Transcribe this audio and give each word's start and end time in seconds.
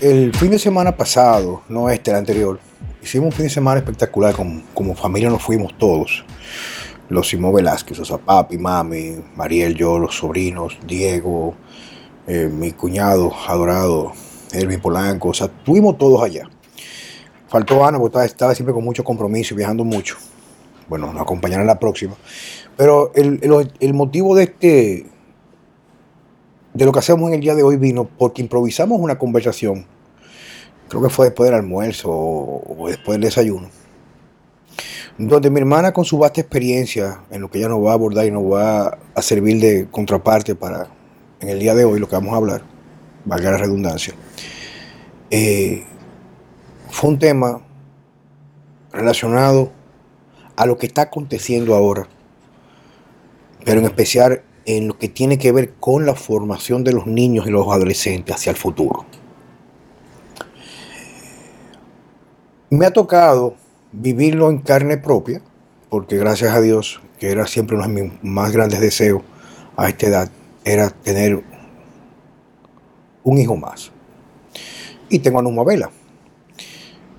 el 0.00 0.34
fin 0.34 0.50
de 0.50 0.58
semana 0.58 0.96
pasado, 0.96 1.62
no 1.68 1.88
este, 1.88 2.10
el 2.10 2.18
anterior, 2.18 2.60
hicimos 3.02 3.26
un 3.26 3.32
fin 3.32 3.44
de 3.44 3.50
semana 3.50 3.78
espectacular, 3.78 4.34
como, 4.34 4.94
familia 4.94 5.30
nos 5.30 5.42
fuimos 5.42 5.76
todos. 5.78 6.24
Los 7.08 7.28
Simón 7.28 7.54
Velázquez, 7.54 8.00
o 8.00 8.04
sea, 8.04 8.18
papi, 8.18 8.58
mami, 8.58 9.16
Mariel, 9.36 9.74
yo, 9.74 9.98
los 9.98 10.16
sobrinos, 10.16 10.76
Diego, 10.86 11.54
eh, 12.26 12.50
mi 12.52 12.72
cuñado 12.72 13.32
adorado, 13.48 14.12
Elvin 14.52 14.80
Polanco, 14.80 15.28
o 15.28 15.34
sea, 15.34 15.46
estuvimos 15.46 15.96
todos 15.96 16.22
allá. 16.22 16.48
Faltó 17.48 17.86
Ana, 17.86 17.98
porque 17.98 18.24
estaba, 18.24 18.54
siempre 18.54 18.74
con 18.74 18.84
mucho 18.84 19.04
compromiso 19.04 19.54
y 19.54 19.56
viajando 19.56 19.84
mucho. 19.84 20.16
Bueno, 20.88 21.12
nos 21.12 21.22
acompañarán 21.22 21.66
la 21.66 21.78
próxima. 21.78 22.14
Pero 22.76 23.12
el, 23.14 23.38
el, 23.42 23.72
el 23.78 23.94
motivo 23.94 24.34
de 24.34 24.44
este, 24.44 25.06
de 26.76 26.84
lo 26.84 26.92
que 26.92 26.98
hacemos 26.98 27.28
en 27.28 27.36
el 27.36 27.40
día 27.40 27.54
de 27.54 27.62
hoy 27.62 27.78
vino 27.78 28.04
porque 28.04 28.42
improvisamos 28.42 29.00
una 29.00 29.16
conversación, 29.16 29.86
creo 30.88 31.02
que 31.02 31.08
fue 31.08 31.26
después 31.26 31.48
del 31.48 31.58
almuerzo 31.58 32.10
o 32.10 32.86
después 32.86 33.14
del 33.14 33.22
desayuno, 33.22 33.70
donde 35.16 35.48
mi 35.48 35.58
hermana 35.58 35.92
con 35.92 36.04
su 36.04 36.18
vasta 36.18 36.42
experiencia 36.42 37.22
en 37.30 37.40
lo 37.40 37.50
que 37.50 37.58
ella 37.58 37.68
nos 37.68 37.82
va 37.82 37.92
a 37.92 37.94
abordar 37.94 38.26
y 38.26 38.30
nos 38.30 38.44
va 38.44 38.98
a 39.14 39.22
servir 39.22 39.58
de 39.58 39.88
contraparte 39.90 40.54
para 40.54 40.88
en 41.40 41.48
el 41.48 41.58
día 41.58 41.74
de 41.74 41.86
hoy 41.86 41.98
lo 41.98 42.08
que 42.08 42.16
vamos 42.16 42.34
a 42.34 42.36
hablar, 42.36 42.62
valga 43.24 43.52
la 43.52 43.56
redundancia, 43.56 44.12
eh, 45.30 45.82
fue 46.90 47.08
un 47.08 47.18
tema 47.18 47.62
relacionado 48.92 49.72
a 50.56 50.66
lo 50.66 50.76
que 50.76 50.84
está 50.84 51.02
aconteciendo 51.02 51.74
ahora, 51.74 52.06
pero 53.64 53.80
en 53.80 53.86
especial 53.86 54.42
en 54.66 54.88
lo 54.88 54.98
que 54.98 55.08
tiene 55.08 55.38
que 55.38 55.52
ver 55.52 55.74
con 55.74 56.04
la 56.04 56.14
formación 56.14 56.84
de 56.84 56.92
los 56.92 57.06
niños 57.06 57.46
y 57.46 57.50
los 57.50 57.66
adolescentes 57.68 58.34
hacia 58.34 58.50
el 58.50 58.56
futuro. 58.56 59.06
Me 62.68 62.84
ha 62.84 62.90
tocado 62.92 63.54
vivirlo 63.92 64.50
en 64.50 64.58
carne 64.58 64.98
propia, 64.98 65.40
porque 65.88 66.16
gracias 66.16 66.52
a 66.52 66.60
Dios, 66.60 67.00
que 67.20 67.30
era 67.30 67.46
siempre 67.46 67.76
uno 67.76 67.86
de 67.86 68.02
mis 68.02 68.12
más 68.22 68.50
grandes 68.50 68.80
deseos 68.80 69.22
a 69.76 69.88
esta 69.88 70.06
edad, 70.06 70.30
era 70.64 70.90
tener 70.90 71.44
un 73.22 73.38
hijo 73.38 73.56
más. 73.56 73.92
Y 75.08 75.20
tengo 75.20 75.38
a 75.38 75.42
Numa 75.42 75.62
Vela. 75.62 75.90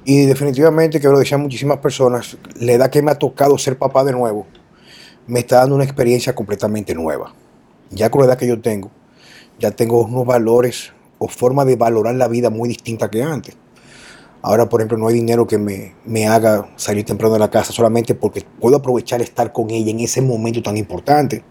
Y 0.03 0.25
definitivamente, 0.25 0.99
que 0.99 1.07
lo 1.07 1.19
decían 1.19 1.41
muchísimas 1.41 1.77
personas, 1.77 2.37
la 2.59 2.73
edad 2.73 2.89
que 2.89 3.01
me 3.01 3.11
ha 3.11 3.15
tocado 3.15 3.57
ser 3.57 3.77
papá 3.77 4.03
de 4.03 4.11
nuevo, 4.11 4.47
me 5.27 5.39
está 5.39 5.57
dando 5.57 5.75
una 5.75 5.83
experiencia 5.83 6.33
completamente 6.33 6.95
nueva. 6.95 7.33
Ya 7.91 8.09
con 8.09 8.21
la 8.21 8.27
edad 8.27 8.37
que 8.37 8.47
yo 8.47 8.59
tengo, 8.59 8.91
ya 9.59 9.71
tengo 9.71 10.03
unos 10.03 10.25
valores 10.25 10.93
o 11.19 11.27
forma 11.27 11.65
de 11.65 11.75
valorar 11.75 12.15
la 12.15 12.27
vida 12.27 12.49
muy 12.49 12.69
distinta 12.69 13.09
que 13.09 13.23
antes. 13.23 13.55
Ahora, 14.41 14.69
por 14.69 14.81
ejemplo, 14.81 14.97
no 14.97 15.07
hay 15.07 15.15
dinero 15.15 15.47
que 15.47 15.57
me, 15.57 15.95
me, 16.05 16.27
haga 16.27 16.69
salir 16.75 17.03
temprano 17.03 17.33
de 17.33 17.39
la 17.39 17.49
casa 17.49 17.73
solamente 17.73 18.13
porque 18.13 18.45
puedo 18.59 18.77
aprovechar 18.77 19.21
estar 19.21 19.51
con 19.51 19.71
ella 19.71 19.91
en 19.91 19.99
ese 19.99 20.21
momento 20.21 20.61
tan 20.61 20.77
importante. 20.77 21.43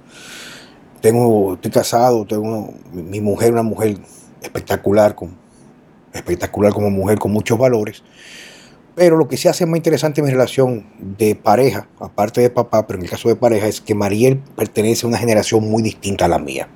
Tengo, 1.00 1.54
estoy 1.54 1.70
casado, 1.70 2.24
tengo 2.24 2.72
mi 2.92 3.20
mujer, 3.20 3.52
una 3.52 3.62
mujer 3.62 3.98
espectacular, 4.40 5.14
con, 5.14 5.36
espectacular 6.12 6.72
como 6.72 6.90
mujer, 6.90 7.18
con 7.18 7.32
muchos 7.32 7.58
valores. 7.58 8.02
Pero 8.96 9.18
lo 9.18 9.28
que 9.28 9.36
se 9.36 9.50
hace 9.50 9.66
más 9.66 9.76
interesante 9.76 10.22
en 10.22 10.24
mi 10.24 10.32
relación 10.32 10.86
de 10.98 11.34
pareja, 11.34 11.86
aparte 12.00 12.40
de 12.40 12.48
papá, 12.48 12.86
pero 12.86 12.98
en 12.98 13.04
el 13.04 13.10
caso 13.10 13.28
de 13.28 13.36
pareja, 13.36 13.66
es 13.66 13.82
que 13.82 13.94
Mariel 13.94 14.38
pertenece 14.56 15.04
a 15.04 15.10
una 15.10 15.18
generación 15.18 15.68
muy 15.68 15.82
distinta 15.82 16.24
a 16.24 16.28
la 16.28 16.38
mía. 16.38 16.66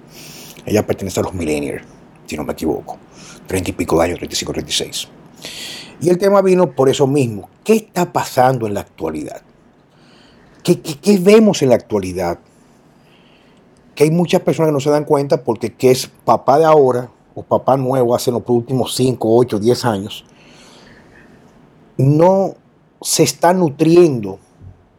Ella 0.66 0.86
pertenece 0.86 1.18
a 1.20 1.22
los 1.22 1.32
millennials, 1.32 1.82
si 2.26 2.36
no 2.36 2.44
me 2.44 2.52
equivoco. 2.52 2.98
Treinta 3.46 3.70
y 3.70 3.72
pico 3.72 3.96
de 3.96 4.04
años, 4.04 4.18
35, 4.18 4.52
36. 4.52 5.08
Y 6.02 6.10
el 6.10 6.18
tema 6.18 6.42
vino 6.42 6.70
por 6.72 6.90
eso 6.90 7.06
mismo. 7.06 7.48
¿Qué 7.64 7.72
está 7.72 8.12
pasando 8.12 8.66
en 8.66 8.74
la 8.74 8.80
actualidad? 8.80 9.40
¿Qué, 10.62 10.78
vemos 11.22 11.62
en 11.62 11.70
la 11.70 11.76
actualidad? 11.76 12.38
Que 13.94 14.04
hay 14.04 14.10
muchas 14.10 14.42
personas 14.42 14.68
que 14.68 14.74
no 14.74 14.80
se 14.80 14.90
dan 14.90 15.04
cuenta 15.04 15.42
porque 15.42 15.72
que 15.72 15.90
es 15.90 16.10
papá 16.26 16.58
de 16.58 16.66
ahora 16.66 17.10
o 17.34 17.42
papá 17.42 17.78
nuevo 17.78 18.14
hace 18.14 18.30
los 18.30 18.42
últimos 18.46 18.94
5, 18.94 19.36
8, 19.38 19.58
10 19.58 19.84
años 19.86 20.26
no 22.00 22.54
se 23.00 23.22
está 23.22 23.52
nutriendo 23.52 24.38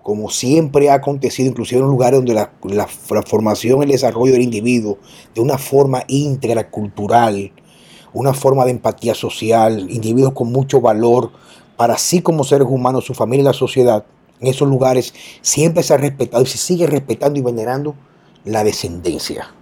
como 0.04 0.30
siempre 0.30 0.90
ha 0.90 0.96
acontecido, 0.96 1.50
inclusive 1.50 1.82
en 1.82 1.88
lugares 1.88 2.18
donde 2.18 2.34
la, 2.34 2.88
formación, 2.88 3.84
el 3.84 3.90
desarrollo 3.90 4.34
del 4.34 4.42
individuo, 4.42 4.98
de 5.36 5.42
una 5.42 5.58
forma 5.58 6.04
íntegra, 6.08 6.70
cultural, 6.70 7.52
una 8.14 8.34
forma 8.34 8.66
de 8.66 8.72
empatía 8.72 9.14
social, 9.14 9.92
individuos 9.92 10.34
con 10.34 10.52
mucho 10.52 10.82
valor 10.82 11.32
para 11.78 11.98
sí 11.98 12.22
como 12.22 12.44
seres 12.44 12.68
humanos, 12.70 13.06
su 13.06 13.14
familia 13.14 13.42
y 13.42 13.46
la 13.46 13.54
sociedad, 13.54 14.06
en 14.40 14.48
esos 14.48 14.68
lugares 14.68 15.14
siempre 15.42 15.84
se 15.84 15.94
ha 15.94 15.98
respetado 15.98 16.44
y 16.44 16.48
se 16.48 16.58
sigue 16.58 16.88
respetando 16.88 17.40
y 17.40 17.44
venerando 17.44 17.96
la 18.44 18.64
descendencia. 18.64 19.54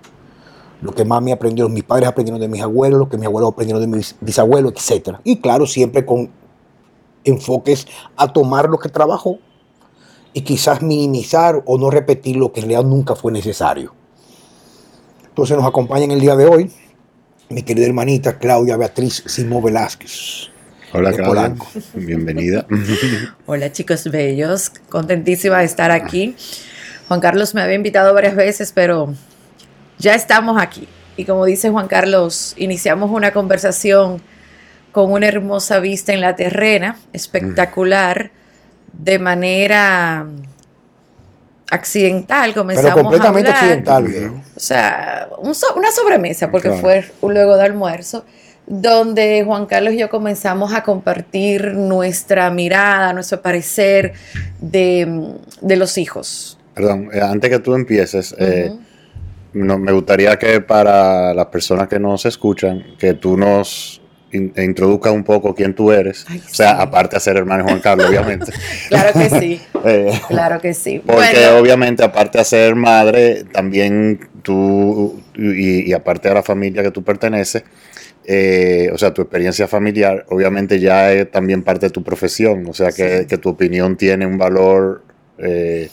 Lo 0.82 0.94
que 0.94 1.04
más 1.04 1.22
me 1.22 1.34
aprendieron 1.34 1.74
mis 1.74 1.84
padres 1.84 2.08
aprendieron 2.08 2.40
de 2.40 2.48
mis 2.48 2.62
abuelos, 2.62 2.98
lo 2.98 3.10
que 3.10 3.18
mis 3.18 3.28
abuelos 3.28 3.52
aprendieron 3.52 3.82
de 3.82 3.98
mis 3.98 4.16
bisabuelos, 4.22 4.74
etc. 4.74 5.18
Y 5.26 5.38
claro, 5.38 5.66
siempre 5.66 6.06
con 6.06 6.30
enfoques 7.24 7.88
a 8.16 8.32
tomar 8.32 8.70
lo 8.70 8.78
que 8.78 8.90
trabajó 8.90 9.40
y 10.34 10.42
quizás 10.42 10.82
minimizar 10.82 11.62
o 11.66 11.78
no 11.78 11.90
repetir 11.90 12.36
lo 12.36 12.52
que 12.52 12.62
en 12.62 12.70
realidad 12.70 12.90
nunca 12.90 13.16
fue 13.16 13.32
necesario. 13.32 13.94
Entonces 15.28 15.58
nos 15.58 15.66
acompaña 15.66 16.06
en 16.06 16.12
el 16.12 16.20
día 16.20 16.36
de 16.36 16.46
hoy 16.46 16.72
mi 17.50 17.64
querida 17.64 17.88
hermanita 17.88 18.38
Claudia 18.38 18.78
Beatriz 18.78 19.24
Simón 19.26 19.64
Velázquez. 19.64 20.50
Hola 20.94 21.12
Claudia, 21.12 21.56
bienvenida. 21.94 22.66
Hola 23.46 23.72
chicos 23.72 24.06
bellos, 24.06 24.70
contentísima 24.90 25.60
de 25.60 25.66
estar 25.66 25.92
aquí. 25.92 26.36
Juan 27.08 27.20
Carlos 27.20 27.56
me 27.56 27.62
había 27.62 27.76
invitado 27.76 28.14
varias 28.14 28.36
veces, 28.36 28.72
pero 28.72 29.14
ya 29.98 30.14
estamos 30.14 30.62
aquí. 30.62 30.88
Y 31.18 31.26
como 31.26 31.46
dice 31.46 31.70
Juan 31.70 31.88
Carlos, 31.88 32.54
iniciamos 32.58 33.12
una 33.12 33.34
conversación 33.34 34.22
con 34.92 35.12
una 35.12 35.28
hermosa 35.28 35.80
vista 35.80 36.14
en 36.14 36.22
la 36.22 36.36
terrena, 36.36 36.98
espectacular, 37.14 38.32
de 38.94 39.20
manera 39.20 40.28
accidental 41.72 42.54
comenzamos 42.54 42.92
Pero 42.94 43.04
completamente 43.04 43.50
accidental, 43.50 44.42
O 44.56 44.60
sea, 44.60 45.30
una 45.42 45.92
sobremesa, 45.92 46.52
porque 46.52 46.72
fue 46.72 47.06
luego 47.22 47.58
de 47.58 47.64
almuerzo, 47.64 48.26
donde 48.66 49.44
Juan 49.44 49.66
Carlos 49.66 49.94
y 49.94 49.98
yo 49.98 50.10
comenzamos 50.10 50.74
a 50.74 50.84
compartir 50.84 51.74
nuestra 51.74 52.50
mirada, 52.52 53.14
nuestro 53.14 53.42
parecer 53.42 54.14
de, 54.60 55.36
los 55.62 55.98
hijos. 55.98 56.58
Perdón, 56.74 57.10
eh, 57.14 57.22
antes 57.22 57.50
que 57.50 57.60
tú 57.60 57.74
empieces, 57.74 58.36
eh, 58.38 58.72
me 59.54 59.92
gustaría 59.92 60.38
que 60.38 60.62
para 60.62 61.34
las 61.34 61.48
personas 61.48 61.88
que 61.88 62.00
nos 62.00 62.26
escuchan, 62.26 62.84
que 63.00 63.16
tú 63.16 63.38
nos 63.38 63.99
e 64.32 64.64
introduzca 64.64 65.12
un 65.12 65.24
poco 65.24 65.56
quién 65.56 65.74
tú 65.74 65.92
eres. 65.92 66.26
o 66.30 66.54
sea, 66.54 66.82
aparte 66.82 67.16
de 67.16 67.20
ser 67.20 67.38
hermano 67.38 67.64
Juan 67.64 67.80
Carlos, 67.80 68.06
obviamente. 68.10 68.52
claro 68.90 69.14
que 69.14 69.30
sí. 69.30 69.62
Eh, 69.86 70.12
claro 70.28 70.60
que 70.60 70.74
sí. 70.74 71.02
Porque 71.06 71.48
obviamente, 71.58 72.04
aparte 72.04 72.40
de 72.40 72.44
ser 72.44 72.76
madre, 72.76 73.46
también 73.46 74.20
tú, 74.42 75.22
y, 75.38 75.94
aparte 75.94 76.28
de 76.28 76.36
la 76.36 76.44
familia 76.44 76.84
que 76.84 76.92
tú 76.92 77.02
perteneces, 77.02 77.64
eh, 78.26 78.90
o 78.94 78.98
sea, 78.98 79.14
tu 79.14 79.22
experiencia 79.22 79.70
familiar, 79.70 80.26
obviamente 80.28 80.82
ya 80.82 81.14
es 81.14 81.32
también 81.32 81.64
parte 81.64 81.86
de 81.86 81.92
tu 81.92 82.04
profesión. 82.04 82.66
O 82.68 82.74
sea, 82.74 82.92
que, 82.92 83.26
tu 83.42 83.48
opinión 83.48 83.96
tiene 83.96 84.26
un 84.26 84.38
valor. 84.38 85.04
Eh, 85.38 85.90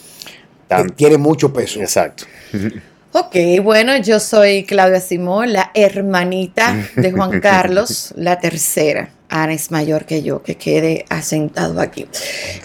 tiene 0.96 1.16
mucho 1.16 1.52
peso. 1.52 1.80
Exacto. 1.80 2.24
Ok, 3.18 3.34
bueno, 3.62 3.96
yo 3.96 4.20
soy 4.20 4.64
Claudia 4.64 5.00
Simón, 5.00 5.54
la 5.54 5.70
hermanita 5.72 6.76
de 6.96 7.12
Juan 7.12 7.40
Carlos, 7.40 8.12
la 8.14 8.38
tercera. 8.40 9.08
Ana 9.30 9.54
es 9.54 9.70
mayor 9.70 10.04
que 10.04 10.22
yo, 10.22 10.42
que 10.42 10.56
quede 10.56 11.06
asentado 11.08 11.80
aquí. 11.80 12.06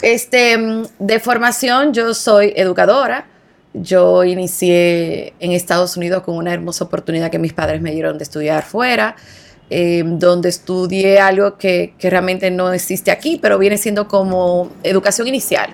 Este, 0.01 0.57
de 0.99 1.19
formación, 1.21 1.93
yo 1.93 2.13
soy 2.13 2.51
educadora. 2.53 3.27
Yo 3.73 4.25
inicié 4.25 5.35
en 5.39 5.53
Estados 5.53 5.95
Unidos 5.95 6.21
con 6.23 6.35
una 6.35 6.51
hermosa 6.51 6.83
oportunidad 6.83 7.31
que 7.31 7.39
mis 7.39 7.53
padres 7.53 7.81
me 7.81 7.93
dieron 7.93 8.17
de 8.17 8.25
estudiar 8.25 8.63
fuera, 8.65 9.15
em, 9.69 10.19
donde 10.19 10.49
estudié 10.49 11.21
algo 11.21 11.57
que, 11.57 11.93
que 11.97 12.09
realmente 12.09 12.51
no 12.51 12.73
existe 12.73 13.09
aquí, 13.09 13.39
pero 13.41 13.57
viene 13.57 13.77
siendo 13.77 14.09
como 14.09 14.69
educación 14.83 15.29
inicial 15.29 15.73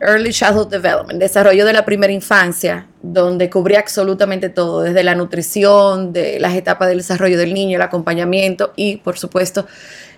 Early 0.00 0.32
Childhood 0.32 0.68
Development, 0.68 1.18
desarrollo 1.18 1.64
de 1.66 1.72
la 1.72 1.84
primera 1.84 2.12
infancia, 2.12 2.86
donde 3.02 3.50
cubría 3.50 3.80
absolutamente 3.80 4.48
todo, 4.48 4.82
desde 4.82 5.02
la 5.02 5.14
nutrición, 5.14 6.12
de 6.12 6.38
las 6.38 6.54
etapas 6.54 6.88
del 6.88 6.98
desarrollo 6.98 7.38
del 7.38 7.54
niño, 7.54 7.76
el 7.76 7.82
acompañamiento 7.82 8.72
y, 8.76 8.96
por 8.98 9.18
supuesto, 9.18 9.66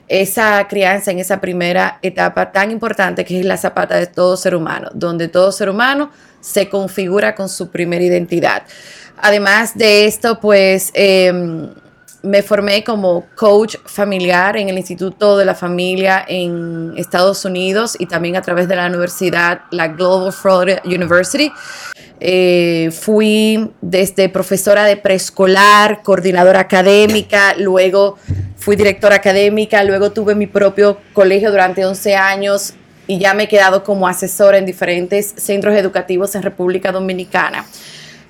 esa 0.08 0.66
crianza 0.68 1.12
en 1.12 1.20
esa 1.20 1.40
primera 1.40 1.98
etapa 2.02 2.50
tan 2.50 2.72
importante 2.72 3.24
que 3.24 3.38
es 3.38 3.46
la 3.46 3.56
zapata 3.56 3.96
de 3.96 4.06
todo 4.06 4.36
ser 4.36 4.56
humano, 4.56 4.90
donde 4.92 5.28
todo 5.28 5.52
ser 5.52 5.70
humano 5.70 6.10
se 6.40 6.68
configura 6.68 7.34
con 7.34 7.48
su 7.48 7.70
primera 7.70 8.04
identidad. 8.04 8.64
Además 9.18 9.76
de 9.76 10.06
esto, 10.06 10.40
pues 10.40 10.90
em, 10.94 11.70
me 12.22 12.42
formé 12.42 12.84
como 12.84 13.26
coach 13.34 13.76
familiar 13.84 14.56
en 14.56 14.68
el 14.68 14.76
Instituto 14.76 15.38
de 15.38 15.44
la 15.44 15.54
Familia 15.54 16.24
en 16.28 16.92
Estados 16.96 17.44
Unidos 17.44 17.96
y 17.98 18.06
también 18.06 18.36
a 18.36 18.42
través 18.42 18.68
de 18.68 18.76
la 18.76 18.86
universidad, 18.86 19.62
la 19.70 19.88
Global 19.88 20.32
Florida 20.32 20.82
University. 20.84 21.50
Eh, 22.20 22.90
fui 22.92 23.70
desde 23.80 24.28
profesora 24.28 24.84
de 24.84 24.96
preescolar, 24.96 26.02
coordinadora 26.02 26.60
académica, 26.60 27.54
luego 27.56 28.18
fui 28.56 28.76
directora 28.76 29.16
académica, 29.16 29.82
luego 29.84 30.12
tuve 30.12 30.34
mi 30.34 30.46
propio 30.46 30.98
colegio 31.14 31.50
durante 31.50 31.84
11 31.86 32.16
años 32.16 32.74
y 33.06 33.18
ya 33.18 33.32
me 33.32 33.44
he 33.44 33.48
quedado 33.48 33.82
como 33.82 34.06
asesora 34.06 34.58
en 34.58 34.66
diferentes 34.66 35.34
centros 35.36 35.74
educativos 35.74 36.34
en 36.34 36.42
República 36.42 36.92
Dominicana. 36.92 37.64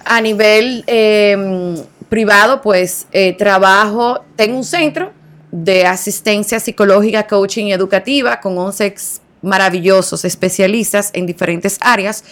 A 0.04 0.20
nivel 0.20 0.84
em, 0.86 1.76
privado, 2.08 2.60
pues 2.60 3.06
eh, 3.12 3.34
trabajo, 3.34 4.24
tengo 4.36 4.56
un 4.56 4.64
centro 4.64 5.12
de 5.50 5.86
asistencia 5.86 6.60
psicológica, 6.60 7.26
coaching 7.26 7.66
y 7.66 7.72
educativa 7.72 8.40
con 8.40 8.56
11 8.56 8.94
maravillosos 9.42 10.24
especialistas 10.24 11.10
en 11.12 11.26
diferentes 11.26 11.78
áreas 11.80 12.24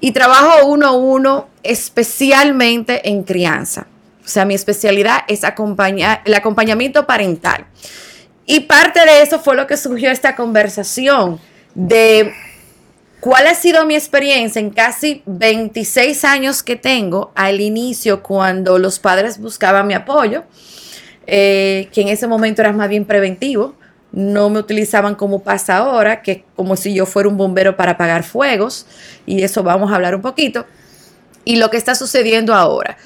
y 0.00 0.12
trabajo 0.12 0.66
uno 0.66 0.86
a 0.86 0.92
uno 0.92 1.48
especialmente 1.62 3.08
en 3.08 3.22
crianza. 3.22 3.86
O 4.24 4.28
sea, 4.28 4.44
mi 4.44 4.54
especialidad 4.54 5.20
es 5.28 5.44
acompañar, 5.44 6.22
el 6.24 6.34
acompañamiento 6.34 7.06
parental. 7.06 7.66
Y 8.44 8.60
parte 8.60 9.00
de 9.00 9.22
eso 9.22 9.40
fue 9.40 9.56
lo 9.56 9.66
que 9.66 9.76
surgió 9.76 10.10
esta 10.10 10.36
conversación 10.36 11.40
de 11.74 12.32
cuál 13.26 13.48
ha 13.48 13.56
sido 13.56 13.84
mi 13.84 13.96
experiencia 13.96 14.60
en 14.60 14.70
casi 14.70 15.20
26 15.26 16.24
años 16.24 16.62
que 16.62 16.76
tengo 16.76 17.32
al 17.34 17.60
inicio 17.60 18.22
cuando 18.22 18.78
los 18.78 19.00
padres 19.00 19.40
buscaban 19.40 19.88
mi 19.88 19.94
apoyo, 19.94 20.44
eh, 21.26 21.88
que 21.92 22.02
en 22.02 22.08
ese 22.08 22.28
momento 22.28 22.62
era 22.62 22.72
más 22.72 22.88
bien 22.88 23.04
preventivo 23.04 23.74
no 24.12 24.48
me 24.48 24.60
utilizaban 24.60 25.16
como 25.16 25.42
pasa 25.42 25.78
ahora, 25.78 26.22
que 26.22 26.44
como 26.54 26.76
si 26.76 26.94
yo 26.94 27.04
fuera 27.04 27.28
un 27.28 27.36
bombero 27.36 27.76
para 27.76 27.92
apagar 27.92 28.22
fuegos, 28.22 28.86
y 29.26 29.42
eso 29.42 29.64
vamos 29.64 29.90
a 29.90 29.96
hablar 29.96 30.14
un 30.14 30.22
poquito, 30.22 30.64
y 31.44 31.56
lo 31.56 31.68
que 31.68 31.76
está 31.76 31.96
sucediendo 31.96 32.54
ahora. 32.54 32.96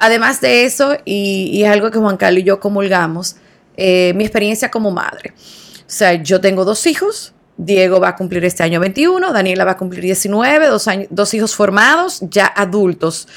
Además 0.00 0.40
de 0.40 0.64
eso, 0.64 0.96
y, 1.04 1.62
es 1.62 1.70
algo 1.70 1.90
que 1.90 1.98
Juan 1.98 2.16
Carlos 2.16 2.40
y 2.40 2.44
yo 2.44 2.60
comulgamos, 2.60 3.36
eh, 3.76 4.12
mi 4.16 4.24
experiencia 4.24 4.70
como 4.70 4.90
madre. 4.90 5.34
O 5.36 5.84
sea, 5.86 6.14
yo 6.14 6.40
tengo 6.40 6.64
dos 6.64 6.86
hijos, 6.86 7.35
Diego 7.56 8.00
va 8.00 8.08
a 8.08 8.16
cumplir 8.16 8.44
este 8.44 8.62
año 8.62 8.80
21, 8.80 9.32
Daniela 9.32 9.64
va 9.64 9.72
a 9.72 9.76
cumplir 9.76 10.02
19, 10.02 10.66
dos, 10.66 10.86
dos 11.10 11.34
hijos 11.34 11.54
formados, 11.54 12.20
ya 12.22 12.46
adultos. 12.46 13.28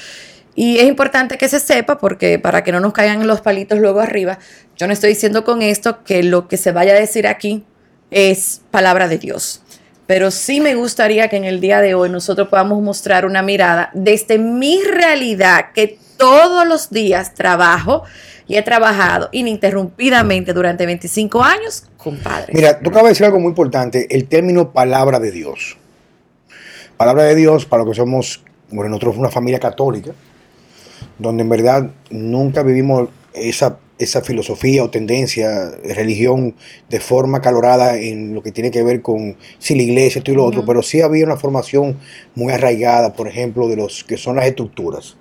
Y 0.54 0.78
es 0.78 0.84
importante 0.84 1.38
que 1.38 1.48
se 1.48 1.60
sepa, 1.60 1.98
porque 1.98 2.38
para 2.38 2.62
que 2.62 2.72
no 2.72 2.80
nos 2.80 2.92
caigan 2.92 3.26
los 3.26 3.40
palitos 3.40 3.78
luego 3.78 4.00
arriba, 4.00 4.38
yo 4.76 4.86
no 4.86 4.92
estoy 4.92 5.10
diciendo 5.10 5.44
con 5.44 5.62
esto 5.62 6.02
que 6.04 6.22
lo 6.22 6.48
que 6.48 6.56
se 6.56 6.72
vaya 6.72 6.92
a 6.92 7.00
decir 7.00 7.26
aquí 7.26 7.64
es 8.10 8.60
palabra 8.70 9.08
de 9.08 9.18
Dios. 9.18 9.62
Pero 10.06 10.30
sí 10.30 10.60
me 10.60 10.74
gustaría 10.74 11.28
que 11.28 11.36
en 11.36 11.44
el 11.44 11.60
día 11.60 11.80
de 11.80 11.94
hoy 11.94 12.10
nosotros 12.10 12.48
podamos 12.48 12.82
mostrar 12.82 13.24
una 13.24 13.42
mirada 13.42 13.90
desde 13.94 14.38
mi 14.38 14.82
realidad, 14.82 15.66
que 15.72 15.98
todos 16.16 16.66
los 16.66 16.90
días 16.90 17.32
trabajo 17.32 18.02
y 18.46 18.56
he 18.56 18.62
trabajado 18.62 19.28
ininterrumpidamente 19.32 20.52
durante 20.52 20.84
25 20.84 21.42
años 21.42 21.84
Mira, 22.52 22.78
tú 22.78 22.90
acabas 22.90 23.04
de 23.04 23.08
decir 23.10 23.26
algo 23.26 23.40
muy 23.40 23.48
importante, 23.48 24.06
el 24.10 24.26
término 24.26 24.72
palabra 24.72 25.20
de 25.20 25.30
Dios. 25.30 25.76
Palabra 26.96 27.24
de 27.24 27.34
Dios, 27.34 27.66
para 27.66 27.84
lo 27.84 27.90
que 27.90 27.96
somos, 27.96 28.42
bueno, 28.70 28.90
nosotros 28.90 29.16
una 29.16 29.30
familia 29.30 29.58
católica, 29.58 30.12
donde 31.18 31.42
en 31.42 31.48
verdad 31.48 31.90
nunca 32.10 32.62
vivimos 32.62 33.08
esa, 33.34 33.78
esa 33.98 34.22
filosofía 34.22 34.82
o 34.82 34.90
tendencia 34.90 35.70
de 35.70 35.94
religión 35.94 36.54
de 36.88 37.00
forma 37.00 37.40
calorada 37.40 37.96
en 37.96 38.34
lo 38.34 38.42
que 38.42 38.52
tiene 38.52 38.70
que 38.70 38.82
ver 38.82 39.02
con 39.02 39.36
si 39.58 39.74
la 39.74 39.82
iglesia, 39.82 40.18
esto 40.20 40.32
y 40.32 40.34
lo 40.34 40.44
otro, 40.44 40.64
pero 40.64 40.82
sí 40.82 41.00
había 41.00 41.24
una 41.24 41.36
formación 41.36 41.98
muy 42.34 42.52
arraigada, 42.52 43.12
por 43.12 43.28
ejemplo, 43.28 43.68
de 43.68 43.76
los 43.76 44.04
que 44.04 44.16
son 44.16 44.36
las 44.36 44.46
estructuras. 44.46 45.16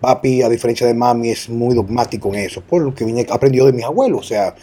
Papi, 0.00 0.42
a 0.42 0.48
diferencia 0.48 0.86
de 0.86 0.92
mami, 0.92 1.30
es 1.30 1.48
muy 1.48 1.74
dogmático 1.74 2.28
en 2.34 2.40
eso, 2.40 2.60
por 2.60 2.82
lo 2.82 2.94
que 2.94 3.26
aprendió 3.30 3.64
de 3.64 3.72
mis 3.72 3.84
abuelos, 3.84 4.20
o 4.20 4.24
sea, 4.24 4.54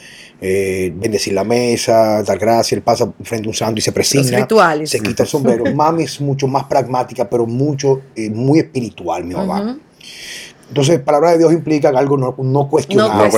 eh, 0.44 0.92
bendecir 0.96 1.34
la 1.34 1.44
mesa, 1.44 2.24
dar 2.24 2.40
gracias, 2.40 2.74
él 2.74 2.82
pasa 2.82 3.14
frente 3.22 3.48
a 3.48 3.50
un 3.52 3.54
santo 3.54 3.78
y 3.78 3.82
se 3.82 3.92
presigna, 3.92 4.48
se 4.86 5.00
quita 5.00 5.22
el 5.22 5.30
sombrero. 5.30 5.66
mami 5.76 6.02
es 6.02 6.20
mucho 6.20 6.48
más 6.48 6.64
pragmática, 6.64 7.30
pero 7.30 7.46
mucho, 7.46 8.02
eh, 8.16 8.32
muy 8.32 8.58
espiritual, 8.58 9.24
mi 9.24 9.36
mamá. 9.36 9.78
Entonces, 10.68 11.00
palabra 11.00 11.34
de 11.34 11.38
Dios 11.38 11.54
implica 11.54 11.90
algo 11.90 12.18
no, 12.18 12.68
cuestionable. 12.68 13.30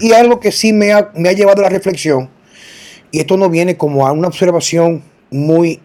Y 0.00 0.12
algo 0.12 0.40
que 0.40 0.50
sí 0.50 0.72
me 0.72 0.92
ha, 0.92 1.12
me 1.14 1.28
ha 1.28 1.32
llevado 1.32 1.60
a 1.60 1.64
la 1.64 1.68
reflexión, 1.68 2.28
y 3.12 3.20
esto 3.20 3.36
no 3.36 3.48
viene 3.48 3.76
como 3.76 4.04
a 4.04 4.10
una 4.10 4.26
observación 4.26 5.04
muy 5.30 5.80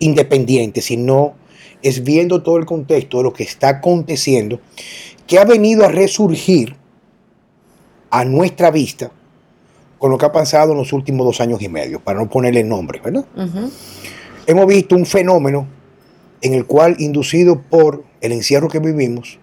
independiente, 0.00 0.80
sino 0.80 1.34
es 1.82 2.02
viendo 2.02 2.42
todo 2.42 2.56
el 2.56 2.66
contexto 2.66 3.18
de 3.18 3.22
lo 3.22 3.32
que 3.32 3.44
está 3.44 3.68
aconteciendo, 3.68 4.60
que 5.28 5.38
ha 5.38 5.44
venido 5.44 5.84
a 5.84 5.88
resurgir 5.88 6.74
a 8.10 8.24
nuestra 8.24 8.72
vista 8.72 9.12
con 10.00 10.10
lo 10.10 10.16
que 10.16 10.24
ha 10.24 10.32
pasado 10.32 10.72
en 10.72 10.78
los 10.78 10.94
últimos 10.94 11.26
dos 11.26 11.42
años 11.42 11.60
y 11.60 11.68
medio, 11.68 12.00
para 12.00 12.18
no 12.18 12.28
ponerle 12.28 12.64
nombre, 12.64 13.02
¿verdad? 13.04 13.26
Hemos 14.46 14.66
visto 14.66 14.96
un 14.96 15.04
fenómeno 15.04 15.66
en 16.40 16.54
el 16.54 16.64
cual, 16.64 16.96
inducido 16.98 17.60
por 17.60 18.02
el 18.22 18.32
encierro 18.32 18.68
que 18.68 18.78
vivimos, 18.78 19.38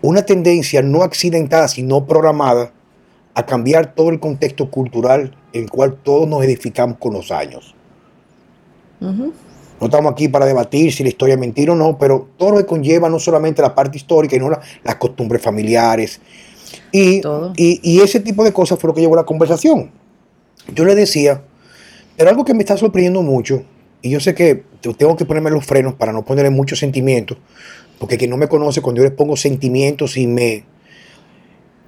una 0.00 0.24
tendencia 0.24 0.80
no 0.80 1.02
accidentada, 1.02 1.68
sino 1.68 2.06
programada, 2.06 2.72
a 3.34 3.44
cambiar 3.44 3.94
todo 3.94 4.08
el 4.08 4.18
contexto 4.18 4.70
cultural 4.70 5.36
en 5.52 5.64
el 5.64 5.70
cual 5.70 5.98
todos 6.02 6.26
nos 6.26 6.42
edificamos 6.42 6.96
con 6.96 7.12
los 7.12 7.30
años. 7.30 7.74
No 9.00 9.32
estamos 9.82 10.12
aquí 10.12 10.28
para 10.28 10.46
debatir 10.46 10.90
si 10.90 11.02
la 11.02 11.10
historia 11.10 11.34
es 11.34 11.40
mentira 11.40 11.72
o 11.72 11.76
no, 11.76 11.98
pero 11.98 12.28
todo 12.38 12.52
lo 12.52 12.56
que 12.56 12.64
conlleva 12.64 13.10
no 13.10 13.18
solamente 13.18 13.60
la 13.60 13.74
parte 13.74 13.98
histórica, 13.98 14.36
sino 14.36 14.48
las 14.48 14.94
costumbres 14.94 15.42
familiares. 15.42 16.18
Y, 16.92 17.20
y, 17.56 17.80
y, 17.82 18.00
ese 18.00 18.20
tipo 18.20 18.44
de 18.44 18.52
cosas 18.52 18.78
fue 18.78 18.88
lo 18.88 18.94
que 18.94 19.00
llevó 19.00 19.14
a 19.14 19.18
la 19.18 19.26
conversación. 19.26 19.90
Yo 20.72 20.84
le 20.84 20.94
decía, 20.94 21.42
pero 22.16 22.30
algo 22.30 22.44
que 22.44 22.54
me 22.54 22.60
está 22.60 22.76
sorprendiendo 22.76 23.22
mucho, 23.22 23.64
y 24.02 24.10
yo 24.10 24.20
sé 24.20 24.34
que 24.34 24.64
tengo 24.80 25.16
que 25.16 25.24
ponerme 25.24 25.50
los 25.50 25.64
frenos 25.64 25.94
para 25.94 26.12
no 26.12 26.24
ponerle 26.24 26.50
muchos 26.50 26.78
sentimientos, 26.78 27.38
porque 27.98 28.18
quien 28.18 28.30
no 28.30 28.36
me 28.36 28.48
conoce, 28.48 28.80
cuando 28.80 29.00
yo 29.00 29.04
le 29.08 29.10
pongo 29.10 29.36
sentimientos 29.36 30.16
y 30.16 30.26
me... 30.26 30.64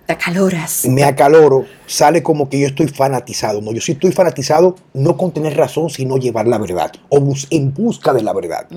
Te 0.06 0.12
acaloras. 0.12 0.86
Me 0.86 1.02
acaloro, 1.02 1.66
sale 1.86 2.22
como 2.22 2.48
que 2.48 2.60
yo 2.60 2.68
estoy 2.68 2.86
fanatizado. 2.86 3.60
No, 3.60 3.72
yo 3.72 3.80
sí 3.80 3.92
estoy 3.92 4.12
fanatizado 4.12 4.76
no 4.94 5.16
con 5.16 5.32
tener 5.32 5.56
razón, 5.56 5.90
sino 5.90 6.16
llevar 6.16 6.46
la 6.46 6.58
verdad 6.58 6.92
o 7.08 7.34
en 7.50 7.74
busca 7.74 8.14
de 8.14 8.22
la 8.22 8.32
verdad. 8.32 8.68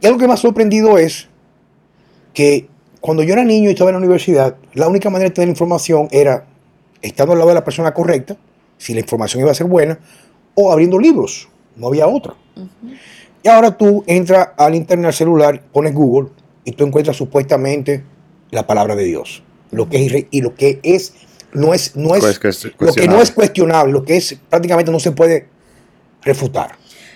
Y 0.00 0.06
algo 0.06 0.18
que 0.18 0.26
me 0.26 0.34
ha 0.34 0.36
sorprendido 0.36 0.98
es 0.98 1.28
que 2.34 2.68
cuando 3.00 3.22
yo 3.22 3.32
era 3.32 3.44
niño 3.44 3.68
y 3.68 3.72
estaba 3.72 3.90
en 3.90 3.94
la 3.94 3.98
universidad, 3.98 4.56
la 4.74 4.88
única 4.88 5.10
manera 5.10 5.30
de 5.30 5.34
tener 5.34 5.48
información 5.48 6.08
era 6.10 6.46
estando 7.02 7.32
al 7.32 7.38
lado 7.38 7.48
de 7.48 7.54
la 7.54 7.64
persona 7.64 7.94
correcta, 7.94 8.36
si 8.76 8.94
la 8.94 9.00
información 9.00 9.42
iba 9.42 9.50
a 9.50 9.54
ser 9.54 9.66
buena, 9.66 9.98
o 10.54 10.72
abriendo 10.72 10.98
libros. 10.98 11.48
No 11.76 11.88
había 11.88 12.06
otra. 12.06 12.34
Y 13.42 13.48
ahora 13.48 13.76
tú 13.76 14.04
entras 14.06 14.50
al 14.56 14.74
internet, 14.74 15.06
al 15.06 15.14
celular, 15.14 15.62
pones 15.72 15.94
Google 15.94 16.30
y 16.64 16.72
tú 16.72 16.84
encuentras 16.84 17.16
supuestamente 17.16 18.04
la 18.50 18.66
palabra 18.66 18.94
de 18.94 19.04
Dios. 19.04 19.42
Lo 19.70 19.88
que 19.88 20.04
es 20.04 20.26
y 20.30 20.42
lo 20.42 20.54
que 20.54 20.80
es 20.82 21.14
no 21.52 21.72
es 21.72 21.96
no 21.96 22.14
es 22.14 22.40
lo 22.78 22.92
que 22.92 23.08
no 23.08 23.22
es 23.22 23.30
cuestionable, 23.30 23.92
lo 23.92 24.04
que 24.04 24.16
es 24.16 24.38
prácticamente 24.48 24.92
no 24.92 25.00
se 25.00 25.12
puede 25.12 25.46
refutar. 26.22 26.72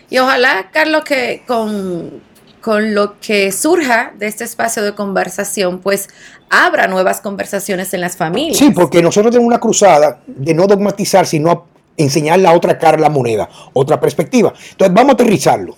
Y 0.09 0.19
ojalá, 0.19 0.71
Carlos, 0.73 1.05
que 1.05 1.43
con, 1.47 2.23
con 2.65 2.95
lo 2.95 3.21
que 3.21 3.53
surja 3.53 4.15
de 4.19 4.27
este 4.27 4.43
espacio 4.43 4.83
de 4.83 4.95
conversación, 4.95 5.81
pues 5.81 6.09
abra 6.49 6.87
nuevas 6.87 7.21
conversaciones 7.21 7.93
en 7.93 8.01
las 8.01 8.17
familias. 8.17 8.57
Sí, 8.57 8.71
porque 8.71 9.03
nosotros 9.03 9.33
tenemos 9.33 9.49
una 9.49 9.61
cruzada 9.61 10.23
de 10.27 10.55
no 10.55 10.67
dogmatizar, 10.67 11.27
sino 11.27 11.67
enseñar 11.95 12.39
la 12.39 12.55
otra 12.55 12.79
cara 12.79 12.97
de 12.97 13.03
la 13.03 13.11
moneda, 13.11 13.51
otra 13.75 14.01
perspectiva. 14.01 14.55
Entonces, 14.71 14.95
vamos 14.95 15.11
a 15.11 15.13
aterrizarlo. 15.13 15.77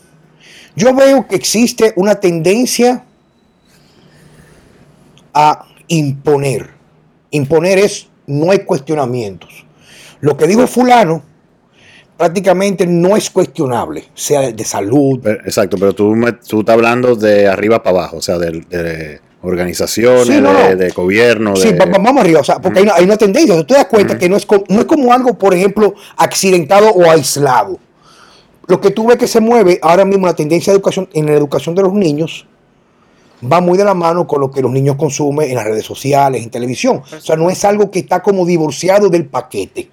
Yo 0.76 0.94
veo 0.94 1.26
que 1.26 1.34
existe 1.34 1.92
una 1.96 2.20
tendencia 2.20 3.02
a 5.34 5.66
imponer. 5.88 6.70
Imponer 7.32 7.78
es, 7.78 8.06
no 8.28 8.52
hay 8.52 8.60
cuestionamientos. 8.60 9.66
Lo 10.20 10.36
que 10.36 10.46
dijo 10.46 10.64
fulano 10.68 11.24
prácticamente 12.16 12.86
no 12.86 13.16
es 13.16 13.30
cuestionable, 13.30 14.04
sea 14.14 14.52
de 14.52 14.64
salud. 14.64 15.20
exacto, 15.44 15.76
pero 15.78 15.94
tú, 15.94 16.14
tú 16.48 16.60
estás 16.60 16.74
hablando 16.74 17.14
de 17.14 17.46
arriba 17.46 17.82
para 17.82 17.98
abajo, 17.98 18.16
o 18.18 18.22
sea, 18.22 18.38
de, 18.38 19.20
organizaciones, 19.42 20.78
De, 20.78 20.90
gobierno. 20.90 21.54
Sí, 21.56 21.72
vamos 21.72 22.20
arriba, 22.20 22.40
o 22.40 22.44
sea, 22.44 22.58
porque 22.58 22.80
hay, 22.80 23.04
una, 23.04 23.16
tendencia, 23.16 23.54
tú 23.54 23.64
te 23.64 23.74
das 23.74 23.86
cuenta 23.86 24.18
que 24.18 24.28
no 24.28 24.36
es, 24.36 24.46
no 24.68 24.80
es 24.80 24.86
como 24.86 25.12
algo, 25.12 25.34
por 25.34 25.54
ejemplo, 25.54 25.94
accidentado 26.16 26.90
o 26.90 27.10
aislado. 27.10 27.78
Lo 28.66 28.80
que 28.80 28.90
tú 28.90 29.06
ves 29.06 29.16
que 29.16 29.28
se 29.28 29.40
mueve 29.40 29.78
ahora 29.80 30.04
mismo 30.04 30.26
la 30.26 30.34
tendencia 30.34 30.72
de 30.72 30.76
educación 30.76 31.08
en 31.12 31.26
la 31.26 31.34
educación 31.34 31.74
de 31.76 31.82
los 31.82 31.92
niños 31.92 32.46
va 33.40 33.60
muy 33.60 33.78
de 33.78 33.84
la 33.84 33.94
mano 33.94 34.26
con 34.26 34.40
lo 34.40 34.50
que 34.50 34.62
los 34.62 34.72
niños 34.72 34.96
consumen 34.96 35.48
en 35.48 35.56
las 35.56 35.64
redes 35.64 35.84
sociales, 35.84 36.42
en 36.42 36.50
televisión. 36.50 37.02
O 37.16 37.20
sea, 37.20 37.36
no 37.36 37.50
es 37.50 37.64
algo 37.64 37.90
que 37.90 38.00
está 38.00 38.22
como 38.22 38.44
divorciado 38.44 39.08
del 39.08 39.26
paquete. 39.26 39.90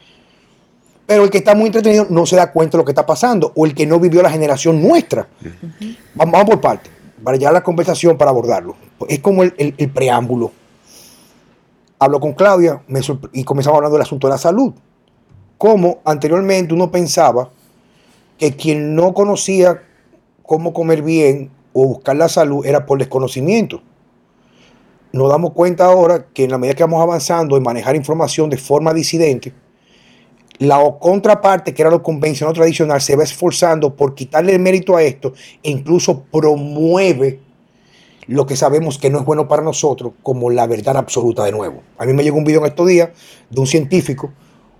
Pero 1.05 1.23
el 1.23 1.29
que 1.29 1.39
está 1.39 1.53
muy 1.53 1.67
entretenido 1.67 2.07
no 2.09 2.25
se 2.25 2.35
da 2.35 2.51
cuenta 2.51 2.77
de 2.77 2.81
lo 2.81 2.85
que 2.85 2.91
está 2.91 3.05
pasando, 3.05 3.51
o 3.55 3.65
el 3.65 3.75
que 3.75 3.85
no 3.85 3.99
vivió 3.99 4.21
la 4.21 4.29
generación 4.29 4.81
nuestra. 4.81 5.27
vamos, 6.15 6.45
por 6.45 6.61
parte, 6.61 6.89
para 7.23 7.37
llevar 7.37 7.53
la 7.53 7.63
conversación 7.63 8.17
para 8.17 8.31
abordarlo. 8.31 8.75
Es 9.07 9.19
como 9.19 9.43
el, 9.43 9.53
el 9.57 9.89
preámbulo. 9.91 10.51
Hablo 11.99 12.19
con 12.19 12.33
Claudia 12.33 12.81
me 12.87 12.99
y 13.31 13.43
comenzamos 13.43 13.77
hablando 13.77 13.95
del 13.95 14.01
asunto 14.01 14.27
de 14.27 14.31
la 14.33 14.37
salud. 14.37 14.73
Como 15.57 15.99
anteriormente 16.03 16.73
uno 16.73 16.91
pensaba 16.91 17.49
que 18.37 18.55
quien 18.55 18.95
no 18.95 19.13
conocía 19.13 19.83
cómo 20.43 20.73
comer 20.73 21.01
bien 21.01 21.49
o 21.71 21.87
buscar 21.87 22.15
la 22.15 22.27
salud 22.29 22.65
era 22.65 22.85
por 22.85 22.99
desconocimiento. 22.99 23.81
Nos 25.13 25.29
damos 25.29 25.53
cuenta 25.53 25.85
ahora 25.85 26.25
que 26.33 26.43
en 26.43 26.51
la 26.51 26.57
medida 26.57 26.75
que 26.75 26.83
vamos 26.83 27.01
avanzando 27.01 27.55
en 27.55 27.63
manejar 27.63 27.95
información 27.95 28.49
de 28.49 28.57
forma 28.57 28.93
disidente, 28.93 29.53
la 30.59 30.79
contraparte, 30.99 31.73
que 31.73 31.81
era 31.81 31.91
lo 31.91 32.03
convencional 32.03 32.53
tradicional, 32.53 33.01
se 33.01 33.15
va 33.15 33.23
esforzando 33.23 33.95
por 33.95 34.15
quitarle 34.15 34.53
el 34.53 34.59
mérito 34.59 34.95
a 34.95 35.03
esto 35.03 35.33
e 35.61 35.71
incluso 35.71 36.23
promueve 36.31 37.39
lo 38.27 38.45
que 38.45 38.55
sabemos 38.55 38.97
que 38.97 39.09
no 39.09 39.19
es 39.19 39.25
bueno 39.25 39.47
para 39.47 39.63
nosotros 39.63 40.13
como 40.21 40.49
la 40.49 40.67
verdad 40.67 40.95
absoluta 40.97 41.43
de 41.43 41.51
nuevo. 41.51 41.81
A 41.97 42.05
mí 42.05 42.13
me 42.13 42.23
llegó 42.23 42.37
un 42.37 42.45
video 42.45 42.61
en 42.61 42.67
estos 42.67 42.87
días 42.87 43.09
de 43.49 43.59
un 43.59 43.67
científico 43.67 44.31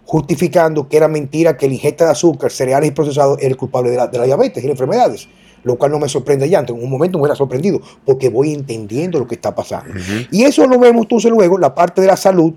justificando 0.05 0.87
que 0.87 0.97
era 0.97 1.07
mentira 1.07 1.57
que 1.57 1.65
el 1.65 1.73
ingesta 1.73 2.05
de 2.05 2.11
azúcar, 2.11 2.51
cereales 2.51 2.89
y 2.89 2.91
procesados 2.93 3.39
era 3.39 3.49
el 3.49 3.57
culpable 3.57 3.89
de 3.89 3.97
la, 3.97 4.07
de 4.07 4.17
la 4.17 4.25
diabetes 4.25 4.63
y 4.63 4.67
las 4.67 4.73
enfermedades 4.73 5.27
lo 5.63 5.77
cual 5.77 5.91
no 5.91 5.99
me 5.99 6.09
sorprende 6.09 6.47
ya. 6.49 6.59
En 6.59 6.71
un 6.73 6.89
momento 6.89 7.17
me 7.17 7.23
hubiera 7.23 7.35
sorprendido 7.35 7.81
porque 8.05 8.29
voy 8.29 8.53
entendiendo 8.53 9.19
lo 9.19 9.27
que 9.27 9.35
está 9.35 9.55
pasando. 9.55 9.93
Y 10.31 10.43
eso 10.43 10.67
lo 10.67 10.77
vemos 10.77 11.03
entonces 11.03 11.31
luego, 11.31 11.57
la 11.57 11.73
parte 11.73 12.01
de 12.01 12.07
la 12.07 12.17
salud, 12.17 12.53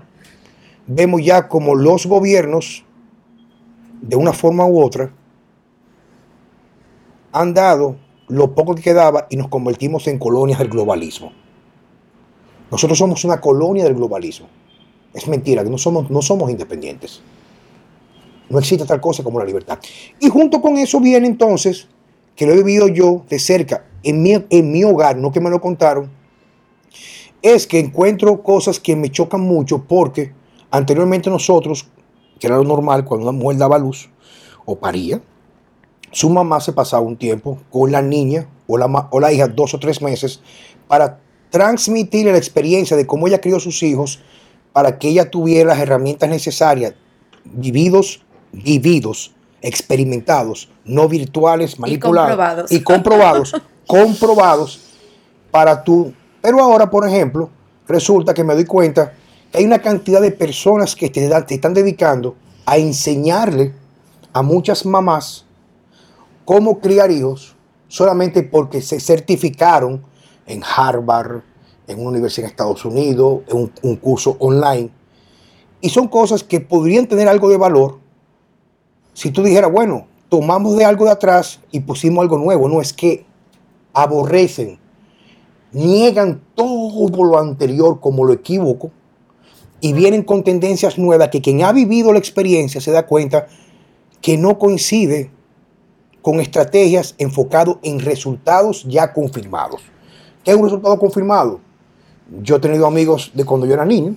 vemos 0.85 1.23
ya 1.23 1.47
como 1.47 1.75
los 1.75 2.05
gobiernos, 2.05 2.83
de 4.01 4.15
una 4.15 4.33
forma 4.33 4.65
u 4.65 4.81
otra, 4.81 5.11
han 7.31 7.53
dado 7.53 7.97
lo 8.27 8.53
poco 8.53 8.75
que 8.75 8.81
quedaba 8.81 9.27
y 9.29 9.37
nos 9.37 9.47
convertimos 9.47 10.07
en 10.07 10.19
colonias 10.19 10.59
del 10.59 10.69
globalismo. 10.69 11.31
Nosotros 12.71 12.97
somos 12.97 13.23
una 13.23 13.39
colonia 13.39 13.83
del 13.83 13.95
globalismo. 13.95 14.47
Es 15.13 15.27
mentira, 15.27 15.63
que 15.63 15.69
no 15.69 15.77
somos, 15.77 16.09
no 16.09 16.21
somos 16.21 16.49
independientes. 16.51 17.21
No 18.49 18.59
existe 18.59 18.85
tal 18.85 19.01
cosa 19.01 19.23
como 19.23 19.39
la 19.39 19.45
libertad. 19.45 19.79
Y 20.19 20.29
junto 20.29 20.61
con 20.61 20.77
eso 20.77 20.99
viene 20.99 21.27
entonces 21.27 21.87
que 22.35 22.45
lo 22.45 22.53
he 22.53 22.57
vivido 22.57 22.87
yo 22.87 23.23
de 23.29 23.39
cerca 23.39 23.85
en 24.03 24.21
mi, 24.21 24.33
en 24.49 24.71
mi 24.71 24.83
hogar, 24.83 25.17
no 25.17 25.31
que 25.31 25.39
me 25.39 25.49
lo 25.49 25.59
contaron, 25.59 26.09
es 27.41 27.67
que 27.67 27.79
encuentro 27.79 28.43
cosas 28.43 28.79
que 28.79 28.95
me 28.95 29.09
chocan 29.09 29.41
mucho 29.41 29.83
porque 29.83 30.33
anteriormente 30.71 31.29
nosotros, 31.29 31.87
que 32.39 32.47
era 32.47 32.57
lo 32.57 32.63
normal 32.63 33.05
cuando 33.05 33.29
una 33.29 33.37
mujer 33.37 33.57
daba 33.57 33.77
luz 33.77 34.09
o 34.65 34.75
paría, 34.77 35.21
su 36.11 36.29
mamá 36.29 36.59
se 36.61 36.73
pasaba 36.73 37.03
un 37.03 37.17
tiempo 37.17 37.59
con 37.69 37.91
la 37.91 38.01
niña 38.01 38.47
o 38.67 38.77
la, 38.77 38.85
o 39.11 39.19
la 39.19 39.31
hija 39.31 39.47
dos 39.47 39.73
o 39.73 39.79
tres 39.79 40.01
meses 40.01 40.41
para 40.87 41.19
transmitirle 41.49 42.31
la 42.31 42.37
experiencia 42.37 42.97
de 42.97 43.05
cómo 43.05 43.27
ella 43.27 43.41
crió 43.41 43.59
sus 43.59 43.83
hijos 43.83 44.19
para 44.73 44.99
que 44.99 45.09
ella 45.09 45.29
tuviera 45.29 45.69
las 45.69 45.79
herramientas 45.79 46.29
necesarias, 46.29 46.93
vividos, 47.43 48.23
vividos, 48.51 49.33
experimentados, 49.61 50.69
no 50.85 51.07
virtuales, 51.07 51.79
manipulados 51.79 52.71
y 52.71 52.81
comprobados, 52.81 53.53
comprobados, 53.87 54.81
para 55.51 55.83
tú. 55.83 56.13
Pero 56.41 56.61
ahora, 56.61 56.89
por 56.89 57.07
ejemplo, 57.07 57.49
resulta 57.87 58.33
que 58.33 58.43
me 58.43 58.53
doy 58.53 58.65
cuenta 58.65 59.13
hay 59.53 59.65
una 59.65 59.79
cantidad 59.79 60.21
de 60.21 60.31
personas 60.31 60.95
que 60.95 61.09
te, 61.09 61.25
están 61.25 61.73
dedicando 61.73 62.35
a 62.65 62.77
enseñarle 62.77 63.73
a 64.33 64.41
muchas 64.41 64.85
mamás 64.85 65.45
cómo 66.45 66.79
criar 66.79 67.11
hijos 67.11 67.55
solamente 67.87 68.43
porque 68.43 68.81
se 68.81 68.99
certificaron 68.99 70.03
en 70.45 70.61
Harvard, 70.63 71.41
en 71.87 71.99
una 71.99 72.09
universidad 72.09 72.45
en 72.45 72.51
Estados 72.51 72.85
Unidos, 72.85 73.41
en 73.47 73.71
un, 73.81 73.95
curso 73.95 74.35
online. 74.39 74.89
Y 75.79 75.89
son 75.89 76.07
cosas 76.07 76.43
que 76.43 76.59
podrían 76.59 77.07
tener 77.07 77.27
algo 77.27 77.49
de 77.49 77.57
valor, 77.57 77.99
si 79.13 79.31
tú 79.31 79.43
dijeras, 79.43 79.71
bueno, 79.71 80.07
tomamos 80.29 80.77
de 80.77 80.85
algo 80.85 81.05
de 81.05 81.11
atrás 81.11 81.59
y 81.71 81.79
pusimos 81.79 82.21
algo 82.21 82.37
nuevo, 82.37 82.69
no 82.69 82.81
es 82.81 82.93
que 82.93 83.25
aborrecen, 83.93 84.77
niegan 85.71 86.41
todo 86.53 87.25
lo 87.25 87.39
anterior 87.39 87.99
como 87.99 88.25
lo 88.25 88.33
equivoco 88.33 88.91
y 89.81 89.93
vienen 89.93 90.23
con 90.23 90.43
tendencias 90.43 90.97
nuevas 90.97 91.29
que 91.29 91.41
quien 91.41 91.63
ha 91.63 91.71
vivido 91.71 92.11
la 92.11 92.19
experiencia 92.19 92.81
se 92.81 92.91
da 92.91 93.05
cuenta 93.05 93.47
que 94.21 94.37
no 94.37 94.57
coincide 94.57 95.31
con 96.21 96.39
estrategias 96.39 97.15
enfocadas 97.17 97.77
en 97.83 97.99
resultados 97.99 98.83
ya 98.87 99.13
confirmados. 99.13 99.81
¿Qué 100.43 100.51
es 100.51 100.57
un 100.57 100.63
resultado 100.63 100.97
confirmado? 100.97 101.59
Yo 102.41 102.57
he 102.57 102.59
tenido 102.59 102.85
amigos 102.85 103.31
de 103.33 103.45
cuando 103.45 103.65
yo 103.65 103.73
era 103.73 103.85
niño, 103.85 104.15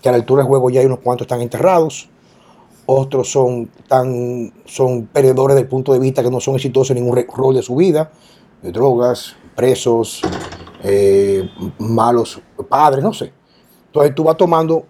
que 0.00 0.08
a 0.08 0.12
la 0.12 0.18
altura 0.18 0.42
del 0.42 0.48
juego 0.48 0.70
ya 0.70 0.80
hay 0.80 0.86
unos 0.86 1.00
cuantos 1.00 1.26
están 1.26 1.42
enterrados 1.42 2.08
otros 2.92 3.30
son, 3.30 3.70
tan, 3.86 4.52
son 4.64 5.06
perdedores 5.06 5.54
del 5.54 5.68
punto 5.68 5.92
de 5.92 6.00
vista 6.00 6.24
que 6.24 6.30
no 6.30 6.40
son 6.40 6.56
exitosos 6.56 6.90
en 6.90 7.04
ningún 7.04 7.24
rol 7.32 7.54
de 7.54 7.62
su 7.62 7.76
vida, 7.76 8.10
de 8.62 8.72
drogas, 8.72 9.36
presos, 9.54 10.20
eh, 10.82 11.48
malos 11.78 12.40
padres, 12.68 13.04
no 13.04 13.12
sé. 13.12 13.32
Entonces 13.86 14.12
tú 14.12 14.24
vas 14.24 14.36
tomando 14.36 14.86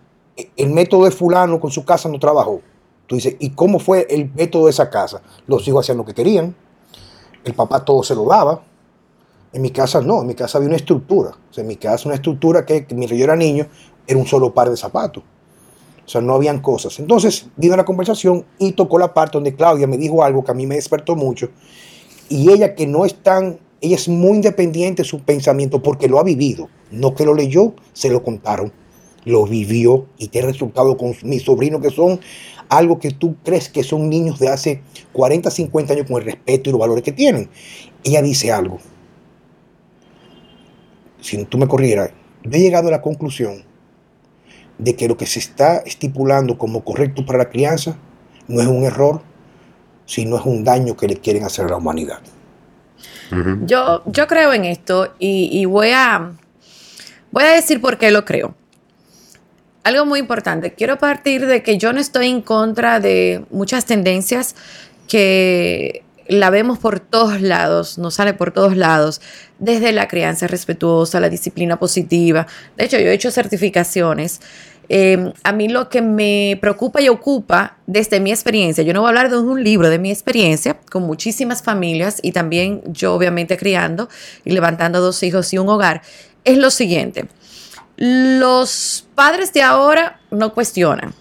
el 0.56 0.70
método 0.70 1.04
de 1.04 1.10
fulano 1.10 1.60
con 1.60 1.70
su 1.70 1.84
casa 1.84 2.08
no 2.08 2.18
trabajó. 2.18 2.60
Tú 3.06 3.16
dices, 3.16 3.36
¿y 3.38 3.50
cómo 3.50 3.78
fue 3.78 4.06
el 4.10 4.30
método 4.34 4.66
de 4.66 4.70
esa 4.70 4.88
casa? 4.88 5.22
Los 5.46 5.66
hijos 5.66 5.84
hacían 5.84 5.98
lo 5.98 6.04
que 6.04 6.14
querían, 6.14 6.54
el 7.44 7.54
papá 7.54 7.84
todo 7.84 8.02
se 8.02 8.14
lo 8.14 8.24
daba. 8.26 8.62
En 9.52 9.62
mi 9.62 9.70
casa 9.70 10.00
no, 10.00 10.20
en 10.20 10.28
mi 10.28 10.34
casa 10.34 10.58
había 10.58 10.68
una 10.68 10.76
estructura. 10.76 11.32
En 11.56 11.66
mi 11.66 11.76
casa 11.76 12.08
una 12.08 12.14
estructura 12.14 12.64
que, 12.64 12.86
que 12.86 12.94
mientras 12.94 13.18
yo 13.18 13.24
era 13.24 13.34
niño 13.34 13.66
era 14.06 14.18
un 14.18 14.26
solo 14.26 14.52
par 14.52 14.70
de 14.70 14.76
zapatos. 14.76 15.24
O 16.04 16.08
sea, 16.08 16.20
no 16.20 16.34
habían 16.34 16.60
cosas. 16.60 16.98
Entonces, 16.98 17.46
vino 17.56 17.76
la 17.76 17.84
conversación 17.84 18.44
y 18.58 18.72
tocó 18.72 18.98
la 18.98 19.14
parte 19.14 19.34
donde 19.34 19.54
Claudia 19.54 19.86
me 19.86 19.96
dijo 19.96 20.24
algo 20.24 20.42
que 20.44 20.50
a 20.50 20.54
mí 20.54 20.66
me 20.66 20.74
despertó 20.74 21.14
mucho. 21.14 21.50
Y 22.28 22.50
ella 22.50 22.74
que 22.74 22.86
no 22.86 23.04
es 23.04 23.14
tan, 23.22 23.60
ella 23.80 23.94
es 23.94 24.08
muy 24.08 24.36
independiente 24.36 25.02
de 25.02 25.08
su 25.08 25.20
pensamiento 25.20 25.82
porque 25.82 26.08
lo 26.08 26.18
ha 26.18 26.24
vivido. 26.24 26.68
No 26.90 27.14
que 27.14 27.24
lo 27.24 27.34
leyó, 27.34 27.74
se 27.92 28.10
lo 28.10 28.24
contaron. 28.24 28.72
Lo 29.24 29.44
vivió 29.46 30.06
y 30.18 30.28
te 30.28 30.40
ha 30.40 30.46
resultado 30.46 30.96
con 30.96 31.14
mis 31.22 31.42
sobrinos 31.42 31.80
que 31.80 31.90
son 31.90 32.20
algo 32.70 32.98
que 32.98 33.10
tú 33.10 33.36
crees 33.44 33.68
que 33.68 33.82
son 33.82 34.08
niños 34.08 34.38
de 34.38 34.48
hace 34.48 34.82
40, 35.12 35.50
50 35.50 35.92
años 35.92 36.06
con 36.06 36.18
el 36.18 36.24
respeto 36.24 36.70
y 36.70 36.72
los 36.72 36.80
valores 36.80 37.04
que 37.04 37.12
tienen. 37.12 37.50
Ella 38.04 38.22
dice 38.22 38.52
algo. 38.52 38.78
Si 41.20 41.44
tú 41.44 41.58
me 41.58 41.66
corrieras, 41.66 42.12
yo 42.44 42.50
he 42.52 42.60
llegado 42.60 42.88
a 42.88 42.92
la 42.92 43.02
conclusión 43.02 43.64
de 44.78 44.96
que 44.96 45.08
lo 45.08 45.16
que 45.16 45.26
se 45.26 45.40
está 45.40 45.78
estipulando 45.78 46.56
como 46.56 46.84
correcto 46.84 47.26
para 47.26 47.38
la 47.38 47.50
crianza 47.50 47.98
no 48.48 48.60
es 48.60 48.66
un 48.66 48.84
error, 48.84 49.20
sino 50.06 50.36
es 50.36 50.46
un 50.46 50.64
daño 50.64 50.96
que 50.96 51.06
le 51.06 51.16
quieren 51.16 51.44
hacer 51.44 51.66
a 51.66 51.68
la 51.68 51.76
humanidad. 51.76 52.20
yo, 53.64 54.02
yo 54.06 54.26
creo 54.26 54.52
en 54.52 54.64
esto 54.64 55.14
y, 55.18 55.64
voy, 55.66 55.90
a, 55.90 56.32
voy 57.30 57.44
a 57.44 57.50
decir 57.50 57.80
por 57.80 57.98
qué 57.98 58.10
lo 58.10 58.24
creo. 58.24 58.54
Algo 59.82 60.04
muy 60.04 60.20
importante, 60.20 60.74
quiero 60.74 60.98
partir 60.98 61.46
de 61.46 61.62
que 61.62 61.78
yo 61.78 61.92
no 61.92 62.00
estoy 62.00 62.28
en 62.28 62.42
contra 62.42 63.00
de 63.00 63.44
muchas 63.50 63.86
tendencias 63.86 64.54
que 65.08 66.02
la 66.28 66.50
vemos 66.50 66.78
por 66.78 67.00
todos 67.00 67.40
lados, 67.40 67.98
nos 67.98 68.14
sale 68.14 68.34
por 68.34 68.52
todos 68.52 68.76
lados, 68.76 69.20
desde 69.58 69.92
la 69.92 70.06
crianza 70.06 70.46
respetuosa, 70.46 71.18
la 71.18 71.28
disciplina 71.28 71.78
positiva. 71.78 72.46
De 72.76 72.84
hecho, 72.84 72.98
yo 72.98 73.08
he 73.08 73.14
hecho 73.14 73.30
certificaciones 73.30 74.40
Em, 74.92 75.32
a 75.44 75.52
mí 75.52 75.68
lo 75.68 75.88
que 75.88 76.02
me 76.02 76.58
preocupa 76.60 77.00
y 77.00 77.08
ocupa 77.08 77.76
desde 77.86 78.18
mi 78.18 78.32
experiencia, 78.32 78.82
yo 78.82 78.92
no 78.92 79.02
voy 79.02 79.06
a 79.06 79.10
hablar 79.10 79.30
de 79.30 79.38
un 79.38 79.62
libro, 79.62 79.88
de 79.88 80.00
mi 80.00 80.10
experiencia 80.10 80.80
con 80.90 81.04
muchísimas 81.04 81.62
familias 81.62 82.18
y 82.24 82.32
también 82.32 82.82
yo 82.88 83.14
obviamente 83.14 83.56
criando 83.56 84.08
y 84.44 84.50
levantando 84.50 85.00
dos 85.00 85.22
hijos 85.22 85.52
y 85.52 85.58
un 85.58 85.68
hogar, 85.68 86.02
es 86.42 86.58
lo 86.58 86.72
siguiente. 86.72 87.28
Los 88.02 89.06
padres 89.14 89.52
de 89.52 89.60
ahora 89.60 90.20
no 90.30 90.54
cuestionan, 90.54 91.12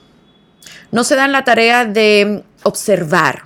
no 0.93 1.03
se 1.03 1.17
dan 1.17 1.33
la 1.33 1.43
tarea 1.43 1.83
de 1.83 2.45
observar, 2.63 3.43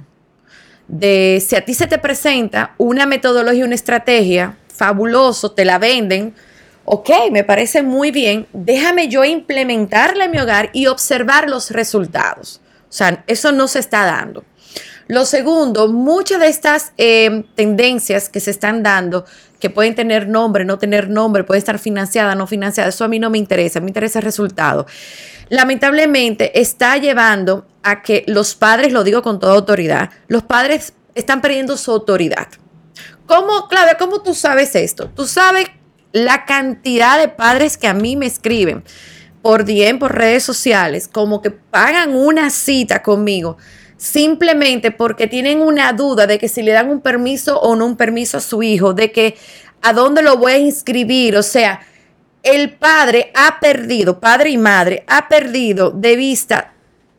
de 0.87 1.43
si 1.43 1.55
a 1.55 1.65
ti 1.65 1.73
se 1.73 1.87
te 1.87 1.97
presenta 1.97 2.75
una 2.77 3.07
metodología, 3.07 3.65
una 3.65 3.73
estrategia 3.73 4.59
fabuloso, 4.71 5.51
te 5.51 5.65
la 5.65 5.79
venden, 5.79 6.35
ok, 6.85 7.09
me 7.31 7.43
parece 7.43 7.81
muy 7.81 8.11
bien, 8.11 8.45
déjame 8.53 9.07
yo 9.07 9.23
implementarla 9.23 10.25
en 10.25 10.31
mi 10.31 10.37
hogar 10.37 10.69
y 10.71 10.85
observar 10.85 11.49
los 11.49 11.71
resultados. 11.71 12.61
O 12.87 12.93
sea, 12.93 13.23
eso 13.25 13.51
no 13.51 13.67
se 13.67 13.79
está 13.79 14.05
dando. 14.05 14.45
Lo 15.07 15.25
segundo, 15.25 15.87
muchas 15.87 16.39
de 16.39 16.47
estas 16.49 16.93
eh, 16.97 17.45
tendencias 17.55 18.29
que 18.29 18.39
se 18.39 18.51
están 18.51 18.83
dando, 18.83 19.25
que 19.63 19.69
pueden 19.69 19.95
tener 19.95 20.27
nombre, 20.27 20.65
no 20.65 20.77
tener 20.77 21.09
nombre, 21.09 21.45
puede 21.45 21.57
estar 21.57 21.79
financiada, 21.79 22.35
no 22.35 22.47
financiada, 22.47 22.89
eso 22.89 23.05
a 23.05 23.07
mí 23.07 23.17
no 23.17 23.29
me 23.29 23.37
interesa, 23.37 23.79
me 23.79 23.87
interesa 23.87 24.19
el 24.19 24.25
resultado. 24.25 24.85
Lamentablemente 25.47 26.59
está 26.59 26.97
llevando 26.97 27.65
a 27.81 28.01
que 28.01 28.25
los 28.27 28.55
padres, 28.55 28.91
lo 28.91 29.05
digo 29.05 29.21
con 29.21 29.39
toda 29.39 29.53
autoridad, 29.53 30.09
los 30.27 30.43
padres 30.43 30.95
están 31.15 31.39
perdiendo 31.39 31.77
su 31.77 31.91
autoridad. 31.91 32.49
¿Cómo, 33.25 33.69
Claudia, 33.69 33.95
cómo 33.97 34.21
tú 34.21 34.33
sabes 34.33 34.75
esto? 34.75 35.09
Tú 35.15 35.27
sabes 35.27 35.67
la 36.11 36.43
cantidad 36.43 37.17
de 37.17 37.29
padres 37.29 37.77
que 37.77 37.87
a 37.87 37.93
mí 37.93 38.17
me 38.17 38.25
escriben 38.25 38.83
por 39.41 39.63
DM, 39.63 39.97
por 39.97 40.13
redes 40.13 40.43
sociales, 40.43 41.07
como 41.07 41.41
que 41.41 41.51
pagan 41.51 42.13
una 42.13 42.49
cita 42.49 43.01
conmigo 43.01 43.55
simplemente 44.03 44.91
porque 44.91 45.27
tienen 45.27 45.61
una 45.61 45.93
duda 45.93 46.27
de 46.27 46.37
que 46.37 46.49
si 46.49 46.61
le 46.61 46.73
dan 46.73 46.89
un 46.89 46.99
permiso 46.99 47.57
o 47.61 47.77
no 47.77 47.85
un 47.85 47.95
permiso 47.95 48.35
a 48.35 48.41
su 48.41 48.61
hijo, 48.61 48.93
de 48.93 49.13
que 49.13 49.37
a 49.81 49.93
dónde 49.93 50.21
lo 50.21 50.35
voy 50.35 50.51
a 50.51 50.57
inscribir, 50.57 51.37
o 51.37 51.41
sea, 51.41 51.79
el 52.43 52.71
padre 52.71 53.31
ha 53.33 53.61
perdido, 53.61 54.19
padre 54.19 54.49
y 54.49 54.57
madre, 54.57 55.05
ha 55.07 55.29
perdido 55.29 55.91
de 55.91 56.17
vista, 56.17 56.73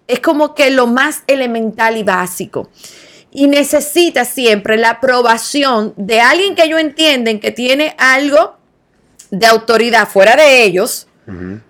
es 0.07 0.21
como 0.21 0.55
que 0.55 0.71
lo 0.71 0.87
más 0.87 1.23
elemental 1.27 1.97
y 1.97 2.03
básico. 2.03 2.69
Y 3.33 3.47
necesita 3.47 4.27
siempre 4.27 4.77
la 4.77 4.91
aprobación 4.91 5.95
de 5.97 6.21
alguien 6.21 6.55
que 6.55 6.65
ellos 6.65 6.81
entienden 6.81 7.41
que 7.41 7.51
tiene 7.51 7.97
algo 7.97 8.59
de 9.31 9.47
autoridad 9.47 10.07
fuera 10.07 10.37
de 10.37 10.65
ellos, 10.65 11.09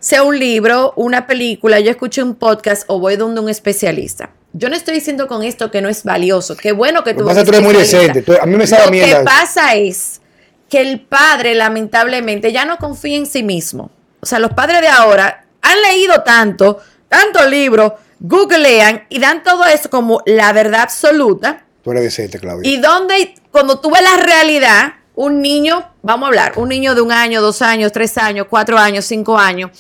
sea 0.01 0.25
un 0.25 0.37
libro, 0.37 0.93
una 0.97 1.29
película, 1.29 1.79
yo 1.79 1.93
escuché 1.93 2.21
un 2.21 2.35
podcast 2.35 2.83
o 2.89 2.99
voy 2.99 3.15
donde 3.15 3.41
un 3.41 3.49
especialista. 3.49 4.31
Yo 4.57 4.69
no 4.69 4.77
estoy 4.77 4.95
diciendo 4.95 5.27
con 5.27 5.43
esto 5.43 5.73
que 5.73 5.83
no 5.83 5.89
es 5.89 6.05
valioso. 6.05 6.57
Qué 6.57 6.71
bueno 6.71 7.03
que 7.03 7.13
tú. 7.13 7.25
Lo 7.25 7.45
que 7.45 7.61
muy 7.61 7.75
decente. 7.75 8.25
a 8.41 8.47
mí 8.47 8.57
me 8.57 8.67
Lo 8.67 8.91
que 8.91 9.23
pasa 9.25 9.75
es 9.75 10.21
que 10.69 10.81
el 10.81 11.01
padre, 11.01 11.57
lamentablemente, 11.57 12.53
ya 12.53 12.65
no 12.65 12.79
confía 12.79 13.17
en 13.17 13.27
sí 13.27 13.43
mismo. 13.43 13.91
O 14.21 14.27
sea, 14.27 14.39
los 14.39 14.53
padres 14.53 14.81
de 14.81 14.87
ahora 14.87 15.45
han 15.61 15.83
leído 15.83 16.23
tanto, 16.23 16.79
tanto 17.09 17.47
libro, 17.49 17.97
googlean 18.21 19.05
y 19.09 19.19
dan 19.19 19.43
todo 19.43 19.65
eso 19.67 19.91
como 19.91 20.23
la 20.25 20.53
verdad 20.53 20.83
absoluta. 20.83 21.65
Tú 21.83 21.91
eres 21.91 22.05
decente, 22.05 22.39
Claudia. 22.39 22.71
Y 22.71 22.77
donde, 22.77 23.35
cuando 23.51 23.81
tú 23.81 23.91
ves 23.91 24.03
la 24.03 24.23
realidad, 24.23 24.95
un 25.17 25.43
niño, 25.43 25.93
vamos 26.03 26.27
a 26.27 26.29
hablar, 26.29 26.53
un 26.57 26.69
niño 26.69 26.95
de 26.95 27.01
un 27.01 27.13
año, 27.13 27.43
dos 27.43 27.61
años, 27.61 27.91
tres 27.93 28.17
años, 28.19 28.47
cuatro 28.49 28.79
años, 28.79 29.05
cinco 29.05 29.37
años, 29.37 29.71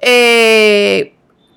eh, 0.00 1.15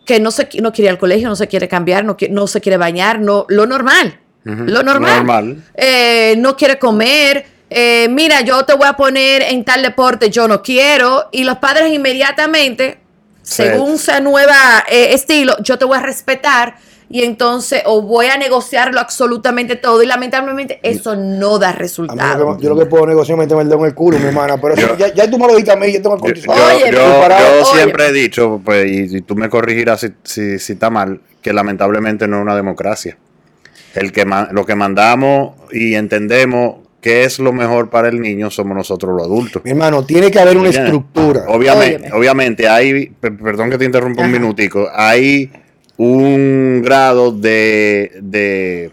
que 0.10 0.20
no, 0.20 0.32
se, 0.32 0.50
no 0.60 0.74
quiere 0.74 0.88
ir 0.88 0.90
al 0.90 0.98
colegio, 0.98 1.30
no 1.30 1.36
se 1.36 1.48
quiere 1.48 1.68
cambiar, 1.68 2.04
no, 2.04 2.18
no 2.32 2.48
se 2.48 2.62
quiere 2.62 2.78
bañar, 2.78 3.20
no, 3.20 3.46
lo 3.48 3.68
normal. 3.68 4.20
Lo 4.44 4.82
normal. 4.82 5.64
Eh, 5.76 6.34
no 6.40 6.58
quiere 6.58 6.80
comer. 6.80 7.46
Eh, 7.70 8.08
mira, 8.10 8.42
yo 8.42 8.66
te 8.66 8.74
voy 8.74 8.88
a 8.88 8.94
poner 8.94 9.44
en 9.44 9.64
tal 9.64 9.84
deporte, 9.84 10.32
yo 10.32 10.48
no 10.48 10.64
quiero. 10.64 11.30
Y 11.32 11.44
los 11.44 11.60
padres 11.60 11.94
inmediatamente, 11.94 12.98
según 13.44 14.00
su 14.00 14.12
nueva 14.24 14.84
estilo, 14.90 15.56
yo 15.62 15.78
te 15.78 15.86
voy 15.86 16.00
a 16.00 16.02
respetar 16.02 16.78
y 17.10 17.24
entonces 17.24 17.82
o 17.86 18.04
voy 18.04 18.28
a 18.28 18.38
negociarlo 18.38 19.00
absolutamente 19.00 19.76
todo 19.76 20.04
y 20.04 20.06
lamentablemente 20.06 20.80
eso 20.84 21.16
no 21.16 21.58
da 21.58 21.72
resultado. 21.72 22.58
yo 22.60 22.70
lo 22.70 22.78
que 22.78 22.86
puedo 22.86 23.08
negociar 23.08 23.38
es 23.38 23.46
meterme 23.46 23.64
el 23.64 23.70
dedo 23.70 23.80
en 23.80 23.86
el 23.86 23.96
culo, 23.96 24.20
mi 24.20 24.26
hermana, 24.26 24.58
pero 24.62 24.76
ya, 24.76 25.14
ya, 25.14 25.30
tú 25.30 25.40
me 25.40 25.48
lo 25.48 25.54
dijiste 25.54 25.72
a 25.72 25.76
mí, 25.76 25.92
yo 25.92 26.02
tengo 26.02 26.16
el 26.16 26.22
cortisol. 26.22 26.56
Yo, 26.56 26.92
yo, 26.92 27.66
siempre 27.66 28.08
he 28.08 28.14
dicho, 28.14 28.62
pues, 28.64 28.86
y, 28.88 29.22
tú 29.22 29.36
me 29.36 29.50
corregirás 29.50 30.02
si, 30.02 30.10
si, 30.24 30.60
si, 30.60 30.74
está 30.74 30.92
mal, 30.92 31.20
que 31.42 31.52
lamentablemente 31.52 32.28
no 32.28 32.38
es 32.38 32.44
una 32.44 32.56
democracia. 32.56 33.18
El 33.96 34.12
que 34.12 34.24
lo 34.52 34.66
que 34.68 34.76
mandamos 34.76 35.56
y 35.72 35.96
entendemos 35.96 36.76
qué 37.02 37.24
es 37.24 37.40
lo 37.40 37.54
mejor 37.54 37.90
para 37.90 38.10
el 38.10 38.22
niño 38.22 38.52
somos 38.52 38.78
nosotros 38.78 39.16
los 39.16 39.26
adultos. 39.26 39.64
Mi 39.66 39.72
hermano, 39.72 40.06
tiene 40.06 40.30
que 40.30 40.40
haber 40.40 40.58
una 40.58 40.70
estructura. 40.70 41.46
Obviamente, 41.48 42.12
obviamente 42.14 42.68
hay, 42.68 43.08
perdón 43.08 43.72
que 43.72 43.80
te 43.80 43.86
interrumpa 43.86 44.22
un 44.22 44.32
minutico, 44.32 44.88
hay 44.94 45.52
un 46.00 46.82
grado 46.82 47.34
de, 47.34 48.14
de, 48.22 48.90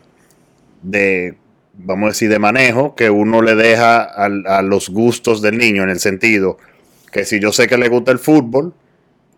de, 0.83 1.37
vamos 1.74 2.07
a 2.07 2.09
decir, 2.09 2.28
de 2.28 2.40
manejo 2.40 2.96
que 2.96 3.11
uno 3.11 3.42
le 3.42 3.54
deja 3.54 4.02
a, 4.02 4.62
los 4.62 4.88
gustos 4.88 5.40
del 5.40 5.57
niño, 5.57 5.85
en 5.85 5.90
el 5.90 6.00
sentido 6.00 6.59
que 7.12 7.24
si 7.24 7.38
yo 7.38 7.52
sé 7.52 7.68
que 7.68 7.78
le 7.78 7.88
gusta 7.88 8.11
el 8.11 8.18
fútbol, 8.18 8.74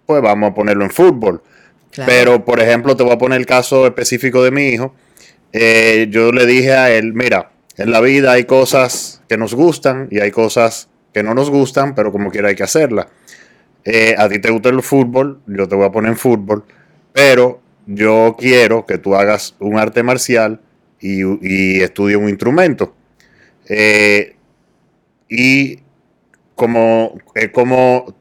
pues 0.07 0.23
vamos 0.23 0.51
a 0.51 0.55
ponerlo 0.55 0.83
en 0.85 0.91
fútbol. 0.91 1.43
Pero, 2.07 2.43
por 2.43 2.59
ejemplo, 2.59 2.97
te 2.97 3.03
voy 3.03 3.13
a 3.13 3.19
poner 3.19 3.39
el 3.39 3.47
caso 3.47 3.87
específico 3.87 4.43
de 4.43 4.51
mi 4.51 4.69
hijo. 4.69 4.95
Eh, 5.53 6.07
yo 6.11 6.33
le 6.33 6.47
dije 6.47 6.73
a 6.73 6.91
él, 6.91 7.13
mira, 7.13 7.51
en 7.77 7.91
la 7.91 8.01
vida 8.01 8.33
hay 8.33 8.45
cosas 8.45 9.23
que 9.29 9.37
nos 9.37 9.55
gustan 9.55 10.09
y 10.11 10.21
hay 10.21 10.31
cosas 10.31 10.89
que 11.13 11.23
no 11.23 11.35
nos 11.35 11.51
gustan, 11.51 11.95
pero 11.95 12.13
como 12.13 12.31
quiera 12.31 12.49
hay 12.49 12.55
que 12.55 12.63
hacerlas. 12.63 13.09
Eh, 13.85 14.15
a 14.17 14.27
ti 14.29 14.39
te 14.39 14.51
gusta 14.51 14.71
el 14.71 14.83
fútbol, 14.83 15.41
yo 15.47 15.69
te 15.69 15.77
voy 15.77 15.85
a 15.85 15.93
poner 15.93 16.13
en 16.13 16.17
fútbol 16.17 16.65
pero 17.19 17.61
yo 17.85 18.37
quiero 18.39 18.87
que 18.87 18.97
tú 18.97 19.17
hagas 19.17 19.57
un 19.59 19.77
arte 19.77 20.05
marcial 20.05 20.61
y, 21.01 21.23
y 21.43 21.81
estudies 21.81 22.17
un 22.17 22.29
instrumento. 22.29 22.95
Eh, 23.69 24.37
y 25.29 25.81
como, 26.55 27.19
como 27.53 28.15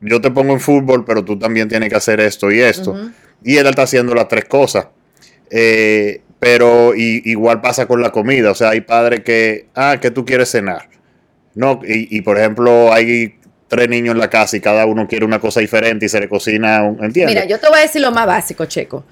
yo 0.00 0.20
te 0.20 0.30
pongo 0.30 0.52
en 0.52 0.60
fútbol, 0.60 1.04
pero 1.04 1.24
tú 1.24 1.36
también 1.36 1.68
tienes 1.68 1.88
que 1.88 1.96
hacer 1.96 2.20
esto 2.20 2.52
y 2.52 2.60
esto. 2.60 2.94
Y 3.42 3.56
él 3.56 3.66
está 3.66 3.82
haciendo 3.82 4.14
las 4.14 4.28
tres 4.28 4.44
cosas. 4.44 4.86
Eh, 5.50 6.22
pero 6.38 6.94
igual 6.94 7.60
pasa 7.60 7.88
con 7.88 8.00
la 8.00 8.12
comida. 8.12 8.52
O 8.52 8.54
sea, 8.54 8.70
hay 8.70 8.82
padres 8.82 9.22
que, 9.22 9.66
ah, 9.74 9.98
que 10.00 10.12
tú 10.12 10.24
quieres 10.24 10.52
cenar. 10.52 10.88
No, 11.56 11.80
y, 11.84 12.16
y 12.16 12.20
por 12.20 12.38
ejemplo, 12.38 12.92
hay 12.92 13.35
tres 13.68 13.88
niños 13.88 14.12
en 14.12 14.18
la 14.18 14.30
casa 14.30 14.56
y 14.56 14.60
cada 14.60 14.86
uno 14.86 15.06
quiere 15.06 15.24
una 15.24 15.40
cosa 15.40 15.60
diferente 15.60 16.06
y 16.06 16.08
se 16.08 16.20
le 16.20 16.28
cocina, 16.28 16.84
¿entiendes? 16.86 17.34
Mira, 17.34 17.44
yo 17.44 17.58
te 17.58 17.68
voy 17.68 17.78
a 17.78 17.82
decir 17.82 18.00
lo 18.00 18.12
más 18.12 18.26
básico, 18.26 18.64
Checo. 18.66 19.04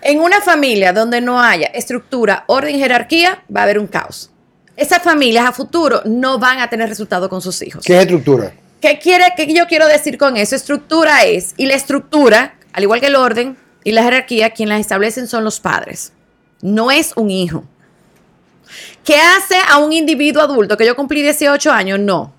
En 0.00 0.20
una 0.20 0.40
familia 0.40 0.92
donde 0.92 1.20
no 1.20 1.40
haya 1.40 1.66
estructura, 1.68 2.44
orden 2.46 2.74
y 2.74 2.78
jerarquía, 2.78 3.44
va 3.54 3.60
a 3.60 3.64
haber 3.64 3.78
un 3.78 3.86
caos. 3.86 4.30
Esas 4.76 5.02
familias 5.02 5.46
a 5.46 5.52
futuro 5.52 6.02
no 6.04 6.38
van 6.38 6.58
a 6.58 6.68
tener 6.68 6.88
resultado 6.88 7.28
con 7.28 7.40
sus 7.40 7.60
hijos. 7.62 7.84
¿Qué 7.84 7.94
es 7.94 8.00
estructura? 8.00 8.52
¿Qué, 8.80 8.98
quiere, 8.98 9.26
qué 9.36 9.52
yo 9.52 9.66
quiero 9.66 9.86
decir 9.86 10.18
con 10.18 10.36
eso? 10.36 10.56
Estructura 10.56 11.24
es, 11.24 11.54
y 11.56 11.66
la 11.66 11.74
estructura, 11.74 12.54
al 12.72 12.82
igual 12.82 13.00
que 13.00 13.06
el 13.06 13.16
orden 13.16 13.56
y 13.84 13.92
la 13.92 14.02
jerarquía, 14.02 14.50
quien 14.50 14.70
las 14.70 14.80
establecen 14.80 15.28
son 15.28 15.44
los 15.44 15.60
padres. 15.60 16.12
No 16.62 16.90
es 16.90 17.12
un 17.14 17.30
hijo. 17.30 17.64
¿Qué 19.04 19.16
hace 19.16 19.56
a 19.68 19.78
un 19.78 19.92
individuo 19.92 20.42
adulto 20.42 20.76
que 20.76 20.86
yo 20.86 20.96
cumplí 20.96 21.22
18 21.22 21.70
años? 21.70 22.00
No 22.00 22.32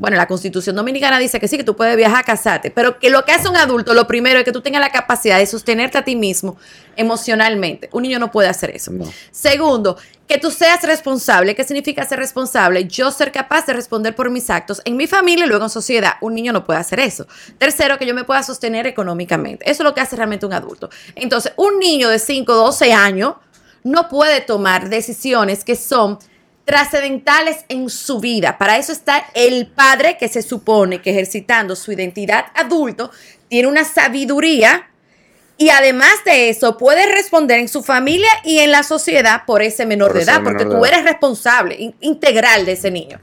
bueno, 0.00 0.16
la 0.16 0.26
constitución 0.26 0.74
dominicana 0.74 1.18
dice 1.18 1.38
que 1.38 1.46
sí, 1.46 1.58
que 1.58 1.64
tú 1.64 1.76
puedes 1.76 1.94
viajar, 1.94 2.24
casarte, 2.24 2.70
pero 2.70 2.98
que 2.98 3.10
lo 3.10 3.22
que 3.26 3.32
hace 3.32 3.50
un 3.50 3.56
adulto, 3.58 3.92
lo 3.92 4.06
primero 4.06 4.38
es 4.38 4.46
que 4.46 4.50
tú 4.50 4.62
tengas 4.62 4.80
la 4.80 4.88
capacidad 4.88 5.38
de 5.38 5.44
sostenerte 5.44 5.98
a 5.98 6.04
ti 6.04 6.16
mismo 6.16 6.56
emocionalmente. 6.96 7.90
Un 7.92 8.04
niño 8.04 8.18
no 8.18 8.32
puede 8.32 8.48
hacer 8.48 8.70
eso. 8.70 8.90
Segundo, 9.30 9.98
que 10.26 10.38
tú 10.38 10.50
seas 10.50 10.82
responsable. 10.84 11.54
¿Qué 11.54 11.64
significa 11.64 12.02
ser 12.06 12.18
responsable? 12.18 12.86
Yo 12.86 13.10
ser 13.10 13.30
capaz 13.30 13.66
de 13.66 13.74
responder 13.74 14.14
por 14.14 14.30
mis 14.30 14.48
actos 14.48 14.80
en 14.86 14.96
mi 14.96 15.06
familia 15.06 15.44
y 15.44 15.48
luego 15.48 15.64
en 15.64 15.70
sociedad. 15.70 16.14
Un 16.22 16.34
niño 16.34 16.54
no 16.54 16.64
puede 16.64 16.80
hacer 16.80 16.98
eso. 17.00 17.26
Tercero, 17.58 17.98
que 17.98 18.06
yo 18.06 18.14
me 18.14 18.24
pueda 18.24 18.42
sostener 18.42 18.86
económicamente. 18.86 19.70
Eso 19.70 19.82
es 19.82 19.84
lo 19.84 19.92
que 19.92 20.00
hace 20.00 20.16
realmente 20.16 20.46
un 20.46 20.54
adulto. 20.54 20.88
Entonces, 21.14 21.52
un 21.56 21.78
niño 21.78 22.08
de 22.08 22.18
5, 22.18 22.54
12 22.54 22.94
años 22.94 23.34
no 23.84 24.08
puede 24.08 24.40
tomar 24.40 24.88
decisiones 24.88 25.62
que 25.62 25.76
son 25.76 26.18
trascendentales 26.64 27.64
en 27.68 27.90
su 27.90 28.20
vida. 28.20 28.58
Para 28.58 28.76
eso 28.76 28.92
está 28.92 29.24
el 29.34 29.66
padre 29.66 30.16
que 30.18 30.28
se 30.28 30.42
supone 30.42 31.02
que 31.02 31.10
ejercitando 31.10 31.74
su 31.74 31.92
identidad 31.92 32.46
adulto 32.54 33.10
tiene 33.48 33.68
una 33.68 33.84
sabiduría 33.84 34.90
y 35.56 35.68
además 35.68 36.24
de 36.24 36.48
eso 36.48 36.78
puede 36.78 37.04
responder 37.12 37.58
en 37.58 37.68
su 37.68 37.82
familia 37.82 38.30
y 38.44 38.60
en 38.60 38.70
la 38.70 38.82
sociedad 38.82 39.42
por 39.46 39.60
ese 39.60 39.84
menor 39.84 40.14
de 40.14 40.22
edad, 40.22 40.42
porque 40.42 40.64
tú 40.64 40.84
eres 40.86 41.04
responsable 41.04 41.94
integral 42.00 42.64
de 42.64 42.72
ese 42.72 42.90
niño. 42.90 43.20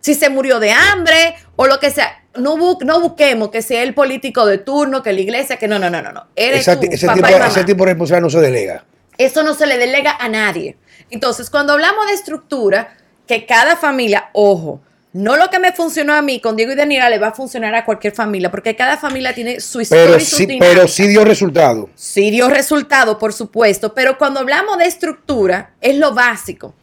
Si 0.00 0.14
se 0.14 0.30
murió 0.30 0.58
de 0.58 0.72
hambre 0.72 1.34
o 1.56 1.66
lo 1.66 1.78
que 1.78 1.90
sea, 1.90 2.24
no, 2.36 2.56
no 2.56 3.00
busquemos 3.00 3.50
que 3.50 3.60
sea 3.60 3.82
el 3.82 3.92
político 3.92 4.46
de 4.46 4.58
turno, 4.58 5.02
que 5.02 5.12
la 5.12 5.20
iglesia, 5.20 5.58
que 5.58 5.68
no, 5.68 5.78
no, 5.78 5.90
no, 5.90 6.00
no. 6.00 6.12
no. 6.12 6.26
ese, 6.34 6.76
tipo, 6.76 6.94
ese 6.94 7.64
tipo 7.64 7.84
de 7.84 7.90
responsabilidad 7.90 8.22
no 8.22 8.30
se 8.30 8.40
delega. 8.40 8.84
Eso 9.18 9.42
no 9.42 9.52
se 9.52 9.66
le 9.66 9.76
delega 9.76 10.16
a 10.18 10.28
nadie. 10.28 10.76
Entonces, 11.10 11.50
cuando 11.50 11.72
hablamos 11.72 12.06
de 12.06 12.14
estructura, 12.14 12.96
que 13.26 13.46
cada 13.46 13.76
familia, 13.76 14.30
ojo, 14.32 14.80
no 15.12 15.36
lo 15.36 15.48
que 15.48 15.58
me 15.58 15.72
funcionó 15.72 16.12
a 16.12 16.20
mí 16.20 16.40
con 16.40 16.56
Diego 16.56 16.72
y 16.72 16.74
Daniela 16.74 17.08
le 17.08 17.18
va 17.18 17.28
a 17.28 17.32
funcionar 17.32 17.74
a 17.74 17.84
cualquier 17.84 18.14
familia, 18.14 18.50
porque 18.50 18.76
cada 18.76 18.98
familia 18.98 19.34
tiene 19.34 19.60
su 19.60 19.80
historia 19.80 20.04
pero 20.04 20.18
y 20.18 20.24
su 20.24 20.36
sí, 20.36 20.46
Pero 20.60 20.86
sí 20.86 21.06
dio 21.08 21.24
resultado. 21.24 21.88
Sí 21.94 22.30
dio 22.30 22.48
resultado, 22.50 23.18
por 23.18 23.32
supuesto, 23.32 23.94
pero 23.94 24.18
cuando 24.18 24.40
hablamos 24.40 24.76
de 24.78 24.84
estructura, 24.84 25.70
es 25.80 25.96
lo 25.96 26.12
básico. 26.12 26.74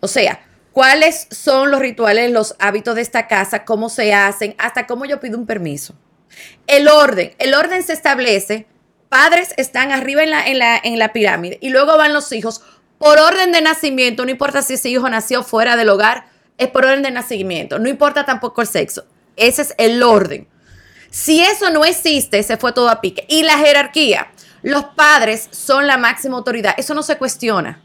O 0.00 0.08
sea, 0.08 0.40
cuáles 0.72 1.26
son 1.30 1.70
los 1.70 1.80
rituales, 1.80 2.30
los 2.30 2.54
hábitos 2.58 2.96
de 2.96 3.00
esta 3.00 3.28
casa, 3.28 3.64
cómo 3.64 3.88
se 3.88 4.12
hacen, 4.12 4.54
hasta 4.58 4.86
cómo 4.86 5.06
yo 5.06 5.18
pido 5.20 5.38
un 5.38 5.46
permiso. 5.46 5.94
El 6.66 6.88
orden, 6.88 7.32
el 7.38 7.54
orden 7.54 7.82
se 7.82 7.94
establece, 7.94 8.66
padres 9.08 9.54
están 9.56 9.90
arriba 9.90 10.22
en 10.22 10.30
la, 10.30 10.46
en 10.46 10.58
la, 10.58 10.78
en 10.82 10.98
la 10.98 11.12
pirámide 11.14 11.58
y 11.62 11.70
luego 11.70 11.96
van 11.96 12.12
los 12.12 12.30
hijos 12.32 12.62
por 12.98 13.18
orden 13.18 13.52
de 13.52 13.60
nacimiento, 13.60 14.24
no 14.24 14.30
importa 14.30 14.62
si 14.62 14.74
ese 14.74 14.88
hijo 14.88 15.08
nació 15.08 15.42
fuera 15.42 15.76
del 15.76 15.88
hogar, 15.88 16.26
es 16.58 16.68
por 16.68 16.84
orden 16.84 17.02
de 17.02 17.10
nacimiento. 17.10 17.78
No 17.78 17.88
importa 17.88 18.24
tampoco 18.24 18.62
el 18.62 18.68
sexo. 18.68 19.04
Ese 19.36 19.62
es 19.62 19.74
el 19.78 20.02
orden. 20.02 20.48
Si 21.10 21.42
eso 21.42 21.70
no 21.70 21.84
existe, 21.84 22.42
se 22.42 22.56
fue 22.56 22.72
todo 22.72 22.88
a 22.88 23.00
pique. 23.00 23.26
Y 23.28 23.42
la 23.42 23.58
jerarquía. 23.58 24.28
Los 24.62 24.84
padres 24.84 25.48
son 25.50 25.86
la 25.86 25.98
máxima 25.98 26.36
autoridad. 26.36 26.74
Eso 26.76 26.94
no 26.94 27.02
se 27.02 27.18
cuestiona. 27.18 27.82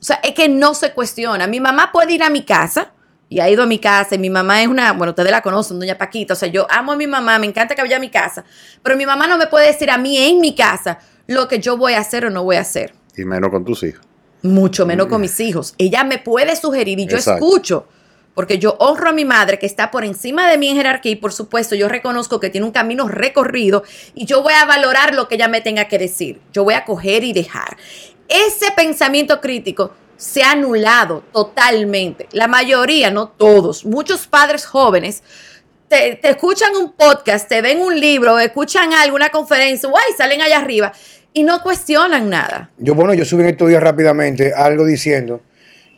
O 0.00 0.04
sea, 0.04 0.20
es 0.22 0.34
que 0.34 0.48
no 0.48 0.74
se 0.74 0.92
cuestiona. 0.92 1.46
Mi 1.46 1.60
mamá 1.60 1.90
puede 1.92 2.12
ir 2.12 2.22
a 2.22 2.30
mi 2.30 2.44
casa 2.44 2.92
y 3.28 3.40
ha 3.40 3.48
ido 3.48 3.62
a 3.62 3.66
mi 3.66 3.78
casa 3.78 4.14
y 4.14 4.18
mi 4.18 4.30
mamá 4.30 4.62
es 4.62 4.68
una, 4.68 4.92
bueno, 4.92 5.10
ustedes 5.10 5.30
la 5.30 5.42
conocen, 5.42 5.78
doña 5.78 5.98
Paquita, 5.98 6.34
o 6.34 6.36
sea, 6.36 6.48
yo 6.48 6.66
amo 6.70 6.92
a 6.92 6.96
mi 6.96 7.06
mamá, 7.06 7.38
me 7.38 7.46
encanta 7.46 7.74
que 7.74 7.82
vaya 7.82 7.96
a 7.96 8.00
mi 8.00 8.10
casa, 8.10 8.44
pero 8.82 8.96
mi 8.96 9.04
mamá 9.04 9.26
no 9.26 9.36
me 9.36 9.48
puede 9.48 9.66
decir 9.66 9.90
a 9.90 9.98
mí 9.98 10.16
en 10.16 10.40
mi 10.40 10.54
casa 10.54 10.98
lo 11.26 11.48
que 11.48 11.58
yo 11.58 11.76
voy 11.76 11.94
a 11.94 12.00
hacer 12.00 12.26
o 12.26 12.30
no 12.30 12.44
voy 12.44 12.56
a 12.56 12.60
hacer. 12.60 12.94
Y 13.16 13.24
menos 13.24 13.50
con 13.50 13.64
tus 13.64 13.82
hijos. 13.82 14.06
Mucho 14.46 14.86
menos 14.86 15.06
con 15.06 15.20
mis 15.20 15.38
hijos. 15.40 15.74
Ella 15.78 16.04
me 16.04 16.18
puede 16.18 16.56
sugerir 16.56 16.98
y 16.98 17.06
yo 17.06 17.16
Exacto. 17.16 17.44
escucho, 17.44 17.86
porque 18.34 18.58
yo 18.58 18.76
honro 18.78 19.10
a 19.10 19.12
mi 19.12 19.24
madre 19.24 19.58
que 19.58 19.66
está 19.66 19.90
por 19.90 20.04
encima 20.04 20.48
de 20.50 20.58
mí 20.58 20.68
en 20.68 20.76
jerarquía 20.76 21.12
y 21.12 21.16
por 21.16 21.32
supuesto 21.32 21.74
yo 21.74 21.88
reconozco 21.88 22.38
que 22.38 22.50
tiene 22.50 22.66
un 22.66 22.72
camino 22.72 23.08
recorrido 23.08 23.82
y 24.14 24.26
yo 24.26 24.42
voy 24.42 24.52
a 24.52 24.66
valorar 24.66 25.14
lo 25.14 25.26
que 25.26 25.36
ella 25.36 25.48
me 25.48 25.60
tenga 25.60 25.88
que 25.88 25.98
decir. 25.98 26.40
Yo 26.52 26.64
voy 26.64 26.74
a 26.74 26.84
coger 26.84 27.24
y 27.24 27.32
dejar. 27.32 27.76
Ese 28.28 28.70
pensamiento 28.76 29.40
crítico 29.40 29.92
se 30.16 30.42
ha 30.42 30.52
anulado 30.52 31.24
totalmente. 31.32 32.28
La 32.32 32.46
mayoría, 32.48 33.10
no 33.10 33.28
todos, 33.28 33.84
muchos 33.84 34.26
padres 34.26 34.66
jóvenes 34.66 35.22
te, 35.88 36.16
te 36.16 36.30
escuchan 36.30 36.74
un 36.74 36.92
podcast, 36.92 37.48
te 37.48 37.62
ven 37.62 37.80
un 37.80 37.98
libro, 37.98 38.38
escuchan 38.38 38.92
alguna 38.92 39.28
conferencia, 39.30 39.88
guay, 39.88 40.04
salen 40.16 40.42
allá 40.42 40.58
arriba 40.58 40.92
y 41.36 41.42
no 41.42 41.62
cuestionan 41.62 42.30
nada. 42.30 42.70
Yo, 42.78 42.94
bueno, 42.94 43.12
yo 43.12 43.26
subí 43.26 43.42
en 43.42 43.50
estos 43.50 43.68
días 43.68 43.82
rápidamente 43.82 44.54
algo 44.54 44.86
diciendo 44.86 45.42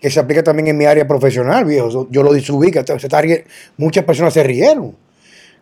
que 0.00 0.10
se 0.10 0.18
aplica 0.18 0.42
también 0.42 0.66
en 0.66 0.76
mi 0.76 0.84
área 0.84 1.06
profesional, 1.06 1.64
viejo. 1.64 2.08
Yo 2.10 2.24
lo 2.24 2.36
subí, 2.40 2.72
que 2.72 3.44
muchas 3.76 4.04
personas 4.04 4.34
se 4.34 4.42
rieron. 4.42 4.96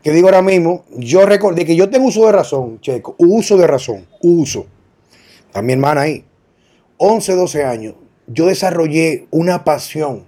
Que 0.02 0.12
digo 0.12 0.28
ahora 0.28 0.40
mismo, 0.40 0.86
yo 0.96 1.26
recordé 1.26 1.66
que 1.66 1.76
yo 1.76 1.90
tengo 1.90 2.06
uso 2.06 2.24
de 2.24 2.32
razón, 2.32 2.80
Checo, 2.80 3.16
uso 3.18 3.58
de 3.58 3.66
razón, 3.66 4.06
uso. 4.22 4.66
A 5.52 5.60
mi 5.60 5.74
hermana 5.74 6.02
ahí, 6.02 6.24
11, 6.96 7.34
12 7.34 7.64
años, 7.64 7.94
yo 8.26 8.46
desarrollé 8.46 9.26
una 9.30 9.62
pasión 9.62 10.24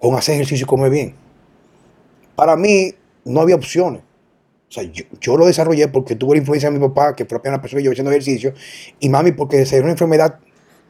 con 0.00 0.16
hacer 0.16 0.34
ejercicio 0.34 0.64
y 0.64 0.66
comer 0.66 0.90
bien. 0.90 1.14
Para 2.34 2.56
mí 2.56 2.96
no 3.24 3.40
había 3.40 3.54
opciones. 3.54 4.02
O 4.72 4.74
sea, 4.74 4.84
yo, 4.84 5.04
yo 5.20 5.36
lo 5.36 5.44
desarrollé 5.44 5.86
porque 5.88 6.16
tuve 6.16 6.36
la 6.36 6.38
influencia 6.38 6.70
de 6.70 6.78
mi 6.78 6.88
papá, 6.88 7.14
que 7.14 7.26
fue 7.26 7.38
primera 7.38 7.60
persona 7.60 7.80
que 7.80 7.84
yo 7.84 7.92
haciendo 7.92 8.10
ejercicio, 8.10 8.54
y 9.00 9.10
mami 9.10 9.32
porque 9.32 9.58
desarrolló 9.58 9.84
una 9.84 9.92
enfermedad 9.92 10.38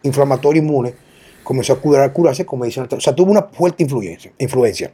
inflamatoria 0.04 0.62
inmune, 0.62 0.94
comenzó 1.42 1.72
a 1.72 1.80
curar, 1.80 2.04
a 2.04 2.12
curarse 2.12 2.46
con 2.46 2.60
medicina. 2.60 2.86
O 2.88 3.00
sea, 3.00 3.12
tuvo 3.12 3.32
una 3.32 3.42
fuerte 3.42 3.82
influencia. 3.82 4.32
influencia. 4.38 4.92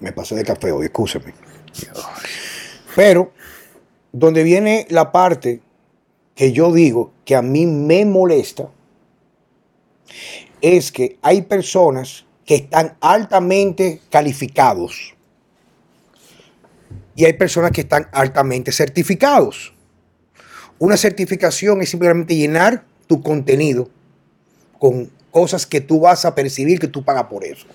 Me 0.00 0.10
pasé 0.10 0.34
de 0.34 0.42
café 0.42 0.72
hoy, 0.72 0.86
escúchame. 0.86 1.34
Pero, 2.96 3.30
donde 4.10 4.42
viene 4.42 4.88
la 4.90 5.12
parte 5.12 5.60
que 6.34 6.50
yo 6.50 6.72
digo 6.72 7.12
que 7.24 7.36
a 7.36 7.42
mí 7.42 7.64
me 7.64 8.04
molesta, 8.06 8.68
es 10.60 10.90
que 10.90 11.16
hay 11.22 11.42
personas 11.42 12.26
que 12.44 12.56
están 12.56 12.96
altamente 13.00 14.00
calificados 14.10 15.15
y 17.16 17.24
hay 17.24 17.32
personas 17.32 17.72
que 17.72 17.80
están 17.80 18.06
altamente 18.12 18.70
certificados. 18.70 19.72
Una 20.78 20.96
certificación 20.96 21.80
es 21.82 21.88
simplemente 21.88 22.36
llenar 22.36 22.84
tu 23.06 23.22
contenido 23.22 23.88
con 24.78 25.10
cosas 25.30 25.66
que 25.66 25.80
tú 25.80 26.00
vas 26.00 26.24
a 26.24 26.34
percibir 26.34 26.78
que 26.78 26.88
tú 26.88 27.02
pagas 27.02 27.24
por 27.24 27.42
eso. 27.44 27.66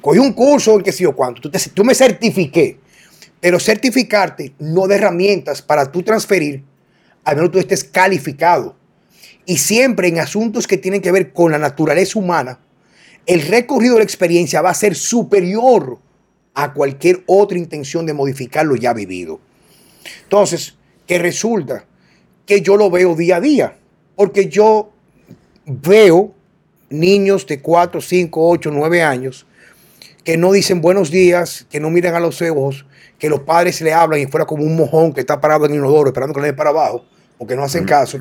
Cogí 0.00 0.18
un 0.18 0.32
curso 0.32 0.76
en 0.76 0.82
qué 0.82 0.92
sé 0.92 1.02
yo 1.04 1.16
cuánto, 1.16 1.40
tú, 1.40 1.50
te- 1.50 1.58
tú 1.70 1.84
me 1.84 1.94
certifiqué, 1.94 2.78
pero 3.40 3.58
certificarte 3.58 4.52
no 4.58 4.86
de 4.86 4.96
herramientas 4.96 5.62
para 5.62 5.90
tú 5.90 6.02
transferir, 6.02 6.62
al 7.24 7.36
menos 7.36 7.50
tú 7.50 7.58
estés 7.58 7.82
calificado. 7.84 8.76
Y 9.46 9.56
siempre 9.58 10.08
en 10.08 10.18
asuntos 10.18 10.66
que 10.66 10.76
tienen 10.76 11.00
que 11.00 11.10
ver 11.10 11.32
con 11.32 11.50
la 11.52 11.58
naturaleza 11.58 12.18
humana, 12.18 12.58
el 13.24 13.42
recorrido 13.42 13.94
de 13.94 14.00
la 14.00 14.04
experiencia 14.04 14.60
va 14.60 14.70
a 14.70 14.74
ser 14.74 14.94
superior 14.94 15.98
a 16.60 16.72
cualquier 16.72 17.22
otra 17.26 17.56
intención 17.56 18.04
de 18.04 18.12
modificar 18.12 18.66
lo 18.66 18.74
ya 18.74 18.92
vivido. 18.92 19.38
Entonces, 20.24 20.74
que 21.06 21.18
resulta 21.18 21.84
que 22.46 22.62
yo 22.62 22.76
lo 22.76 22.90
veo 22.90 23.14
día 23.14 23.36
a 23.36 23.40
día, 23.40 23.76
porque 24.16 24.48
yo 24.48 24.90
veo 25.64 26.34
niños 26.90 27.46
de 27.46 27.60
4, 27.60 28.00
5, 28.00 28.48
8, 28.50 28.70
9 28.72 29.02
años 29.02 29.46
que 30.24 30.36
no 30.36 30.50
dicen 30.50 30.80
buenos 30.80 31.12
días, 31.12 31.64
que 31.70 31.78
no 31.78 31.90
miran 31.90 32.16
a 32.16 32.20
los 32.20 32.42
ojos, 32.42 32.86
que 33.20 33.28
los 33.28 33.40
padres 33.40 33.80
le 33.80 33.92
hablan 33.92 34.20
y 34.20 34.26
fuera 34.26 34.44
como 34.44 34.64
un 34.64 34.76
mojón 34.76 35.12
que 35.12 35.20
está 35.20 35.40
parado 35.40 35.64
en 35.64 35.70
el 35.70 35.78
inodoro 35.78 36.08
esperando 36.08 36.34
que 36.34 36.40
le 36.40 36.48
dé 36.48 36.54
para 36.54 36.70
abajo, 36.70 37.04
porque 37.38 37.54
no 37.54 37.62
hacen 37.62 37.84
caso. 37.84 38.18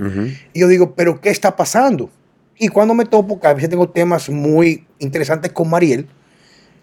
Y 0.54 0.60
yo 0.60 0.67
digo, 0.67 0.93
¿pero 0.93 1.19
qué 1.19 1.32
está 1.32 1.56
pasando? 1.56 2.12
Y 2.56 2.67
cuando 2.67 2.93
me 2.93 3.06
topo, 3.06 3.39
que 3.39 3.47
a 3.47 3.54
veces 3.54 3.69
tengo 3.69 3.89
temas 3.89 4.30
muy 4.30 4.86
interesantes 5.00 5.52
con 5.52 5.69
Mariel, 5.69 6.08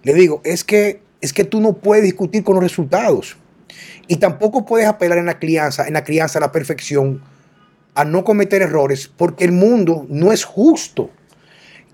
le 0.03 0.15
digo, 0.15 0.41
es 0.45 0.65
que, 0.65 1.01
es 1.25 1.33
que 1.33 1.45
tú 1.45 1.59
no 1.59 1.73
puedes 1.73 2.05
discutir 2.05 2.45
con 2.45 2.57
los 2.57 2.63
resultados. 2.63 3.39
Y 4.09 4.17
tampoco 4.17 4.67
puedes 4.67 4.87
apelar 4.87 5.17
en 5.17 5.25
la 5.25 5.39
crianza, 5.39 5.89
en 5.89 5.95
la 5.95 6.05
crianza 6.05 6.39
a 6.39 6.43
la 6.43 6.53
perfección, 6.53 7.23
a 7.95 8.05
no 8.05 8.25
cometer 8.25 8.61
errores, 8.61 9.11
porque 9.17 9.45
el 9.45 9.53
mundo 9.53 10.05
no 10.11 10.33
es 10.33 10.45
justo. 10.45 11.09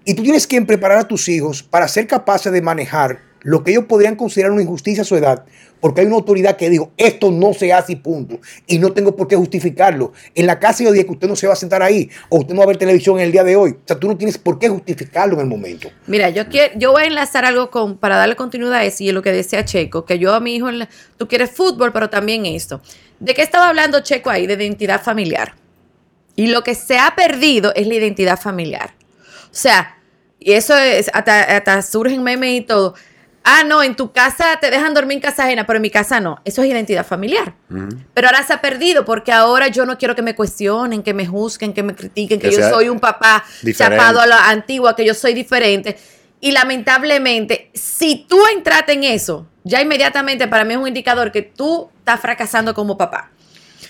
Y 0.04 0.14
tú 0.14 0.24
tienes 0.24 0.48
que 0.48 0.60
preparar 0.62 0.98
a 0.98 1.06
tus 1.06 1.28
hijos 1.28 1.62
para 1.62 1.86
ser 1.86 2.08
capaces 2.08 2.52
de 2.52 2.60
manejar 2.60 3.20
lo 3.42 3.62
que 3.62 3.70
ellos 3.70 3.84
podrían 3.84 4.16
considerar 4.16 4.50
una 4.50 4.62
injusticia 4.62 5.02
a 5.02 5.06
su 5.06 5.14
edad, 5.14 5.44
porque 5.80 6.02
hay 6.02 6.06
una 6.06 6.16
autoridad 6.16 6.56
que 6.56 6.70
dijo, 6.70 6.92
esto 6.96 7.30
no 7.30 7.54
se 7.54 7.72
hace 7.72 7.92
y 7.92 7.96
punto, 7.96 8.40
y 8.66 8.78
no 8.78 8.92
tengo 8.92 9.16
por 9.16 9.28
qué 9.28 9.36
justificarlo. 9.36 10.12
En 10.34 10.46
la 10.46 10.58
casa 10.58 10.84
yo 10.84 10.92
dije 10.92 11.06
que 11.06 11.12
usted 11.12 11.28
no 11.28 11.36
se 11.36 11.46
va 11.46 11.54
a 11.54 11.56
sentar 11.56 11.82
ahí, 11.82 12.08
o 12.28 12.38
usted 12.38 12.54
no 12.54 12.58
va 12.58 12.64
a 12.64 12.68
ver 12.68 12.76
televisión 12.76 13.18
en 13.18 13.26
el 13.26 13.32
día 13.32 13.44
de 13.44 13.56
hoy. 13.56 13.70
O 13.70 13.86
sea, 13.86 13.98
tú 13.98 14.08
no 14.08 14.16
tienes 14.16 14.38
por 14.38 14.58
qué 14.58 14.68
justificarlo 14.68 15.34
en 15.34 15.40
el 15.40 15.46
momento. 15.46 15.90
Mira, 16.06 16.30
yo 16.30 16.48
quiero, 16.48 16.74
yo 16.78 16.92
voy 16.92 17.04
a 17.04 17.06
enlazar 17.06 17.44
algo 17.44 17.70
con, 17.70 17.96
para 17.96 18.16
darle 18.16 18.36
continuidad 18.36 18.74
a 18.74 18.84
eso 18.84 19.02
y 19.04 19.12
lo 19.12 19.22
que 19.22 19.32
decía 19.32 19.64
Checo, 19.64 20.04
que 20.04 20.18
yo 20.18 20.34
a 20.34 20.40
mi 20.40 20.56
hijo, 20.56 20.68
tú 21.16 21.28
quieres 21.28 21.50
fútbol, 21.50 21.92
pero 21.92 22.10
también 22.10 22.46
esto. 22.46 22.80
¿De 23.18 23.34
qué 23.34 23.42
estaba 23.42 23.68
hablando 23.68 24.00
Checo 24.00 24.30
ahí? 24.30 24.46
De 24.46 24.54
identidad 24.54 25.02
familiar. 25.02 25.54
Y 26.36 26.46
lo 26.46 26.62
que 26.62 26.74
se 26.74 26.98
ha 26.98 27.14
perdido 27.14 27.72
es 27.74 27.86
la 27.86 27.94
identidad 27.94 28.40
familiar. 28.40 28.94
O 29.44 29.54
sea, 29.54 29.98
y 30.38 30.52
eso 30.52 30.76
es, 30.76 31.10
hasta, 31.12 31.42
hasta 31.56 31.82
surgen 31.82 32.22
memes 32.22 32.60
y 32.60 32.60
todo. 32.62 32.94
Ah, 33.42 33.64
no, 33.64 33.82
en 33.82 33.96
tu 33.96 34.12
casa 34.12 34.58
te 34.60 34.70
dejan 34.70 34.92
dormir 34.92 35.16
en 35.16 35.20
casa 35.22 35.44
ajena, 35.44 35.66
pero 35.66 35.78
en 35.78 35.82
mi 35.82 35.90
casa 35.90 36.20
no. 36.20 36.40
Eso 36.44 36.62
es 36.62 36.68
identidad 36.68 37.06
familiar. 37.06 37.54
Pero 38.12 38.28
ahora 38.28 38.42
se 38.46 38.52
ha 38.52 38.60
perdido 38.60 39.04
porque 39.04 39.32
ahora 39.32 39.68
yo 39.68 39.86
no 39.86 39.96
quiero 39.96 40.14
que 40.14 40.22
me 40.22 40.34
cuestionen, 40.34 41.02
que 41.02 41.14
me 41.14 41.26
juzguen, 41.26 41.72
que 41.72 41.82
me 41.82 41.94
critiquen, 41.94 42.38
que, 42.38 42.50
Que 42.50 42.56
yo 42.56 42.68
soy 42.68 42.88
un 42.90 43.00
papá 43.00 43.42
diferente. 43.62 43.96
chapado 43.96 44.20
a 44.20 44.26
la 44.26 44.50
antigua, 44.50 44.94
que 44.94 45.04
yo 45.06 45.14
soy 45.14 45.32
diferente. 45.32 45.96
Y 46.42 46.52
lamentablemente, 46.52 47.70
si 47.74 48.26
tú 48.28 48.38
entraste 48.54 48.92
en 48.92 49.04
eso, 49.04 49.46
ya 49.64 49.80
inmediatamente 49.80 50.46
para 50.48 50.64
mí 50.64 50.74
es 50.74 50.78
un 50.80 50.88
indicador 50.88 51.32
que 51.32 51.42
tú 51.42 51.90
estás 51.98 52.20
fracasando 52.20 52.74
como 52.74 52.96
papá. 52.98 53.30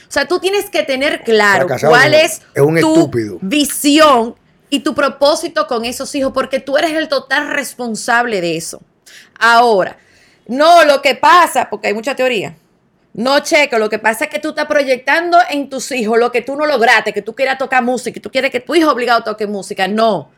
O 0.08 0.12
sea, 0.12 0.26
tú 0.26 0.38
tienes 0.40 0.70
que 0.70 0.82
tener 0.82 1.22
claro 1.22 1.66
Fracasado 1.66 1.92
cuál 1.92 2.14
es, 2.14 2.42
es 2.54 2.62
un 2.62 2.80
tu 2.80 2.94
estúpido. 2.94 3.38
visión 3.40 4.34
y 4.68 4.80
tu 4.80 4.94
propósito 4.94 5.66
con 5.66 5.84
esos 5.84 6.14
hijos, 6.14 6.32
porque 6.32 6.60
tú 6.60 6.76
eres 6.76 6.92
el 6.92 7.08
total 7.08 7.48
responsable 7.48 8.40
de 8.40 8.56
eso. 8.56 8.80
Ahora, 9.38 9.96
no 10.46 10.84
lo 10.84 11.00
que 11.02 11.14
pasa, 11.14 11.68
porque 11.70 11.88
hay 11.88 11.94
mucha 11.94 12.14
teoría. 12.14 12.54
No, 13.12 13.40
checo, 13.40 13.78
lo 13.78 13.88
que 13.90 13.98
pasa 13.98 14.24
es 14.24 14.30
que 14.30 14.38
tú 14.38 14.50
estás 14.50 14.66
proyectando 14.66 15.38
en 15.50 15.68
tus 15.68 15.90
hijos 15.92 16.18
lo 16.18 16.30
que 16.30 16.42
tú 16.42 16.54
no 16.56 16.64
lograste, 16.66 17.12
que 17.12 17.22
tú 17.22 17.34
quieras 17.34 17.58
tocar 17.58 17.82
música, 17.82 18.18
y 18.18 18.22
tú 18.22 18.30
quieres 18.30 18.50
que 18.50 18.60
tu 18.60 18.74
hijo 18.74 18.90
obligado 18.90 19.22
toque 19.24 19.46
música. 19.46 19.88
No. 19.88 20.30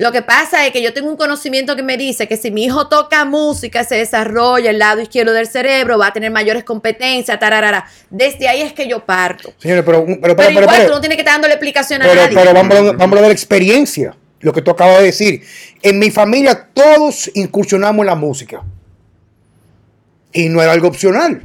Lo 0.00 0.12
que 0.12 0.22
pasa 0.22 0.64
es 0.64 0.72
que 0.72 0.80
yo 0.80 0.94
tengo 0.94 1.08
un 1.10 1.16
conocimiento 1.16 1.74
que 1.74 1.82
me 1.82 1.96
dice 1.96 2.28
que 2.28 2.36
si 2.36 2.52
mi 2.52 2.66
hijo 2.66 2.86
toca 2.86 3.24
música, 3.24 3.82
se 3.82 3.96
desarrolla 3.96 4.70
el 4.70 4.78
lado 4.78 5.00
izquierdo 5.00 5.32
del 5.32 5.48
cerebro, 5.48 5.98
va 5.98 6.06
a 6.06 6.12
tener 6.12 6.30
mayores 6.30 6.62
competencias, 6.62 7.36
tararara. 7.40 7.84
Desde 8.08 8.46
ahí 8.48 8.60
es 8.60 8.72
que 8.72 8.86
yo 8.86 9.04
parto. 9.04 9.52
Señores, 9.58 9.82
pero, 9.84 10.06
pero, 10.06 10.20
pero, 10.20 10.36
Pero, 10.36 10.36
pero, 10.36 10.50
igual 10.60 10.76
pero- 10.76 10.86
tú 10.90 10.94
no 10.94 11.00
tienes 11.00 11.16
que 11.16 11.22
estar 11.22 11.34
dándole 11.34 11.54
explicación 11.54 12.00
a 12.02 12.04
pero, 12.06 12.22
nadie. 12.22 12.36
pero 12.36 12.54
vamos, 12.54 12.76
a- 12.78 12.92
vamos 12.92 13.18
a 13.18 13.22
ver 13.22 13.32
experiencia, 13.32 14.14
lo 14.40 14.52
que 14.52 14.62
tú 14.62 14.70
acabas 14.70 14.98
de 14.98 15.04
decir. 15.04 15.42
En 15.82 15.98
mi 15.98 16.10
familia 16.10 16.68
todos 16.72 17.30
incursionamos 17.34 18.00
en 18.00 18.06
la 18.06 18.14
música. 18.14 18.62
Y 20.32 20.48
no 20.48 20.62
era 20.62 20.72
algo 20.72 20.88
opcional. 20.88 21.42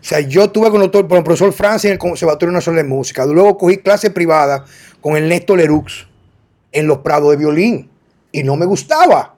O 0.00 0.04
sea, 0.04 0.20
yo 0.20 0.50
tuve 0.50 0.70
con 0.70 0.82
el, 0.82 0.90
con 0.90 1.18
el 1.18 1.24
profesor 1.24 1.52
Francis 1.52 1.86
en 1.86 1.92
el 1.92 1.98
Conservatorio 1.98 2.52
Nacional 2.52 2.82
de 2.82 2.88
Música. 2.88 3.26
Luego 3.26 3.58
cogí 3.58 3.78
clase 3.78 4.10
privada 4.10 4.64
con 5.00 5.16
el 5.16 5.28
Néstor 5.28 5.58
Lerux 5.58 6.06
en 6.72 6.86
los 6.86 6.98
prados 6.98 7.30
de 7.30 7.36
violín. 7.36 7.90
Y 8.30 8.42
no 8.42 8.56
me 8.56 8.66
gustaba. 8.66 9.34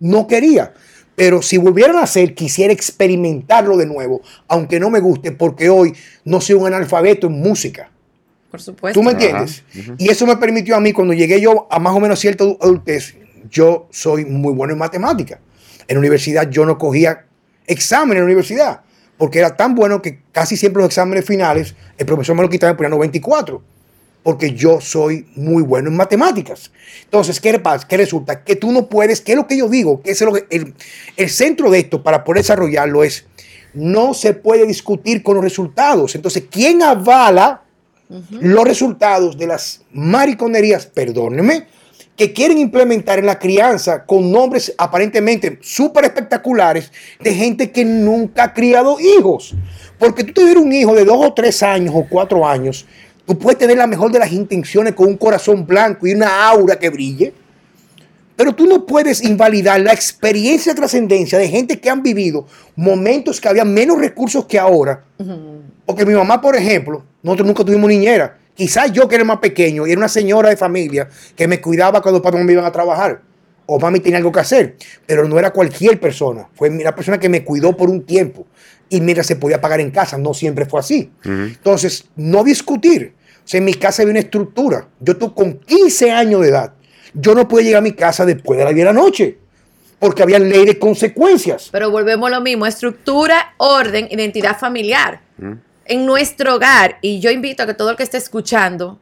No 0.00 0.26
quería. 0.26 0.72
Pero 1.14 1.42
si 1.42 1.58
volvieran 1.58 1.96
a 1.96 2.02
hacer, 2.02 2.34
quisiera 2.34 2.72
experimentarlo 2.72 3.76
de 3.76 3.86
nuevo. 3.86 4.22
Aunque 4.46 4.78
no 4.78 4.88
me 4.88 5.00
guste, 5.00 5.32
porque 5.32 5.68
hoy 5.68 5.92
no 6.24 6.40
soy 6.40 6.54
un 6.54 6.66
analfabeto 6.66 7.26
en 7.26 7.40
música. 7.40 7.90
Por 8.50 8.60
supuesto. 8.60 8.98
¿Tú 8.98 9.04
me 9.04 9.12
entiendes? 9.12 9.62
Y 9.98 10.08
eso 10.10 10.26
me 10.26 10.36
permitió 10.36 10.74
a 10.76 10.80
mí, 10.80 10.92
cuando 10.92 11.12
llegué 11.14 11.40
yo 11.40 11.66
a 11.70 11.78
más 11.78 11.94
o 11.94 12.00
menos 12.00 12.18
cierta 12.18 12.44
adu- 12.44 12.56
adultez, 12.60 13.14
yo 13.50 13.88
soy 13.90 14.24
muy 14.24 14.52
bueno 14.52 14.72
en 14.72 14.78
matemáticas. 14.78 15.38
En 15.86 15.96
la 15.96 16.00
universidad 16.00 16.48
yo 16.50 16.64
no 16.66 16.78
cogía 16.78 17.26
examen 17.66 18.12
en 18.16 18.22
la 18.22 18.24
universidad, 18.26 18.80
porque 19.18 19.38
era 19.38 19.56
tan 19.56 19.74
bueno 19.74 20.00
que 20.00 20.20
casi 20.32 20.56
siempre 20.56 20.80
los 20.82 20.88
exámenes 20.90 21.24
finales 21.24 21.74
el 21.98 22.06
profesor 22.06 22.34
me 22.36 22.42
lo 22.42 22.48
quitaba 22.48 22.72
y 22.72 22.76
ponía 22.76 22.90
94, 22.90 23.62
porque 24.22 24.52
yo 24.52 24.80
soy 24.80 25.26
muy 25.36 25.62
bueno 25.62 25.88
en 25.90 25.96
matemáticas. 25.96 26.70
Entonces, 27.04 27.40
¿qué 27.40 27.58
pasa? 27.58 27.86
¿Qué 27.86 27.96
resulta? 27.98 28.44
Que 28.44 28.56
tú 28.56 28.72
no 28.72 28.88
puedes, 28.88 29.20
¿qué 29.20 29.32
es 29.32 29.36
lo 29.36 29.46
que 29.46 29.56
yo 29.58 29.68
digo? 29.68 30.00
Que 30.02 30.10
es 30.12 30.20
lo 30.22 30.32
que- 30.32 30.46
el, 30.50 30.74
el 31.16 31.28
centro 31.30 31.70
de 31.70 31.78
esto 31.80 32.02
para 32.02 32.24
poder 32.24 32.42
desarrollarlo 32.42 33.04
es, 33.04 33.26
no 33.74 34.14
se 34.14 34.32
puede 34.34 34.66
discutir 34.66 35.22
con 35.22 35.34
los 35.36 35.44
resultados. 35.44 36.14
Entonces, 36.14 36.44
¿quién 36.50 36.82
avala 36.82 37.62
los 38.30 38.64
resultados 38.64 39.36
de 39.36 39.46
las 39.46 39.82
mariconerías, 39.92 40.86
perdónenme, 40.86 41.66
que 42.18 42.32
quieren 42.32 42.58
implementar 42.58 43.20
en 43.20 43.26
la 43.26 43.38
crianza 43.38 44.04
con 44.04 44.32
nombres 44.32 44.74
aparentemente 44.76 45.58
súper 45.62 46.04
espectaculares 46.04 46.90
de 47.20 47.32
gente 47.32 47.70
que 47.70 47.84
nunca 47.84 48.42
ha 48.44 48.52
criado 48.52 48.98
hijos. 48.98 49.54
Porque 49.98 50.24
tú 50.24 50.32
tener 50.32 50.58
un 50.58 50.72
hijo 50.72 50.94
de 50.96 51.04
dos 51.04 51.24
o 51.24 51.32
tres 51.32 51.62
años 51.62 51.94
o 51.94 52.04
cuatro 52.08 52.46
años, 52.46 52.86
tú 53.24 53.38
puedes 53.38 53.58
tener 53.58 53.78
la 53.78 53.86
mejor 53.86 54.10
de 54.10 54.18
las 54.18 54.32
intenciones 54.32 54.94
con 54.94 55.06
un 55.06 55.16
corazón 55.16 55.64
blanco 55.64 56.08
y 56.08 56.12
una 56.12 56.48
aura 56.48 56.76
que 56.76 56.90
brille. 56.90 57.32
Pero 58.34 58.52
tú 58.52 58.66
no 58.66 58.84
puedes 58.84 59.22
invalidar 59.22 59.80
la 59.80 59.92
experiencia 59.92 60.72
de 60.72 60.78
trascendencia 60.78 61.38
de 61.38 61.48
gente 61.48 61.78
que 61.78 61.90
han 61.90 62.02
vivido 62.02 62.46
momentos 62.74 63.40
que 63.40 63.48
había 63.48 63.64
menos 63.64 63.98
recursos 63.98 64.44
que 64.46 64.58
ahora. 64.58 65.04
Porque 65.86 66.04
mi 66.04 66.14
mamá, 66.14 66.40
por 66.40 66.56
ejemplo, 66.56 67.04
nosotros 67.22 67.46
nunca 67.46 67.64
tuvimos 67.64 67.88
niñera. 67.88 68.38
Quizás 68.54 68.92
yo 68.92 69.08
que 69.08 69.14
era 69.14 69.24
más 69.24 69.38
pequeño 69.38 69.86
y 69.86 69.92
era 69.92 69.98
una 69.98 70.08
señora 70.08 70.48
de 70.48 70.56
familia 70.56 71.08
que 71.36 71.46
me 71.46 71.60
cuidaba 71.60 72.02
cuando 72.02 72.20
papá 72.20 72.38
me 72.38 72.52
iban 72.52 72.64
a 72.64 72.72
trabajar. 72.72 73.22
O 73.66 73.78
mami 73.78 74.00
tenía 74.00 74.18
algo 74.18 74.32
que 74.32 74.40
hacer. 74.40 74.76
Pero 75.06 75.28
no 75.28 75.38
era 75.38 75.52
cualquier 75.52 76.00
persona. 76.00 76.48
Fue 76.54 76.70
una 76.70 76.94
persona 76.94 77.20
que 77.20 77.28
me 77.28 77.44
cuidó 77.44 77.76
por 77.76 77.90
un 77.90 78.04
tiempo. 78.04 78.46
Y 78.88 79.00
mira, 79.00 79.22
se 79.22 79.36
podía 79.36 79.60
pagar 79.60 79.80
en 79.80 79.90
casa. 79.90 80.16
No 80.16 80.32
siempre 80.32 80.64
fue 80.64 80.80
así. 80.80 81.12
Entonces, 81.22 82.06
no 82.16 82.42
discutir. 82.42 83.12
O 83.44 83.48
sea, 83.48 83.58
en 83.58 83.66
mi 83.66 83.74
casa 83.74 84.02
había 84.02 84.12
una 84.12 84.20
estructura. 84.20 84.88
Yo 85.00 85.16
tú 85.16 85.34
con 85.34 85.58
15 85.58 86.10
años 86.10 86.40
de 86.40 86.48
edad, 86.48 86.72
yo 87.14 87.34
no 87.34 87.46
pude 87.46 87.62
llegar 87.62 87.78
a 87.78 87.82
mi 87.82 87.92
casa 87.92 88.24
después 88.24 88.58
de 88.58 88.64
las 88.64 88.74
10 88.74 88.86
de 88.86 88.92
la 88.92 89.00
noche. 89.00 89.38
Porque 89.98 90.22
había 90.22 90.38
ley 90.38 90.64
de 90.64 90.78
consecuencias. 90.78 91.68
Pero 91.70 91.90
volvemos 91.90 92.28
a 92.28 92.36
lo 92.36 92.40
mismo, 92.40 92.66
estructura, 92.66 93.54
orden, 93.58 94.08
identidad 94.10 94.58
familiar. 94.58 95.20
En 95.88 96.06
nuestro 96.06 96.54
hogar, 96.54 96.98
y 97.00 97.18
yo 97.18 97.30
invito 97.30 97.62
a 97.62 97.66
que 97.66 97.74
todo 97.74 97.90
el 97.90 97.96
que 97.96 98.04
esté 98.04 98.18
escuchando 98.18 98.98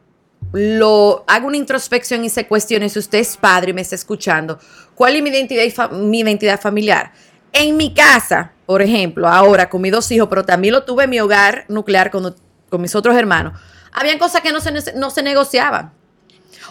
lo 0.53 1.25
haga 1.27 1.45
una 1.45 1.57
introspección 1.57 2.23
y 2.23 2.29
se 2.29 2.47
cuestione 2.47 2.89
si 2.89 2.99
usted 2.99 3.19
es 3.19 3.37
padre 3.37 3.71
y 3.71 3.73
me 3.73 3.81
está 3.81 3.95
escuchando, 3.95 4.59
¿cuál 4.95 5.15
es 5.15 5.21
mi 5.21 5.29
identidad, 5.29 5.91
mi 5.91 6.21
identidad 6.21 6.59
familiar? 6.59 7.11
En 7.51 7.75
mi 7.75 7.93
casa, 7.93 8.53
por 8.65 8.81
ejemplo, 8.81 9.27
ahora 9.27 9.69
con 9.69 9.81
mis 9.81 9.91
dos 9.91 10.09
hijos, 10.11 10.27
pero 10.29 10.45
también 10.45 10.73
lo 10.73 10.83
tuve 10.83 11.03
en 11.03 11.09
mi 11.09 11.19
hogar 11.19 11.65
nuclear 11.67 12.09
con, 12.09 12.35
con 12.69 12.81
mis 12.81 12.95
otros 12.95 13.15
hermanos, 13.15 13.59
habían 13.91 14.17
cosas 14.17 14.41
que 14.41 14.51
no 14.51 14.61
se, 14.61 14.93
no 14.95 15.09
se 15.09 15.23
negociaban. 15.23 15.91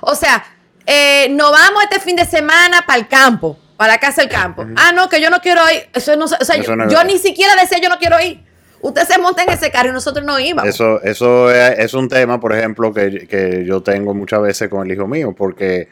O 0.00 0.14
sea, 0.14 0.44
eh, 0.87 1.29
nos 1.31 1.50
vamos 1.50 1.83
este 1.83 2.00
fin 2.00 2.16
de 2.16 2.24
semana 2.24 2.83
para 2.87 2.98
el 2.98 3.09
campo, 3.09 3.59
para 3.76 3.94
la 3.94 3.98
casa 3.98 4.22
del 4.22 4.31
campo. 4.31 4.64
Ah, 4.76 4.92
no, 4.92 5.09
que 5.09 5.20
yo 5.20 5.31
no 5.31 5.40
quiero 5.40 5.61
ir. 5.70 5.88
Eso 5.92 6.16
no, 6.16 6.26
o 6.26 6.29
sea, 6.29 6.57
yo, 6.57 6.76
no 6.76 6.88
yo 6.88 7.02
ni 7.05 7.18
siquiera 7.18 7.55
decía 7.57 7.79
yo 7.79 7.88
no 7.88 7.98
quiero 7.98 8.20
ir. 8.20 8.45
Usted 8.87 9.03
se 9.03 9.18
monta 9.18 9.42
en 9.42 9.51
ese 9.51 9.70
carro 9.72 9.88
y 9.88 9.92
nosotros 9.92 10.25
no 10.25 10.38
íbamos. 10.38 10.68
Eso, 10.68 11.03
eso 11.03 11.51
es, 11.51 11.79
es 11.81 11.94
un 11.94 12.09
tema, 12.09 12.38
por 12.38 12.55
ejemplo, 12.55 12.92
que, 12.94 13.27
que 13.27 13.64
yo 13.66 13.83
tengo 13.83 14.14
muchas 14.14 14.40
veces 14.40 14.68
con 14.68 14.87
el 14.87 14.92
hijo 14.92 15.09
mío, 15.09 15.35
porque 15.37 15.88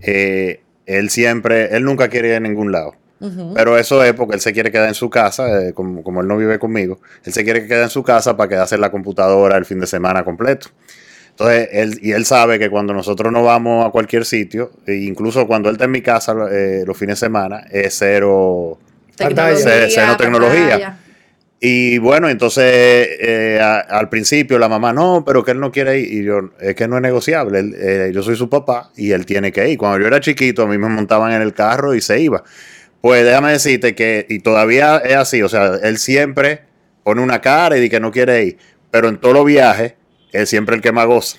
eh, 0.00 0.62
él 0.86 1.10
siempre, 1.10 1.76
él 1.76 1.84
nunca 1.84 2.08
quiere 2.08 2.28
ir 2.28 2.34
a 2.36 2.40
ningún 2.40 2.72
lado. 2.72 2.94
Pero 3.54 3.76
eso 3.76 4.02
es 4.04 4.14
porque 4.14 4.36
él 4.36 4.40
se 4.40 4.52
quiere 4.52 4.70
quedar 4.70 4.88
en 4.88 4.94
su 4.94 5.10
casa, 5.10 5.60
eh, 5.60 5.72
como, 5.74 6.04
como 6.04 6.20
él 6.20 6.28
no 6.28 6.36
vive 6.36 6.58
conmigo, 6.58 7.00
él 7.24 7.32
se 7.32 7.42
quiere 7.42 7.66
quedar 7.66 7.82
en 7.82 7.90
su 7.90 8.04
casa 8.04 8.36
para 8.36 8.48
quedarse 8.48 8.76
en 8.76 8.80
la 8.80 8.92
computadora 8.92 9.56
el 9.56 9.64
fin 9.66 9.80
de 9.80 9.88
semana 9.88 10.24
completo. 10.24 10.68
Entonces, 11.30 11.68
él, 11.72 11.98
y 12.00 12.12
él 12.12 12.24
sabe 12.24 12.58
que 12.58 12.70
cuando 12.70 12.94
nosotros 12.94 13.30
nos 13.32 13.44
vamos 13.44 13.84
a 13.84 13.90
cualquier 13.90 14.24
sitio, 14.24 14.70
e 14.86 14.94
incluso 14.94 15.46
cuando 15.46 15.68
él 15.68 15.74
está 15.74 15.84
en 15.84 15.90
mi 15.90 16.00
casa 16.00 16.34
eh, 16.50 16.84
los 16.86 16.96
fines 16.96 17.20
de 17.20 17.26
semana, 17.26 17.64
es 17.70 17.94
cero. 17.98 18.78
Cero 19.16 20.16
tecnología. 20.16 20.98
Y 21.60 21.98
bueno, 21.98 22.28
entonces 22.28 22.64
eh, 22.64 23.60
al 23.60 24.08
principio 24.08 24.58
la 24.60 24.68
mamá, 24.68 24.92
no, 24.92 25.24
pero 25.26 25.44
que 25.44 25.50
él 25.50 25.60
no 25.60 25.72
quiere 25.72 25.98
ir. 25.98 26.12
Y 26.12 26.24
yo, 26.24 26.50
es 26.60 26.76
que 26.76 26.86
no 26.86 26.96
es 26.96 27.02
negociable. 27.02 27.64
Eh, 27.76 28.12
yo 28.14 28.22
soy 28.22 28.36
su 28.36 28.48
papá 28.48 28.90
y 28.96 29.10
él 29.10 29.26
tiene 29.26 29.50
que 29.50 29.68
ir. 29.68 29.76
Cuando 29.76 29.98
yo 29.98 30.06
era 30.06 30.20
chiquito, 30.20 30.62
a 30.62 30.66
mí 30.66 30.78
me 30.78 30.88
montaban 30.88 31.32
en 31.32 31.42
el 31.42 31.54
carro 31.54 31.94
y 31.94 32.00
se 32.00 32.20
iba. 32.20 32.44
Pues 33.00 33.24
déjame 33.24 33.52
decirte 33.52 33.94
que, 33.94 34.26
y 34.28 34.40
todavía 34.40 34.98
es 34.98 35.16
así, 35.16 35.42
o 35.42 35.48
sea, 35.48 35.76
él 35.82 35.98
siempre 35.98 36.62
pone 37.04 37.22
una 37.22 37.40
cara 37.40 37.76
y 37.76 37.80
dice 37.80 37.90
que 37.90 38.00
no 38.00 38.12
quiere 38.12 38.44
ir. 38.44 38.58
Pero 38.90 39.08
en 39.08 39.18
todos 39.18 39.34
los 39.34 39.44
viajes, 39.44 39.94
él 40.32 40.46
siempre 40.46 40.76
el 40.76 40.82
que 40.82 40.92
más 40.92 41.06
goza. 41.06 41.38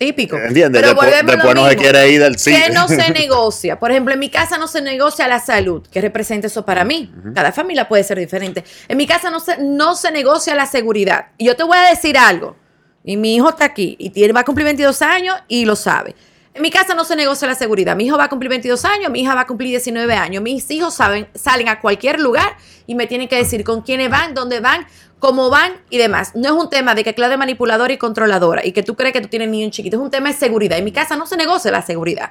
Típico. 0.00 0.34
¿Entiendes? 0.38 0.80
Pero 0.80 0.94
Después, 0.94 1.26
después 1.26 1.54
no 1.54 1.68
se 1.68 1.76
quiere 1.76 2.08
ir 2.08 2.22
del 2.22 2.38
sitio. 2.38 2.58
¿Qué 2.64 2.72
no 2.72 2.88
se 2.88 3.10
negocia? 3.12 3.78
Por 3.78 3.90
ejemplo, 3.90 4.14
en 4.14 4.18
mi 4.18 4.30
casa 4.30 4.56
no 4.56 4.66
se 4.66 4.80
negocia 4.80 5.28
la 5.28 5.40
salud. 5.40 5.86
¿Qué 5.92 6.00
representa 6.00 6.46
eso 6.46 6.64
para 6.64 6.84
mí? 6.84 7.12
Cada 7.34 7.52
familia 7.52 7.86
puede 7.86 8.02
ser 8.02 8.18
diferente. 8.18 8.64
En 8.88 8.96
mi 8.96 9.06
casa 9.06 9.28
no 9.28 9.40
se, 9.40 9.58
no 9.58 9.94
se 9.94 10.10
negocia 10.10 10.54
la 10.54 10.64
seguridad. 10.64 11.26
Y 11.36 11.44
yo 11.44 11.54
te 11.54 11.64
voy 11.64 11.76
a 11.76 11.90
decir 11.90 12.16
algo. 12.16 12.56
Y 13.04 13.18
mi 13.18 13.34
hijo 13.34 13.50
está 13.50 13.66
aquí 13.66 13.94
y 13.98 14.08
tiene, 14.08 14.32
va 14.32 14.40
a 14.40 14.44
cumplir 14.44 14.64
22 14.64 15.02
años 15.02 15.36
y 15.48 15.66
lo 15.66 15.76
sabe. 15.76 16.14
En 16.52 16.62
mi 16.62 16.70
casa 16.70 16.94
no 16.94 17.04
se 17.04 17.14
negocia 17.14 17.46
la 17.46 17.54
seguridad. 17.54 17.94
Mi 17.94 18.06
hijo 18.06 18.18
va 18.18 18.24
a 18.24 18.28
cumplir 18.28 18.50
22 18.50 18.84
años, 18.84 19.10
mi 19.10 19.20
hija 19.20 19.34
va 19.34 19.42
a 19.42 19.46
cumplir 19.46 19.70
19 19.70 20.12
años. 20.14 20.42
Mis 20.42 20.68
hijos 20.70 20.94
saben, 20.94 21.28
salen 21.34 21.68
a 21.68 21.80
cualquier 21.80 22.18
lugar 22.18 22.56
y 22.88 22.96
me 22.96 23.06
tienen 23.06 23.28
que 23.28 23.36
decir 23.36 23.62
con 23.62 23.82
quiénes 23.82 24.10
van, 24.10 24.34
dónde 24.34 24.58
van, 24.58 24.84
cómo 25.20 25.48
van 25.48 25.74
y 25.90 25.98
demás. 25.98 26.32
No 26.34 26.48
es 26.48 26.54
un 26.54 26.68
tema 26.68 26.96
de 26.96 27.04
que 27.04 27.14
clave 27.14 27.36
manipuladora 27.36 27.92
y 27.92 27.98
controladora 27.98 28.66
y 28.66 28.72
que 28.72 28.82
tú 28.82 28.96
crees 28.96 29.12
que 29.12 29.20
tú 29.20 29.28
tienes 29.28 29.48
niño 29.48 29.70
chiquito. 29.70 29.96
Es 29.96 30.02
un 30.02 30.10
tema 30.10 30.28
de 30.28 30.34
seguridad. 30.34 30.76
En 30.76 30.84
mi 30.84 30.92
casa 30.92 31.16
no 31.16 31.24
se 31.24 31.36
negocia 31.36 31.70
la 31.70 31.82
seguridad. 31.82 32.30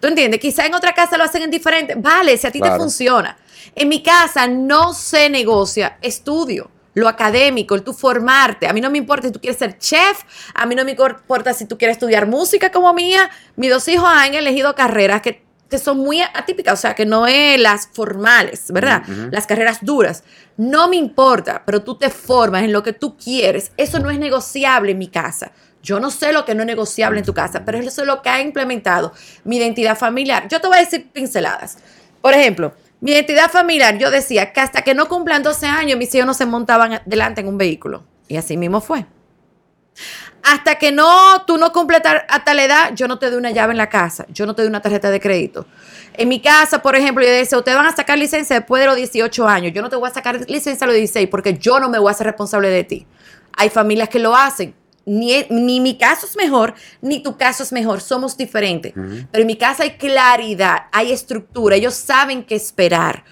¿Tú 0.00 0.08
entiendes? 0.08 0.40
Quizá 0.40 0.66
en 0.66 0.74
otra 0.74 0.92
casa 0.92 1.16
lo 1.16 1.22
hacen 1.22 1.42
en 1.42 1.50
diferente. 1.52 1.94
Vale, 1.94 2.36
si 2.36 2.44
a 2.48 2.50
ti 2.50 2.60
te 2.60 2.70
funciona. 2.72 3.36
En 3.76 3.88
mi 3.88 4.02
casa 4.02 4.48
no 4.48 4.92
se 4.92 5.30
negocia 5.30 5.98
estudio, 6.02 6.68
lo 6.94 7.08
académico, 7.08 7.74
el 7.74 7.82
tú 7.82 7.92
formarte. 7.92 8.66
A 8.66 8.72
mí 8.72 8.80
no 8.80 8.90
me 8.90 8.98
importa 8.98 9.28
si 9.28 9.32
tú 9.32 9.40
quieres 9.40 9.58
ser 9.58 9.78
chef, 9.78 10.22
a 10.54 10.66
mí 10.66 10.74
no 10.74 10.84
me 10.84 10.92
importa 10.92 11.54
si 11.54 11.66
tú 11.66 11.78
quieres 11.78 11.96
estudiar 11.96 12.26
música 12.26 12.70
como 12.70 12.92
mía. 12.92 13.30
Mis 13.56 13.70
dos 13.70 13.86
hijos 13.88 14.08
han 14.08 14.34
elegido 14.34 14.74
carreras 14.74 15.22
que, 15.22 15.44
que 15.70 15.78
son 15.78 15.98
muy 15.98 16.20
atípicas, 16.20 16.74
o 16.74 16.82
sea, 16.82 16.94
que 16.94 17.06
no 17.06 17.26
es 17.26 17.58
las 17.58 17.88
formales, 17.92 18.70
¿verdad? 18.70 19.02
Las 19.30 19.46
carreras 19.46 19.78
duras. 19.82 20.24
No 20.56 20.88
me 20.88 20.96
importa, 20.96 21.62
pero 21.64 21.82
tú 21.82 21.96
te 21.96 22.10
formas 22.10 22.62
en 22.62 22.72
lo 22.72 22.82
que 22.82 22.92
tú 22.92 23.16
quieres. 23.16 23.72
Eso 23.76 23.98
no 23.98 24.10
es 24.10 24.18
negociable 24.18 24.92
en 24.92 24.98
mi 24.98 25.08
casa. 25.08 25.52
Yo 25.82 25.98
no 25.98 26.10
sé 26.10 26.32
lo 26.32 26.44
que 26.44 26.54
no 26.54 26.62
es 26.62 26.66
negociable 26.66 27.18
en 27.18 27.24
tu 27.24 27.34
casa, 27.34 27.64
pero 27.64 27.78
eso 27.78 28.02
es 28.02 28.06
lo 28.06 28.22
que 28.22 28.28
ha 28.28 28.40
implementado 28.40 29.12
mi 29.44 29.56
identidad 29.56 29.98
familiar. 29.98 30.46
Yo 30.48 30.60
te 30.60 30.68
voy 30.68 30.76
a 30.76 30.80
decir 30.80 31.10
pinceladas. 31.10 31.78
Por 32.20 32.34
ejemplo, 32.34 32.72
mi 33.02 33.10
identidad 33.12 33.50
familiar, 33.50 33.98
yo 33.98 34.10
decía 34.10 34.52
que 34.52 34.60
hasta 34.60 34.82
que 34.82 34.94
no 34.94 35.08
cumplan 35.08 35.42
12 35.42 35.66
años, 35.66 35.98
mis 35.98 36.14
hijos 36.14 36.26
no 36.26 36.34
se 36.34 36.46
montaban 36.46 37.02
delante 37.04 37.42
en 37.42 37.48
un 37.48 37.58
vehículo. 37.58 38.04
Y 38.28 38.36
así 38.36 38.56
mismo 38.56 38.80
fue. 38.80 39.04
Hasta 40.44 40.76
que 40.76 40.90
no, 40.90 41.44
tú 41.46 41.56
no 41.58 41.72
cumples 41.72 42.02
tal- 42.02 42.24
a 42.28 42.42
tal 42.44 42.58
edad, 42.58 42.92
yo 42.94 43.06
no 43.08 43.18
te 43.18 43.28
doy 43.30 43.38
una 43.38 43.50
llave 43.50 43.72
en 43.72 43.76
la 43.78 43.88
casa, 43.88 44.24
yo 44.30 44.46
no 44.46 44.54
te 44.54 44.62
doy 44.62 44.68
una 44.68 44.80
tarjeta 44.82 45.10
de 45.10 45.20
crédito. 45.20 45.66
En 46.14 46.28
mi 46.28 46.40
casa, 46.40 46.82
por 46.82 46.96
ejemplo, 46.96 47.24
yo 47.24 47.30
decía, 47.30 47.58
ustedes 47.58 47.76
van 47.76 47.86
a 47.86 47.94
sacar 47.94 48.18
licencia 48.18 48.56
después 48.56 48.80
de 48.80 48.86
los 48.86 48.96
18 48.96 49.46
años, 49.46 49.72
yo 49.72 49.82
no 49.82 49.88
te 49.88 49.96
voy 49.96 50.08
a 50.08 50.12
sacar 50.14 50.40
licencia 50.48 50.84
a 50.84 50.88
los 50.88 50.96
16 50.96 51.28
porque 51.28 51.58
yo 51.58 51.78
no 51.78 51.88
me 51.88 51.98
voy 51.98 52.08
a 52.08 52.12
hacer 52.12 52.26
responsable 52.26 52.68
de 52.70 52.84
ti. 52.84 53.06
Hay 53.56 53.68
familias 53.68 54.08
que 54.08 54.18
lo 54.18 54.34
hacen. 54.34 54.74
Ni, 55.04 55.44
ni 55.50 55.80
mi 55.80 55.98
caso 55.98 56.26
es 56.26 56.36
mejor, 56.36 56.74
ni 57.00 57.22
tu 57.22 57.36
caso 57.36 57.62
es 57.62 57.72
mejor, 57.72 58.00
somos 58.00 58.36
diferentes. 58.36 58.92
Pero 58.94 59.40
en 59.42 59.46
mi 59.46 59.56
casa 59.56 59.82
hay 59.82 59.96
claridad, 59.96 60.86
hay 60.92 61.12
estructura, 61.12 61.76
ellos 61.76 61.94
saben 61.94 62.44
qué 62.44 62.54
esperar. 62.54 63.24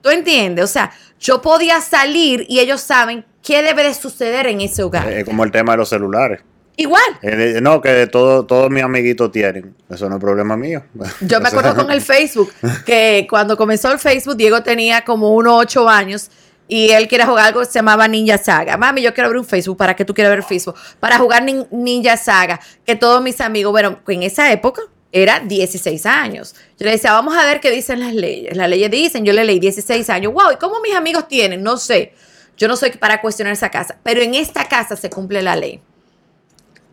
¿Tú 0.00 0.10
entiendes? 0.10 0.64
O 0.64 0.68
sea, 0.68 0.90
yo 1.20 1.42
podía 1.42 1.80
salir 1.80 2.46
y 2.48 2.60
ellos 2.60 2.80
saben 2.80 3.24
qué 3.42 3.62
debe 3.62 3.82
de 3.82 3.94
suceder 3.94 4.46
en 4.46 4.60
ese 4.60 4.82
hogar. 4.82 5.10
Es 5.12 5.24
como 5.24 5.44
el 5.44 5.50
tema 5.50 5.72
de 5.72 5.78
los 5.78 5.88
celulares. 5.88 6.40
Igual. 6.78 7.18
Eh, 7.22 7.58
no, 7.60 7.80
que 7.80 8.06
todo, 8.06 8.46
todos 8.46 8.70
mis 8.70 8.84
amiguitos 8.84 9.32
tienen. 9.32 9.74
Eso 9.90 10.08
no 10.08 10.14
es 10.14 10.20
problema 10.20 10.56
mío. 10.56 10.84
Yo 11.20 11.40
me 11.40 11.48
acuerdo 11.48 11.74
con 11.74 11.90
el 11.90 12.00
Facebook 12.02 12.52
que 12.86 13.26
cuando 13.28 13.56
comenzó 13.56 13.90
el 13.90 13.98
Facebook, 13.98 14.36
Diego 14.36 14.62
tenía 14.62 15.04
como 15.04 15.34
unos 15.34 15.54
ocho 15.60 15.88
años 15.88 16.30
y 16.68 16.90
él 16.90 17.08
quería 17.08 17.26
jugar 17.26 17.46
algo 17.46 17.60
que 17.60 17.66
se 17.66 17.72
llamaba 17.72 18.06
Ninja 18.06 18.38
Saga. 18.38 18.76
Mami, 18.76 19.00
yo 19.02 19.14
quiero 19.14 19.26
abrir 19.28 19.40
un 19.40 19.46
Facebook. 19.46 19.76
¿Para 19.78 19.96
qué 19.96 20.04
tú 20.04 20.12
quieres 20.14 20.30
ver 20.30 20.42
Facebook? 20.44 20.76
Para 21.00 21.18
jugar 21.18 21.42
nin- 21.42 21.66
Ninja 21.70 22.16
Saga. 22.16 22.60
Que 22.84 22.94
todos 22.94 23.22
mis 23.22 23.40
amigos, 23.40 23.72
bueno, 23.72 23.98
en 24.06 24.22
esa 24.22 24.52
época 24.52 24.82
era 25.10 25.40
16 25.40 26.04
años. 26.04 26.54
Yo 26.78 26.84
le 26.84 26.90
decía, 26.92 27.12
vamos 27.12 27.34
a 27.36 27.44
ver 27.46 27.60
qué 27.60 27.70
dicen 27.70 28.00
las 28.00 28.12
leyes. 28.14 28.54
Las 28.56 28.68
leyes 28.68 28.90
dicen, 28.90 29.24
yo 29.24 29.32
le 29.32 29.44
leí 29.44 29.58
16 29.58 30.10
años. 30.10 30.32
Wow, 30.34 30.52
¿y 30.52 30.56
cómo 30.56 30.80
mis 30.80 30.94
amigos 30.94 31.26
tienen? 31.26 31.62
No 31.62 31.78
sé. 31.78 32.12
Yo 32.58 32.68
no 32.68 32.76
soy 32.76 32.90
para 32.90 33.20
cuestionar 33.22 33.54
esa 33.54 33.70
casa. 33.70 33.96
Pero 34.02 34.20
en 34.20 34.34
esta 34.34 34.66
casa 34.68 34.94
se 34.96 35.08
cumple 35.08 35.40
la 35.40 35.56
ley. 35.56 35.80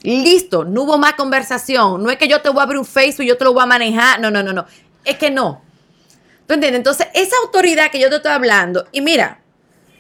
Listo, 0.03 0.63
no 0.63 0.83
hubo 0.83 0.97
más 0.97 1.13
conversación. 1.15 2.03
No 2.03 2.11
es 2.11 2.17
que 2.17 2.27
yo 2.27 2.41
te 2.41 2.49
voy 2.49 2.59
a 2.59 2.63
abrir 2.63 2.77
un 2.79 2.85
Facebook 2.85 3.23
y 3.23 3.27
yo 3.27 3.37
te 3.37 3.43
lo 3.43 3.53
voy 3.53 3.63
a 3.63 3.65
manejar. 3.65 4.19
No, 4.19 4.29
no, 4.29 4.43
no, 4.43 4.53
no. 4.53 4.65
Es 5.03 5.17
que 5.17 5.31
no. 5.31 5.61
¿Tú 6.47 6.53
entiendes? 6.53 6.77
Entonces, 6.77 7.07
esa 7.15 7.35
autoridad 7.43 7.89
que 7.89 7.99
yo 7.99 8.07
te 8.09 8.17
estoy 8.17 8.31
hablando, 8.31 8.85
y 8.91 9.01
mira, 9.01 9.39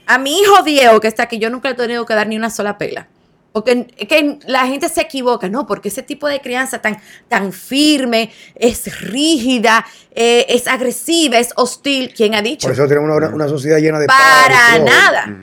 a 0.05 0.17
mi 0.17 0.39
hijo 0.39 0.63
Diego, 0.63 0.99
que 0.99 1.07
está 1.07 1.23
aquí, 1.23 1.39
yo 1.39 1.49
nunca 1.49 1.69
le 1.69 1.73
he 1.73 1.77
tenido 1.77 2.05
que 2.05 2.13
dar 2.13 2.27
ni 2.27 2.37
una 2.37 2.49
sola 2.49 2.77
pela. 2.77 3.07
Porque 3.55 3.87
es 3.95 4.07
que 4.09 4.37
la 4.47 4.67
gente 4.67 4.89
se 4.89 4.99
equivoca, 4.99 5.47
¿no? 5.47 5.65
Porque 5.65 5.87
ese 5.87 6.03
tipo 6.03 6.27
de 6.27 6.41
crianza 6.41 6.81
tan, 6.81 6.97
tan 7.29 7.53
firme, 7.53 8.29
es 8.53 8.99
rígida, 8.99 9.85
eh, 10.11 10.45
es 10.49 10.67
agresiva, 10.67 11.37
es 11.37 11.53
hostil. 11.55 12.13
¿Quién 12.13 12.35
ha 12.35 12.41
dicho? 12.41 12.67
Por 12.67 12.73
eso 12.73 12.85
tenemos 12.85 13.15
una, 13.15 13.29
una 13.29 13.47
sociedad 13.47 13.77
llena 13.77 13.99
de 13.99 14.07
Para 14.07 14.77
nada. 14.79 15.33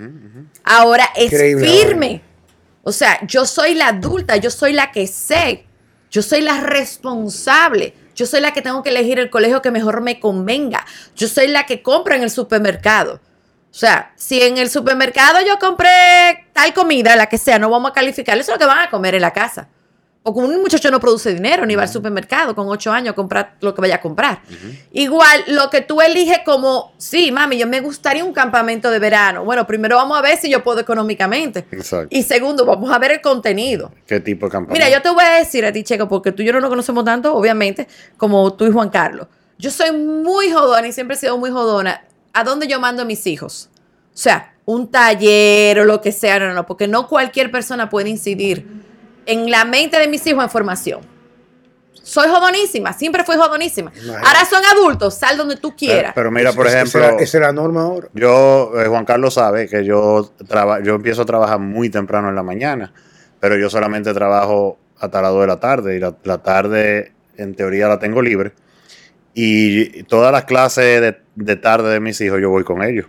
Ahora 0.63 1.09
es 1.17 1.33
Increíble, 1.33 1.67
firme. 1.67 2.23
O 2.83 2.93
sea, 2.93 3.19
yo 3.27 3.47
soy 3.47 3.75
la 3.75 3.89
adulta, 3.89 4.37
yo 4.37 4.51
soy 4.51 4.75
la 4.75 4.91
que 4.91 5.07
sé, 5.07 5.65
yo 6.11 6.21
soy 6.21 6.43
la 6.43 6.61
responsable, 6.61 7.95
yo 8.15 8.27
soy 8.27 8.43
la 8.43 8.53
que 8.53 8.61
tengo 8.61 8.83
que 8.83 8.91
elegir 8.91 9.21
el 9.21 9.31
colegio 9.31 9.63
que 9.63 9.71
mejor 9.71 10.03
me 10.03 10.21
convenga, 10.21 10.85
yo 11.17 11.29
soy 11.29 11.47
la 11.47 11.65
que 11.65 11.81
compra 11.81 12.17
en 12.17 12.25
el 12.25 12.31
supermercado. 12.31 13.21
O 13.73 13.75
sea, 13.75 14.13
si 14.17 14.43
en 14.43 14.59
el 14.59 14.69
supermercado 14.69 15.39
yo 15.47 15.59
compré 15.59 15.89
tal 16.53 16.75
comida, 16.75 17.17
la 17.17 17.27
que 17.27 17.39
sea, 17.39 17.59
no 17.59 17.71
vamos 17.71 17.91
a 17.91 17.95
calificar, 17.95 18.37
eso 18.37 18.53
es 18.53 18.57
lo 18.57 18.59
que 18.59 18.67
van 18.67 18.81
a 18.81 18.91
comer 18.91 19.15
en 19.15 19.23
la 19.23 19.33
casa. 19.33 19.67
O 20.25 20.35
como 20.35 20.47
un 20.47 20.61
muchacho 20.61 20.91
no 20.91 21.01
produce 21.01 21.33
dinero, 21.33 21.65
ni 21.65 21.75
va 21.75 21.83
al 21.83 21.89
supermercado 21.89 22.55
con 22.55 22.69
ocho 22.69 22.93
años 22.93 23.13
a 23.13 23.15
comprar 23.15 23.57
lo 23.61 23.75
que 23.75 23.81
vaya 23.81 23.95
a 23.95 24.01
comprar. 24.03 24.43
Igual, 24.93 25.45
lo 25.49 25.71
que 25.71 25.81
tú 25.81 26.03
eliges 26.03 26.41
como, 26.45 26.93
sí, 26.99 27.33
mami, 27.33 27.57
yo 27.57 27.67
me 27.67 27.81
gustaría 27.81 28.23
un 28.23 28.35
campamento 28.35 28.91
de 28.91 28.99
verano. 28.99 29.43
Bueno, 29.43 29.67
primero 29.67 29.97
vamos 29.97 30.19
a 30.19 30.21
ver 30.21 30.37
si 30.37 30.51
yo 30.51 30.63
puedo 30.63 30.79
económicamente. 30.79 31.67
Exacto. 31.73 32.09
Y 32.11 32.23
segundo, 32.25 32.67
vamos 32.67 32.93
a 32.93 32.99
ver 32.99 33.13
el 33.13 33.21
contenido. 33.23 33.91
¿Qué 34.07 34.21
tipo 34.21 34.47
de 34.47 34.53
campaña? 34.53 34.75
Mira, 34.75 34.91
yo 34.95 35.01
te 35.01 35.09
voy 35.09 35.25
a 35.25 35.39
decir 35.39 35.65
a 35.65 35.73
ti, 35.73 35.83
Checo, 35.83 36.09
porque 36.09 36.31
tú 36.31 36.43
y 36.43 36.45
yo 36.45 36.53
no 36.53 36.61
nos 36.61 36.69
conocemos 36.69 37.05
tanto, 37.07 37.35
obviamente, 37.35 37.89
como 38.19 38.53
tú 38.53 38.67
y 38.67 38.71
Juan 38.71 38.91
Carlos. 38.91 39.29
Yo 39.59 39.71
soy 39.71 39.93
muy 39.93 40.53
jodona 40.53 40.87
y 40.87 40.93
siempre 40.93 41.17
he 41.17 41.19
sido 41.19 41.39
muy 41.39 41.51
jodona. 41.51 42.05
¿A 42.33 42.45
dónde 42.45 42.67
yo 42.67 42.81
mando 42.81 43.03
a 43.03 43.05
mis 43.05 43.27
hijos? 43.27 43.71
O 44.15 44.17
sea, 44.17 44.55
un 44.65 44.91
taller 44.91 45.79
o 45.81 45.85
lo 45.85 46.01
que 46.01 46.13
sea, 46.13 46.39
no, 46.39 46.49
no, 46.49 46.55
no, 46.55 46.67
porque 46.67 46.87
no 46.89 47.09
cualquier 47.09 47.51
persona 47.51 47.89
puede 47.89 48.09
incidir 48.11 48.67
en 49.27 49.51
la 49.51 49.65
mente 49.65 49.99
de 49.99 50.09
mis 50.09 50.27
hijos 50.27 50.43
en 50.45 50.51
formación. 50.51 51.01
Soy 52.03 52.29
jodonísima, 52.29 52.93
siempre 52.93 53.23
fui. 53.25 53.37
Imagínate. 53.37 53.93
Ahora 54.27 54.45
son 54.49 54.63
adultos, 54.77 55.15
sal 55.15 55.37
donde 55.37 55.57
tú 55.57 55.77
quieras. 55.77 56.13
pero 56.15 56.31
mira, 56.33 56.53
por 56.53 56.67
ejemplo, 56.67 57.01
Esa, 57.01 57.15
esa 57.17 57.39
es 57.39 57.43
la 57.43 57.53
norma 57.53 57.83
ahora. 57.83 58.09
yo, 58.13 58.73
eh, 58.81 58.87
Juan 58.89 59.05
Carlos 59.05 59.35
sabe 59.35 59.69
que 59.69 59.85
yo, 59.85 60.31
traba- 60.49 60.83
yo 60.83 60.95
empiezo 60.97 61.23
a 61.23 61.27
trabajar 61.27 61.61
muy 61.61 61.91
temprano 61.91 62.29
en 62.29 62.35
la 62.35 62.43
mañana, 62.43 62.93
pero 63.39 63.57
yo 63.57 63.71
solamente 63.71 64.13
trabajo 64.13 64.79
hasta 64.99 65.23
las 65.23 65.31
2 65.31 65.41
de 65.43 65.47
la 65.47 65.61
tarde 65.61 65.97
y 65.97 66.01
la, 66.01 66.15
la 66.25 66.39
tarde 66.39 67.13
en 67.37 67.55
teoría 67.55 67.87
la 67.89 67.99
tengo 68.01 68.21
libre. 68.21 68.53
Y 69.35 70.03
todas 70.05 70.33
las 70.33 70.45
clases 70.45 71.01
de, 71.01 71.22
de 71.35 71.57
tarde 71.57 71.93
de 71.93 72.01
mis 72.01 72.21
hijos 72.21 72.41
yo 72.41 72.51
voy 72.51 72.65
con 72.65 72.83
ellos. 72.83 73.07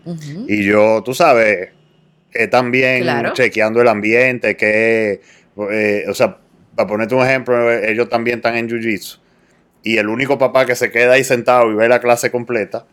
Y 0.48 0.64
yo, 0.64 1.02
tú 1.04 1.14
sabes, 1.14 1.70
eh, 2.34 2.48
también 2.48 3.04
Claro. 3.04 3.34
chequeando 3.34 3.82
el 3.82 3.88
ambiente, 3.88 4.56
que, 4.56 5.22
eh, 5.72 6.06
o 6.10 6.14
sea, 6.14 6.38
para 6.76 6.88
ponerte 6.88 7.16
un 7.16 7.24
ejemplo, 7.24 7.72
ellos 7.72 8.10
también 8.10 8.38
están 8.38 8.56
en 8.56 8.68
Jiu-Jitsu. 8.70 9.20
Y 9.84 9.98
el 9.98 10.08
único 10.08 10.38
papá 10.38 10.66
que 10.66 10.76
se 10.76 10.90
queda 10.92 11.14
ahí 11.14 11.24
sentado 11.24 11.70
y 11.72 11.76
ve 11.76 11.88
la 11.90 12.00
clase 12.00 12.32
completa, 12.32 12.86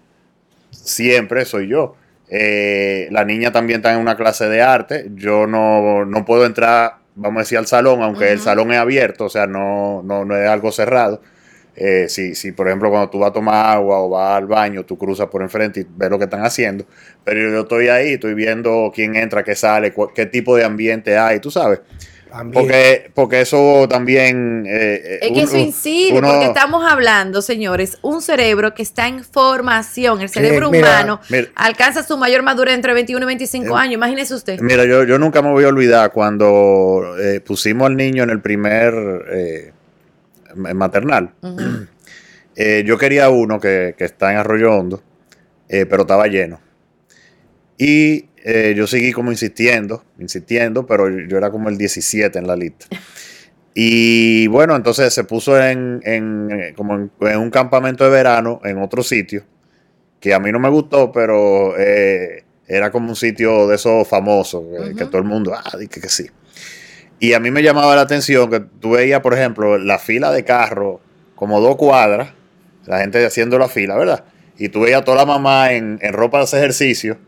siempre 0.70 1.44
soy 1.44 1.68
yo. 1.68 1.96
Eh, 2.28 3.08
la 3.10 3.24
niña 3.24 3.52
también 3.52 3.80
está 3.80 3.92
en 3.92 3.98
una 4.00 4.16
clase 4.16 4.48
de 4.48 4.62
arte. 4.62 5.06
Yo 5.14 5.46
no, 5.46 6.04
no 6.04 6.24
puedo 6.24 6.46
entrar, 6.46 6.96
vamos 7.14 7.38
a 7.38 7.42
decir, 7.42 7.58
al 7.58 7.66
salón, 7.66 8.02
aunque 8.02 8.30
el 8.32 8.40
salón 8.40 8.72
es 8.72 8.78
abierto, 8.78 9.24
o 9.26 9.28
sea, 9.30 9.46
no, 9.46 10.02
no, 10.04 10.24
no 10.24 10.36
es 10.36 10.48
algo 10.48 10.70
cerrado. 10.72 11.22
Eh, 11.76 12.06
si, 12.08 12.34
si, 12.34 12.52
por 12.52 12.66
ejemplo, 12.68 12.90
cuando 12.90 13.08
tú 13.10 13.18
vas 13.20 13.30
a 13.30 13.32
tomar 13.32 13.76
agua 13.76 14.00
o 14.00 14.08
vas 14.10 14.36
al 14.36 14.46
baño, 14.46 14.84
tú 14.84 14.98
cruzas 14.98 15.28
por 15.28 15.40
enfrente 15.42 15.80
y 15.80 15.86
ves 15.88 16.10
lo 16.10 16.18
que 16.18 16.24
están 16.24 16.44
haciendo. 16.44 16.84
Pero 17.24 17.50
yo 17.50 17.60
estoy 17.60 17.88
ahí, 17.88 18.14
estoy 18.14 18.34
viendo 18.34 18.90
quién 18.94 19.16
entra, 19.16 19.42
qué 19.44 19.54
sale, 19.54 19.94
qué 20.14 20.26
tipo 20.26 20.56
de 20.56 20.64
ambiente 20.64 21.16
hay, 21.16 21.40
tú 21.40 21.50
sabes. 21.50 21.80
También. 22.30 22.62
Porque, 22.62 23.10
porque 23.12 23.40
eso 23.40 23.88
también... 23.88 24.64
eh, 24.68 25.18
Es 25.20 25.28
que 25.28 25.34
un- 25.34 25.38
eso 25.40 25.56
incide, 25.56 26.16
uno- 26.18 26.28
porque 26.28 26.44
estamos 26.46 26.84
hablando, 26.88 27.42
señores, 27.42 27.98
un 28.02 28.22
cerebro 28.22 28.72
que 28.72 28.82
está 28.82 29.08
en 29.08 29.24
formación, 29.24 30.20
el 30.20 30.28
cerebro 30.28 30.70
mira, 30.70 30.88
humano 30.90 31.20
mira. 31.28 31.48
alcanza 31.56 32.04
su 32.04 32.16
mayor 32.16 32.42
madurez 32.44 32.74
entre 32.76 32.94
21 32.94 33.24
y 33.24 33.26
25 33.26 33.66
Eh, 33.76 33.80
años, 33.80 33.94
imagínese 33.94 34.34
usted. 34.34 34.60
Mira, 34.60 34.84
yo, 34.84 35.02
yo 35.02 35.18
nunca 35.18 35.42
me 35.42 35.50
voy 35.50 35.64
a 35.64 35.68
olvidar 35.68 36.12
cuando 36.12 37.16
eh, 37.18 37.40
pusimos 37.40 37.86
al 37.88 37.96
niño 37.96 38.22
en 38.22 38.30
el 38.30 38.40
primer 38.40 38.94
maternal. 40.54 41.34
Eh, 42.56 42.82
yo 42.84 42.98
quería 42.98 43.30
uno 43.30 43.58
que, 43.58 43.94
que 43.96 44.04
está 44.04 44.32
en 44.32 44.36
Arroyo 44.36 44.72
Hondo, 44.74 45.02
eh, 45.68 45.86
pero 45.86 46.02
estaba 46.02 46.26
lleno. 46.26 46.60
Y 47.78 48.26
eh, 48.44 48.74
yo 48.76 48.86
seguí 48.86 49.12
como 49.12 49.30
insistiendo, 49.30 50.04
insistiendo, 50.18 50.84
pero 50.84 51.08
yo 51.08 51.38
era 51.38 51.50
como 51.50 51.70
el 51.70 51.78
17 51.78 52.38
en 52.38 52.46
la 52.46 52.56
lista. 52.56 52.86
Y 53.72 54.46
bueno, 54.48 54.76
entonces 54.76 55.14
se 55.14 55.24
puso 55.24 55.58
en, 55.62 56.02
en, 56.04 56.74
como 56.76 56.96
en, 56.96 57.10
en 57.20 57.38
un 57.38 57.50
campamento 57.50 58.04
de 58.04 58.10
verano 58.10 58.60
en 58.64 58.76
otro 58.82 59.02
sitio, 59.02 59.44
que 60.18 60.34
a 60.34 60.40
mí 60.40 60.52
no 60.52 60.58
me 60.58 60.68
gustó, 60.68 61.12
pero 61.12 61.74
era 61.78 62.90
como 62.90 63.08
un 63.08 63.16
sitio 63.16 63.68
de 63.68 63.76
esos 63.76 64.06
famosos, 64.06 64.64
que, 64.98 65.06
todo 65.06 65.18
el 65.18 65.24
mundo, 65.24 65.54
ah, 65.54 65.78
que, 65.78 66.00
que 66.00 66.08
sí. 66.10 66.26
Y 67.20 67.34
a 67.34 67.40
mí 67.40 67.50
me 67.50 67.62
llamaba 67.62 67.94
la 67.94 68.02
atención 68.02 68.50
que 68.50 68.60
tú 68.60 68.92
veías, 68.92 69.20
por 69.20 69.34
ejemplo, 69.34 69.78
la 69.78 69.98
fila 69.98 70.32
de 70.32 70.44
carros 70.44 71.00
como 71.36 71.60
dos 71.60 71.76
cuadras, 71.76 72.30
la 72.86 72.98
gente 73.00 73.24
haciendo 73.24 73.58
la 73.58 73.68
fila, 73.68 73.96
¿verdad? 73.96 74.24
Y 74.58 74.70
tú 74.70 74.80
veías 74.80 75.02
a 75.02 75.04
toda 75.04 75.18
la 75.18 75.26
mamá 75.26 75.72
en, 75.72 75.98
en 76.02 76.12
ropa 76.12 76.38
de 76.38 76.44
ese 76.44 76.58
ejercicio, 76.58 77.18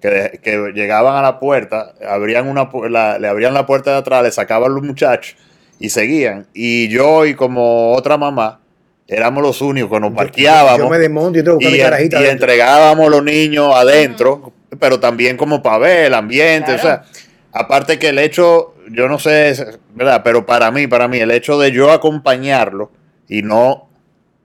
que, 0.00 0.40
que 0.42 0.72
llegaban 0.74 1.16
a 1.16 1.22
la 1.22 1.38
puerta, 1.38 1.94
abrían 2.08 2.48
una, 2.48 2.70
la- 2.88 3.18
le 3.18 3.28
abrían 3.28 3.52
la 3.52 3.66
puerta 3.66 3.90
de 3.90 3.96
atrás, 3.98 4.22
le 4.22 4.30
sacaban 4.30 4.72
los 4.74 4.82
muchachos 4.82 5.36
y 5.78 5.90
seguían. 5.90 6.46
Y 6.54 6.88
yo 6.88 7.26
y 7.26 7.34
como 7.34 7.92
otra 7.92 8.16
mamá, 8.16 8.60
éramos 9.08 9.42
los 9.42 9.60
únicos 9.60 9.90
que 9.90 10.00
nos 10.00 10.12
parqueábamos 10.12 10.78
Yo 10.78 10.88
me 10.88 10.98
desmonto 10.98 11.38
y 11.38 11.42
tengo 11.44 11.58
que 11.58 11.64
buscar 11.66 11.72
y, 11.74 11.76
mi 11.76 11.82
carajita. 11.82 12.16
y 12.16 12.24
adentro. 12.24 12.32
entregábamos 12.46 13.10
los 13.10 13.24
niños 13.24 13.74
adentro, 13.74 14.52
pero 14.78 14.98
también 15.00 15.36
como 15.36 15.62
para 15.62 15.78
ver 15.78 16.04
el 16.06 16.14
ambiente. 16.14 16.76
Claro. 16.76 16.78
O 16.78 16.82
sea, 16.82 17.02
aparte 17.52 17.98
que 17.98 18.08
el 18.10 18.18
hecho, 18.18 18.74
yo 18.90 19.08
no 19.08 19.18
sé, 19.18 19.78
¿verdad? 19.94 20.22
Pero 20.24 20.46
para 20.46 20.70
mí, 20.70 20.86
para 20.86 21.08
mí, 21.08 21.18
el 21.18 21.30
hecho 21.30 21.58
de 21.58 21.72
yo 21.72 21.90
acompañarlo 21.90 22.90
y 23.28 23.42
no 23.42 23.88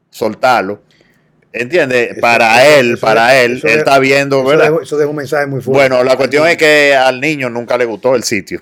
soltarlo, 0.09 0.81
¿entiendes? 1.51 2.11
Eso- 2.11 2.21
Para 2.21 2.65
él, 2.77 2.93
eso 2.93 3.01
para 3.05 3.41
él, 3.41 3.57
eso 3.57 3.67
él 3.67 3.77
está 3.79 3.99
viendo, 3.99 4.39
Eso 4.39 4.47
¿verdad? 4.47 4.71
Eso 4.81 4.97
deja 4.97 5.09
un 5.09 5.15
mensaje 5.15 5.45
muy 5.47 5.61
fuerte. 5.61 5.79
Bueno, 5.89 6.03
la 6.03 6.15
cuestión 6.17 6.47
es 6.47 6.57
que 6.57 6.95
al 6.95 7.19
niño 7.21 7.49
nunca 7.49 7.77
le 7.77 7.85
gustó 7.85 8.15
el 8.15 8.23
sitio. 8.23 8.61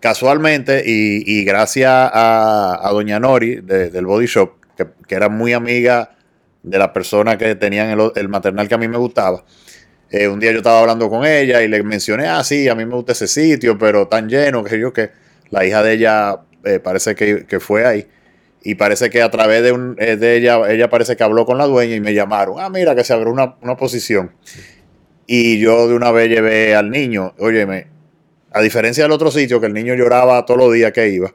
Casualmente, 0.00 0.82
y, 0.86 1.22
y 1.40 1.44
gracias 1.44 1.90
a, 1.90 2.80
a 2.82 2.90
Doña 2.90 3.20
Nori 3.20 3.56
de- 3.56 3.90
del 3.90 4.06
Body 4.06 4.26
Shop, 4.26 4.52
que, 4.76 4.86
que 5.06 5.14
era 5.14 5.28
muy 5.28 5.52
amiga 5.52 6.12
de 6.62 6.78
la 6.78 6.92
persona 6.92 7.36
que 7.36 7.54
tenían 7.54 7.90
el, 7.90 8.10
el 8.16 8.28
maternal 8.28 8.66
que 8.66 8.74
a 8.74 8.78
mí 8.78 8.88
me 8.88 8.96
gustaba, 8.96 9.44
eh, 10.10 10.26
un 10.26 10.40
día 10.40 10.50
yo 10.50 10.58
estaba 10.58 10.80
hablando 10.80 11.08
con 11.08 11.24
ella 11.24 11.62
y 11.62 11.68
le 11.68 11.82
mencioné, 11.84 12.26
ah, 12.26 12.42
sí, 12.42 12.68
a 12.68 12.74
mí 12.74 12.84
me 12.84 12.96
gusta 12.96 13.12
ese 13.12 13.28
sitio, 13.28 13.78
pero 13.78 14.08
tan 14.08 14.28
lleno, 14.28 14.64
que 14.64 14.78
yo 14.78 14.92
que 14.92 15.10
la 15.50 15.64
hija 15.64 15.84
de 15.84 15.92
ella 15.92 16.40
eh, 16.64 16.80
parece 16.80 17.14
que, 17.14 17.46
que 17.46 17.60
fue 17.60 17.86
ahí. 17.86 18.08
Y 18.62 18.74
parece 18.74 19.08
que 19.08 19.22
a 19.22 19.30
través 19.30 19.62
de, 19.62 19.72
un, 19.72 19.96
eh, 19.98 20.16
de 20.16 20.36
ella, 20.36 20.68
ella 20.68 20.90
parece 20.90 21.16
que 21.16 21.22
habló 21.22 21.46
con 21.46 21.58
la 21.58 21.66
dueña 21.66 21.94
y 21.94 22.00
me 22.00 22.12
llamaron, 22.12 22.56
ah, 22.58 22.68
mira, 22.68 22.96
que 22.96 23.04
se 23.04 23.12
abrió 23.12 23.32
una, 23.32 23.56
una 23.62 23.76
posición. 23.76 24.32
Y 25.26 25.60
yo 25.60 25.86
de 25.86 25.94
una 25.94 26.10
vez 26.10 26.28
llevé 26.28 26.74
al 26.74 26.90
niño, 26.90 27.34
óyeme, 27.38 27.86
a 28.50 28.60
diferencia 28.60 29.04
del 29.04 29.12
otro 29.12 29.30
sitio, 29.30 29.60
que 29.60 29.66
el 29.66 29.72
niño 29.72 29.94
lloraba 29.94 30.44
todos 30.44 30.58
los 30.58 30.72
días 30.74 30.90
que 30.90 31.08
iba, 31.08 31.32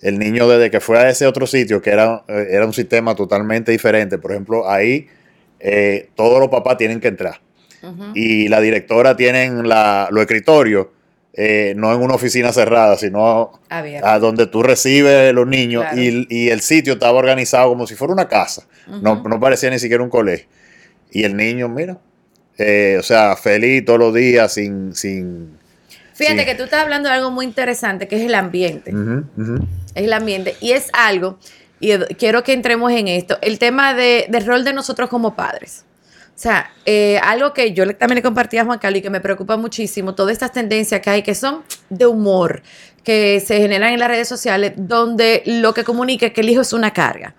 el 0.00 0.16
niño 0.20 0.48
desde 0.48 0.70
que 0.70 0.78
fue 0.78 0.96
a 0.98 1.10
ese 1.10 1.26
otro 1.26 1.44
sitio, 1.48 1.82
que 1.82 1.90
era, 1.90 2.24
era 2.28 2.64
un 2.66 2.72
sistema 2.72 3.16
totalmente 3.16 3.72
diferente, 3.72 4.16
por 4.18 4.30
ejemplo, 4.30 4.70
ahí 4.70 5.08
todos 6.14 6.38
los 6.38 6.48
papás 6.48 6.76
tienen 6.76 7.00
que 7.00 7.08
entrar. 7.08 7.40
Y 8.14 8.48
la 8.48 8.60
directora 8.60 9.16
tienen 9.16 9.68
la, 9.68 10.08
los 10.10 10.22
escritorios, 10.22 10.88
eh, 11.32 11.74
no 11.76 11.92
en 11.94 12.00
una 12.00 12.14
oficina 12.14 12.52
cerrada, 12.52 12.96
sino 12.96 13.60
a 13.68 14.18
donde 14.18 14.46
tú 14.46 14.62
recibes 14.62 15.34
los 15.34 15.46
niños 15.46 15.82
Claro. 15.82 16.00
y, 16.00 16.26
y 16.30 16.48
el 16.50 16.60
sitio 16.62 16.94
estaba 16.94 17.18
organizado 17.18 17.68
como 17.68 17.86
si 17.86 17.94
fuera 17.94 18.12
una 18.12 18.28
casa. 18.28 18.66
no, 19.02 19.22
no 19.22 19.40
parecía 19.40 19.70
ni 19.70 19.78
siquiera 19.78 20.02
un 20.02 20.10
colegio. 20.10 20.46
Y 21.10 21.24
el 21.24 21.36
niño, 21.36 21.68
mira, 21.68 21.98
eh, 22.58 22.96
o 22.98 23.02
sea, 23.02 23.36
feliz 23.36 23.84
todos 23.84 23.98
los 23.98 24.14
días 24.14 24.52
sin... 24.54 24.94
sin 24.94 25.58
Fíjate 26.14 26.46
que 26.46 26.54
tú 26.54 26.64
estás 26.64 26.82
hablando 26.82 27.08
de 27.08 27.14
algo 27.14 27.30
muy 27.30 27.44
interesante, 27.44 28.08
que 28.08 28.16
es 28.16 28.22
el 28.22 28.34
ambiente. 28.34 28.90
Es 29.94 30.04
el 30.04 30.12
ambiente. 30.14 30.56
Y 30.60 30.72
es 30.72 30.88
algo, 30.94 31.38
y 31.80 31.92
quiero 32.18 32.42
que 32.42 32.52
entremos 32.54 32.90
en 32.92 33.08
esto, 33.08 33.38
el 33.42 33.58
tema 33.58 33.92
de, 33.94 34.26
del 34.30 34.46
rol 34.46 34.64
de 34.64 34.72
nosotros 34.72 35.10
como 35.10 35.36
padres. 35.36 35.84
O 36.36 36.38
sea, 36.38 36.70
eh, 36.84 37.18
algo 37.22 37.54
que 37.54 37.72
yo 37.72 37.84
también 37.96 38.16
le 38.16 38.22
compartí 38.22 38.58
a 38.58 38.64
Juan 38.66 38.78
Carlos 38.78 38.98
y 38.98 39.02
que 39.02 39.08
me 39.08 39.20
preocupa 39.22 39.56
muchísimo, 39.56 40.14
todas 40.14 40.32
estas 40.34 40.52
tendencias 40.52 41.00
que 41.00 41.08
hay 41.08 41.22
que 41.22 41.34
son 41.34 41.62
de 41.88 42.04
humor, 42.04 42.62
que 43.02 43.42
se 43.44 43.56
generan 43.58 43.94
en 43.94 44.00
las 44.00 44.08
redes 44.08 44.28
sociales, 44.28 44.74
donde 44.76 45.42
lo 45.46 45.72
que 45.72 45.82
comunica 45.82 46.26
es 46.26 46.32
que 46.34 46.42
el 46.42 46.50
hijo 46.50 46.60
es 46.60 46.72
una 46.72 46.92
carga. 46.92 47.34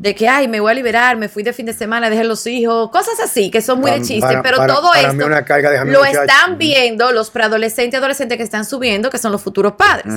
de 0.00 0.14
que, 0.14 0.28
ay, 0.28 0.46
me 0.46 0.60
voy 0.60 0.70
a 0.70 0.74
liberar, 0.76 1.16
me 1.16 1.28
fui 1.28 1.42
de 1.42 1.52
fin 1.52 1.66
de 1.66 1.72
semana, 1.72 2.08
dejé 2.08 2.22
los 2.22 2.46
hijos, 2.46 2.88
cosas 2.92 3.18
así, 3.18 3.50
que 3.50 3.60
son 3.60 3.80
muy 3.80 3.90
de 3.90 3.96
Pa- 3.98 4.04
chiste, 4.04 4.20
para- 4.28 4.42
pero 4.44 4.56
para- 4.58 4.74
todo 4.74 4.90
para 4.92 5.00
esto 5.10 5.26
una 5.26 5.44
carga, 5.44 5.84
lo 5.84 6.04
están 6.22 6.56
viendo 6.56 7.10
los 7.10 7.30
preadolescentes 7.30 7.94
y 7.94 7.96
adolescentes 7.96 8.36
que 8.38 8.44
están 8.44 8.64
subiendo, 8.64 9.10
que 9.10 9.18
son 9.18 9.32
los 9.32 9.42
futuros 9.42 9.72
padres. 9.72 10.14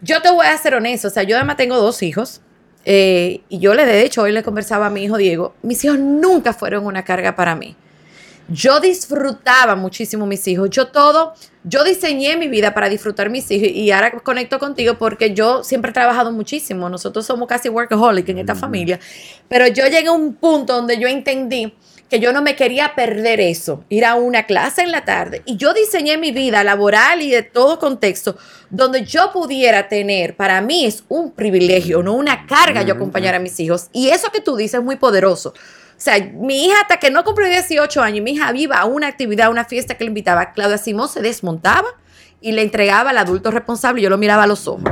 Yo 0.00 0.20
te 0.20 0.32
voy 0.32 0.46
a 0.48 0.58
ser 0.58 0.74
honesto, 0.74 1.06
o 1.06 1.10
sea, 1.12 1.22
yo 1.22 1.36
además 1.36 1.56
tengo 1.56 1.76
dos 1.76 2.02
hijos. 2.02 2.40
Eh, 2.90 3.42
y 3.50 3.58
yo 3.58 3.74
le, 3.74 3.84
de 3.84 4.00
hecho, 4.02 4.22
hoy 4.22 4.32
le 4.32 4.42
conversaba 4.42 4.86
a 4.86 4.90
mi 4.90 5.04
hijo 5.04 5.18
Diego, 5.18 5.54
mis 5.60 5.84
hijos 5.84 5.98
nunca 5.98 6.54
fueron 6.54 6.86
una 6.86 7.04
carga 7.04 7.36
para 7.36 7.54
mí. 7.54 7.76
Yo 8.48 8.80
disfrutaba 8.80 9.76
muchísimo 9.76 10.24
mis 10.24 10.48
hijos. 10.48 10.70
Yo 10.70 10.88
todo, 10.88 11.34
yo 11.64 11.84
diseñé 11.84 12.38
mi 12.38 12.48
vida 12.48 12.72
para 12.72 12.88
disfrutar 12.88 13.28
mis 13.28 13.50
hijos 13.50 13.68
y 13.68 13.90
ahora 13.90 14.12
conecto 14.12 14.58
contigo 14.58 14.96
porque 14.96 15.34
yo 15.34 15.62
siempre 15.64 15.90
he 15.90 15.92
trabajado 15.92 16.32
muchísimo. 16.32 16.88
Nosotros 16.88 17.26
somos 17.26 17.46
casi 17.46 17.68
workaholic 17.68 18.26
en 18.30 18.38
esta 18.38 18.54
familia. 18.54 18.98
Pero 19.48 19.66
yo 19.66 19.84
llegué 19.84 20.06
a 20.06 20.12
un 20.12 20.32
punto 20.32 20.74
donde 20.74 20.98
yo 20.98 21.08
entendí 21.08 21.74
que 22.08 22.20
yo 22.20 22.32
no 22.32 22.42
me 22.42 22.56
quería 22.56 22.94
perder 22.94 23.40
eso, 23.40 23.84
ir 23.88 24.04
a 24.04 24.14
una 24.14 24.44
clase 24.44 24.82
en 24.82 24.92
la 24.92 25.04
tarde. 25.04 25.42
Y 25.44 25.56
yo 25.56 25.74
diseñé 25.74 26.16
mi 26.16 26.32
vida 26.32 26.64
laboral 26.64 27.20
y 27.22 27.30
de 27.30 27.42
todo 27.42 27.78
contexto 27.78 28.36
donde 28.70 29.04
yo 29.04 29.30
pudiera 29.32 29.88
tener, 29.88 30.36
para 30.36 30.60
mí 30.60 30.86
es 30.86 31.04
un 31.08 31.32
privilegio, 31.32 32.02
no 32.02 32.14
una 32.14 32.46
carga 32.46 32.82
yo 32.82 32.94
acompañar 32.94 33.34
a 33.34 33.38
mis 33.38 33.58
hijos. 33.60 33.88
Y 33.92 34.08
eso 34.08 34.30
que 34.32 34.40
tú 34.40 34.56
dices 34.56 34.80
es 34.80 34.84
muy 34.84 34.96
poderoso. 34.96 35.50
O 35.50 36.00
sea, 36.00 36.18
mi 36.20 36.66
hija 36.66 36.80
hasta 36.80 36.98
que 36.98 37.10
no 37.10 37.24
cumplió 37.24 37.48
18 37.48 38.00
años, 38.00 38.22
mi 38.22 38.32
hija 38.32 38.52
viva 38.52 38.76
a 38.76 38.84
una 38.84 39.08
actividad, 39.08 39.48
a 39.48 39.50
una 39.50 39.64
fiesta 39.64 39.96
que 39.96 40.04
le 40.04 40.08
invitaba, 40.08 40.52
Claudia 40.52 40.78
Simón 40.78 41.08
se 41.08 41.20
desmontaba 41.20 41.88
y 42.40 42.52
le 42.52 42.62
entregaba 42.62 43.10
al 43.10 43.18
adulto 43.18 43.50
responsable 43.50 44.00
y 44.00 44.04
yo 44.04 44.10
lo 44.10 44.16
miraba 44.16 44.44
a 44.44 44.46
los 44.46 44.68
ojos. 44.68 44.90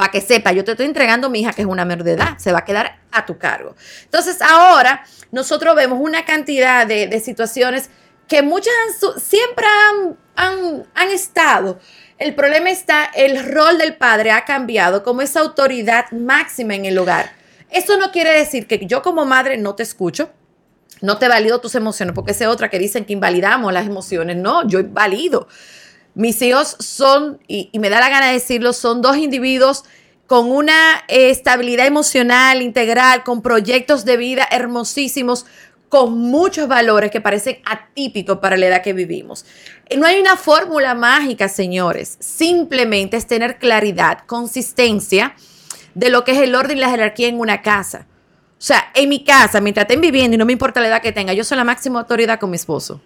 Para 0.00 0.12
que 0.12 0.22
sepa, 0.22 0.52
yo 0.52 0.64
te 0.64 0.70
estoy 0.70 0.86
entregando 0.86 1.26
a 1.26 1.30
mi 1.30 1.40
hija 1.40 1.52
que 1.52 1.60
es 1.60 1.68
una 1.68 1.84
menor 1.84 2.04
de 2.04 2.12
edad, 2.12 2.38
se 2.38 2.52
va 2.52 2.60
a 2.60 2.64
quedar 2.64 3.00
a 3.12 3.26
tu 3.26 3.36
cargo. 3.36 3.76
Entonces 4.04 4.40
ahora 4.40 5.04
nosotros 5.30 5.76
vemos 5.76 5.98
una 6.00 6.24
cantidad 6.24 6.86
de, 6.86 7.06
de 7.06 7.20
situaciones 7.20 7.90
que 8.26 8.40
muchas 8.40 8.72
han 9.02 9.20
siempre 9.20 9.66
han, 9.66 10.16
han- 10.36 10.86
han 10.94 11.08
estado. 11.10 11.78
El 12.16 12.34
problema 12.34 12.70
está, 12.70 13.10
el 13.14 13.52
rol 13.52 13.76
del 13.76 13.94
padre 13.96 14.30
ha 14.30 14.46
cambiado 14.46 15.02
como 15.02 15.20
esa 15.20 15.40
autoridad 15.40 16.10
máxima 16.12 16.74
en 16.74 16.86
el 16.86 16.96
hogar. 16.96 17.32
Eso 17.70 17.98
no 17.98 18.10
quiere 18.10 18.30
decir 18.32 18.66
que 18.66 18.86
yo 18.86 19.02
como 19.02 19.26
madre 19.26 19.58
no 19.58 19.74
te 19.74 19.82
escucho, 19.82 20.30
no 21.02 21.18
te 21.18 21.28
valido 21.28 21.60
tus 21.60 21.74
emociones, 21.74 22.14
porque 22.14 22.32
es 22.32 22.40
otra 22.46 22.70
que 22.70 22.78
dicen 22.78 23.04
que 23.04 23.12
invalidamos 23.12 23.70
las 23.70 23.84
emociones. 23.86 24.38
No, 24.38 24.66
yo 24.66 24.80
valido. 24.82 25.46
Mis 26.14 26.40
hijos 26.42 26.76
son, 26.80 27.38
y, 27.46 27.70
me 27.78 27.90
da 27.90 28.00
la 28.00 28.08
gana 28.08 28.28
de 28.28 28.34
decirlo, 28.34 28.72
son 28.72 29.00
dos 29.02 29.16
individuos 29.16 29.84
con 30.26 30.50
una 30.50 31.02
eh, 31.08 31.30
estabilidad 31.30 31.86
emocional 31.86 32.62
integral, 32.62 33.24
con 33.24 33.42
proyectos 33.42 34.04
de 34.04 34.16
vida 34.16 34.46
hermosísimos, 34.50 35.46
con 35.88 36.16
muchos 36.18 36.68
valores 36.68 37.10
que 37.10 37.20
parecen 37.20 37.58
atípicos 37.64 38.38
para 38.38 38.56
la 38.56 38.66
edad 38.66 38.82
que 38.82 38.92
vivimos. 38.92 39.44
Eh, 39.88 39.96
No 39.96 40.06
hay 40.06 40.20
una 40.20 40.36
fórmula 40.36 40.94
mágica, 40.94 41.48
señores. 41.48 42.16
Simplemente 42.20 43.16
es 43.16 43.26
tener 43.26 43.58
claridad, 43.58 44.20
consistencia 44.26 45.34
de 45.94 46.10
lo 46.10 46.24
que 46.24 46.32
es 46.32 46.38
el 46.38 46.54
orden 46.54 46.78
y 46.78 46.80
la 46.80 46.90
jerarquía 46.90 47.28
en 47.28 47.40
una 47.40 47.60
casa. 47.62 48.06
O 48.52 48.62
sea, 48.62 48.90
en 48.94 49.08
mi 49.08 49.24
casa, 49.24 49.60
mientras 49.60 49.84
estén 49.84 50.00
viviendo 50.00 50.34
y 50.34 50.38
no 50.38 50.44
me 50.44 50.52
importa 50.52 50.80
la 50.80 50.88
edad 50.88 51.02
que 51.02 51.12
tenga, 51.12 51.32
yo 51.32 51.44
soy 51.44 51.56
la 51.56 51.64
máxima 51.64 52.00
autoridad 52.00 52.38
con 52.38 52.50
mi 52.50 52.56
esposo. 52.56 53.00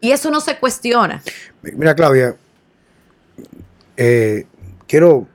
Y 0.00 0.12
eso 0.12 0.30
no 0.30 0.40
se 0.40 0.58
cuestiona. 0.58 1.22
Mira, 1.62 1.94
Claudia, 1.94 2.36
eh, 3.96 4.46
quiero 4.86 5.28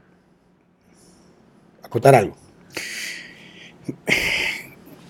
acotar 1.83 2.15
algo. 2.15 2.35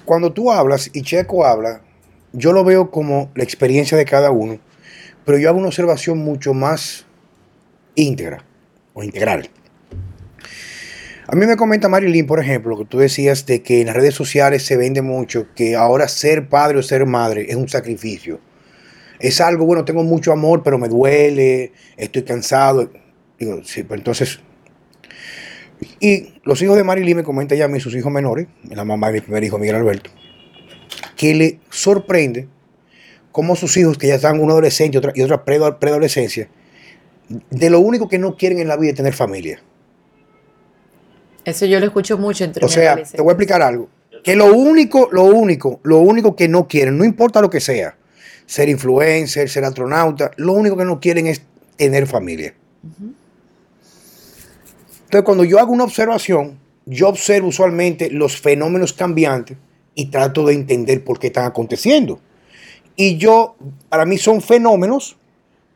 Cuando 0.03 0.33
tú 0.33 0.51
hablas 0.51 0.89
y 0.93 1.01
Checo 1.01 1.45
habla, 1.45 1.81
yo 2.33 2.51
lo 2.51 2.63
veo 2.63 2.91
como 2.91 3.31
la 3.33 3.43
experiencia 3.43 3.97
de 3.97 4.05
cada 4.05 4.29
uno, 4.31 4.59
pero 5.25 5.37
yo 5.37 5.49
hago 5.49 5.57
una 5.57 5.67
observación 5.67 6.17
mucho 6.17 6.53
más 6.53 7.05
íntegra 7.95 8.43
o 8.93 9.03
integral. 9.03 9.49
A 11.27 11.35
mí 11.35 11.47
me 11.47 11.55
comenta 11.55 11.89
Marilyn, 11.89 12.27
por 12.27 12.39
ejemplo, 12.39 12.77
que 12.77 12.85
tú 12.85 12.99
decías 12.99 13.45
de 13.47 13.63
que 13.63 13.81
en 13.81 13.87
las 13.87 13.95
redes 13.95 14.13
sociales 14.13 14.63
se 14.63 14.77
vende 14.77 15.01
mucho 15.01 15.47
que 15.55 15.75
ahora 15.75 16.07
ser 16.07 16.49
padre 16.49 16.77
o 16.77 16.83
ser 16.83 17.05
madre 17.07 17.47
es 17.49 17.55
un 17.55 17.67
sacrificio 17.67 18.39
es 19.27 19.41
algo, 19.41 19.65
bueno, 19.65 19.85
tengo 19.85 20.03
mucho 20.03 20.31
amor, 20.31 20.61
pero 20.63 20.77
me 20.77 20.87
duele, 20.87 21.71
estoy 21.97 22.23
cansado. 22.23 22.91
Digo, 23.39 23.61
sí, 23.63 23.83
pero 23.83 23.95
entonces. 23.95 24.39
Y 25.99 26.35
los 26.43 26.61
hijos 26.61 26.77
de 26.77 26.83
Marilyn 26.83 27.17
me 27.17 27.23
comenta 27.23 27.55
ya 27.55 27.65
a 27.65 27.67
mí, 27.67 27.79
sus 27.79 27.95
hijos 27.95 28.11
menores, 28.11 28.47
la 28.69 28.85
mamá 28.85 29.07
de 29.07 29.13
mi 29.13 29.21
primer 29.21 29.43
hijo, 29.43 29.57
Miguel 29.57 29.75
Alberto, 29.75 30.09
que 31.17 31.33
le 31.33 31.59
sorprende 31.69 32.47
cómo 33.31 33.55
sus 33.55 33.75
hijos, 33.77 33.97
que 33.97 34.07
ya 34.07 34.15
están 34.15 34.39
uno 34.39 34.53
adolescente 34.53 34.95
y 34.95 34.99
otra, 34.99 35.11
y 35.15 35.21
otra 35.21 35.43
preadolescencia, 35.43 36.49
de 37.49 37.69
lo 37.69 37.79
único 37.79 38.07
que 38.07 38.19
no 38.19 38.37
quieren 38.37 38.59
en 38.59 38.67
la 38.67 38.77
vida 38.77 38.91
es 38.91 38.95
tener 38.95 39.13
familia. 39.13 39.61
Eso 41.43 41.65
yo 41.65 41.79
lo 41.79 41.85
escucho 41.85 42.17
mucho 42.17 42.43
entre 42.43 42.65
O 42.65 42.69
sea, 42.69 42.95
te 42.95 43.21
voy 43.21 43.29
a 43.29 43.33
explicar 43.33 43.61
algo. 43.61 43.89
Que 44.23 44.35
lo 44.35 44.53
único, 44.53 45.09
lo 45.11 45.23
único, 45.23 45.79
lo 45.83 45.99
único 45.99 46.35
que 46.35 46.47
no 46.47 46.67
quieren, 46.67 46.97
no 46.97 47.05
importa 47.05 47.41
lo 47.41 47.49
que 47.49 47.59
sea, 47.59 47.97
ser 48.45 48.69
influencer, 48.69 49.49
ser 49.49 49.65
astronauta, 49.65 50.31
lo 50.37 50.53
único 50.53 50.77
que 50.77 50.85
no 50.85 50.99
quieren 50.99 51.27
es 51.27 51.41
tener 51.77 52.07
familia. 52.07 52.53
Entonces, 55.05 55.23
cuando 55.23 55.43
yo 55.43 55.59
hago 55.59 55.71
una 55.71 55.83
observación, 55.83 56.59
yo 56.85 57.09
observo 57.09 57.47
usualmente 57.47 58.09
los 58.11 58.39
fenómenos 58.39 58.93
cambiantes 58.93 59.57
y 59.95 60.07
trato 60.07 60.45
de 60.45 60.53
entender 60.53 61.03
por 61.03 61.19
qué 61.19 61.27
están 61.27 61.45
aconteciendo. 61.45 62.19
Y 62.95 63.17
yo, 63.17 63.55
para 63.89 64.05
mí 64.05 64.17
son 64.17 64.41
fenómenos 64.41 65.17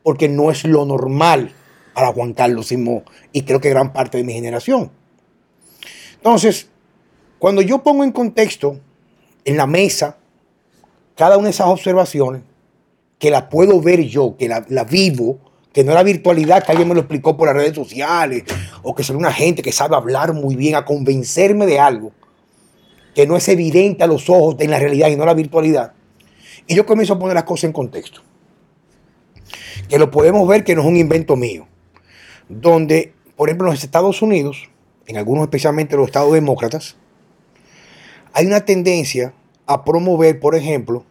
porque 0.03 0.29
no 0.29 0.51
es 0.51 0.63
lo 0.65 0.85
normal 0.85 1.53
para 1.93 2.13
Juan 2.13 2.33
Carlos 2.33 2.67
Simón 2.67 3.03
y 3.33 3.43
creo 3.43 3.59
que 3.59 3.69
gran 3.69 3.91
parte 3.91 4.17
de 4.17 4.23
mi 4.23 4.33
generación. 4.33 4.91
Entonces, 6.15 6.69
cuando 7.39 7.61
yo 7.61 7.83
pongo 7.83 8.03
en 8.03 8.11
contexto 8.11 8.79
en 9.45 9.57
la 9.57 9.67
mesa 9.67 10.17
cada 11.15 11.37
una 11.37 11.45
de 11.45 11.51
esas 11.51 11.67
observaciones, 11.67 12.41
que 13.19 13.29
la 13.29 13.49
puedo 13.49 13.81
ver 13.81 14.01
yo, 14.05 14.35
que 14.37 14.47
la, 14.47 14.83
vivo, 14.85 15.39
que 15.73 15.83
no 15.83 15.93
la 15.93 16.03
virtualidad 16.03 16.63
que 16.63 16.71
alguien 16.71 16.87
me 16.87 16.95
lo 16.95 17.01
explicó 17.01 17.37
por 17.37 17.47
las 17.47 17.55
redes 17.55 17.75
sociales, 17.75 18.43
o 18.81 18.95
que 18.95 19.03
sale 19.03 19.19
una 19.19 19.33
gente 19.33 19.61
que 19.61 19.73
sabe 19.73 19.95
hablar 19.95 20.33
muy 20.33 20.55
bien 20.55 20.75
a 20.75 20.85
convencerme 20.85 21.65
de 21.65 21.79
algo, 21.79 22.13
que 23.13 23.27
no 23.27 23.35
es 23.35 23.47
evidente 23.49 24.03
a 24.03 24.07
los 24.07 24.29
ojos 24.29 24.55
en 24.59 24.71
la 24.71 24.79
realidad 24.79 25.09
y 25.09 25.17
no 25.17 25.25
la 25.25 25.33
virtualidad. 25.33 25.93
Y 26.65 26.75
yo 26.75 26.85
comienzo 26.85 27.13
a 27.13 27.19
poner 27.19 27.35
las 27.35 27.43
cosas 27.43 27.65
en 27.65 27.73
contexto. 27.73 28.21
Que 29.89 29.99
lo 29.99 30.11
podemos 30.11 30.47
ver 30.47 30.63
que 30.63 30.75
no 30.75 30.81
es 30.81 30.87
un 30.87 30.97
invento 30.97 31.35
mío. 31.35 31.67
Donde, 32.47 33.13
por 33.35 33.49
ejemplo, 33.49 33.67
en 33.67 33.73
los 33.73 33.83
Estados 33.83 34.21
Unidos, 34.21 34.69
en 35.07 35.17
algunos 35.17 35.43
especialmente 35.43 35.97
los 35.97 36.07
estados 36.07 36.31
demócratas, 36.31 36.95
hay 38.33 38.45
una 38.45 38.63
tendencia 38.63 39.33
a 39.65 39.83
promover, 39.83 40.39
por 40.39 40.55
ejemplo, 40.55 41.03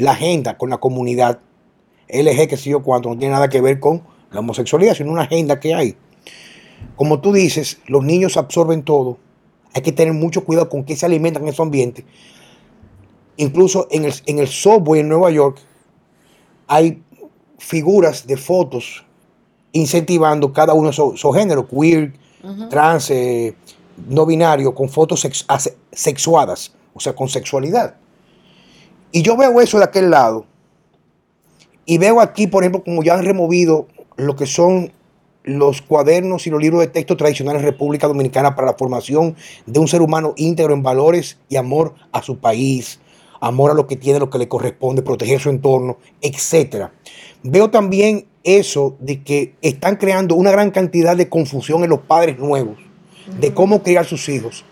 la 0.00 0.12
agenda 0.12 0.56
con 0.56 0.70
la 0.70 0.78
comunidad 0.78 1.40
LG, 2.08 2.48
que 2.48 2.56
sé 2.56 2.70
yo 2.70 2.82
cuánto, 2.82 3.08
no 3.10 3.18
tiene 3.18 3.32
nada 3.34 3.48
que 3.48 3.60
ver 3.60 3.78
con 3.80 4.02
la 4.32 4.40
homosexualidad, 4.40 4.94
sino 4.94 5.12
una 5.12 5.22
agenda 5.22 5.60
que 5.60 5.74
hay. 5.74 5.96
Como 6.96 7.20
tú 7.20 7.32
dices, 7.32 7.78
los 7.86 8.02
niños 8.04 8.36
absorben 8.36 8.82
todo. 8.82 9.18
Hay 9.74 9.82
que 9.82 9.92
tener 9.92 10.12
mucho 10.14 10.44
cuidado 10.44 10.68
con 10.68 10.84
qué 10.84 10.96
se 10.96 11.06
alimentan 11.06 11.42
en 11.44 11.50
ese 11.50 11.62
ambiente. 11.62 12.04
Incluso 13.36 13.86
en 13.90 14.04
el, 14.04 14.14
en 14.26 14.38
el 14.38 14.48
subway 14.48 15.00
en 15.00 15.08
Nueva 15.08 15.30
York 15.30 15.58
hay 16.66 17.02
figuras 17.58 18.26
de 18.26 18.36
fotos 18.36 19.04
incentivando 19.72 20.52
cada 20.52 20.74
uno 20.74 20.88
de 20.88 20.92
esos, 20.92 21.14
esos 21.14 21.36
géneros, 21.36 21.66
queer, 21.66 22.12
trans, 22.70 23.10
eh, 23.10 23.54
no 24.08 24.24
binario, 24.26 24.74
con 24.74 24.88
fotos 24.88 25.20
sex- 25.20 25.46
sexuadas, 25.92 26.72
o 26.94 27.00
sea, 27.00 27.14
con 27.14 27.28
sexualidad. 27.28 27.96
Y 29.12 29.22
yo 29.22 29.36
veo 29.36 29.60
eso 29.60 29.78
de 29.78 29.84
aquel 29.84 30.10
lado. 30.10 30.46
Y 31.84 31.98
veo 31.98 32.20
aquí, 32.20 32.46
por 32.46 32.62
ejemplo, 32.62 32.84
como 32.84 33.02
ya 33.02 33.14
han 33.14 33.24
removido 33.24 33.88
lo 34.16 34.36
que 34.36 34.46
son 34.46 34.92
los 35.42 35.82
cuadernos 35.82 36.46
y 36.46 36.50
los 36.50 36.60
libros 36.60 36.80
de 36.80 36.86
texto 36.86 37.16
tradicionales 37.16 37.62
de 37.62 37.70
República 37.70 38.06
Dominicana 38.06 38.54
para 38.54 38.68
la 38.68 38.74
formación 38.74 39.34
de 39.66 39.80
un 39.80 39.88
ser 39.88 40.02
humano 40.02 40.34
íntegro 40.36 40.74
en 40.74 40.82
valores 40.82 41.38
y 41.48 41.56
amor 41.56 41.94
a 42.12 42.22
su 42.22 42.38
país, 42.38 43.00
amor 43.40 43.70
a 43.70 43.74
lo 43.74 43.86
que 43.86 43.96
tiene, 43.96 44.18
lo 44.18 44.30
que 44.30 44.38
le 44.38 44.48
corresponde, 44.48 45.02
proteger 45.02 45.40
su 45.40 45.48
entorno, 45.48 45.96
etc. 46.20 46.90
Veo 47.42 47.70
también 47.70 48.26
eso 48.44 48.96
de 49.00 49.22
que 49.24 49.54
están 49.62 49.96
creando 49.96 50.34
una 50.34 50.50
gran 50.52 50.70
cantidad 50.70 51.16
de 51.16 51.28
confusión 51.28 51.82
en 51.82 51.90
los 51.90 52.00
padres 52.00 52.38
nuevos, 52.38 52.76
de 53.40 53.52
cómo 53.54 53.82
criar 53.82 54.04
sus 54.04 54.28
hijos 54.28 54.64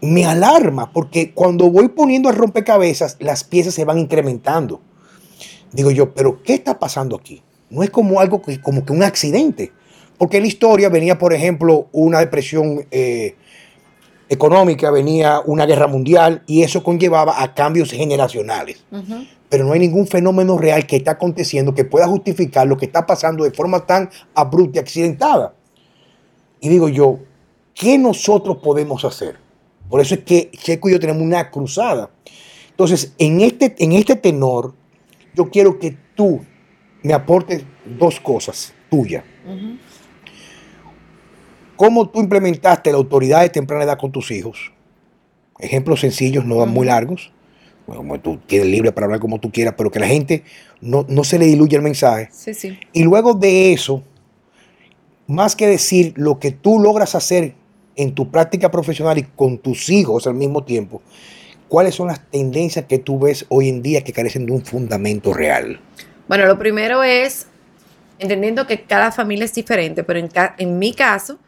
me 0.00 0.24
alarma 0.24 0.92
porque 0.92 1.32
cuando 1.32 1.70
voy 1.70 1.88
poniendo 1.88 2.28
el 2.28 2.36
rompecabezas, 2.36 3.16
las 3.20 3.44
piezas 3.44 3.74
se 3.74 3.84
van 3.84 3.98
incrementando. 3.98 4.80
Digo 5.72 5.90
yo, 5.90 6.14
pero 6.14 6.42
¿qué 6.42 6.54
está 6.54 6.78
pasando 6.78 7.16
aquí? 7.16 7.42
No 7.70 7.82
es 7.82 7.90
como 7.90 8.20
algo 8.20 8.42
que, 8.42 8.60
como 8.60 8.84
que 8.84 8.92
un 8.92 9.02
accidente. 9.02 9.72
Porque 10.18 10.38
en 10.38 10.44
la 10.44 10.48
historia 10.48 10.88
venía, 10.88 11.18
por 11.18 11.32
ejemplo, 11.32 11.88
una 11.92 12.20
depresión 12.20 12.86
eh, 12.90 13.36
económica, 14.28 14.90
venía 14.90 15.40
una 15.44 15.66
guerra 15.66 15.86
mundial 15.86 16.42
y 16.46 16.62
eso 16.62 16.82
conllevaba 16.82 17.42
a 17.42 17.54
cambios 17.54 17.90
generacionales. 17.90 18.84
Pero 19.48 19.64
no 19.64 19.72
hay 19.72 19.80
ningún 19.80 20.06
fenómeno 20.06 20.56
real 20.58 20.86
que 20.86 20.96
está 20.96 21.12
aconteciendo 21.12 21.74
que 21.74 21.84
pueda 21.84 22.08
justificar 22.08 22.66
lo 22.66 22.76
que 22.76 22.86
está 22.86 23.06
pasando 23.06 23.44
de 23.44 23.50
forma 23.50 23.84
tan 23.86 24.10
abrupta 24.34 24.78
y 24.78 24.80
accidentada. 24.80 25.54
Y 26.60 26.68
digo 26.68 26.88
yo, 26.88 27.18
¿qué 27.74 27.98
nosotros 27.98 28.56
podemos 28.58 29.04
hacer? 29.04 29.45
Por 29.88 30.00
eso 30.00 30.14
es 30.14 30.20
que 30.20 30.50
Checo 30.50 30.88
y 30.88 30.92
yo 30.92 31.00
tenemos 31.00 31.22
una 31.22 31.50
cruzada. 31.50 32.10
Entonces, 32.70 33.14
en 33.18 33.40
este, 33.40 33.74
en 33.78 33.92
este 33.92 34.16
tenor, 34.16 34.74
yo 35.34 35.50
quiero 35.50 35.78
que 35.78 35.96
tú 36.14 36.40
me 37.02 37.12
aportes 37.12 37.64
dos 37.84 38.20
cosas 38.20 38.74
tuyas. 38.90 39.24
¿Cómo 41.76 42.08
tú 42.08 42.20
implementaste 42.20 42.90
la 42.90 42.96
autoridad 42.96 43.42
de 43.42 43.50
temprana 43.50 43.84
edad 43.84 43.98
con 43.98 44.10
tus 44.10 44.30
hijos? 44.30 44.72
Ejemplos 45.58 46.00
sencillos, 46.00 46.44
no 46.44 46.64
muy 46.66 46.86
largos. 46.86 47.32
Bueno, 47.86 48.20
tú 48.20 48.38
tienes 48.46 48.68
libre 48.68 48.90
para 48.90 49.04
hablar 49.04 49.20
como 49.20 49.38
tú 49.38 49.52
quieras, 49.52 49.74
pero 49.76 49.90
que 49.90 50.00
la 50.00 50.08
gente 50.08 50.42
no, 50.80 51.04
se 51.22 51.38
le 51.38 51.46
diluya 51.46 51.76
el 51.76 51.84
mensaje. 51.84 52.28
Sí, 52.32 52.52
sí. 52.52 52.78
Y 52.92 53.04
luego 53.04 53.34
de 53.34 53.72
eso, 53.72 54.02
más 55.28 55.54
que 55.54 55.68
decir 55.68 56.12
lo 56.16 56.40
que 56.40 56.50
tú 56.50 56.80
logras 56.80 57.14
hacer 57.14 57.54
en 57.96 58.14
tu 58.14 58.30
práctica 58.30 58.70
profesional 58.70 59.18
y 59.18 59.24
con 59.24 59.58
tus 59.58 59.88
hijos 59.88 60.26
al 60.26 60.34
mismo 60.34 60.64
tiempo, 60.64 61.02
¿cuáles 61.68 61.94
son 61.94 62.08
las 62.08 62.20
tendencias 62.30 62.84
que 62.84 62.98
tú 62.98 63.18
ves 63.18 63.46
hoy 63.48 63.68
en 63.68 63.82
día 63.82 64.04
que 64.04 64.12
carecen 64.12 64.46
de 64.46 64.52
un 64.52 64.64
fundamento 64.64 65.32
real? 65.32 65.80
Bueno, 66.28 66.46
lo 66.46 66.58
primero 66.58 67.02
es 67.02 67.46
entendiendo 68.18 68.66
que 68.66 68.82
cada 68.82 69.12
familia 69.12 69.44
es 69.44 69.54
diferente, 69.54 70.04
pero 70.04 70.28
en, 70.58 70.78
mi 70.78 70.92
caso, 70.92 71.38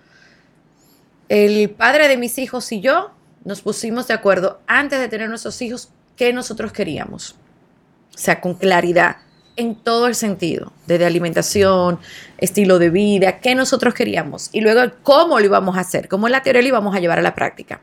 el 1.28 1.70
padre 1.70 2.08
de 2.08 2.16
mis 2.16 2.38
hijos 2.38 2.70
y 2.72 2.80
yo 2.80 3.10
nos 3.44 3.62
pusimos 3.62 4.08
de 4.08 4.14
acuerdo 4.14 4.60
antes 4.66 4.98
de 4.98 5.08
tener 5.08 5.28
nuestros 5.28 5.60
hijos 5.62 5.90
qué 6.16 6.32
nosotros 6.32 6.72
queríamos. 6.72 7.36
O 8.14 8.18
sea, 8.18 8.40
con 8.40 8.54
claridad, 8.54 9.16
en 9.58 9.74
todo 9.74 10.06
el 10.06 10.14
sentido, 10.14 10.72
desde 10.86 11.04
alimentación, 11.04 11.98
estilo 12.38 12.78
de 12.78 12.90
vida, 12.90 13.40
qué 13.40 13.56
nosotros 13.56 13.92
queríamos. 13.92 14.50
Y 14.52 14.60
luego 14.60 14.92
cómo 15.02 15.40
lo 15.40 15.44
íbamos 15.44 15.76
a 15.76 15.80
hacer, 15.80 16.08
cómo 16.08 16.28
en 16.28 16.32
la 16.32 16.42
teoría 16.42 16.62
lo 16.62 16.68
íbamos 16.68 16.94
a 16.94 17.00
llevar 17.00 17.18
a 17.18 17.22
la 17.22 17.34
práctica. 17.34 17.80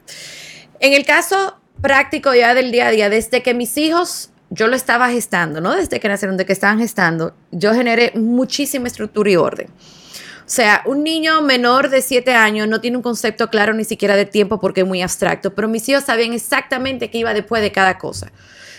En 0.80 0.94
el 0.94 1.06
caso 1.06 1.58
práctico 1.82 2.34
ya 2.34 2.54
del 2.54 2.72
día 2.72 2.88
a 2.88 2.92
día, 2.92 3.10
desde 3.10 3.44
que 3.44 3.54
mis 3.54 3.78
hijos, 3.78 4.32
yo 4.50 4.68
lo 4.68 4.76
estaba 4.78 5.10
gestando, 5.10 5.60
¿no? 5.60 5.76
Desde 5.76 6.00
que 6.00 6.08
nacieron, 6.08 6.38
de 6.38 6.46
que 6.46 6.54
estaban 6.54 6.80
gestando, 6.80 7.36
yo 7.52 7.74
generé 7.74 8.14
muchísima 8.16 8.88
estructura 8.88 9.30
y 9.30 9.36
orden. 9.36 9.68
O 9.68 10.50
sea, 10.50 10.82
un 10.86 11.04
niño 11.04 11.42
menor 11.42 11.90
de 11.90 12.02
7 12.02 12.34
años 12.36 12.70
no 12.70 12.80
tiene 12.80 12.96
un 12.96 13.04
concepto 13.04 13.50
claro 13.50 13.74
ni 13.74 13.84
siquiera 13.84 14.16
de 14.16 14.26
tiempo 14.26 14.62
porque 14.62 14.82
es 14.82 14.88
muy 14.88 15.02
abstracto, 15.02 15.54
pero 15.54 15.68
mis 15.68 15.90
hijos 15.90 16.06
sabían 16.06 16.32
exactamente 16.32 17.10
qué 17.10 17.18
iba 17.18 17.34
después 17.34 17.62
de 17.62 17.72
cada 17.72 17.98
cosa. 17.98 18.32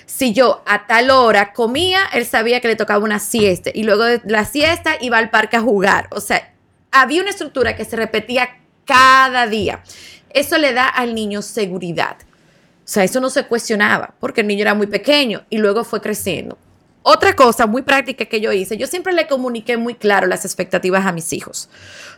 Si 0.07 0.33
yo 0.33 0.63
a 0.67 0.87
tal 0.87 1.11
hora 1.11 1.53
comía, 1.53 2.01
él 2.13 2.25
sabía 2.25 2.61
que 2.61 2.69
le 2.69 2.77
tocaba 2.77 3.05
una 3.05 3.19
siesta 3.19 3.71
y 3.75 3.83
luego 3.83 4.05
de 4.05 4.23
la 4.25 4.45
siesta 4.45 4.97
iba 5.01 5.19
al 5.19 5.31
parque 5.31 5.57
a 5.57 5.61
jugar. 5.61 6.09
O 6.13 6.21
sea, 6.21 6.55
había 6.93 7.21
una 7.21 7.31
estructura 7.31 7.75
que 7.77 7.85
se 7.85 7.97
repetía 7.97 8.49
cada 8.85 9.47
día. 9.47 9.83
Eso 10.31 10.59
le 10.59 10.73
da 10.73 10.89
al 10.89 11.15
niño 11.15 11.43
seguridad. 11.43 12.17
O 12.21 12.89
sea, 12.89 13.03
eso 13.03 13.21
no 13.21 13.31
se 13.31 13.47
cuestionaba 13.47 14.15
porque 14.21 14.43
el 14.43 14.47
niño 14.47 14.63
era 14.63 14.75
muy 14.75 14.87
pequeño 14.87 15.45
y 15.51 15.59
luego 15.59 15.83
fue 15.83 16.01
creciendo. 16.01 16.57
Otra 17.03 17.35
cosa 17.35 17.67
muy 17.67 17.83
práctica 17.83 18.25
que 18.27 18.41
yo 18.41 18.53
hice, 18.53 18.77
yo 18.77 18.87
siempre 18.87 19.13
le 19.13 19.27
comuniqué 19.27 19.77
muy 19.77 19.95
claro 19.95 20.27
las 20.27 20.45
expectativas 20.45 21.05
a 21.05 21.13
mis 21.13 21.33
hijos. 21.33 21.69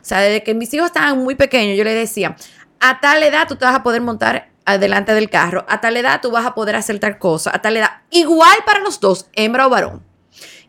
O 0.00 0.04
sea, 0.04 0.20
desde 0.20 0.42
que 0.42 0.54
mis 0.54 0.72
hijos 0.74 0.86
estaban 0.86 1.18
muy 1.18 1.34
pequeños, 1.34 1.76
yo 1.76 1.84
les 1.84 1.94
decía, 1.94 2.36
a 2.80 3.00
tal 3.00 3.22
edad 3.22 3.48
tú 3.48 3.56
te 3.56 3.64
vas 3.64 3.74
a 3.74 3.82
poder 3.82 4.00
montar 4.02 4.47
adelante 4.72 5.14
del 5.14 5.30
carro, 5.30 5.64
a 5.68 5.80
tal 5.80 5.96
edad 5.96 6.20
tú 6.20 6.30
vas 6.30 6.46
a 6.46 6.54
poder 6.54 6.76
hacer 6.76 6.98
tal 6.98 7.18
cosa, 7.18 7.50
a 7.54 7.60
tal 7.60 7.76
edad, 7.76 8.02
igual 8.10 8.58
para 8.66 8.80
los 8.80 9.00
dos, 9.00 9.26
hembra 9.34 9.66
o 9.66 9.70
varón. 9.70 10.02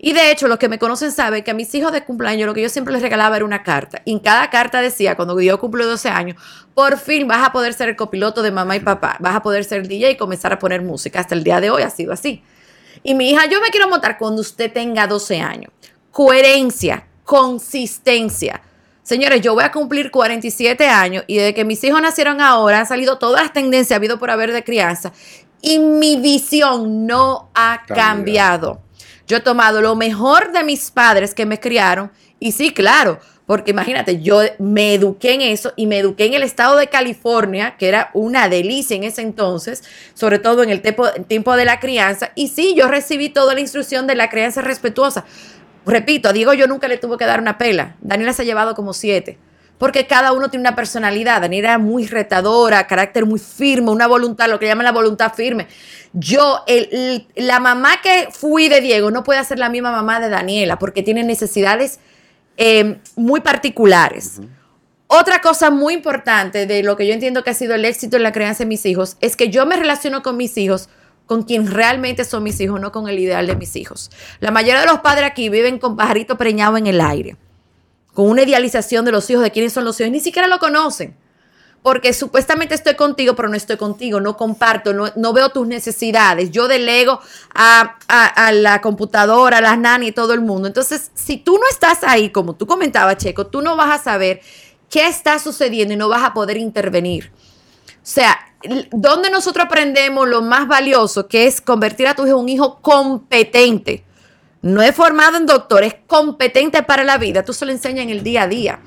Y 0.02 0.14
de 0.14 0.32
hecho, 0.32 0.48
los 0.48 0.58
que 0.58 0.70
me 0.70 0.80
conocen 0.80 1.12
saben 1.12 1.44
que 1.44 1.52
a 1.52 1.54
mis 1.54 1.76
hijos 1.76 1.92
de 1.92 2.06
cumpleaños 2.06 2.48
lo 2.48 2.54
que 2.54 2.62
yo 2.62 2.70
siempre 2.70 2.94
les 2.94 3.02
regalaba 3.02 3.36
era 3.36 3.44
una 3.44 3.64
carta. 3.64 4.02
Y 4.06 4.14
en 4.14 4.20
cada 4.20 4.50
carta 4.50 4.80
decía, 4.80 5.18
cuando 5.18 5.40
yo 5.42 5.60
cumplo 5.60 5.86
12 5.86 6.08
años, 6.08 6.42
por 6.74 6.98
fin 6.98 7.28
vas 7.28 7.46
a 7.46 7.52
poder 7.52 7.74
ser 7.74 7.90
el 7.90 7.98
copiloto 7.98 8.42
de 8.42 8.52
mamá 8.52 8.78
y 8.78 8.80
papá, 8.80 9.18
vas 9.20 9.36
a 9.36 9.42
poder 9.42 9.66
ser 9.66 9.82
el 9.82 9.90
DJ 9.90 10.12
y 10.12 10.18
comenzar 10.18 10.54
a 10.54 10.60
poner 10.60 10.82
música. 10.82 11.20
Hasta 11.20 11.36
el 11.36 11.44
día 11.44 11.60
de 11.60 11.70
hoy 11.70 11.84
ha 11.84 11.90
sido 11.90 12.14
así. 12.14 12.42
Y 13.04 13.14
mi 13.14 13.32
hija, 13.32 13.46
yo 13.48 13.60
me 13.60 13.70
quiero 13.70 13.90
montar 13.90 14.18
cuando 14.18 14.42
usted 14.42 14.72
tenga 14.72 15.06
12 15.06 15.42
años. 15.42 15.74
Coherencia, 16.12 17.06
consistencia. 17.26 18.62
Señores, 19.10 19.42
yo 19.42 19.56
voy 19.56 19.64
a 19.64 19.72
cumplir 19.72 20.12
47 20.12 20.88
años 20.88 21.24
y 21.26 21.38
desde 21.38 21.56
que 21.56 21.66
mis 21.66 21.84
hijos 21.84 22.00
nacieron 22.00 22.42
ahora 22.42 22.82
han 22.82 22.86
salido 22.86 23.18
todas 23.18 23.42
las 23.42 23.54
tendencias 23.54 23.98
habido 23.98 24.20
por 24.20 24.30
haber 24.30 24.52
de 24.52 24.64
crianza 24.64 25.12
y 25.64 25.80
mi 25.80 26.18
visión 26.18 27.08
no 27.08 27.50
ha 27.56 27.86
cambiado. 27.88 28.84
Yo 29.26 29.38
he 29.38 29.40
tomado 29.40 29.82
lo 29.82 29.96
mejor 29.96 30.52
de 30.52 30.64
mis 30.64 30.92
padres 30.92 31.34
que 31.34 31.48
me 31.48 31.60
criaron 31.60 32.12
y 32.40 32.52
sí, 32.52 32.72
claro, 32.72 33.18
porque 33.48 33.72
imagínate, 33.72 34.22
yo 34.22 34.42
me 34.60 34.94
eduqué 34.94 35.34
en 35.34 35.42
eso 35.42 35.74
y 35.76 35.88
me 35.88 35.98
eduqué 35.98 36.26
en 36.26 36.36
el 36.36 36.44
estado 36.44 36.78
de 36.78 36.86
California, 36.86 37.78
que 37.80 37.88
era 37.88 38.12
una 38.14 38.48
delicia 38.48 38.96
en 38.96 39.06
ese 39.06 39.24
entonces, 39.24 39.84
sobre 40.14 40.38
todo 40.38 40.62
en 40.62 40.70
el 40.70 40.84
tiempo, 40.84 41.56
de 41.56 41.66
la 41.66 41.80
crianza. 41.80 42.30
Y 42.36 42.50
sí, 42.50 42.76
yo 42.78 42.88
recibí 42.88 43.30
toda 43.30 43.56
la 43.56 43.60
instrucción 43.60 44.06
de 44.06 44.14
la 44.14 44.30
crianza 44.30 44.62
respetuosa. 44.62 45.26
Repito, 45.86 46.30
a 46.30 46.34
Diego 46.34 46.54
yo 46.54 46.68
nunca 46.68 46.88
le 46.88 46.98
tuve 46.98 47.18
que 47.18 47.26
dar 47.26 47.40
una 47.40 47.58
pela. 47.58 47.96
Daniela 48.02 48.34
se 48.34 48.44
ha 48.44 48.46
llevado 48.46 48.76
como 48.76 48.94
siete. 48.94 49.38
Porque 49.78 50.08
cada 50.08 50.34
uno 50.34 50.50
tiene 50.50 50.62
una 50.62 50.76
personalidad. 50.76 51.42
Daniela 51.42 51.70
era 51.70 51.78
muy 51.78 52.06
retadora, 52.06 52.86
carácter 52.86 53.26
muy 53.26 53.40
firme, 53.40 53.92
una 53.92 54.08
voluntad, 54.08 54.50
lo 54.50 54.60
que 54.60 54.66
llaman 54.66 54.84
la 54.84 54.92
voluntad 54.92 55.34
firme. 55.34 55.68
Yo, 56.12 56.66
la 57.36 57.60
mamá 57.60 58.02
que 58.04 58.28
fui 58.32 58.68
de 58.68 58.82
Diego 58.82 59.10
no 59.10 59.24
puede 59.24 59.44
ser 59.46 59.58
la 59.58 59.70
misma 59.70 59.92
mamá 59.92 60.20
de 60.20 60.30
Daniela 60.30 60.78
porque 60.78 61.02
tiene 61.02 61.24
necesidades 61.24 62.00
eh, 62.58 62.98
muy 63.16 63.40
particulares. 63.40 64.42
Otra 65.08 65.42
cosa 65.42 65.72
muy 65.72 65.96
importante 65.96 66.68
de 66.68 66.84
lo 66.84 66.96
que 66.96 67.08
yo 67.08 67.14
entiendo 67.14 67.44
que 67.44 67.50
ha 67.50 67.56
sido 67.56 67.74
el 67.74 67.86
éxito 67.86 68.18
en 68.18 68.24
la 68.24 68.32
crianza 68.32 68.60
de 68.60 68.68
mis 68.68 68.86
hijos 68.86 69.18
es 69.22 69.36
que 69.36 69.50
yo 69.50 69.66
me 69.66 69.76
relaciono 69.76 70.22
con 70.22 70.38
mis 70.38 70.56
hijos 70.58 70.90
con 71.30 71.44
quien 71.44 71.68
realmente 71.68 72.26
son 72.26 72.42
mis 72.42 72.60
hijos, 72.60 72.82
no 72.82 72.92
con 72.92 73.08
el 73.08 73.20
ideal 73.20 73.46
de 73.46 73.56
mis 73.56 73.76
hijos. 73.76 74.10
La 74.40 74.50
mayoría 74.50 74.80
de 74.80 74.88
los 74.88 75.02
padres 75.02 75.26
aquí 75.26 75.48
viven 75.50 75.78
con 75.78 75.96
pajarito 75.96 76.40
preñado 76.40 76.76
en 76.76 76.88
el 76.88 77.00
aire, 77.00 77.38
con 78.16 78.28
una 78.28 78.42
idealización 78.42 79.06
de 79.06 79.12
los 79.12 79.30
hijos, 79.30 79.44
de 79.44 79.52
quiénes 79.52 79.72
son 79.72 79.86
los 79.86 80.00
hijos, 80.00 80.12
ni 80.12 80.22
siquiera 80.22 80.48
lo 80.48 80.58
conocen 80.58 81.16
porque 81.84 82.14
supuestamente 82.14 82.74
estoy 82.74 82.96
contigo, 82.96 83.36
pero 83.36 83.48
no 83.48 83.56
estoy 83.56 83.78
contigo, 83.78 84.20
no 84.20 84.36
comparto, 84.38 84.92
no, 84.92 85.34
veo 85.34 85.50
tus 85.50 85.68
necesidades. 85.68 86.50
Yo 86.50 86.68
delego 86.68 87.22
a, 87.54 87.96
la 88.52 88.82
computadora, 88.82 89.60
a 89.60 89.62
las 89.62 89.78
nani 89.78 90.08
y 90.08 90.12
todo 90.12 90.34
el 90.34 90.42
mundo. 90.42 90.68
Entonces, 90.68 91.12
si 91.14 91.38
tú 91.38 91.60
no 91.60 91.64
estás 91.72 92.00
ahí, 92.02 92.32
como 92.32 92.56
tú 92.56 92.66
comentabas, 92.66 93.18
Checo, 93.18 93.48
tú 93.48 93.62
no 93.62 93.76
vas 93.76 94.02
a 94.02 94.04
saber 94.04 94.42
qué 94.90 95.08
está 95.08 95.38
sucediendo 95.38 95.94
y 95.94 95.98
no 95.98 96.10
vas 96.10 96.24
a 96.24 96.34
poder 96.34 96.58
intervenir. 96.58 97.32
O 97.88 98.12
sea, 98.12 98.49
donde 98.92 99.30
nosotros 99.30 99.66
aprendemos 99.66 100.28
lo 100.28 100.42
más 100.42 100.68
valioso, 100.68 101.28
que 101.28 101.48
es 101.48 101.62
convertir 101.62 102.08
a 102.08 102.16
tu 102.16 102.26
hijo 102.26 102.38
en 102.38 102.44
un 102.44 102.50
hijo 102.50 102.80
competente. 102.82 104.04
No 104.62 104.82
es 104.82 104.94
formado 104.94 105.38
en 105.38 105.46
doctor, 105.46 105.84
es 105.84 105.96
competente 106.06 106.84
para 106.84 107.04
la 107.04 107.18
vida. 107.18 107.44
Tú 107.44 107.54
se 107.54 107.66
lo 107.66 107.72
enseñas 107.72 108.04
en 108.04 108.10
el 108.10 108.24
día 108.24 108.44
a 108.44 108.48
día 108.48 108.80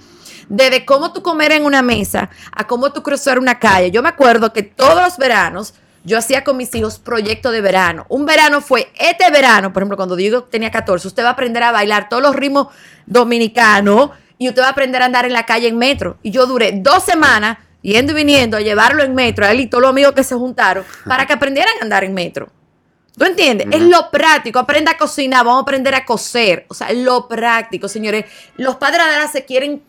desde 0.48 0.84
cómo 0.84 1.12
tú 1.12 1.22
comer 1.22 1.52
en 1.52 1.64
una 1.64 1.80
mesa 1.80 2.28
a 2.54 2.66
cómo 2.66 2.92
tú 2.92 3.02
cruzar 3.02 3.38
una 3.38 3.58
calle. 3.58 3.90
Yo 3.90 4.02
me 4.02 4.10
acuerdo 4.10 4.52
que 4.52 4.62
todos 4.62 5.02
los 5.02 5.16
veranos 5.16 5.74
yo 6.04 6.18
hacía 6.18 6.44
con 6.44 6.56
mis 6.56 6.74
hijos 6.74 6.98
proyecto 6.98 7.50
de 7.50 7.60
verano. 7.60 8.06
Un 8.08 8.26
verano 8.26 8.60
fue 8.60 8.92
este 8.98 9.30
verano, 9.30 9.72
por 9.72 9.82
ejemplo, 9.82 9.96
cuando 9.96 10.16
Diego 10.16 10.44
tenía 10.44 10.70
14, 10.70 11.08
usted 11.08 11.22
va 11.22 11.28
a 11.28 11.32
aprender 11.32 11.62
a 11.62 11.72
bailar 11.72 12.08
todos 12.08 12.22
los 12.22 12.34
ritmos 12.34 12.68
dominicanos 13.06 14.10
y 14.36 14.48
usted 14.48 14.62
va 14.62 14.66
a 14.66 14.70
aprender 14.70 15.00
a 15.00 15.06
andar 15.06 15.24
en 15.24 15.32
la 15.32 15.46
calle 15.46 15.68
en 15.68 15.78
metro. 15.78 16.18
Y 16.22 16.32
yo 16.32 16.46
duré 16.46 16.72
dos 16.74 17.04
semanas 17.04 17.58
yendo 17.82 18.12
y 18.12 18.16
viniendo 18.16 18.56
a 18.56 18.60
llevarlo 18.60 19.02
en 19.02 19.14
metro, 19.14 19.44
a 19.44 19.50
él 19.50 19.60
y 19.60 19.66
todos 19.66 19.82
los 19.82 19.90
amigos 19.90 20.12
que 20.12 20.24
se 20.24 20.34
juntaron, 20.34 20.84
para 21.04 21.26
que 21.26 21.32
aprendieran 21.32 21.74
a 21.80 21.84
andar 21.84 22.04
en 22.04 22.14
metro. 22.14 22.48
¿Tú 23.16 23.26
entiendes? 23.26 23.66
Es 23.70 23.82
lo 23.82 24.10
práctico. 24.10 24.58
Aprenda 24.58 24.92
a 24.92 24.96
cocinar, 24.96 25.44
vamos 25.44 25.60
a 25.60 25.62
aprender 25.62 25.94
a 25.94 26.04
coser. 26.06 26.64
O 26.68 26.74
sea, 26.74 26.90
lo 26.92 27.28
práctico, 27.28 27.86
señores. 27.86 28.24
Los 28.56 28.76
padres 28.76 29.00
ahora 29.00 29.28
se 29.28 29.44
quieren 29.44 29.82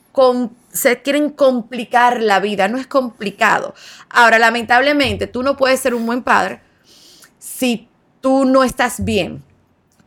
se 0.72 1.02
quieren 1.02 1.30
complicar 1.30 2.22
la 2.22 2.40
vida, 2.40 2.68
no 2.68 2.78
es 2.78 2.86
complicado. 2.86 3.74
Ahora, 4.10 4.38
lamentablemente, 4.38 5.26
tú 5.28 5.42
no 5.42 5.58
puedes 5.58 5.80
ser 5.80 5.96
un 5.96 6.06
buen 6.06 6.22
padre 6.22 6.62
si 7.40 7.90
tú 8.22 8.46
no 8.46 8.64
estás 8.64 9.04
bien, 9.04 9.44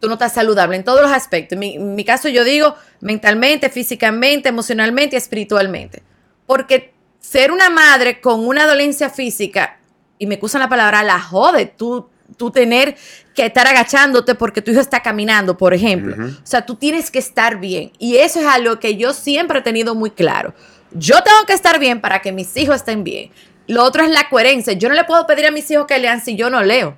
tú 0.00 0.08
no 0.08 0.14
estás 0.14 0.32
saludable 0.32 0.76
en 0.76 0.84
todos 0.84 1.02
los 1.02 1.12
aspectos. 1.12 1.58
En 1.60 1.94
mi, 1.94 2.04
caso 2.04 2.28
yo 2.28 2.44
digo 2.44 2.74
mentalmente, 3.00 3.68
físicamente, 3.68 4.48
emocionalmente 4.48 5.16
y 5.16 5.18
espiritualmente. 5.18 6.02
Porque 6.46 6.94
ser 7.30 7.50
una 7.52 7.70
madre 7.70 8.20
con 8.20 8.46
una 8.46 8.66
dolencia 8.66 9.10
física, 9.10 9.78
y 10.18 10.26
me 10.26 10.38
usan 10.40 10.60
la 10.60 10.68
palabra, 10.68 11.02
la 11.02 11.20
jode, 11.20 11.66
tú 11.66 12.08
tú 12.36 12.50
tener 12.50 12.96
que 13.36 13.46
estar 13.46 13.68
agachándote 13.68 14.34
porque 14.34 14.60
tu 14.60 14.72
hijo 14.72 14.80
está 14.80 15.00
caminando, 15.00 15.56
por 15.56 15.72
ejemplo. 15.74 16.16
O 16.26 16.40
sea, 16.42 16.66
tú 16.66 16.74
tienes 16.74 17.10
que 17.12 17.20
estar 17.20 17.60
bien. 17.60 17.92
Y 18.00 18.16
eso 18.16 18.40
es 18.40 18.46
algo 18.46 18.80
que 18.80 18.96
yo 18.96 19.12
siempre 19.12 19.60
he 19.60 19.62
tenido 19.62 19.94
muy 19.94 20.10
claro. 20.10 20.52
Yo 20.90 21.22
tengo 21.22 21.44
que 21.46 21.52
estar 21.52 21.78
bien 21.78 22.00
para 22.00 22.22
que 22.22 22.32
mis 22.32 22.56
hijos 22.56 22.76
estén 22.76 23.04
bien. 23.04 23.30
Lo 23.68 23.84
otro 23.84 24.02
es 24.02 24.10
la 24.10 24.28
coherencia. 24.28 24.72
Yo 24.72 24.88
no 24.88 24.96
le 24.96 25.04
puedo 25.04 25.24
pedir 25.26 25.46
a 25.46 25.52
mis 25.52 25.70
hijos 25.70 25.86
que 25.86 25.98
lean 26.00 26.20
si 26.20 26.34
yo 26.34 26.50
no 26.50 26.64
leo. 26.64 26.96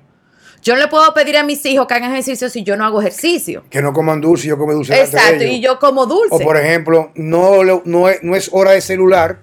Yo 0.63 0.73
no 0.73 0.79
le 0.79 0.87
puedo 0.87 1.13
pedir 1.13 1.37
a 1.37 1.43
mis 1.43 1.63
hijos 1.67 1.85
que 1.85 1.93
hagan 1.93 2.11
ejercicio 2.11 2.49
si 2.49 2.63
yo 2.63 2.75
no 2.75 2.83
hago 2.83 2.99
ejercicio. 2.99 3.63
Que 3.69 3.83
no 3.83 3.93
coman 3.93 4.19
dulce, 4.21 4.47
yo 4.47 4.57
como 4.57 4.73
dulce. 4.73 4.99
Exacto, 4.99 5.43
y 5.43 5.61
yo 5.61 5.77
como 5.77 6.07
dulce. 6.07 6.33
O 6.35 6.39
por 6.39 6.57
ejemplo, 6.57 7.11
no, 7.15 7.63
lo- 7.63 7.83
no, 7.85 8.09
es, 8.09 8.23
no 8.23 8.35
es 8.35 8.49
hora 8.51 8.71
de 8.71 8.81
celular, 8.81 9.41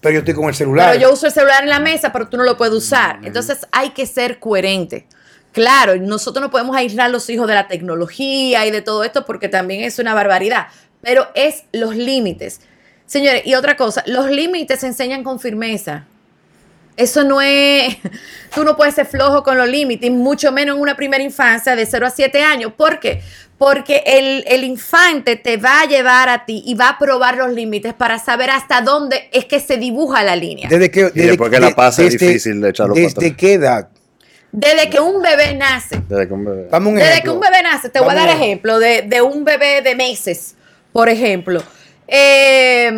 pero 0.00 0.14
yo 0.14 0.18
estoy 0.20 0.34
con 0.34 0.48
el 0.48 0.54
celular. 0.54 0.92
Pero 0.92 1.02
yo 1.02 1.12
uso 1.12 1.26
el 1.26 1.32
celular 1.32 1.62
en 1.62 1.68
la 1.68 1.80
mesa, 1.80 2.12
pero 2.12 2.28
tú 2.28 2.36
no 2.36 2.44
lo 2.44 2.56
puedes 2.56 2.74
usar. 2.74 3.20
Entonces 3.22 3.66
hay 3.70 3.90
que 3.90 4.06
ser 4.06 4.38
coherente. 4.38 5.06
Claro, 5.52 5.96
nosotros 5.96 6.42
no 6.42 6.50
podemos 6.50 6.76
aislar 6.76 7.06
a 7.06 7.08
los 7.08 7.28
hijos 7.28 7.48
de 7.48 7.54
la 7.54 7.66
tecnología 7.66 8.66
y 8.66 8.70
de 8.70 8.82
todo 8.82 9.04
esto 9.04 9.26
porque 9.26 9.48
también 9.48 9.82
es 9.82 9.98
una 9.98 10.14
barbaridad. 10.14 10.68
Pero 11.02 11.28
es 11.34 11.64
los 11.72 11.96
límites. 11.96 12.60
Señores, 13.06 13.42
y 13.44 13.54
otra 13.54 13.76
cosa, 13.76 14.04
los 14.06 14.30
límites 14.30 14.80
se 14.80 14.86
enseñan 14.86 15.24
con 15.24 15.40
firmeza. 15.40 16.04
Eso 16.96 17.24
no 17.24 17.40
es, 17.40 17.96
tú 18.54 18.64
no 18.64 18.76
puedes 18.76 18.94
ser 18.94 19.06
flojo 19.06 19.42
con 19.42 19.58
los 19.58 19.68
límites, 19.68 20.10
mucho 20.10 20.52
menos 20.52 20.76
en 20.76 20.82
una 20.82 20.96
primera 20.96 21.22
infancia 21.22 21.74
de 21.74 21.84
0 21.84 22.06
a 22.06 22.10
7 22.10 22.42
años. 22.42 22.72
¿Por 22.74 23.00
qué? 23.00 23.22
Porque 23.60 24.02
el, 24.06 24.42
el 24.46 24.64
infante 24.64 25.36
te 25.36 25.58
va 25.58 25.82
a 25.82 25.84
llevar 25.84 26.30
a 26.30 26.46
ti 26.46 26.62
y 26.64 26.72
va 26.74 26.88
a 26.88 26.98
probar 26.98 27.36
los 27.36 27.52
límites 27.52 27.92
para 27.92 28.18
saber 28.18 28.48
hasta 28.48 28.80
dónde 28.80 29.28
es 29.34 29.44
que 29.44 29.60
se 29.60 29.76
dibuja 29.76 30.22
la 30.24 30.34
línea. 30.34 30.66
Desde 30.70 30.90
que, 30.90 31.04
desde- 31.10 31.26
después 31.28 31.50
que 31.50 31.60
la 31.60 31.74
pasa 31.74 32.02
es 32.04 32.18
difícil 32.18 32.58
de 32.62 32.70
echarlo 32.70 32.94
para 32.94 33.04
¿Desde 33.04 33.18
atrás. 33.26 33.32
qué 33.36 33.52
edad? 33.52 33.88
Desde 34.50 34.88
que 34.88 34.98
un 34.98 35.20
bebé 35.20 35.54
nace. 35.56 36.00
Desde 36.08 36.26
que 36.26 36.32
un 36.32 36.44
bebé. 36.46 36.68
Dame 36.70 36.88
un 36.88 36.94
Desde 36.94 37.20
que 37.22 37.28
un 37.28 37.38
bebé 37.38 37.62
nace, 37.62 37.90
te 37.90 38.00
voy 38.00 38.10
a 38.12 38.14
dar 38.14 38.34
un- 38.34 38.42
ejemplo 38.42 38.78
de, 38.78 39.02
de 39.02 39.20
un 39.20 39.44
bebé 39.44 39.82
de 39.82 39.94
meses, 39.94 40.54
por 40.90 41.10
ejemplo. 41.10 41.62
Eh, 42.08 42.90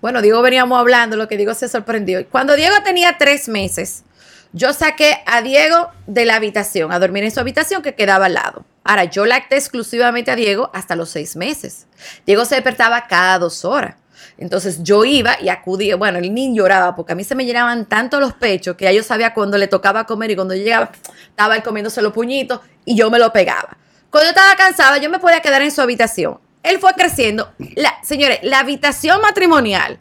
bueno, 0.00 0.22
Diego 0.22 0.42
veníamos 0.42 0.78
hablando, 0.78 1.16
lo 1.16 1.26
que 1.26 1.36
Diego 1.36 1.54
se 1.54 1.68
sorprendió. 1.68 2.24
Cuando 2.28 2.54
Diego 2.54 2.76
tenía 2.84 3.16
tres 3.18 3.48
meses, 3.48 4.04
yo 4.52 4.72
saqué 4.72 5.18
a 5.26 5.42
Diego 5.42 5.88
de 6.06 6.24
la 6.24 6.36
habitación, 6.36 6.92
a 6.92 7.00
dormir 7.00 7.24
en 7.24 7.32
su 7.32 7.40
habitación 7.40 7.82
que 7.82 7.96
quedaba 7.96 8.26
al 8.26 8.34
lado. 8.34 8.64
Ahora, 8.86 9.04
yo 9.04 9.26
lacté 9.26 9.56
exclusivamente 9.56 10.30
a 10.30 10.36
Diego 10.36 10.70
hasta 10.72 10.96
los 10.96 11.10
seis 11.10 11.36
meses. 11.36 11.86
Diego 12.24 12.44
se 12.44 12.54
despertaba 12.54 13.06
cada 13.06 13.38
dos 13.38 13.64
horas. 13.64 13.96
Entonces 14.38 14.82
yo 14.82 15.04
iba 15.04 15.36
y 15.40 15.48
acudía, 15.48 15.96
bueno, 15.96 16.18
el 16.18 16.32
niño 16.32 16.62
lloraba 16.62 16.94
porque 16.94 17.12
a 17.12 17.14
mí 17.14 17.24
se 17.24 17.34
me 17.34 17.44
llenaban 17.44 17.86
tanto 17.86 18.20
los 18.20 18.34
pechos 18.34 18.76
que 18.76 18.84
ya 18.84 18.92
yo 18.92 19.02
sabía 19.02 19.32
cuando 19.32 19.56
le 19.56 19.66
tocaba 19.66 20.04
comer 20.04 20.30
y 20.30 20.36
cuando 20.36 20.54
yo 20.54 20.62
llegaba, 20.62 20.90
estaba 21.28 21.56
él 21.56 21.62
comiéndose 21.62 22.02
los 22.02 22.12
puñitos 22.12 22.60
y 22.84 22.96
yo 22.96 23.10
me 23.10 23.18
lo 23.18 23.32
pegaba. 23.32 23.76
Cuando 24.10 24.26
yo 24.26 24.30
estaba 24.30 24.54
cansada, 24.56 24.98
yo 24.98 25.10
me 25.10 25.18
podía 25.18 25.40
quedar 25.40 25.62
en 25.62 25.70
su 25.70 25.80
habitación. 25.80 26.38
Él 26.62 26.78
fue 26.78 26.92
creciendo. 26.94 27.52
La, 27.76 27.94
señores, 28.02 28.40
la 28.42 28.60
habitación 28.60 29.20
matrimonial 29.20 30.00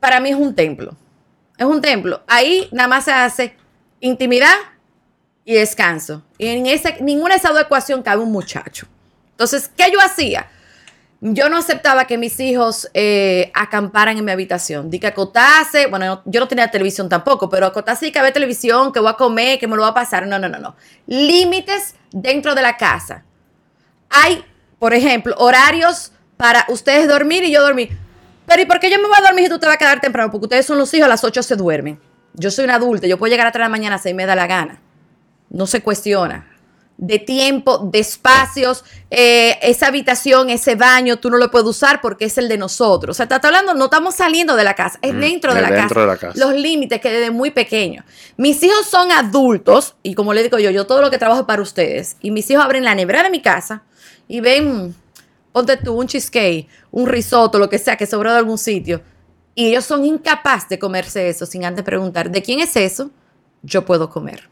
para 0.00 0.20
mí 0.20 0.30
es 0.30 0.36
un 0.36 0.54
templo. 0.54 0.96
Es 1.56 1.66
un 1.66 1.80
templo. 1.80 2.22
Ahí 2.28 2.68
nada 2.70 2.88
más 2.88 3.04
se 3.04 3.12
hace 3.12 3.56
intimidad 4.00 4.54
y 5.48 5.54
descanso. 5.54 6.22
Y 6.36 6.48
en 6.48 6.66
esa, 6.66 6.90
ninguna 7.00 7.30
de 7.34 7.38
esas 7.38 7.52
dos 7.52 7.62
ecuaciones 7.62 8.04
cabe 8.04 8.20
un 8.22 8.30
muchacho. 8.30 8.86
Entonces, 9.30 9.70
¿qué 9.74 9.90
yo 9.90 9.98
hacía? 9.98 10.46
Yo 11.22 11.48
no 11.48 11.56
aceptaba 11.56 12.04
que 12.06 12.18
mis 12.18 12.38
hijos 12.38 12.90
eh, 12.92 13.50
acamparan 13.54 14.18
en 14.18 14.24
mi 14.26 14.30
habitación. 14.30 14.90
Di 14.90 14.98
que 15.00 15.06
acotase, 15.06 15.86
bueno, 15.86 16.04
no- 16.04 16.22
yo 16.26 16.40
no 16.40 16.48
tenía 16.48 16.70
televisión 16.70 17.08
tampoco, 17.08 17.48
pero 17.48 17.64
acotase 17.64 18.08
y 18.08 18.12
que 18.12 18.20
ver 18.20 18.34
televisión, 18.34 18.92
que 18.92 19.00
voy 19.00 19.08
a 19.08 19.14
comer, 19.14 19.58
que 19.58 19.66
me 19.66 19.74
lo 19.74 19.80
va 19.82 19.88
a 19.88 19.94
pasar. 19.94 20.26
No, 20.26 20.38
no, 20.38 20.50
no, 20.50 20.58
no. 20.58 20.76
Límites 21.06 21.94
dentro 22.12 22.54
de 22.54 22.60
la 22.60 22.76
casa. 22.76 23.24
Hay, 24.10 24.44
por 24.78 24.92
ejemplo, 24.92 25.34
horarios 25.38 26.12
para 26.36 26.66
ustedes 26.68 27.08
dormir 27.08 27.42
y 27.42 27.50
yo 27.52 27.62
dormir. 27.62 27.96
Pero 28.46 28.60
¿y 28.62 28.66
por 28.66 28.80
qué 28.80 28.90
yo 28.90 28.98
me 28.98 29.08
voy 29.08 29.16
a 29.18 29.22
dormir 29.22 29.46
y 29.46 29.48
tú 29.48 29.58
te 29.58 29.64
vas 29.66 29.76
a 29.76 29.78
quedar 29.78 30.00
temprano? 30.02 30.30
Porque 30.30 30.44
ustedes 30.44 30.66
son 30.66 30.76
los 30.76 30.92
hijos, 30.92 31.06
a 31.06 31.08
las 31.08 31.24
8 31.24 31.42
se 31.42 31.56
duermen. 31.56 31.98
Yo 32.34 32.50
soy 32.50 32.64
una 32.66 32.74
adulta, 32.74 33.06
yo 33.06 33.18
puedo 33.18 33.30
llegar 33.30 33.46
a 33.46 33.50
3 33.52 33.60
de 33.60 33.64
la 33.64 33.68
mañana, 33.70 33.96
si 33.98 34.12
me 34.12 34.26
da 34.26 34.36
la 34.36 34.46
gana. 34.46 34.80
No 35.50 35.66
se 35.66 35.82
cuestiona. 35.82 36.46
De 36.96 37.20
tiempo, 37.20 37.78
de 37.78 38.00
espacios, 38.00 38.84
eh, 39.08 39.56
esa 39.62 39.86
habitación, 39.86 40.50
ese 40.50 40.74
baño, 40.74 41.18
tú 41.18 41.30
no 41.30 41.36
lo 41.36 41.48
puedes 41.48 41.68
usar 41.68 42.00
porque 42.00 42.24
es 42.24 42.38
el 42.38 42.48
de 42.48 42.58
nosotros. 42.58 43.14
O 43.14 43.16
sea, 43.16 43.24
está 43.32 43.46
hablando, 43.46 43.72
no 43.74 43.84
estamos 43.84 44.16
saliendo 44.16 44.56
de 44.56 44.64
la 44.64 44.74
casa, 44.74 44.98
es 45.00 45.14
Mm, 45.14 45.20
dentro, 45.20 45.54
de 45.54 45.60
es 45.60 45.70
la, 45.70 45.76
dentro 45.76 45.94
casa. 45.94 46.00
de 46.00 46.06
la 46.08 46.16
casa. 46.16 46.38
Los 46.44 46.54
límites 46.60 47.00
que 47.00 47.08
desde 47.10 47.30
muy 47.30 47.52
pequeño. 47.52 48.04
Mis 48.36 48.60
hijos 48.64 48.84
son 48.86 49.12
adultos 49.12 49.94
y 50.02 50.14
como 50.14 50.34
le 50.34 50.42
digo 50.42 50.58
yo, 50.58 50.70
yo 50.70 50.86
todo 50.88 51.00
lo 51.00 51.08
que 51.10 51.18
trabajo 51.18 51.42
es 51.42 51.46
para 51.46 51.62
ustedes. 51.62 52.16
Y 52.20 52.32
mis 52.32 52.50
hijos 52.50 52.64
abren 52.64 52.82
la 52.82 52.96
nevera 52.96 53.22
de 53.22 53.30
mi 53.30 53.40
casa 53.42 53.84
y 54.26 54.40
ven, 54.40 54.92
ponte 55.52 55.76
tú 55.76 55.94
un 55.94 56.08
cheesecake, 56.08 56.66
un 56.90 57.06
risotto, 57.06 57.60
lo 57.60 57.68
que 57.68 57.78
sea 57.78 57.96
que 57.96 58.06
sobró 58.06 58.32
de 58.32 58.38
algún 58.38 58.58
sitio. 58.58 59.02
Y 59.54 59.68
ellos 59.68 59.84
son 59.84 60.04
incapaces 60.04 60.68
de 60.68 60.80
comerse 60.80 61.28
eso 61.28 61.46
sin 61.46 61.64
antes 61.64 61.84
preguntar, 61.84 62.28
¿de 62.28 62.42
quién 62.42 62.58
es 62.58 62.74
eso? 62.74 63.10
Yo 63.62 63.84
puedo 63.84 64.10
comer. 64.10 64.48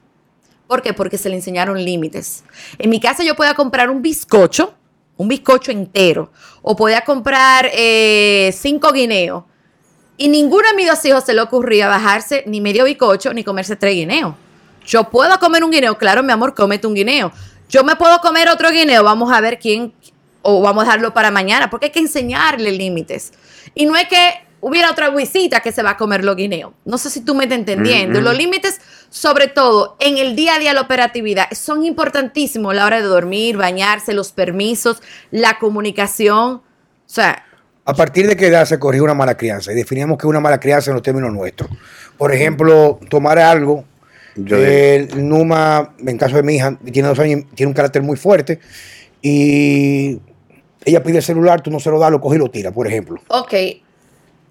¿Por 0.67 0.83
qué? 0.83 0.93
Porque 0.93 1.19
se 1.19 1.29
le 1.29 1.37
enseñaron 1.37 1.83
límites. 1.83 2.45
En 2.79 2.91
mi 2.91 3.01
casa 3.01 3.23
yo 3.23 3.35
podía 3.35 3.55
comprar 3.55 3.89
un 3.89 4.03
bizcocho, 4.03 4.75
un 5.17 5.29
bizcocho 5.29 5.71
entero, 5.71 6.31
o 6.63 6.75
podía 6.75 7.03
comprar 7.03 7.71
eh, 7.73 8.53
cinco 8.57 8.93
guineos. 8.93 9.45
Y 10.17 10.29
ninguno 10.29 10.69
de 10.69 10.75
mis 10.75 10.89
dos 10.89 11.05
hijos 11.05 11.25
se 11.25 11.35
le 11.35 11.41
ocurría 11.41 11.89
bajarse 11.89 12.43
ni 12.47 12.61
medio 12.61 12.85
bizcocho 12.85 13.33
ni 13.33 13.45
comerse 13.45 13.77
tres 13.77 13.95
guineos. 13.95 14.35
Yo 14.85 15.05
puedo 15.11 15.39
comer 15.39 15.63
un 15.63 15.71
guineo, 15.71 15.99
claro, 15.99 16.23
mi 16.23 16.33
amor, 16.33 16.55
cómete 16.55 16.87
un 16.87 16.95
guineo. 16.95 17.33
Yo 17.69 17.85
me 17.85 17.97
puedo 17.97 18.19
comer 18.21 18.49
otro 18.49 18.71
guineo, 18.71 19.03
vamos 19.03 19.33
a 19.33 19.41
ver 19.41 19.59
quién, 19.59 19.93
o 20.43 20.63
vamos 20.63 20.83
a 20.83 20.87
dejarlo 20.87 21.13
para 21.13 21.31
mañana, 21.31 21.69
porque 21.69 21.87
hay 21.87 21.93
que 21.93 21.99
enseñarle 22.01 22.71
límites. 22.71 23.33
Y 23.75 23.87
no 23.87 23.97
es 23.97 24.09
que 24.09 24.46
hubiera 24.61 24.91
otra 24.91 25.11
visita 25.11 25.61
que 25.61 25.73
se 25.73 25.83
va 25.83 25.91
a 25.91 25.97
comer 25.97 26.25
los 26.25 26.37
guineos. 26.37 26.73
No 26.85 26.99
sé 26.99 27.11
si 27.11 27.21
tú 27.21 27.35
me 27.35 27.45
estás 27.45 27.59
entendiendo. 27.59 28.21
Mm. 28.21 28.25
Los 28.25 28.37
límites, 28.37 28.81
sobre 29.11 29.49
todo 29.49 29.97
en 30.01 30.19
el 30.19 30.37
día 30.37 30.57
a 30.57 30.59
día, 30.59 30.73
la 30.73 30.83
operatividad, 30.83 31.47
son 31.53 31.85
importantísimos 31.85 32.73
a 32.73 32.75
la 32.75 32.87
hora 32.87 32.97
de 32.97 33.07
dormir, 33.07 33.57
bañarse, 33.57 34.13
los 34.13 34.33
permisos, 34.33 35.03
la 35.31 35.59
comunicación. 35.59 36.55
O 36.55 36.63
sea, 37.07 37.45
¿A 37.89 37.95
partir 37.95 38.27
de 38.27 38.37
qué 38.37 38.49
edad 38.49 38.65
se 38.65 38.81
corrigió 38.81 39.05
una 39.05 39.15
mala 39.15 39.37
crianza? 39.37 39.71
Y 39.71 39.77
definíamos 39.77 40.19
que 40.19 40.27
es 40.27 40.29
una 40.29 40.41
mala 40.41 40.59
crianza 40.59 40.91
en 40.91 40.95
los 40.95 41.03
términos 41.05 41.33
nuestros. 41.33 41.71
Por 42.19 42.33
ejemplo, 42.33 42.99
tomar 43.09 43.39
algo. 43.39 43.85
Yo 44.35 44.57
eh, 44.59 45.09
Numa, 45.15 45.95
en 46.05 46.19
caso 46.19 46.35
de 46.35 46.43
mi 46.43 46.57
hija, 46.57 46.77
tiene 46.93 47.09
dos 47.09 47.19
años, 47.21 47.45
tiene 47.55 47.69
un 47.69 47.75
carácter 47.75 48.03
muy 48.03 48.17
fuerte. 48.17 48.59
Y 49.23 50.21
ella 50.85 51.01
pide 51.03 51.19
el 51.19 51.23
celular, 51.23 51.61
tú 51.61 51.71
no 51.71 51.79
se 51.79 51.89
lo 51.91 52.01
das, 52.01 52.11
lo 52.11 52.21
coge 52.21 52.35
y 52.35 52.39
lo 52.41 52.51
tira, 52.51 52.73
por 52.73 52.89
ejemplo. 52.89 53.21
Ok. 53.29 53.55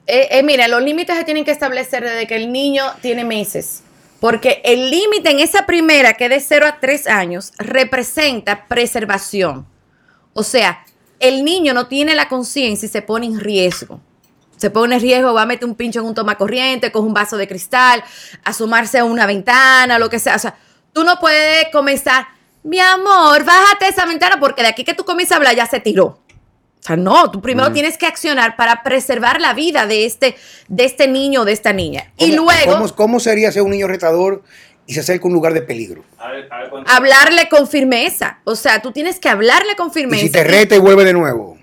Eh, 0.08 0.28
eh, 0.32 0.44
mira, 0.44 0.68
los 0.68 0.82
límites 0.82 1.18
se 1.18 1.24
tienen 1.24 1.46
que 1.46 1.52
establecer 1.52 2.04
desde 2.04 2.28
que 2.28 2.36
el 2.36 2.52
niño 2.52 2.84
tiene 3.02 3.24
meses. 3.24 3.82
Porque 4.20 4.62
el 4.64 4.90
límite 4.90 5.32
en 5.32 5.40
esa 5.40 5.66
primera, 5.66 6.14
que 6.14 6.30
de 6.30 6.40
0 6.40 6.66
a 6.68 6.80
3 6.80 7.08
años, 7.08 7.52
representa 7.58 8.68
preservación. 8.68 9.68
O 10.34 10.44
sea, 10.44 10.86
el 11.20 11.44
niño 11.44 11.74
no 11.74 11.88
tiene 11.88 12.16
la 12.16 12.28
conciencia 12.28 12.86
y 12.86 12.90
se 12.90 13.02
pone 13.02 13.26
en 13.26 13.40
riesgo. 13.40 14.00
Se 14.58 14.70
pone 14.70 14.96
en 14.96 15.02
riesgo, 15.02 15.34
va 15.34 15.42
a 15.42 15.46
meter 15.46 15.68
un 15.68 15.76
pincho 15.76 16.00
en 16.00 16.06
un 16.06 16.16
toma 16.16 16.38
corriente, 16.38 16.92
coge 16.92 17.08
un 17.08 17.14
vaso 17.14 17.38
de 17.38 17.48
cristal, 17.48 18.04
asomarse 18.44 19.00
a 19.00 19.06
una 19.06 19.26
ventana, 19.26 20.00
lo 20.00 20.10
que 20.10 20.20
sea. 20.20 20.36
O 20.36 20.40
sea, 20.40 20.56
tú 20.94 21.04
no 21.04 21.20
puedes 21.20 21.68
comenzar, 21.72 22.28
mi 22.64 22.80
amor, 22.80 23.44
bájate 23.44 23.90
esa 23.90 24.06
ventana 24.06 24.40
porque 24.40 24.62
de 24.62 24.70
aquí 24.70 24.84
que 24.84 24.94
tú 24.94 25.04
comienzas 25.04 25.34
a 25.34 25.38
hablar 25.38 25.56
ya 25.56 25.66
se 25.66 25.80
tiró. 25.80 26.25
O 26.86 26.88
sea, 26.88 26.98
no, 26.98 27.32
tú 27.32 27.42
primero 27.42 27.72
tienes 27.72 27.98
que 27.98 28.06
accionar 28.06 28.56
para 28.56 28.84
preservar 28.84 29.42
la 29.42 29.56
vida 29.56 29.88
de 29.88 30.06
este, 30.06 30.36
de 30.68 30.86
este 30.86 31.08
niño 31.08 31.42
o 31.42 31.46
de 31.46 31.52
esta 31.52 31.74
niña. 31.74 32.12
Y 32.16 32.30
¿Cómo- 32.36 32.44
luego 32.52 32.74
¿cómo, 32.74 32.96
cómo 32.96 33.20
sería 33.20 33.52
ser 33.52 33.64
un 33.64 33.72
niño 33.72 33.88
retador 33.88 34.44
y 34.86 34.94
se 34.94 35.00
acerca 35.00 35.24
a 35.24 35.28
un 35.30 35.34
lugar 35.34 35.56
de 35.56 35.64
peligro? 35.64 36.04
A 36.20 36.30
ver, 36.30 36.48
a 36.52 36.60
ver 36.60 36.70
cuánto- 36.70 36.92
hablarle 36.92 37.50
con 37.50 37.68
firmeza. 37.68 38.38
O 38.44 38.56
sea, 38.56 38.84
tú 38.84 38.92
tienes 38.92 39.20
que 39.20 39.30
hablarle 39.30 39.76
con 39.76 39.88
Y 39.88 39.94
firmeza. 39.94 40.22
si 40.22 40.30
te 40.30 40.44
reta 40.44 40.76
y 40.76 40.78
vuelve 40.78 41.04
de 41.06 41.14
nuevo. 41.14 41.58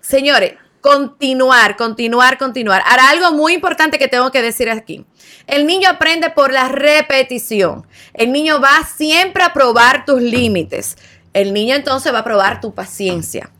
Señores, 0.00 0.54
continuar, 0.80 1.76
continuar, 1.76 2.38
continuar. 2.38 2.82
Ahora, 2.86 3.10
algo 3.10 3.32
muy 3.32 3.52
importante 3.52 3.98
que 3.98 4.08
tengo 4.08 4.30
que 4.30 4.40
decir 4.40 4.70
aquí. 4.70 5.04
El 5.46 5.66
niño 5.66 5.90
aprende 5.90 6.30
por 6.30 6.50
la 6.50 6.68
repetición. 6.68 7.86
El 8.14 8.32
niño 8.32 8.58
va 8.58 8.82
siempre 8.96 9.42
a 9.42 9.52
probar 9.52 10.06
tus 10.06 10.22
límites. 10.22 10.96
El 11.34 11.52
niño 11.52 11.74
entonces 11.74 12.10
va 12.14 12.20
a 12.20 12.24
probar 12.24 12.62
tu 12.62 12.72
paciencia. 12.72 13.50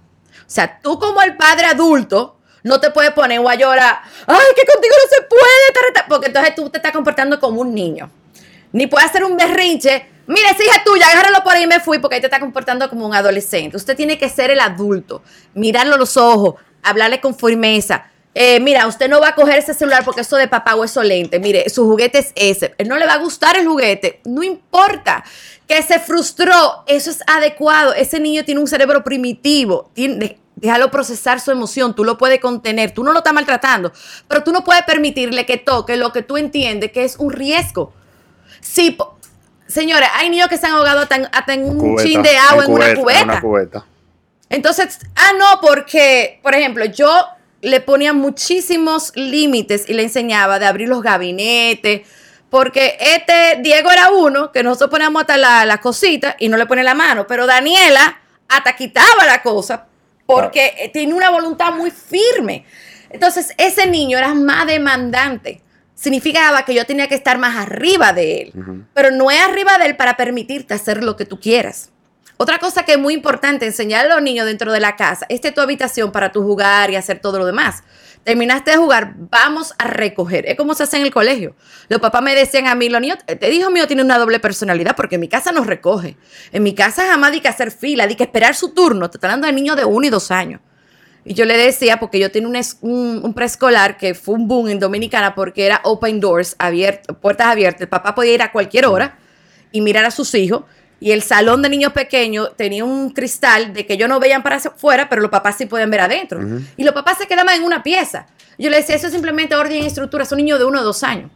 O 0.46 0.50
sea, 0.50 0.78
tú 0.80 0.98
como 0.98 1.20
el 1.22 1.36
padre 1.36 1.66
adulto 1.66 2.38
no 2.62 2.80
te 2.80 2.90
puedes 2.90 3.12
poner 3.12 3.40
o 3.40 3.48
a 3.48 3.54
llorar, 3.54 4.00
ay, 4.26 4.46
que 4.54 4.64
contigo 4.64 4.94
no 5.02 5.16
se 5.16 5.22
puede, 5.22 5.72
tarata", 5.74 6.06
porque 6.08 6.26
entonces 6.26 6.54
tú 6.54 6.70
te 6.70 6.78
estás 6.78 6.92
comportando 6.92 7.38
como 7.40 7.60
un 7.60 7.74
niño. 7.74 8.10
Ni 8.72 8.86
puede 8.86 9.06
hacer 9.06 9.24
un 9.24 9.36
berrinche. 9.36 10.06
Mira, 10.26 10.50
esa 10.50 10.64
hija 10.64 10.82
tuya, 10.84 11.06
agárralo 11.08 11.42
por 11.44 11.54
ahí 11.54 11.64
y 11.64 11.66
me 11.66 11.80
fui 11.80 11.98
porque 11.98 12.16
ahí 12.16 12.20
te 12.20 12.26
está 12.26 12.40
comportando 12.40 12.88
como 12.88 13.06
un 13.06 13.14
adolescente. 13.14 13.76
Usted 13.76 13.96
tiene 13.96 14.18
que 14.18 14.28
ser 14.28 14.50
el 14.50 14.60
adulto, 14.60 15.22
mirarlo 15.54 15.94
a 15.94 15.98
los 15.98 16.16
ojos, 16.16 16.56
hablarle 16.82 17.20
con 17.20 17.34
firmeza. 17.36 18.10
Eh, 18.38 18.60
mira, 18.60 18.86
usted 18.86 19.08
no 19.08 19.18
va 19.18 19.28
a 19.28 19.34
coger 19.34 19.58
ese 19.58 19.72
celular 19.72 20.04
porque 20.04 20.20
eso 20.20 20.36
de 20.36 20.46
papá 20.46 20.74
o 20.74 20.84
eso 20.84 21.02
lente. 21.02 21.38
Mire, 21.40 21.70
su 21.70 21.88
juguete 21.88 22.18
es 22.18 22.32
ese. 22.34 22.74
Él 22.76 22.86
no 22.86 22.98
le 22.98 23.06
va 23.06 23.14
a 23.14 23.18
gustar 23.18 23.56
el 23.56 23.66
juguete. 23.66 24.20
No 24.26 24.42
importa. 24.42 25.24
Que 25.66 25.82
se 25.82 25.98
frustró. 25.98 26.84
Eso 26.86 27.10
es 27.10 27.20
adecuado. 27.26 27.92
Ese 27.92 28.20
niño 28.20 28.44
tiene 28.44 28.60
un 28.60 28.68
cerebro 28.68 29.02
primitivo. 29.02 29.90
Tiene, 29.94 30.38
Déjalo 30.56 30.90
procesar 30.90 31.38
su 31.38 31.50
emoción, 31.50 31.94
tú 31.94 32.02
lo 32.02 32.16
puedes 32.16 32.40
contener, 32.40 32.92
tú 32.92 33.04
no 33.04 33.12
lo 33.12 33.18
estás 33.18 33.34
maltratando, 33.34 33.92
pero 34.26 34.42
tú 34.42 34.52
no 34.52 34.64
puedes 34.64 34.84
permitirle 34.84 35.44
que 35.44 35.58
toque 35.58 35.98
lo 35.98 36.12
que 36.12 36.22
tú 36.22 36.38
entiendes 36.38 36.92
que 36.92 37.04
es 37.04 37.16
un 37.16 37.30
riesgo. 37.30 37.92
Sí, 38.62 38.96
señores, 39.66 40.08
hay 40.14 40.30
niños 40.30 40.48
que 40.48 40.56
se 40.56 40.66
han 40.66 40.72
ahogado 40.72 41.00
hasta 41.00 41.52
en, 41.52 41.64
un 41.64 41.98
chin 41.98 42.22
de 42.22 42.38
agua 42.38 42.64
en, 42.64 42.72
una, 42.72 42.94
cubeta. 42.94 43.24
una 43.24 43.40
cubeta. 43.42 43.86
Entonces, 44.48 44.98
ah, 45.14 45.32
no, 45.38 45.60
porque, 45.60 46.40
por 46.42 46.54
ejemplo, 46.54 46.86
yo 46.86 47.26
le 47.60 47.80
ponía 47.82 48.14
muchísimos 48.14 49.12
límites 49.14 49.84
y 49.86 49.92
le 49.92 50.04
enseñaba 50.04 50.58
de 50.58 50.64
abrir 50.64 50.88
los 50.88 51.02
gabinetes, 51.02 52.08
porque 52.50 52.96
este 53.00 53.60
Diego 53.60 53.90
era 53.90 54.10
uno 54.10 54.52
que 54.52 54.62
nosotros 54.62 54.90
poníamos 54.90 55.22
hasta 55.22 55.36
la, 55.36 55.64
la 55.64 55.78
cosita 55.78 56.36
y 56.38 56.48
no 56.48 56.56
le 56.56 56.66
pone 56.66 56.84
la 56.84 56.94
mano, 56.94 57.26
pero 57.26 57.46
Daniela 57.46 58.20
hasta 58.48 58.76
quitaba 58.76 59.26
la 59.26 59.42
cosa 59.42 59.86
porque 60.26 60.90
tiene 60.92 61.14
una 61.14 61.30
voluntad 61.30 61.72
muy 61.72 61.90
firme. 61.90 62.64
Entonces, 63.10 63.54
ese 63.56 63.86
niño 63.86 64.18
era 64.18 64.34
más 64.34 64.66
demandante. 64.66 65.62
Significaba 65.94 66.64
que 66.64 66.74
yo 66.74 66.84
tenía 66.84 67.08
que 67.08 67.14
estar 67.14 67.38
más 67.38 67.56
arriba 67.56 68.12
de 68.12 68.42
él, 68.42 68.84
pero 68.92 69.10
no 69.10 69.30
es 69.30 69.40
arriba 69.40 69.78
de 69.78 69.86
él 69.86 69.96
para 69.96 70.16
permitirte 70.16 70.74
hacer 70.74 71.02
lo 71.02 71.16
que 71.16 71.24
tú 71.24 71.40
quieras. 71.40 71.90
Otra 72.38 72.58
cosa 72.58 72.84
que 72.84 72.92
es 72.92 72.98
muy 72.98 73.14
importante, 73.14 73.64
enseñar 73.64 74.06
a 74.06 74.14
los 74.14 74.22
niños 74.22 74.46
dentro 74.46 74.70
de 74.72 74.80
la 74.80 74.94
casa, 74.96 75.24
esta 75.30 75.48
es 75.48 75.54
tu 75.54 75.60
habitación 75.62 76.12
para 76.12 76.32
tu 76.32 76.42
jugar 76.42 76.90
y 76.90 76.96
hacer 76.96 77.18
todo 77.18 77.38
lo 77.38 77.46
demás. 77.46 77.82
Terminaste 78.24 78.72
de 78.72 78.76
jugar, 78.76 79.14
vamos 79.16 79.72
a 79.78 79.86
recoger. 79.86 80.46
Es 80.46 80.56
como 80.56 80.74
se 80.74 80.82
hace 80.82 80.96
en 80.96 81.04
el 81.04 81.12
colegio. 81.12 81.54
Los 81.88 82.00
papás 82.00 82.22
me 82.22 82.34
decían 82.34 82.66
a 82.66 82.74
mí, 82.74 82.88
los 82.88 83.00
niños, 83.00 83.18
te 83.24 83.48
dijo 83.48 83.70
mío 83.70 83.86
tiene 83.86 84.02
una 84.02 84.18
doble 84.18 84.40
personalidad 84.40 84.96
porque 84.96 85.14
en 85.14 85.20
mi 85.20 85.28
casa 85.28 85.52
nos 85.52 85.66
recoge. 85.66 86.16
En 86.50 86.64
mi 86.64 86.74
casa 86.74 87.06
jamás 87.06 87.32
di 87.32 87.40
que 87.40 87.48
hacer 87.48 87.70
fila, 87.70 88.06
di 88.06 88.16
que 88.16 88.24
esperar 88.24 88.54
su 88.54 88.70
turno. 88.70 89.08
Te 89.10 89.18
está 89.18 89.28
hablando 89.28 89.46
de 89.46 89.52
niños 89.52 89.76
de 89.76 89.84
uno 89.84 90.06
y 90.06 90.10
dos 90.10 90.32
años. 90.32 90.60
Y 91.24 91.34
yo 91.34 91.44
le 91.44 91.56
decía, 91.56 91.98
porque 91.98 92.18
yo 92.18 92.30
tenía 92.30 92.60
un, 92.80 93.32
preescolar 93.34 93.96
que 93.96 94.14
fue 94.14 94.34
un 94.34 94.46
boom 94.46 94.68
en 94.68 94.78
Dominicana 94.78 95.34
porque 95.34 95.66
era 95.66 95.80
open 95.84 96.20
doors, 96.20 96.56
puertas 97.20 97.46
abiertas. 97.48 97.82
El 97.82 97.88
papá 97.88 98.14
podía 98.14 98.34
ir 98.34 98.42
a 98.42 98.52
cualquier 98.52 98.86
hora 98.86 99.18
y 99.72 99.80
mirar 99.80 100.04
a 100.04 100.10
sus 100.10 100.34
hijos. 100.34 100.64
Y 100.98 101.12
el 101.12 101.22
salón 101.22 101.60
de 101.60 101.68
niños 101.68 101.92
pequeños 101.92 102.56
tenía 102.56 102.84
un 102.84 103.10
cristal 103.10 103.74
de 103.74 103.84
que 103.84 103.94
ellos 103.94 104.08
no 104.08 104.18
veían 104.18 104.42
para 104.42 104.56
afuera, 104.56 105.08
pero 105.08 105.20
los 105.20 105.30
papás 105.30 105.56
sí 105.58 105.66
podían 105.66 105.90
ver 105.90 106.00
adentro. 106.00 106.40
Y 106.76 106.84
los 106.84 106.94
papás 106.94 107.18
se 107.18 107.26
quedaban 107.26 107.54
en 107.54 107.64
una 107.64 107.82
pieza. 107.82 108.26
Yo 108.58 108.70
le 108.70 108.78
decía, 108.78 108.94
eso 108.94 109.06
es 109.06 109.12
simplemente 109.12 109.54
orden 109.54 109.82
y 109.82 109.86
estructura, 109.86 110.24
es 110.24 110.32
un 110.32 110.38
niño 110.38 110.58
de 110.58 110.64
uno 110.64 110.80
o 110.80 110.84
dos 110.84 111.02
años. 111.02 111.30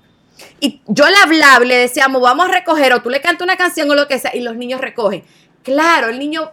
Y 0.58 0.80
yo 0.86 1.06
le 1.06 1.16
hablaba, 1.16 1.64
le 1.64 1.76
decíamos, 1.76 2.22
vamos 2.22 2.48
a 2.48 2.52
recoger, 2.52 2.94
o 2.94 3.02
tú 3.02 3.10
le 3.10 3.20
cantas 3.20 3.44
una 3.44 3.56
canción 3.56 3.90
o 3.90 3.94
lo 3.94 4.08
que 4.08 4.18
sea, 4.18 4.34
y 4.34 4.40
los 4.40 4.56
niños 4.56 4.80
recogen. 4.80 5.24
Claro, 5.62 6.08
el 6.08 6.18
niño 6.18 6.52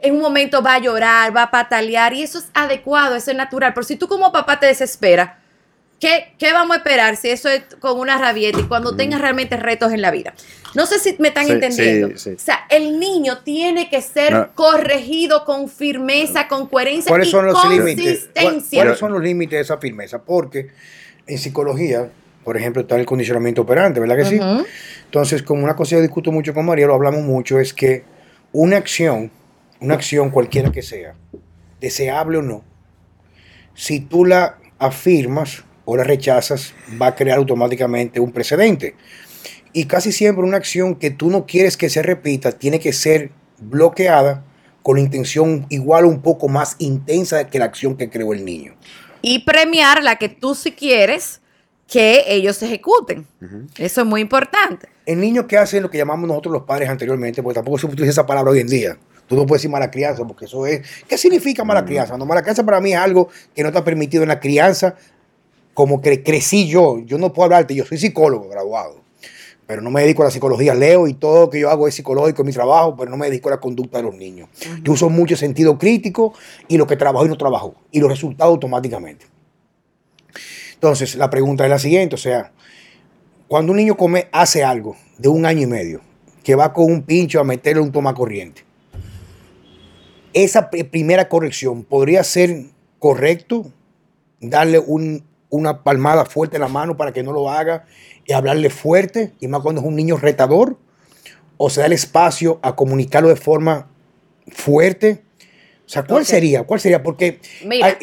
en 0.00 0.16
un 0.16 0.20
momento 0.20 0.62
va 0.62 0.74
a 0.74 0.78
llorar, 0.78 1.34
va 1.34 1.44
a 1.44 1.50
patalear, 1.50 2.12
y 2.12 2.22
eso 2.22 2.38
es 2.38 2.50
adecuado, 2.52 3.16
eso 3.16 3.30
es 3.30 3.36
natural. 3.36 3.72
Pero 3.72 3.84
si 3.84 3.96
tú 3.96 4.08
como 4.08 4.32
papá 4.32 4.60
te 4.60 4.66
desesperas, 4.66 5.30
¿qué, 5.98 6.34
qué 6.38 6.52
vamos 6.52 6.74
a 6.74 6.78
esperar 6.78 7.16
si 7.16 7.30
eso 7.30 7.48
es 7.48 7.62
con 7.80 7.98
una 7.98 8.18
rabieta 8.18 8.60
y 8.60 8.64
cuando 8.64 8.94
tengas 8.94 9.20
realmente 9.20 9.56
retos 9.56 9.92
en 9.92 10.02
la 10.02 10.10
vida? 10.10 10.34
No 10.74 10.86
sé 10.86 10.98
si 10.98 11.16
me 11.18 11.28
están 11.28 11.50
entendiendo. 11.50 12.08
O 12.14 12.38
sea, 12.38 12.66
el 12.70 12.98
niño 12.98 13.38
tiene 13.44 13.90
que 13.90 14.00
ser 14.00 14.50
corregido 14.54 15.44
con 15.44 15.68
firmeza, 15.68 16.48
con 16.48 16.66
coherencia 16.66 17.08
¿Cuáles 17.08 17.28
y 17.28 17.30
son 17.30 17.46
los 17.46 17.60
consistencia. 17.60 18.82
¿Cuáles 18.82 18.98
son 18.98 19.12
los 19.12 19.22
límites 19.22 19.58
de 19.58 19.60
esa 19.62 19.78
firmeza? 19.78 20.22
Porque 20.22 20.68
en 21.26 21.38
psicología, 21.38 22.10
por 22.44 22.56
ejemplo, 22.56 22.82
está 22.82 22.96
el 22.96 23.06
condicionamiento 23.06 23.62
operante, 23.62 24.00
¿verdad 24.00 24.16
que 24.16 24.24
sí? 24.24 24.40
Entonces, 25.04 25.42
como 25.42 25.64
una 25.64 25.76
cosa 25.76 25.90
que 25.90 25.96
yo 25.96 26.02
discuto 26.02 26.32
mucho 26.32 26.54
con 26.54 26.66
María, 26.66 26.86
lo 26.86 26.94
hablamos 26.94 27.22
mucho, 27.22 27.58
es 27.58 27.74
que 27.74 28.04
una 28.52 28.76
acción, 28.76 29.30
una 29.80 29.94
acción 29.94 30.30
cualquiera 30.30 30.72
que 30.72 30.82
sea, 30.82 31.14
deseable 31.80 32.38
o 32.38 32.42
no, 32.42 32.64
si 33.74 34.00
tú 34.00 34.24
la 34.24 34.58
afirmas 34.78 35.64
o 35.84 35.96
la 35.96 36.04
rechazas, 36.04 36.74
va 37.00 37.08
a 37.08 37.14
crear 37.14 37.38
automáticamente 37.38 38.20
un 38.20 38.32
precedente. 38.32 38.94
Y 39.72 39.86
casi 39.86 40.12
siempre 40.12 40.44
una 40.44 40.58
acción 40.58 40.96
que 40.96 41.10
tú 41.10 41.30
no 41.30 41.46
quieres 41.46 41.76
que 41.76 41.88
se 41.88 42.02
repita 42.02 42.52
tiene 42.52 42.78
que 42.78 42.92
ser 42.92 43.30
bloqueada 43.58 44.44
con 44.82 44.96
la 44.96 45.02
intención 45.02 45.66
igual 45.70 46.04
o 46.04 46.08
un 46.08 46.20
poco 46.20 46.48
más 46.48 46.76
intensa 46.78 47.46
que 47.48 47.58
la 47.58 47.66
acción 47.66 47.96
que 47.96 48.10
creó 48.10 48.32
el 48.32 48.44
niño. 48.44 48.74
Y 49.22 49.44
premiar 49.44 50.02
la 50.02 50.16
que 50.16 50.28
tú 50.28 50.54
sí 50.54 50.72
quieres 50.72 51.40
que 51.88 52.24
ellos 52.26 52.62
ejecuten. 52.62 53.26
Eso 53.76 54.00
es 54.00 54.06
muy 54.06 54.20
importante. 54.20 54.88
El 55.06 55.20
niño 55.20 55.46
que 55.46 55.56
hace 55.56 55.80
lo 55.80 55.90
que 55.90 55.98
llamamos 55.98 56.28
nosotros 56.28 56.52
los 56.52 56.62
padres 56.62 56.88
anteriormente, 56.88 57.42
porque 57.42 57.54
tampoco 57.54 57.78
se 57.78 57.86
utiliza 57.86 58.10
esa 58.10 58.26
palabra 58.26 58.52
hoy 58.52 58.60
en 58.60 58.66
día. 58.66 58.98
Tú 59.26 59.36
no 59.36 59.46
puedes 59.46 59.62
decir 59.62 59.70
mala 59.70 59.90
crianza, 59.90 60.24
porque 60.26 60.46
eso 60.46 60.66
es... 60.66 60.86
¿Qué 61.08 61.16
significa 61.16 61.64
mala 61.64 61.84
crianza? 61.84 62.16
No, 62.16 62.26
mala 62.26 62.42
crianza 62.42 62.64
para 62.64 62.80
mí 62.80 62.92
es 62.92 62.98
algo 62.98 63.28
que 63.54 63.62
no 63.62 63.70
te 63.72 63.78
ha 63.78 63.84
permitido 63.84 64.22
en 64.22 64.28
la 64.28 64.40
crianza 64.40 64.96
como 65.74 66.00
que 66.00 66.22
crecí 66.22 66.66
yo. 66.66 66.98
Yo 67.04 67.18
no 67.18 67.32
puedo 67.32 67.44
hablarte, 67.44 67.74
yo 67.74 67.84
soy 67.84 67.98
psicólogo 67.98 68.48
graduado 68.48 69.01
pero 69.72 69.80
no 69.80 69.90
me 69.90 70.02
dedico 70.02 70.20
a 70.20 70.26
la 70.26 70.30
psicología. 70.30 70.74
Leo 70.74 71.08
y 71.08 71.14
todo 71.14 71.46
lo 71.46 71.50
que 71.50 71.58
yo 71.58 71.70
hago 71.70 71.88
es 71.88 71.94
psicológico 71.94 72.42
en 72.42 72.46
mi 72.48 72.52
trabajo, 72.52 72.94
pero 72.94 73.10
no 73.10 73.16
me 73.16 73.24
dedico 73.24 73.48
a 73.48 73.52
la 73.52 73.58
conducta 73.58 73.96
de 73.96 74.04
los 74.04 74.14
niños. 74.14 74.50
Yo 74.82 74.92
uso 74.92 75.08
mucho 75.08 75.34
sentido 75.34 75.78
crítico 75.78 76.34
y 76.68 76.76
lo 76.76 76.86
que 76.86 76.94
trabajo 76.94 77.24
y 77.24 77.30
no 77.30 77.38
trabajo, 77.38 77.74
y 77.90 77.98
los 77.98 78.10
resultados 78.10 78.52
automáticamente. 78.52 79.24
Entonces, 80.74 81.14
la 81.14 81.30
pregunta 81.30 81.64
es 81.64 81.70
la 81.70 81.78
siguiente, 81.78 82.16
o 82.16 82.18
sea, 82.18 82.52
cuando 83.48 83.72
un 83.72 83.78
niño 83.78 83.96
come, 83.96 84.28
hace 84.30 84.62
algo 84.62 84.94
de 85.16 85.30
un 85.30 85.46
año 85.46 85.62
y 85.62 85.66
medio, 85.66 86.02
que 86.44 86.54
va 86.54 86.74
con 86.74 86.92
un 86.92 87.02
pincho 87.04 87.40
a 87.40 87.44
meterle 87.44 87.80
un 87.80 87.92
toma 87.92 88.12
corriente, 88.12 88.64
esa 90.34 90.68
primera 90.68 91.30
corrección 91.30 91.82
podría 91.82 92.22
ser 92.24 92.66
correcto, 92.98 93.72
darle 94.38 94.82
una 95.48 95.82
palmada 95.82 96.26
fuerte 96.26 96.58
en 96.58 96.60
la 96.60 96.68
mano 96.68 96.94
para 96.94 97.10
que 97.10 97.22
no 97.22 97.32
lo 97.32 97.48
haga 97.48 97.86
y 98.26 98.32
hablarle 98.32 98.70
fuerte, 98.70 99.32
y 99.40 99.48
más 99.48 99.62
cuando 99.62 99.80
es 99.80 99.86
un 99.86 99.96
niño 99.96 100.16
retador, 100.16 100.78
o 101.56 101.70
se 101.70 101.80
da 101.80 101.86
el 101.86 101.92
espacio 101.92 102.58
a 102.62 102.74
comunicarlo 102.74 103.28
de 103.28 103.36
forma 103.36 103.88
fuerte. 104.48 105.22
O 105.84 105.88
sea, 105.88 106.04
¿cuál 106.04 106.24
sería? 106.24 106.64
¿Cuál 106.64 106.80
sería? 106.80 107.02
Porque... 107.02 107.40
Mira, 107.64 107.98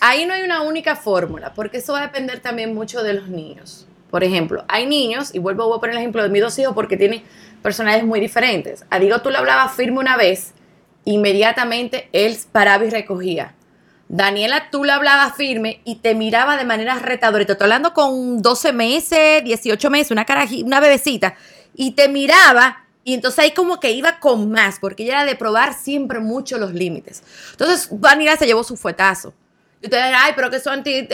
ahí 0.00 0.26
no 0.26 0.34
hay 0.34 0.42
una 0.42 0.62
única 0.62 0.96
fórmula, 0.96 1.52
porque 1.54 1.78
eso 1.78 1.92
va 1.92 2.00
a 2.00 2.06
depender 2.06 2.40
también 2.40 2.74
mucho 2.74 3.02
de 3.02 3.14
los 3.14 3.28
niños. 3.28 3.86
Por 4.10 4.24
ejemplo, 4.24 4.64
hay 4.68 4.86
niños, 4.86 5.34
y 5.34 5.38
vuelvo 5.38 5.74
a 5.74 5.80
poner 5.80 5.94
el 5.94 6.00
ejemplo 6.00 6.22
de 6.22 6.28
mis 6.28 6.40
dos 6.40 6.58
hijos 6.58 6.74
porque 6.74 6.96
tienen 6.96 7.22
personajes 7.62 8.04
muy 8.04 8.20
diferentes. 8.20 8.84
A 8.90 8.98
Diego 8.98 9.20
tú 9.22 9.30
le 9.30 9.38
hablabas 9.38 9.74
firme 9.74 9.98
una 9.98 10.16
vez, 10.16 10.52
inmediatamente 11.04 12.08
él 12.12 12.36
paraba 12.52 12.84
y 12.84 12.90
recogía. 12.90 13.54
Daniela, 14.16 14.70
tú 14.70 14.84
le 14.84 14.92
hablabas 14.92 15.34
firme 15.34 15.80
y 15.82 15.96
te 15.96 16.14
miraba 16.14 16.56
de 16.56 16.64
manera 16.64 16.94
retadora. 17.00 17.42
Estoy 17.42 17.56
hablando 17.60 17.92
con 17.92 18.42
12 18.42 18.72
meses, 18.72 19.42
18 19.42 19.90
meses, 19.90 20.12
una, 20.12 20.24
una 20.64 20.78
bebecita. 20.78 21.34
Y 21.74 21.92
te 21.92 22.08
miraba 22.08 22.84
y 23.02 23.14
entonces 23.14 23.40
ahí 23.40 23.50
como 23.50 23.80
que 23.80 23.90
iba 23.90 24.20
con 24.20 24.52
más, 24.52 24.78
porque 24.78 25.02
ella 25.02 25.14
era 25.14 25.24
de 25.24 25.34
probar 25.34 25.74
siempre 25.74 26.20
mucho 26.20 26.58
los 26.58 26.72
límites. 26.72 27.24
Entonces 27.50 27.88
Daniela 27.90 28.36
se 28.36 28.46
llevó 28.46 28.62
su 28.62 28.76
fuetazo. 28.76 29.34
Y 29.82 29.86
ustedes, 29.86 30.14
ay, 30.16 30.32
pero 30.36 30.48
que 30.48 30.60
son 30.60 30.74
anti... 30.74 31.08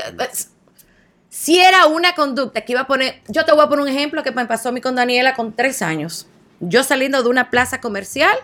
Si 1.31 1.59
era 1.59 1.87
una 1.87 2.15
conducta 2.15 2.61
que 2.61 2.73
iba 2.73 2.83
a 2.83 2.87
poner, 2.87 3.23
yo 3.29 3.47
te 3.47 3.53
voy 3.53 3.63
a 3.63 3.69
poner 3.71 3.85
un 3.85 3.89
ejemplo 3.89 4.23
que 4.23 4.31
me 4.33 4.45
pasó 4.45 4.69
a 4.69 4.73
mí 4.73 4.83
con 4.83 4.95
Daniela 4.95 5.35
con 5.35 5.57
tres 5.57 5.81
años. 5.81 6.27
Yo 6.61 6.85
saliendo 6.85 7.23
de 7.23 7.31
una 7.31 7.49
plaza 7.49 7.81
comercial, 7.81 8.37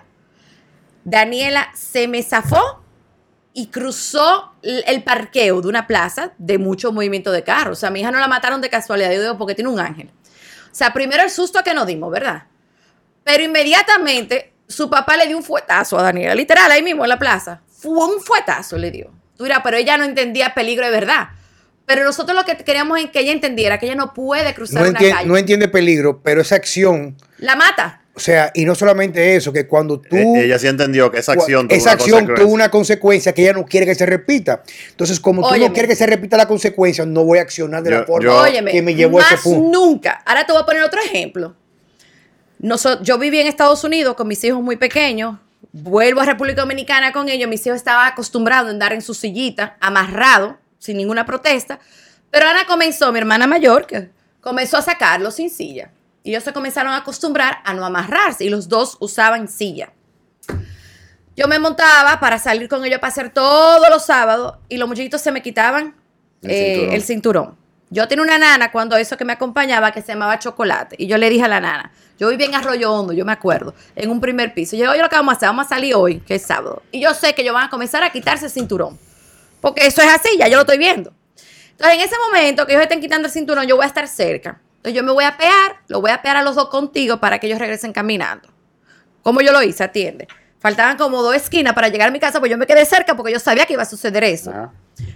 Daniela 1.04 1.68
se 1.74 2.08
me 2.08 2.22
zafó 2.22 2.85
y 3.58 3.68
cruzó 3.68 4.52
el 4.62 5.02
parqueo 5.02 5.62
de 5.62 5.68
una 5.68 5.86
plaza 5.86 6.32
de 6.36 6.58
mucho 6.58 6.92
movimiento 6.92 7.32
de 7.32 7.42
carros. 7.42 7.78
O 7.78 7.80
sea, 7.80 7.88
a 7.88 7.90
mi 7.90 8.00
hija 8.00 8.10
no 8.10 8.18
la 8.18 8.28
mataron 8.28 8.60
de 8.60 8.68
casualidad, 8.68 9.10
yo 9.12 9.22
digo, 9.22 9.38
porque 9.38 9.54
tiene 9.54 9.70
un 9.70 9.80
ángel. 9.80 10.10
O 10.70 10.74
sea, 10.74 10.92
primero 10.92 11.22
el 11.22 11.30
susto 11.30 11.64
que 11.64 11.72
nos 11.72 11.86
dimos, 11.86 12.12
¿verdad? 12.12 12.42
Pero 13.24 13.42
inmediatamente 13.42 14.52
su 14.68 14.90
papá 14.90 15.16
le 15.16 15.26
dio 15.26 15.38
un 15.38 15.42
fuetazo 15.42 15.98
a 15.98 16.02
Daniela, 16.02 16.34
literal, 16.34 16.70
ahí 16.70 16.82
mismo 16.82 17.04
en 17.04 17.08
la 17.08 17.18
plaza. 17.18 17.62
Fue 17.66 17.92
un 17.92 18.20
fuetazo, 18.20 18.76
le 18.76 18.90
dio. 18.90 19.10
Tú 19.38 19.44
dirás, 19.44 19.60
pero 19.64 19.78
ella 19.78 19.96
no 19.96 20.04
entendía 20.04 20.52
peligro 20.52 20.84
de 20.84 20.92
verdad. 20.92 21.28
Pero 21.86 22.04
nosotros 22.04 22.36
lo 22.36 22.44
que 22.44 22.62
queríamos 22.62 23.00
es 23.00 23.10
que 23.10 23.20
ella 23.20 23.32
entendiera 23.32 23.78
que 23.78 23.86
ella 23.86 23.94
no 23.94 24.12
puede 24.12 24.54
cruzar 24.54 24.82
no 24.82 24.90
una 24.90 24.98
calle. 24.98 25.26
No 25.26 25.38
entiende 25.38 25.68
peligro, 25.68 26.20
pero 26.22 26.42
esa 26.42 26.56
acción... 26.56 27.16
La 27.38 27.56
mata. 27.56 28.02
O 28.16 28.18
sea, 28.18 28.50
y 28.54 28.64
no 28.64 28.74
solamente 28.74 29.36
eso, 29.36 29.52
que 29.52 29.66
cuando 29.66 30.00
tú... 30.00 30.16
E-, 30.16 30.46
ella 30.46 30.58
sí 30.58 30.66
entendió 30.66 31.10
que 31.10 31.18
esa 31.18 31.32
acción 31.32 31.68
tuvo 31.68 31.76
Esa 31.76 31.92
acción 31.92 32.26
tuvo 32.34 32.50
una 32.50 32.70
consecuencia 32.70 33.34
que 33.34 33.42
ella 33.42 33.52
no 33.52 33.66
quiere 33.66 33.84
que 33.84 33.94
se 33.94 34.06
repita. 34.06 34.62
Entonces, 34.88 35.20
como 35.20 35.46
tú 35.46 35.54
no 35.54 35.72
quieres 35.74 35.90
que 35.90 35.96
se 35.96 36.06
repita 36.06 36.38
la 36.38 36.48
consecuencia, 36.48 37.04
no 37.04 37.24
voy 37.24 37.40
a 37.40 37.42
accionar 37.42 37.82
de 37.82 37.90
la 37.90 38.04
forma 38.04 38.50
que 38.70 38.80
me 38.80 38.94
llevó 38.94 39.20
a 39.20 39.22
ese 39.22 39.36
punto. 39.36 39.70
nunca. 39.70 40.22
Ahora 40.24 40.46
te 40.46 40.52
voy 40.52 40.62
a 40.62 40.64
poner 40.64 40.82
otro 40.82 40.98
ejemplo. 41.02 41.54
yo 43.02 43.18
viví 43.18 43.38
en 43.38 43.48
Estados 43.48 43.84
Unidos 43.84 44.14
con 44.14 44.26
mis 44.28 44.42
hijos 44.44 44.62
muy 44.62 44.76
pequeños. 44.76 45.36
Vuelvo 45.72 46.22
a 46.22 46.24
República 46.24 46.62
Dominicana 46.62 47.12
con 47.12 47.28
ellos. 47.28 47.50
Mis 47.50 47.66
hijos 47.66 47.76
estaban 47.76 48.10
acostumbrados 48.10 48.68
a 48.68 48.70
andar 48.70 48.94
en 48.94 49.02
su 49.02 49.12
sillita, 49.12 49.76
amarrado, 49.78 50.56
sin 50.78 50.96
ninguna 50.96 51.26
protesta. 51.26 51.80
Pero 52.30 52.46
Ana 52.46 52.66
comenzó, 52.66 53.12
mi 53.12 53.18
hermana 53.18 53.46
mayor, 53.46 53.86
que 53.86 54.08
comenzó 54.40 54.78
a 54.78 54.82
sacarlo 54.82 55.30
sin 55.30 55.50
silla. 55.50 55.90
Y 56.26 56.30
ellos 56.30 56.42
se 56.42 56.52
comenzaron 56.52 56.92
a 56.92 56.96
acostumbrar 56.96 57.58
a 57.64 57.72
no 57.72 57.86
amarrarse 57.86 58.44
y 58.44 58.48
los 58.48 58.68
dos 58.68 58.96
usaban 58.98 59.46
silla. 59.46 59.92
Yo 61.36 61.46
me 61.46 61.60
montaba 61.60 62.18
para 62.18 62.40
salir 62.40 62.68
con 62.68 62.84
ellos 62.84 62.98
para 62.98 63.12
hacer 63.12 63.30
todos 63.30 63.88
los 63.88 64.04
sábados 64.04 64.56
y 64.68 64.76
los 64.76 64.88
muchachitos 64.88 65.20
se 65.20 65.30
me 65.30 65.40
quitaban 65.40 65.94
El 66.42 66.50
eh, 66.50 66.64
cinturón. 66.64 66.94
el 66.94 67.02
cinturón. 67.04 67.56
Yo 67.90 68.08
tenía 68.08 68.24
una 68.24 68.38
nana 68.38 68.72
cuando 68.72 68.96
eso 68.96 69.16
que 69.16 69.24
me 69.24 69.34
acompañaba 69.34 69.92
que 69.92 70.02
se 70.02 70.08
llamaba 70.08 70.36
Chocolate. 70.40 70.96
Y 70.98 71.06
yo 71.06 71.16
le 71.16 71.30
dije 71.30 71.44
a 71.44 71.48
la 71.48 71.60
nana, 71.60 71.92
yo 72.18 72.28
vivía 72.28 72.46
en 72.46 72.56
Arroyo 72.56 72.92
Hondo, 72.92 73.12
yo 73.12 73.24
me 73.24 73.30
acuerdo, 73.30 73.72
en 73.94 74.10
un 74.10 74.20
primer 74.20 74.52
piso. 74.52 74.74
Yo, 74.74 74.90
oye, 74.90 75.02
lo 75.02 75.08
que 75.08 75.14
vamos 75.14 75.34
a 75.34 75.36
hacer, 75.36 75.48
vamos 75.50 75.66
a 75.66 75.68
salir 75.68 75.94
hoy, 75.94 76.18
que 76.18 76.34
es 76.34 76.42
sábado. 76.42 76.82
Y 76.90 77.02
yo 77.02 77.14
sé 77.14 77.36
que 77.36 77.42
ellos 77.42 77.54
van 77.54 77.66
a 77.66 77.70
comenzar 77.70 78.02
a 78.02 78.10
quitarse 78.10 78.46
el 78.46 78.50
cinturón. 78.50 78.98
Porque 79.60 79.86
eso 79.86 80.02
es 80.02 80.08
así, 80.08 80.30
ya 80.36 80.48
yo 80.48 80.56
lo 80.56 80.62
estoy 80.62 80.78
viendo. 80.78 81.12
Entonces, 81.70 81.98
en 81.98 82.00
ese 82.00 82.16
momento 82.18 82.66
que 82.66 82.72
ellos 82.72 82.82
estén 82.82 83.00
quitando 83.00 83.28
el 83.28 83.32
cinturón, 83.32 83.68
yo 83.68 83.76
voy 83.76 83.84
a 83.84 83.86
estar 83.86 84.08
cerca. 84.08 84.60
Entonces, 84.86 85.02
yo 85.02 85.04
me 85.04 85.10
voy 85.10 85.24
a 85.24 85.36
pear, 85.36 85.82
lo 85.88 86.00
voy 86.00 86.12
a 86.12 86.22
pear 86.22 86.36
a 86.36 86.42
los 86.42 86.54
dos 86.54 86.68
contigo 86.68 87.18
para 87.18 87.40
que 87.40 87.48
ellos 87.48 87.58
regresen 87.58 87.92
caminando. 87.92 88.48
Como 89.20 89.40
yo 89.40 89.50
lo 89.50 89.60
hice, 89.60 89.82
atiende. 89.82 90.28
Faltaban 90.60 90.96
como 90.96 91.22
dos 91.22 91.34
esquinas 91.34 91.74
para 91.74 91.88
llegar 91.88 92.10
a 92.10 92.12
mi 92.12 92.20
casa, 92.20 92.38
pues 92.38 92.52
yo 92.52 92.56
me 92.56 92.68
quedé 92.68 92.84
cerca 92.84 93.16
porque 93.16 93.32
yo 93.32 93.40
sabía 93.40 93.66
que 93.66 93.72
iba 93.72 93.82
a 93.82 93.86
suceder 93.86 94.22
eso. 94.22 94.50
Ajá. 94.50 94.72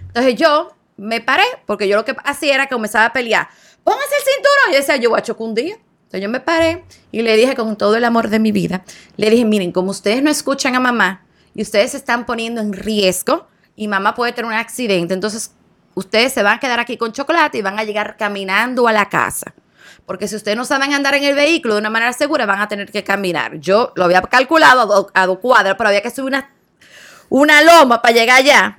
Entonces 0.07 0.35
yo 0.35 0.75
me 0.97 1.21
paré, 1.21 1.45
porque 1.65 1.87
yo 1.87 1.95
lo 1.95 2.03
que 2.03 2.13
hacía 2.25 2.55
era 2.55 2.67
que 2.67 2.73
comenzaba 2.75 3.05
a 3.05 3.13
pelear. 3.13 3.47
Póngase 3.85 4.13
el 4.13 4.33
cinturón. 4.33 4.69
Y 4.69 4.71
yo 4.73 4.77
decía, 4.79 4.97
yo 4.97 5.09
voy 5.11 5.19
a 5.19 5.23
chocar 5.23 5.47
un 5.47 5.55
día. 5.55 5.75
Entonces 5.75 6.21
yo 6.21 6.27
me 6.27 6.41
paré 6.41 6.83
y 7.13 7.21
le 7.21 7.37
dije 7.37 7.55
con 7.55 7.77
todo 7.77 7.95
el 7.95 8.03
amor 8.03 8.27
de 8.27 8.39
mi 8.39 8.51
vida, 8.51 8.83
le 9.15 9.29
dije, 9.29 9.45
miren, 9.45 9.71
como 9.71 9.91
ustedes 9.91 10.21
no 10.21 10.29
escuchan 10.29 10.75
a 10.75 10.81
mamá 10.81 11.25
y 11.55 11.61
ustedes 11.61 11.91
se 11.91 11.97
están 11.97 12.25
poniendo 12.25 12.59
en 12.59 12.73
riesgo 12.73 13.47
y 13.77 13.87
mamá 13.87 14.15
puede 14.15 14.33
tener 14.33 14.51
un 14.51 14.57
accidente, 14.57 15.13
entonces 15.13 15.51
ustedes 15.95 16.33
se 16.33 16.43
van 16.43 16.57
a 16.57 16.59
quedar 16.59 16.81
aquí 16.81 16.97
con 16.97 17.13
chocolate 17.13 17.59
y 17.59 17.61
van 17.61 17.79
a 17.79 17.85
llegar 17.85 18.17
caminando 18.17 18.89
a 18.89 18.91
la 18.91 19.07
casa. 19.07 19.53
Porque 20.11 20.27
si 20.27 20.35
ustedes 20.35 20.57
no 20.57 20.65
saben 20.65 20.93
andar 20.93 21.15
en 21.15 21.23
el 21.23 21.35
vehículo 21.35 21.75
de 21.75 21.79
una 21.79 21.89
manera 21.89 22.11
segura, 22.11 22.45
van 22.45 22.59
a 22.59 22.67
tener 22.67 22.91
que 22.91 23.01
caminar. 23.01 23.57
Yo 23.61 23.93
lo 23.95 24.03
había 24.03 24.21
calculado 24.21 24.81
a 24.81 24.85
dos 24.85 25.07
a 25.13 25.25
dos 25.25 25.39
cuadras, 25.39 25.75
pero 25.77 25.87
había 25.87 26.01
que 26.01 26.09
subir 26.09 26.27
una, 26.27 26.53
una 27.29 27.61
loma 27.61 28.01
para 28.01 28.13
llegar 28.13 28.39
allá. 28.39 28.77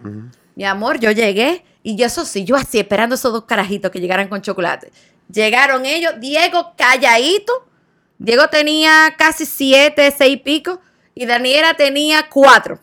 Mi 0.54 0.66
amor, 0.66 1.00
yo 1.00 1.10
llegué 1.10 1.64
y 1.82 1.96
yo 1.96 2.04
eso 2.04 2.26
sí, 2.26 2.44
yo 2.44 2.54
así 2.54 2.80
esperando 2.80 3.14
esos 3.14 3.32
dos 3.32 3.44
carajitos 3.44 3.90
que 3.90 3.98
llegaran 3.98 4.28
con 4.28 4.42
chocolate. 4.42 4.92
Llegaron 5.32 5.86
ellos, 5.86 6.12
Diego 6.20 6.74
calladito. 6.76 7.66
Diego 8.18 8.48
tenía 8.48 9.14
casi 9.16 9.46
siete, 9.46 10.14
seis 10.14 10.34
y 10.34 10.36
pico. 10.36 10.82
Y 11.14 11.24
Daniela 11.24 11.72
tenía 11.72 12.28
cuatro. 12.28 12.78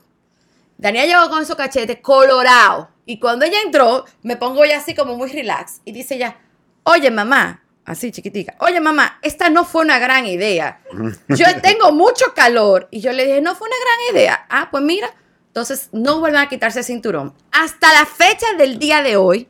Daniela 0.76 1.06
llegó 1.06 1.30
con 1.30 1.44
esos 1.44 1.56
cachetes 1.56 2.00
colorados. 2.02 2.88
Y 3.06 3.20
cuando 3.20 3.46
ella 3.46 3.62
entró, 3.64 4.06
me 4.24 4.38
pongo 4.38 4.66
ya 4.66 4.80
así 4.80 4.96
como 4.96 5.16
muy 5.16 5.30
relax. 5.30 5.82
Y 5.86 5.92
dice 5.92 6.16
ella, 6.16 6.38
oye 6.84 7.12
mamá, 7.12 7.62
así 7.90 8.12
chiquitica, 8.12 8.56
oye 8.60 8.80
mamá, 8.80 9.18
esta 9.24 9.50
no 9.50 9.66
fue 9.66 9.82
una 9.82 9.98
gran 9.98 10.28
idea. 10.28 10.80
Yo 11.28 11.46
tengo 11.64 11.92
mucho 11.92 12.34
calor. 12.36 12.88
Y 12.92 13.02
yo 13.02 13.12
le 13.12 13.26
dije, 13.26 13.42
no 13.42 13.56
fue 13.56 13.68
una 13.68 13.78
gran 13.84 14.16
idea. 14.16 14.46
Ah, 14.48 14.70
pues 14.70 14.84
mira, 14.84 15.10
entonces 15.48 15.90
no 15.92 16.20
vuelvan 16.20 16.46
a 16.46 16.50
quitarse 16.50 16.80
el 16.80 16.86
cinturón. 16.86 17.34
Hasta 17.52 17.92
la 17.94 18.06
fecha 18.06 18.46
del 18.60 18.78
día 18.78 19.02
de 19.02 19.18
hoy, 19.18 19.48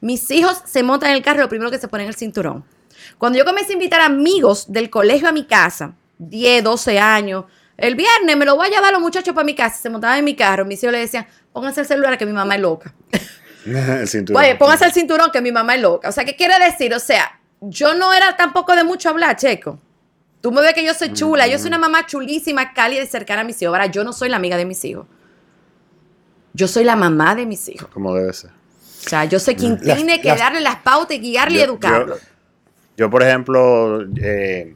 mis 0.00 0.30
hijos 0.30 0.62
se 0.64 0.84
montan 0.84 1.10
en 1.10 1.16
el 1.16 1.22
carro, 1.22 1.40
lo 1.40 1.48
primero 1.48 1.70
que 1.70 1.78
se 1.78 1.88
ponen 1.88 2.06
es 2.06 2.14
el 2.14 2.18
cinturón. 2.18 2.64
Cuando 3.18 3.38
yo 3.38 3.44
comencé 3.44 3.72
a 3.72 3.74
invitar 3.74 4.00
amigos 4.00 4.72
del 4.72 4.88
colegio 4.88 5.28
a 5.28 5.32
mi 5.32 5.44
casa, 5.46 5.94
10, 6.18 6.62
12 6.62 6.98
años, 7.00 7.46
el 7.76 7.96
viernes 7.96 8.36
me 8.36 8.44
lo 8.44 8.54
voy 8.54 8.68
a 8.68 8.70
llevar 8.70 8.90
a 8.90 8.92
los 8.92 9.00
muchachos 9.00 9.34
para 9.34 9.44
mi 9.44 9.56
casa, 9.56 9.76
se 9.82 9.90
montaban 9.90 10.18
en 10.18 10.24
mi 10.24 10.36
carro, 10.36 10.64
mis 10.64 10.80
hijos 10.82 10.92
le 10.92 11.00
decían, 11.00 11.26
pónganse 11.52 11.80
el 11.80 11.86
celular 11.88 12.16
que 12.16 12.26
mi 12.26 12.32
mamá 12.32 12.54
es 12.54 12.60
loca. 12.60 12.94
El 13.66 14.08
cinturón. 14.08 14.42
Oye, 14.42 14.54
póngase 14.54 14.86
el 14.86 14.92
cinturón 14.92 15.30
que 15.30 15.42
mi 15.42 15.52
mamá 15.52 15.74
es 15.74 15.82
loca. 15.82 16.08
O 16.08 16.12
sea, 16.12 16.24
¿qué 16.24 16.34
quiere 16.34 16.58
decir? 16.64 16.94
O 16.94 16.98
sea, 16.98 17.39
yo 17.60 17.94
no 17.94 18.12
era 18.12 18.36
tampoco 18.36 18.74
de 18.74 18.84
mucho 18.84 19.08
hablar, 19.10 19.36
Checo. 19.36 19.78
Tú 20.40 20.50
me 20.52 20.62
ves 20.62 20.72
que 20.72 20.84
yo 20.84 20.94
soy 20.94 21.12
chula, 21.12 21.46
yo 21.46 21.58
soy 21.58 21.68
una 21.68 21.78
mamá 21.78 22.06
chulísima, 22.06 22.72
cálida 22.72 23.02
y 23.02 23.06
cercana 23.06 23.42
a 23.42 23.44
mis 23.44 23.60
hijos. 23.60 23.74
Ahora, 23.74 23.86
yo 23.86 24.04
no 24.04 24.12
soy 24.14 24.30
la 24.30 24.36
amiga 24.36 24.56
de 24.56 24.64
mis 24.64 24.82
hijos. 24.86 25.06
Yo 26.54 26.66
soy 26.66 26.84
la 26.84 26.96
mamá 26.96 27.34
de 27.34 27.44
mis 27.46 27.68
hijos. 27.68 27.88
Como 27.92 28.14
debe 28.14 28.32
ser. 28.32 28.50
O 28.50 29.08
sea, 29.08 29.24
yo 29.26 29.38
soy 29.38 29.54
quien 29.54 29.78
Las- 29.82 29.96
tiene 29.96 30.20
que 30.20 30.28
las- 30.28 30.38
darle 30.38 30.60
las 30.60 30.76
pautas 30.76 31.16
y 31.16 31.20
guiarle 31.20 31.58
y 31.58 31.60
educarlo. 31.60 32.16
Yo, 32.16 32.22
yo, 32.96 33.10
por 33.10 33.22
ejemplo, 33.22 34.00
eh, 34.20 34.74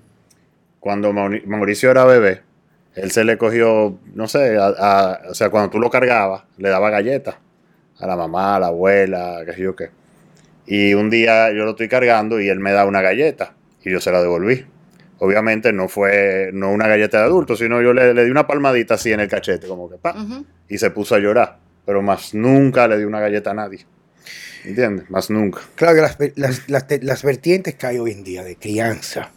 cuando 0.81 1.13
Mauri- 1.13 1.45
Mauricio 1.47 1.91
era 1.91 2.05
bebé, 2.05 2.43
él 2.95 3.11
se 3.11 3.25
le 3.25 3.37
cogió, 3.39 3.99
no 4.15 4.29
sé, 4.29 4.57
a- 4.59 4.67
a- 4.67 5.21
o 5.31 5.35
sea, 5.35 5.51
cuando 5.51 5.71
tú 5.71 5.79
lo 5.79 5.91
cargabas, 5.91 6.45
le 6.59 6.69
daba 6.69 6.91
galletas 6.91 7.37
a 7.99 8.07
la 8.07 8.17
mamá, 8.17 8.57
a 8.57 8.61
la 8.61 8.67
abuela, 8.69 9.41
qué 9.47 9.53
sé 9.55 9.63
yo 9.63 9.75
qué. 9.75 9.91
Y 10.67 10.95
un 10.95 11.11
día 11.11 11.51
yo 11.53 11.65
lo 11.65 11.71
estoy 11.71 11.89
cargando 11.89 12.41
y 12.41 12.49
él 12.49 12.59
me 12.61 12.73
da 12.73 12.87
una 12.87 13.03
galleta 13.03 13.55
y 13.85 13.91
yo 13.91 14.01
se 14.01 14.11
la 14.11 14.23
devolví. 14.23 14.65
Obviamente 15.19 15.73
no 15.73 15.89
fue 15.89 16.51
no 16.53 16.71
una 16.73 16.89
galleta 16.89 17.19
de 17.19 17.25
adulto, 17.25 17.57
sino 17.57 17.81
yo 17.83 17.93
le, 17.93 18.15
le 18.15 18.25
di 18.25 18.31
una 18.31 18.47
palmadita 18.47 18.95
así 18.95 19.13
en 19.13 19.21
el 19.21 19.29
cachete, 19.29 19.67
como 19.67 19.89
que 19.91 19.97
pa, 19.97 20.15
y 20.69 20.79
se 20.79 20.91
puso 20.91 21.15
a 21.15 21.19
llorar. 21.19 21.59
Pero 21.87 22.03
más 22.03 22.35
nunca 22.35 22.89
le 22.89 22.99
di 22.99 23.05
una 23.05 23.21
galleta 23.21 23.51
a 23.51 23.55
nadie. 23.55 23.87
¿Entiendes? 24.65 25.11
Más 25.11 25.29
nunca. 25.31 25.61
Claro 25.75 25.95
que 25.95 26.01
las, 26.01 26.17
las- 26.37 26.69
las 26.69 26.87
las 27.03 27.23
vertientes 27.23 27.75
que 27.75 27.87
hay 27.87 27.99
hoy 27.99 28.13
en 28.13 28.25
día 28.25 28.43
de 28.43 28.57
crianza 28.57 29.31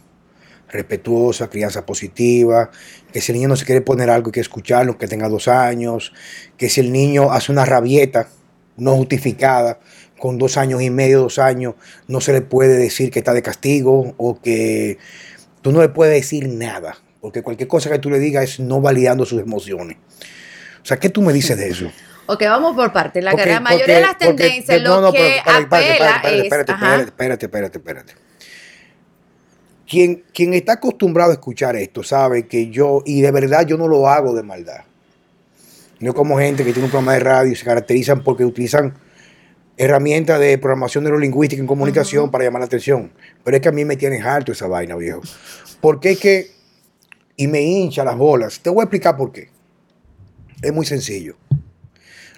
respetuosa, 0.70 1.48
crianza 1.48 1.86
positiva, 1.86 2.70
que 3.12 3.20
si 3.20 3.32
el 3.32 3.38
niño 3.38 3.48
no 3.48 3.56
se 3.56 3.64
quiere 3.64 3.80
poner 3.80 4.10
algo 4.10 4.28
hay 4.28 4.32
que 4.32 4.40
escucharlo, 4.40 4.98
que 4.98 5.08
tenga 5.08 5.28
dos 5.28 5.48
años, 5.48 6.12
que 6.56 6.68
si 6.68 6.80
el 6.80 6.92
niño 6.92 7.32
hace 7.32 7.52
una 7.52 7.64
rabieta 7.64 8.28
no 8.76 8.94
justificada, 8.96 9.80
con 10.18 10.38
dos 10.38 10.56
años 10.56 10.82
y 10.82 10.90
medio, 10.90 11.20
dos 11.20 11.38
años, 11.38 11.74
no 12.06 12.20
se 12.20 12.32
le 12.32 12.40
puede 12.42 12.76
decir 12.76 13.10
que 13.10 13.20
está 13.20 13.32
de 13.32 13.42
castigo 13.42 14.14
o 14.16 14.40
que 14.40 14.98
tú 15.62 15.72
no 15.72 15.80
le 15.80 15.88
puedes 15.88 16.14
decir 16.14 16.48
nada, 16.48 16.98
porque 17.20 17.42
cualquier 17.42 17.68
cosa 17.68 17.90
que 17.90 17.98
tú 17.98 18.10
le 18.10 18.18
digas 18.18 18.44
es 18.44 18.60
no 18.60 18.80
validando 18.80 19.24
sus 19.24 19.40
emociones. 19.40 19.96
O 20.82 20.86
sea, 20.86 20.98
¿qué 20.98 21.08
tú 21.08 21.22
me 21.22 21.32
dices 21.32 21.56
de 21.56 21.68
eso? 21.68 21.90
Ok, 22.30 22.42
vamos 22.42 22.76
por 22.76 22.92
partes. 22.92 23.24
La, 23.24 23.32
mayoría 23.32 23.62
porque- 23.62 23.90
de 23.90 24.00
las 24.02 24.18
tendencias 24.18 24.82
no, 24.82 25.00
no, 25.00 25.10
que 25.12 25.40
pero 25.46 25.60
espérate, 25.60 25.92
espérate, 25.92 26.42
espérate, 26.42 26.72
espérate, 26.72 27.02
espérate, 27.04 27.46
espérate, 27.46 27.78
espérate. 27.78 28.12
Quien, 29.88 30.24
quien 30.34 30.52
está 30.52 30.74
acostumbrado 30.74 31.30
a 31.30 31.32
escuchar 31.32 31.74
esto 31.76 32.02
sabe 32.02 32.46
que 32.46 32.68
yo, 32.68 33.02
y 33.06 33.22
de 33.22 33.30
verdad 33.30 33.66
yo 33.66 33.78
no 33.78 33.88
lo 33.88 34.10
hago 34.10 34.34
de 34.34 34.42
maldad. 34.42 34.84
No 36.00 36.12
como 36.12 36.38
gente 36.38 36.64
que 36.64 36.72
tiene 36.74 36.84
un 36.84 36.90
programa 36.90 37.14
de 37.14 37.20
radio 37.20 37.50
y 37.50 37.56
se 37.56 37.64
caracterizan 37.64 38.22
porque 38.22 38.44
utilizan 38.44 38.92
herramientas 39.78 40.40
de 40.40 40.58
programación 40.58 41.04
neurolingüística 41.04 41.60
en 41.60 41.68
comunicación 41.68 42.30
para 42.30 42.44
llamar 42.44 42.60
la 42.60 42.66
atención. 42.66 43.12
Pero 43.44 43.56
es 43.56 43.62
que 43.62 43.68
a 43.68 43.72
mí 43.72 43.84
me 43.84 43.96
tienes 43.96 44.24
harto 44.24 44.52
esa 44.52 44.66
vaina, 44.66 44.96
viejo. 44.96 45.22
Porque 45.80 46.10
es 46.10 46.18
que, 46.18 46.50
y 47.36 47.46
me 47.46 47.62
hincha 47.62 48.04
las 48.04 48.16
bolas. 48.16 48.60
Te 48.60 48.70
voy 48.70 48.80
a 48.80 48.84
explicar 48.84 49.16
por 49.16 49.30
qué. 49.32 49.50
Es 50.60 50.72
muy 50.72 50.84
sencillo. 50.84 51.36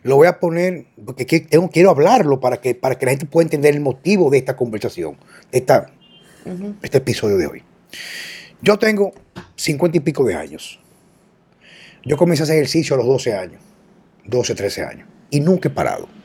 Lo 0.03 0.17
voy 0.17 0.27
a 0.27 0.39
poner, 0.39 0.87
porque 1.05 1.25
tengo, 1.25 1.71
quiero 1.71 1.91
hablarlo 1.91 2.41
para 2.41 2.59
que, 2.59 2.75
para 2.75 2.97
que 2.97 3.07
la 3.07 3.13
gente 3.13 3.27
pueda 3.27 3.45
entender 3.45 3.75
el 3.75 3.81
motivo 3.81 4.31
de 4.31 4.39
esta 4.39 4.55
conversación, 4.55 5.17
de 5.51 5.59
esta, 5.59 5.91
este 6.83 6.99
episodio 6.99 7.39
de 7.39 7.47
hoy. 7.47 7.63
Yo 8.61 8.79
tengo 8.79 9.13
cincuenta 9.57 9.97
y 9.97 10.01
pico 10.01 10.25
de 10.25 10.35
años. 10.35 10.79
Yo 12.05 12.17
comencé 12.17 12.43
a 12.43 12.45
hacer 12.45 12.57
ejercicio 12.57 12.95
a 12.95 12.99
los 12.99 13.07
12 13.07 13.35
años, 13.35 13.63
12, 14.27 14.55
13 14.55 14.83
años, 14.85 15.09
y 15.31 15.41
nunca 15.41 15.69
he 15.69 15.73
parado. 15.73 16.20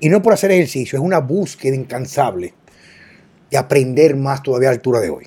Y 0.00 0.08
no 0.08 0.22
por 0.22 0.32
hacer 0.32 0.50
ejercicio, 0.50 0.98
es 0.98 1.04
una 1.04 1.20
búsqueda 1.20 1.74
incansable 1.76 2.54
de 3.50 3.56
aprender 3.56 4.16
más 4.16 4.42
todavía 4.42 4.68
a 4.68 4.72
la 4.72 4.76
altura 4.76 5.00
de 5.00 5.10
hoy. 5.10 5.26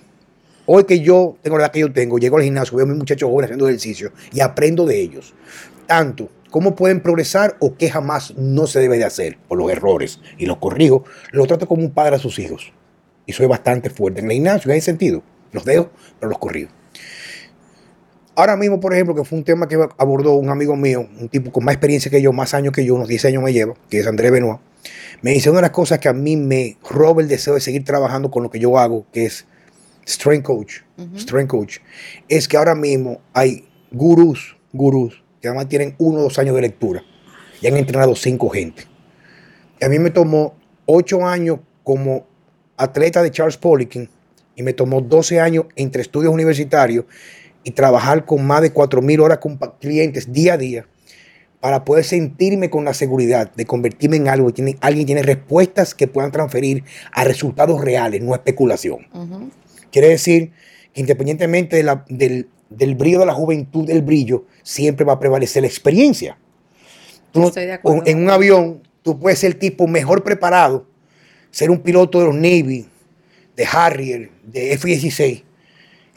Hoy 0.66 0.84
que 0.84 1.00
yo 1.00 1.38
tengo 1.42 1.58
la 1.58 1.64
edad 1.64 1.72
que 1.72 1.80
yo 1.80 1.94
tengo, 1.94 2.20
llego 2.20 2.38
al 2.38 2.44
gimnasio, 2.44 2.76
veo 2.76 2.86
a 2.86 2.90
mis 2.90 2.98
muchachos 2.98 3.30
jóvenes 3.30 3.46
haciendo 3.46 3.70
ejercicio 3.70 4.12
y 4.34 4.42
aprendo 4.42 4.86
de 4.86 5.00
ellos. 5.00 5.34
Tanto 5.86 6.30
cómo 6.52 6.76
pueden 6.76 7.02
progresar 7.02 7.56
o 7.60 7.78
qué 7.78 7.90
jamás 7.90 8.36
no 8.36 8.68
se 8.68 8.82
debe 8.82 8.98
de 8.98 9.06
hacer 9.06 9.38
por 9.48 9.58
los 9.58 9.72
errores 9.72 10.20
y 10.38 10.46
los 10.46 10.58
corrijo, 10.58 11.06
lo 11.32 11.46
trato 11.46 11.68
como 11.68 11.84
un 11.84 11.92
padre 11.92 12.18
a 12.18 12.20
sus 12.20 12.38
hijos. 12.40 12.74
Y 13.26 13.34
soy 13.34 13.46
bastante 13.46 13.90
fuerte 13.90 14.20
en 14.20 14.26
el 14.26 14.34
gimnasio, 14.34 14.72
en 14.72 14.78
ese 14.78 14.88
sentido. 14.88 15.24
Los 15.54 15.64
dejo, 15.64 15.90
pero 16.20 16.30
los 16.30 16.40
corrijo. 16.40 16.72
Ahora 18.38 18.56
mismo, 18.56 18.80
por 18.80 18.94
ejemplo, 18.94 19.16
que 19.16 19.24
fue 19.24 19.40
un 19.40 19.44
tema 19.44 19.68
que 19.68 19.84
abordó 19.98 20.36
un 20.36 20.52
amigo 20.52 20.76
mío, 20.76 21.08
un 21.20 21.28
tipo 21.28 21.52
con 21.52 21.66
más 21.66 21.74
experiencia 21.74 22.12
que 22.12 22.22
yo, 22.22 22.32
más 22.32 22.54
años 22.54 22.72
que 22.72 22.86
yo, 22.86 22.94
unos 22.94 23.08
10 23.08 23.26
años 23.26 23.42
me 23.42 23.52
lleva, 23.52 23.74
que 23.90 23.98
es 23.98 24.06
Andrés 24.06 24.32
Benoit, 24.32 24.60
me 25.24 25.32
dice 25.32 25.50
una 25.50 25.58
de 25.58 25.64
las 25.64 25.72
cosas 25.72 25.98
que 25.98 26.08
a 26.08 26.14
mí 26.14 26.36
me 26.36 26.78
roba 26.88 27.24
el 27.24 27.28
deseo 27.28 27.56
de 27.56 27.62
seguir 27.62 27.84
trabajando 27.84 28.30
con 28.30 28.44
lo 28.44 28.52
que 28.52 28.60
yo 28.60 28.78
hago, 28.78 29.08
que 29.12 29.26
es 29.26 29.48
strength 30.08 30.46
coach, 30.46 30.82
strength 31.18 31.50
coach, 31.50 31.78
es 32.30 32.48
que 32.48 32.58
ahora 32.58 32.76
mismo 32.76 33.22
hay 33.34 33.68
gurús, 33.90 34.56
gurús, 34.72 35.24
que 35.42 35.48
además 35.48 35.68
tienen 35.68 35.96
uno 35.98 36.20
o 36.20 36.22
dos 36.22 36.38
años 36.38 36.54
de 36.54 36.62
lectura 36.62 37.04
y 37.60 37.66
han 37.66 37.76
entrenado 37.76 38.16
cinco 38.16 38.50
gente. 38.50 38.84
Y 39.82 39.86
a 39.86 39.90
mí 39.90 39.98
me 39.98 40.12
tomó 40.12 40.54
ocho 40.86 41.26
años 41.26 41.58
como 41.84 42.28
atleta 42.78 43.24
de 43.24 43.32
Charles 43.32 43.58
Poliquin 43.58 44.08
y 44.56 44.62
me 44.62 44.74
tomó 44.74 45.02
12 45.02 45.40
años 45.40 45.66
entre 45.76 46.02
estudios 46.02 46.34
universitarios 46.34 47.06
y 47.68 47.72
trabajar 47.72 48.24
con 48.26 48.48
más 48.48 48.62
de 48.62 48.72
4.000 48.74 49.20
horas 49.20 49.40
con 49.40 49.58
clientes 49.82 50.32
día 50.32 50.54
a 50.54 50.58
día 50.58 50.88
para 51.60 51.84
poder 51.84 52.06
sentirme 52.06 52.70
con 52.70 52.86
la 52.86 52.94
seguridad 52.94 53.52
de 53.56 53.66
convertirme 53.66 54.16
en 54.16 54.30
algo 54.30 54.54
tiene, 54.54 54.78
alguien 54.80 55.06
tiene 55.06 55.22
respuestas 55.22 55.94
que 55.94 56.08
puedan 56.08 56.32
transferir 56.32 56.86
a 57.12 57.26
resultados 57.26 57.82
reales, 57.84 58.22
no 58.22 58.34
especulación. 58.34 59.00
Quiere 59.92 60.08
decir 60.08 60.54
que 60.94 61.02
independientemente 61.02 61.76
de 61.76 61.84
la- 61.84 62.06
del 62.10 62.48
del 62.70 62.96
brillo 62.96 63.20
de 63.20 63.26
la 63.26 63.34
juventud, 63.34 63.86
del 63.88 64.02
brillo, 64.02 64.44
siempre 64.62 65.06
va 65.06 65.14
a 65.14 65.20
prevalecer 65.20 65.62
la 65.62 65.70
experiencia. 65.70 66.38
Tú 67.32 67.40
no- 67.40 67.48
Estoy 67.48 67.66
de 67.66 67.74
acuerdo. 67.74 68.04
En 68.06 68.22
un 68.24 68.30
avión, 68.30 68.82
tú 69.04 69.18
puedes 69.20 69.40
ser 69.40 69.52
el 69.54 69.58
tipo 69.58 69.88
mejor 69.88 70.22
preparado, 70.22 70.86
ser 71.50 71.72
un 71.72 71.80
piloto 71.80 72.20
de 72.20 72.26
los 72.26 72.36
Navy, 72.36 72.86
de 73.56 73.66
Harrier, 73.66 74.32
de 74.44 74.74
F-16, 74.74 75.44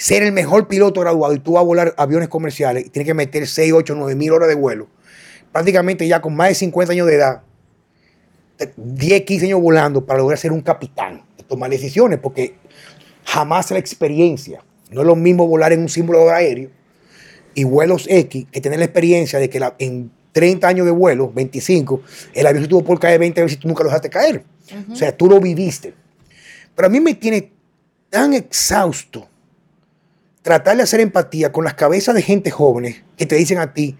ser 0.01 0.22
el 0.22 0.32
mejor 0.32 0.66
piloto 0.66 1.01
graduado 1.03 1.34
y 1.34 1.38
tú 1.40 1.53
vas 1.53 1.61
a 1.61 1.64
volar 1.64 1.94
aviones 1.98 2.28
comerciales 2.28 2.86
y 2.86 2.88
tienes 2.88 3.07
que 3.07 3.12
meter 3.14 3.46
6, 3.46 3.72
8, 3.74 3.94
9 3.96 4.14
mil 4.14 4.32
horas 4.32 4.48
de 4.48 4.55
vuelo. 4.55 4.88
Prácticamente 5.53 6.09
ya 6.09 6.22
con 6.22 6.34
más 6.34 6.48
de 6.48 6.55
50 6.55 6.92
años 6.92 7.07
de 7.07 7.14
edad, 7.16 7.42
te- 8.57 8.72
10, 8.76 9.22
15 9.22 9.46
años 9.46 9.61
volando 9.61 10.05
para 10.07 10.20
lograr 10.20 10.38
ser 10.38 10.53
un 10.53 10.62
capitán, 10.62 11.22
tomar 11.48 11.70
decisiones, 11.70 12.18
porque 12.18 12.55
jamás 13.24 13.70
la 13.70 13.78
experiencia. 13.78 14.64
No 14.90 15.03
es 15.03 15.07
lo 15.07 15.16
mismo 15.16 15.46
volar 15.46 15.72
en 15.72 15.80
un 15.80 15.88
símbolo 15.88 16.30
aéreo 16.30 16.70
y 17.55 17.64
vuelos 17.64 18.07
X 18.09 18.46
que 18.51 18.61
tener 18.61 18.78
la 18.78 18.86
experiencia 18.86 19.38
de 19.38 19.51
que 19.51 19.61
la- 19.61 19.74
en 19.78 20.11
30 20.32 20.68
años 20.68 20.86
de 20.86 20.92
vuelo, 20.92 21.30
25, 21.32 22.01
el 22.34 22.46
avión 22.46 22.62
se 22.64 22.68
tuvo 22.70 22.84
por 22.84 22.98
caer 23.01 23.18
20 23.20 23.42
veces 23.42 23.59
y 23.59 23.61
tú 23.61 23.68
nunca 23.68 23.82
lo 23.82 23.88
dejaste 23.90 24.09
caer. 24.09 24.44
O 24.90 24.94
sea, 24.96 25.14
tú 25.16 25.26
lo 25.28 25.40
viviste. 25.40 25.92
Pero 26.74 26.86
a 26.86 26.88
mí 26.90 27.01
me 27.01 27.14
tiene 27.14 27.53
tan 28.09 28.32
exhausto 28.34 29.28
tratar 30.43 30.76
de 30.76 30.82
hacer 30.82 31.01
empatía 31.01 31.53
con 31.53 31.64
las 31.64 31.74
cabezas 31.74 32.14
de 32.14 32.22
gente 32.22 32.51
jóvenes 32.51 33.03
que 33.16 33.26
te 33.26 33.36
dicen 33.36 33.59
a 33.59 33.72
ti, 33.72 33.97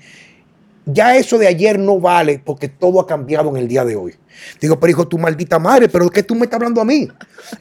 ya 0.87 1.17
eso 1.17 1.39
de 1.39 1.47
ayer 1.47 1.79
no 1.79 2.01
vale 2.01 2.41
porque 2.45 2.69
todo 2.69 3.01
ha 3.01 3.07
cambiado 3.07 3.51
en 3.51 3.57
el 3.57 3.69
día 3.69 3.85
de 3.85 3.97
hoy. 3.97 4.15
Digo, 4.61 4.81
pero 4.81 4.91
hijo, 4.91 5.09
tu 5.09 5.19
maldita 5.19 5.59
madre, 5.59 5.89
pero 5.89 6.09
¿qué 6.11 6.23
tú 6.23 6.35
me 6.35 6.45
estás 6.45 6.57
hablando 6.57 6.81
a 6.81 6.85
mí? 6.85 7.09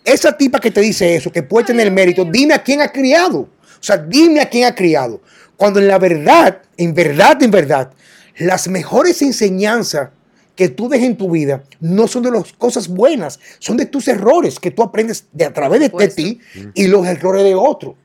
Esa 0.04 0.36
tipa 0.36 0.60
que 0.60 0.72
te 0.72 0.82
dice 0.82 1.16
eso, 1.16 1.32
que 1.32 1.44
puede 1.44 1.68
tener 1.68 1.92
mérito, 1.92 2.24
dime 2.26 2.54
a 2.54 2.64
quién 2.64 2.82
ha 2.82 2.92
criado. 2.92 3.40
O 3.40 3.84
sea, 3.84 3.98
dime 3.98 4.42
a 4.42 4.50
quién 4.50 4.66
ha 4.66 4.76
criado. 4.76 5.22
Cuando 5.58 5.80
en 5.80 5.88
la 5.88 6.00
verdad, 6.00 6.62
en 6.78 6.94
verdad, 6.94 7.42
en 7.44 7.52
verdad, 7.52 7.92
las 8.38 8.68
mejores 8.68 9.22
enseñanzas 9.22 10.10
que 10.56 10.70
tú 10.70 10.90
dejes 10.90 11.08
en 11.08 11.18
tu 11.18 11.30
vida 11.32 11.64
no 11.80 12.08
son 12.08 12.24
de 12.24 12.32
las 12.32 12.52
cosas 12.54 12.88
buenas, 12.88 13.40
son 13.60 13.78
de 13.78 13.86
tus 13.86 14.08
errores 14.08 14.60
que 14.60 14.72
tú 14.72 14.84
aprendes 14.84 15.26
de 15.32 15.46
a 15.46 15.54
través 15.54 15.80
de, 15.80 15.90
de 15.90 16.08
ti 16.10 16.40
y 16.74 16.88
los 16.88 17.06
errores 17.06 17.44
de 17.44 17.56
otro. 17.56 17.96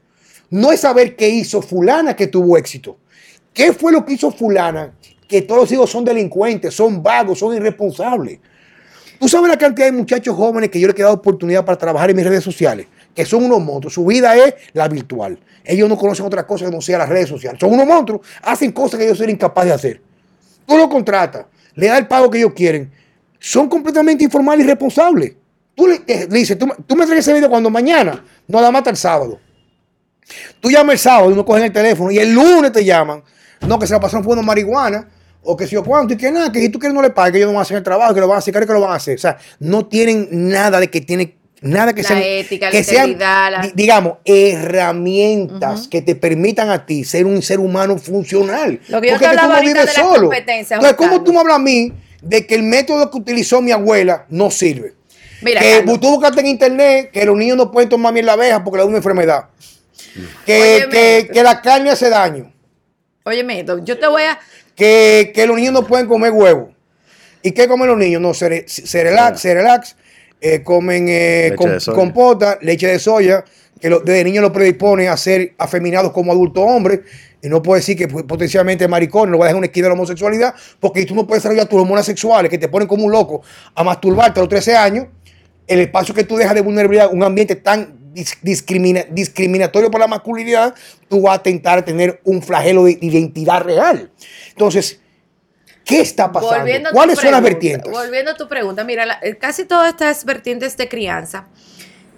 No 0.54 0.70
es 0.70 0.82
saber 0.82 1.16
qué 1.16 1.28
hizo 1.28 1.60
fulana 1.60 2.14
que 2.14 2.28
tuvo 2.28 2.56
éxito. 2.56 2.96
¿Qué 3.52 3.72
fue 3.72 3.90
lo 3.90 4.04
que 4.04 4.12
hizo 4.12 4.30
fulana? 4.30 4.94
Que 5.26 5.42
todos 5.42 5.62
los 5.62 5.72
hijos 5.72 5.90
son 5.90 6.04
delincuentes, 6.04 6.72
son 6.72 7.02
vagos, 7.02 7.40
son 7.40 7.56
irresponsables. 7.56 8.38
Tú 9.18 9.28
sabes 9.28 9.48
la 9.48 9.58
cantidad 9.58 9.86
de 9.86 9.92
muchachos 9.92 10.36
jóvenes 10.36 10.70
que 10.70 10.78
yo 10.78 10.86
les 10.86 10.96
he 10.96 11.02
dado 11.02 11.14
oportunidad 11.14 11.64
para 11.64 11.76
trabajar 11.76 12.10
en 12.10 12.14
mis 12.14 12.24
redes 12.24 12.44
sociales, 12.44 12.86
que 13.12 13.26
son 13.26 13.42
unos 13.42 13.64
monstruos. 13.64 13.94
Su 13.94 14.06
vida 14.06 14.36
es 14.36 14.54
la 14.74 14.86
virtual. 14.86 15.40
Ellos 15.64 15.88
no 15.88 15.98
conocen 15.98 16.24
otra 16.24 16.46
cosa 16.46 16.66
que 16.66 16.70
no 16.70 16.80
sea 16.80 16.98
las 16.98 17.08
redes 17.08 17.28
sociales. 17.28 17.58
Son 17.58 17.72
unos 17.72 17.84
monstruos, 17.84 18.24
hacen 18.40 18.70
cosas 18.70 19.00
que 19.00 19.06
ellos 19.06 19.18
son 19.18 19.30
incapaces 19.30 19.70
de 19.70 19.74
hacer. 19.74 20.02
Tú 20.64 20.76
lo 20.76 20.88
contratas, 20.88 21.46
le 21.74 21.88
das 21.88 21.98
el 21.98 22.06
pago 22.06 22.30
que 22.30 22.38
ellos 22.38 22.52
quieren. 22.54 22.92
Son 23.40 23.68
completamente 23.68 24.22
informales 24.22 24.64
y 24.64 24.68
responsables. 24.68 25.32
Tú 25.74 25.88
le, 25.88 26.02
eh, 26.06 26.28
dices, 26.30 26.56
tú 26.56 26.94
me 26.94 27.06
traes 27.06 27.26
ese 27.26 27.34
video 27.34 27.50
cuando 27.50 27.70
mañana, 27.70 28.24
no 28.46 28.60
la 28.60 28.70
mata 28.70 28.90
el 28.90 28.96
sábado. 28.96 29.40
Tú 30.60 30.70
llamas 30.70 30.94
el 30.94 30.98
sábado 30.98 31.30
y 31.30 31.34
no 31.34 31.44
cogen 31.44 31.64
el 31.64 31.72
teléfono 31.72 32.10
y 32.10 32.18
el 32.18 32.32
lunes 32.32 32.72
te 32.72 32.84
llaman. 32.84 33.22
No, 33.66 33.78
que 33.78 33.86
se 33.86 33.92
la 33.92 34.00
pasaron 34.00 34.22
fumando 34.24 34.42
marihuana 34.42 35.08
o 35.42 35.56
que 35.56 35.66
si 35.66 35.76
o 35.76 35.84
cuánto 35.84 36.14
y 36.14 36.16
que 36.16 36.30
nada, 36.30 36.50
que 36.50 36.60
si 36.60 36.68
tú 36.70 36.78
quieres 36.78 36.94
no 36.94 37.02
le 37.02 37.10
pagues, 37.10 37.32
que 37.32 37.38
ellos 37.38 37.48
no 37.48 37.54
van 37.54 37.60
a 37.60 37.62
hacer 37.62 37.76
el 37.76 37.82
trabajo, 37.82 38.14
que 38.14 38.20
lo 38.20 38.28
van 38.28 38.36
a 38.36 38.38
hacer, 38.38 38.54
que 38.54 38.72
lo 38.72 38.80
van 38.80 38.92
a 38.92 38.96
hacer. 38.96 39.16
O 39.16 39.20
sea, 39.20 39.36
no 39.60 39.86
tienen 39.86 40.28
nada 40.30 40.80
de 40.80 40.88
que 40.88 41.00
tiene 41.02 41.36
nada 41.60 41.94
que 41.94 42.02
La 42.02 42.08
sean, 42.08 42.20
ética, 42.22 42.66
la 42.66 42.72
que 42.72 42.84
sean, 42.84 43.10
integridad, 43.10 43.52
la- 43.52 43.60
di- 43.62 43.72
digamos, 43.74 44.14
herramientas 44.24 45.88
que 45.88 46.02
te 46.02 46.14
permitan 46.14 46.70
a 46.70 46.84
ti 46.86 47.04
ser 47.04 47.26
un 47.26 47.42
ser 47.42 47.58
humano 47.58 47.98
funcional. 47.98 48.80
Lo 48.88 49.00
que 49.00 49.08
yo 49.08 49.14
Porque 49.14 49.26
te 49.28 49.34
que 49.36 49.40
tú 49.42 49.48
no 49.48 49.60
vives 49.60 49.92
solo. 49.92 50.30
Entonces, 50.32 50.94
¿cómo 50.94 51.22
tú 51.22 51.32
me 51.32 51.40
hablas 51.40 51.56
a 51.56 51.60
mí 51.60 51.92
de 52.22 52.46
que 52.46 52.54
el 52.54 52.62
método 52.62 53.10
que 53.10 53.18
utilizó 53.18 53.60
mi 53.62 53.70
abuela 53.72 54.26
no 54.30 54.50
sirve? 54.50 54.94
Mira, 55.42 55.60
que 55.60 55.76
Carlos. 55.78 56.00
tú 56.00 56.08
buscaste 56.10 56.40
en 56.40 56.46
internet 56.46 57.10
que 57.12 57.24
los 57.26 57.36
niños 57.36 57.56
no 57.56 57.70
pueden 57.70 57.88
tomar 57.88 58.12
miel 58.14 58.26
de 58.26 58.32
abeja 58.32 58.64
porque 58.64 58.78
le 58.78 58.82
da 58.84 58.88
una 58.88 58.96
enfermedad. 58.98 59.44
Que, 60.46 60.74
Óyeme. 60.86 60.90
que, 60.92 61.30
que 61.32 61.42
la 61.42 61.60
carne 61.60 61.90
hace 61.90 62.08
daño. 62.10 62.52
Óyeme, 63.24 63.60
esto, 63.60 63.82
yo 63.84 63.98
te 63.98 64.06
voy 64.06 64.22
a... 64.22 64.38
Que, 64.76 65.32
que 65.34 65.46
los 65.46 65.56
niños 65.56 65.72
no 65.72 65.86
pueden 65.86 66.06
comer 66.06 66.32
huevo. 66.32 66.72
¿Y 67.42 67.52
qué 67.52 67.68
comen 67.68 67.88
los 67.88 67.98
niños? 67.98 68.20
No, 68.20 68.34
cere, 68.34 68.64
cerelac, 68.68 69.36
cerelax, 69.36 69.96
eh, 70.40 70.62
comen 70.62 71.06
eh, 71.08 71.50
Leche 71.50 71.56
com- 71.56 71.94
compota, 71.94 72.58
leche 72.60 72.86
de 72.88 72.98
soya, 72.98 73.44
que 73.80 73.88
lo- 73.90 74.00
desde 74.00 74.24
niños 74.24 74.42
lo 74.42 74.52
predispone 74.52 75.08
a 75.08 75.16
ser 75.16 75.54
afeminados 75.58 76.12
como 76.12 76.32
adultos 76.32 76.64
hombres. 76.66 77.00
Y 77.42 77.48
no 77.48 77.62
puedo 77.62 77.76
decir 77.76 77.96
que 77.96 78.08
pues, 78.08 78.24
potencialmente 78.24 78.88
maricón, 78.88 79.30
no 79.30 79.38
va 79.38 79.44
a 79.44 79.48
dejar 79.48 79.58
una 79.58 79.66
esquina 79.66 79.84
de 79.84 79.88
la 79.90 79.94
homosexualidad, 79.94 80.54
porque 80.80 81.04
tú 81.04 81.14
no 81.14 81.26
puedes 81.26 81.42
desarrollar 81.42 81.68
tus 81.68 81.78
hormonas 81.80 82.06
sexuales 82.06 82.50
que 82.50 82.58
te 82.58 82.68
ponen 82.68 82.88
como 82.88 83.04
un 83.04 83.12
loco 83.12 83.42
a 83.74 83.84
masturbarte 83.84 84.40
a 84.40 84.42
los 84.42 84.48
13 84.48 84.74
años. 84.76 85.06
El 85.66 85.80
espacio 85.80 86.14
que 86.14 86.24
tú 86.24 86.36
dejas 86.36 86.54
de 86.54 86.62
vulnerabilidad, 86.62 87.10
un 87.12 87.22
ambiente 87.22 87.56
tan 87.56 88.03
discrimina- 88.42 89.04
discriminatorio 89.10 89.90
por 89.90 90.00
la 90.00 90.06
masculinidad, 90.06 90.74
tú 91.08 91.22
vas 91.22 91.38
a 91.38 91.42
tentar 91.42 91.84
tener 91.84 92.20
un 92.24 92.42
flagelo 92.42 92.84
de 92.84 92.98
identidad 93.00 93.62
real. 93.62 94.10
Entonces, 94.50 95.00
¿qué 95.84 96.00
está 96.00 96.30
pasando? 96.32 96.58
Volviendo 96.58 96.90
¿Cuáles 96.92 97.18
son 97.18 97.30
las 97.30 97.42
vertientes? 97.42 97.90
Volviendo 97.92 98.30
a 98.32 98.36
tu 98.36 98.48
pregunta, 98.48 98.84
mira, 98.84 99.04
la- 99.06 99.18
eh, 99.22 99.36
casi 99.36 99.64
todas 99.64 99.90
estas 99.90 100.24
vertientes 100.24 100.76
de 100.76 100.88
crianza 100.88 101.46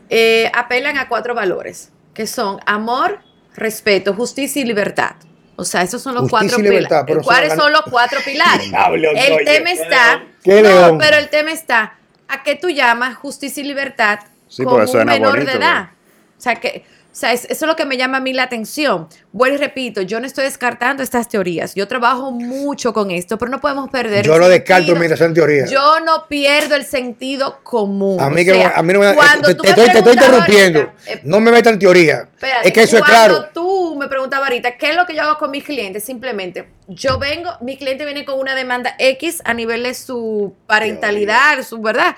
eh, 0.09 0.51
apelan 0.55 0.99
a 0.99 1.09
cuatro 1.09 1.35
valores, 1.35 1.91
que 2.15 2.27
son 2.27 2.61
amor, 2.67 3.21
respeto, 3.55 4.15
justicia 4.15 4.63
y 4.63 4.65
libertad. 4.65 5.17
O 5.59 5.65
sea, 5.65 5.83
esos 5.83 6.03
son 6.03 6.15
los 6.15 6.29
Justicia 6.31 6.59
cuatro 6.59 6.71
pilares. 6.79 7.25
¿Cuáles 7.25 7.55
son 7.55 7.73
los 7.73 7.83
cuatro 7.91 8.21
pilares? 8.25 8.67
El 9.17 9.45
tema 9.45 9.71
está... 9.73 10.23
No, 10.45 10.99
pero 10.99 11.17
el 11.17 11.29
tema 11.31 11.51
está, 11.51 11.99
¿a 12.29 12.43
qué 12.45 12.55
tú 12.55 12.69
llamas 12.71 13.17
justicia 13.17 13.63
y 13.63 13.67
libertad 13.67 14.21
Sí, 14.57 14.65
con 14.65 14.73
porque 14.75 14.87
un 14.87 14.93
suena 14.93 15.13
menor 15.13 15.33
bonito, 15.33 15.51
de 15.53 15.59
edad? 15.59 15.91
O 16.39 16.41
sea, 16.41 16.57
que, 16.57 16.85
o 16.89 17.19
sea, 17.19 17.33
es- 17.33 17.45
eso 17.47 17.65
es 17.65 17.69
lo 17.69 17.77
que 17.77 17.87
me 17.87 17.97
llama 17.97 18.19
a 18.19 18.21
mí 18.21 18.35
la 18.35 18.43
atención. 18.43 19.09
Vuelvo 19.33 19.55
y 19.57 19.59
repito, 19.59 20.03
yo 20.03 20.21
no 20.21 20.27
estoy 20.27 20.45
descartando 20.45 21.03
estas 21.03 21.29
teorías. 21.31 21.75
Yo 21.75 21.89
trabajo 21.89 22.31
mucho 22.31 22.93
con 22.93 23.11
esto, 23.11 23.39
pero 23.39 23.51
no 23.51 23.59
podemos 23.59 23.89
perder. 23.89 24.23
Yo 24.27 24.35
el 24.35 24.41
lo 24.41 24.49
descarto 24.51 24.95
mientras 24.97 25.19
sean 25.19 25.33
teorías. 25.33 25.71
Yo 25.71 26.01
no 26.01 26.27
pierdo 26.29 26.75
el 26.75 26.85
sentido 26.85 27.61
común. 27.63 28.21
A 28.21 28.29
mí, 28.29 28.43
O 28.43 28.45
que, 28.45 28.53
sea, 28.53 28.73
a 28.77 28.83
mí 28.83 28.93
no 28.93 29.01
me 29.01 29.15
cuando 29.15 29.49
te, 29.49 29.55
tú 29.55 29.63
te 29.63 29.69
me 29.69 29.71
estoy, 29.71 29.93
te 29.93 29.99
estoy 29.99 30.13
interrumpiendo. 30.13 30.81
ahorita, 30.81 31.11
eh, 31.11 31.21
no 31.25 31.41
me 31.41 31.51
metan 31.51 31.73
en 31.75 31.79
teoría. 31.81 32.29
Espérate, 32.35 32.69
es 32.69 32.75
que 32.75 32.83
eso 32.83 32.97
es 32.99 33.03
cuando 33.05 33.35
claro. 33.39 33.49
tú 33.55 33.97
me 33.99 34.09
preguntabas 34.09 34.49
ahorita, 34.51 34.77
¿qué 34.77 34.91
es 34.91 34.97
lo 34.97 35.07
que 35.07 35.15
yo 35.17 35.23
hago 35.23 35.39
con 35.39 35.51
mis 35.51 35.65
clientes? 35.65 36.05
Simplemente, 36.05 36.69
yo 36.87 37.19
vengo, 37.19 37.51
mi 37.63 37.79
cliente 37.79 38.05
viene 38.05 38.27
con 38.27 38.39
una 38.39 38.55
demanda 38.55 38.95
X 38.99 39.41
a 39.47 39.55
nivel 39.55 39.85
de 39.85 39.95
su 39.95 40.55
parentalidad, 40.67 41.63
su 41.63 41.81
verdad, 41.81 42.15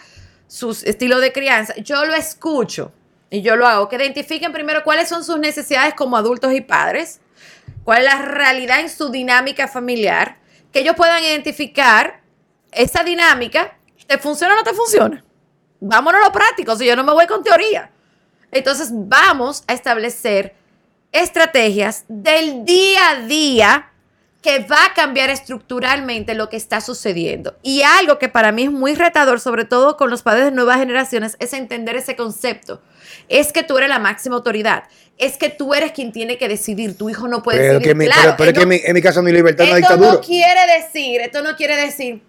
su 0.49 0.71
estilo 0.71 1.21
de 1.21 1.33
crianza. 1.33 1.75
Yo 1.77 2.05
lo 2.05 2.15
escucho 2.15 2.93
y 3.31 3.43
yo 3.43 3.55
lo 3.55 3.67
hago. 3.67 3.89
Que 3.89 3.97
identifiquen 3.97 4.53
primero 4.53 4.83
cuáles 4.83 5.09
son 5.09 5.23
sus 5.23 5.39
necesidades 5.39 5.95
como 5.95 6.17
adultos 6.17 6.53
y 6.53 6.61
padres, 6.61 7.21
cuál 7.85 7.99
es 7.99 8.05
la 8.05 8.23
realidad 8.23 8.81
en 8.81 8.91
su 8.91 9.11
dinámica 9.11 9.69
familiar, 9.69 10.39
que 10.73 10.81
ellos 10.81 10.97
puedan 10.97 11.23
identificar 11.23 12.21
esa 12.73 13.05
dinámica, 13.05 13.79
¿te 14.07 14.19
funciona 14.19 14.55
o 14.55 14.57
no 14.57 14.65
te 14.65 14.75
funciona? 14.75 15.25
Vámonos 15.81 16.21
a 16.21 16.25
lo 16.25 16.33
práctico, 16.33 16.75
si 16.77 16.87
yo 16.87 16.97
no 16.97 17.05
me 17.05 17.13
voy 17.13 17.27
con 17.27 17.43
teoría. 17.43 17.91
Entonces 18.51 18.89
vamos 18.93 19.63
a 19.67 19.75
establecer 19.75 20.55
estrategias 21.13 22.05
del 22.09 22.65
día 22.65 23.11
a 23.11 23.21
día 23.23 23.93
que 24.49 24.61
va 24.61 24.87
a 24.87 24.95
cambiar 24.95 25.29
estructuralmente 25.29 26.35
lo 26.35 26.49
que 26.49 26.57
está 26.57 26.81
sucediendo. 26.81 27.59
Y 27.63 27.83
algo 27.83 28.19
que 28.19 28.31
para 28.31 28.51
mí 28.51 28.63
es 28.63 28.71
muy 28.71 28.95
retador, 28.95 29.41
sobre 29.41 29.67
todo 29.67 29.99
con 29.99 30.09
los 30.09 30.23
padres 30.23 30.47
de 30.47 30.53
nuevas 30.53 30.79
generaciones, 30.79 31.37
es 31.39 31.53
entender 31.53 31.97
ese 31.97 32.17
concepto. 32.17 32.81
Es 33.29 33.53
que 33.53 33.63
tú 33.63 33.77
eres 33.77 33.91
la 33.91 33.99
máxima 33.99 34.37
autoridad. 34.37 34.85
Es 35.19 35.37
que 35.37 35.51
tú 35.51 35.75
eres 35.75 35.93
quien 35.93 36.13
tiene 36.13 36.39
que 36.39 36.49
decidir. 36.49 36.97
Tu 36.97 37.11
hijo 37.11 37.29
no 37.29 37.43
puede 37.43 37.59
Pero, 37.59 37.75
decidir. 37.75 37.89
que 37.89 37.95
mi, 37.95 38.07
Claro, 38.07 38.23
pero, 38.23 38.37
pero 38.39 38.51
es 38.51 38.57
que 38.57 38.63
en 38.63 38.69
mi, 38.69 38.77
en 38.83 38.95
mi 38.95 39.01
no 39.03 39.27
hay 39.27 39.33
libertad, 39.35 39.65
no 39.67 39.75
hay 39.75 39.83
esto 39.83 39.95
dictadura. 39.95 40.13
no 40.13 40.21
quiere 40.23 40.61
decir, 40.79 41.21
esto 41.21 41.43
no 41.43 41.55
quiere 41.55 41.77
decir 41.77 42.23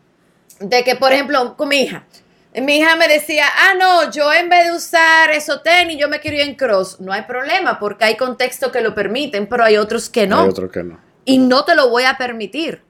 de 0.59 0.84
que, 0.84 0.95
por 0.97 1.13
ejemplo, 1.13 1.55
con 1.55 1.70
mi 1.70 1.84
hija, 1.84 2.03
mi 2.53 2.80
hija 2.80 2.97
me 2.97 3.07
decía, 3.07 3.45
ah, 3.47 3.76
no, 3.80 4.11
yo 4.11 4.34
en 4.34 4.49
vez 4.49 4.65
de 4.65 4.76
usar 4.76 5.32
esos 5.32 5.63
tenis, 5.63 5.97
yo 5.97 6.09
me 6.09 6.20
quiero 6.20 6.36
ir 6.36 6.43
en 6.43 6.55
cross. 6.55 6.99
No 6.99 7.13
hay 7.13 7.22
problema, 7.22 7.80
porque 7.80 8.03
hay 8.03 8.17
contextos 8.17 8.74
que 8.74 8.82
lo 8.82 8.93
permiten, 8.93 9.47
pero 9.47 9.63
hay 9.63 9.78
otros 9.78 10.09
que 10.09 10.28
no. 10.28 10.41
Hay 10.41 10.49
otros 10.49 10.70
que 10.70 10.84
no. 10.84 11.09
Y 11.26 11.38
no 11.38 11.65
te 11.65 11.76
lo 11.76 11.89
voy 11.89 12.03
a 12.03 12.17
permitir. 12.17 12.82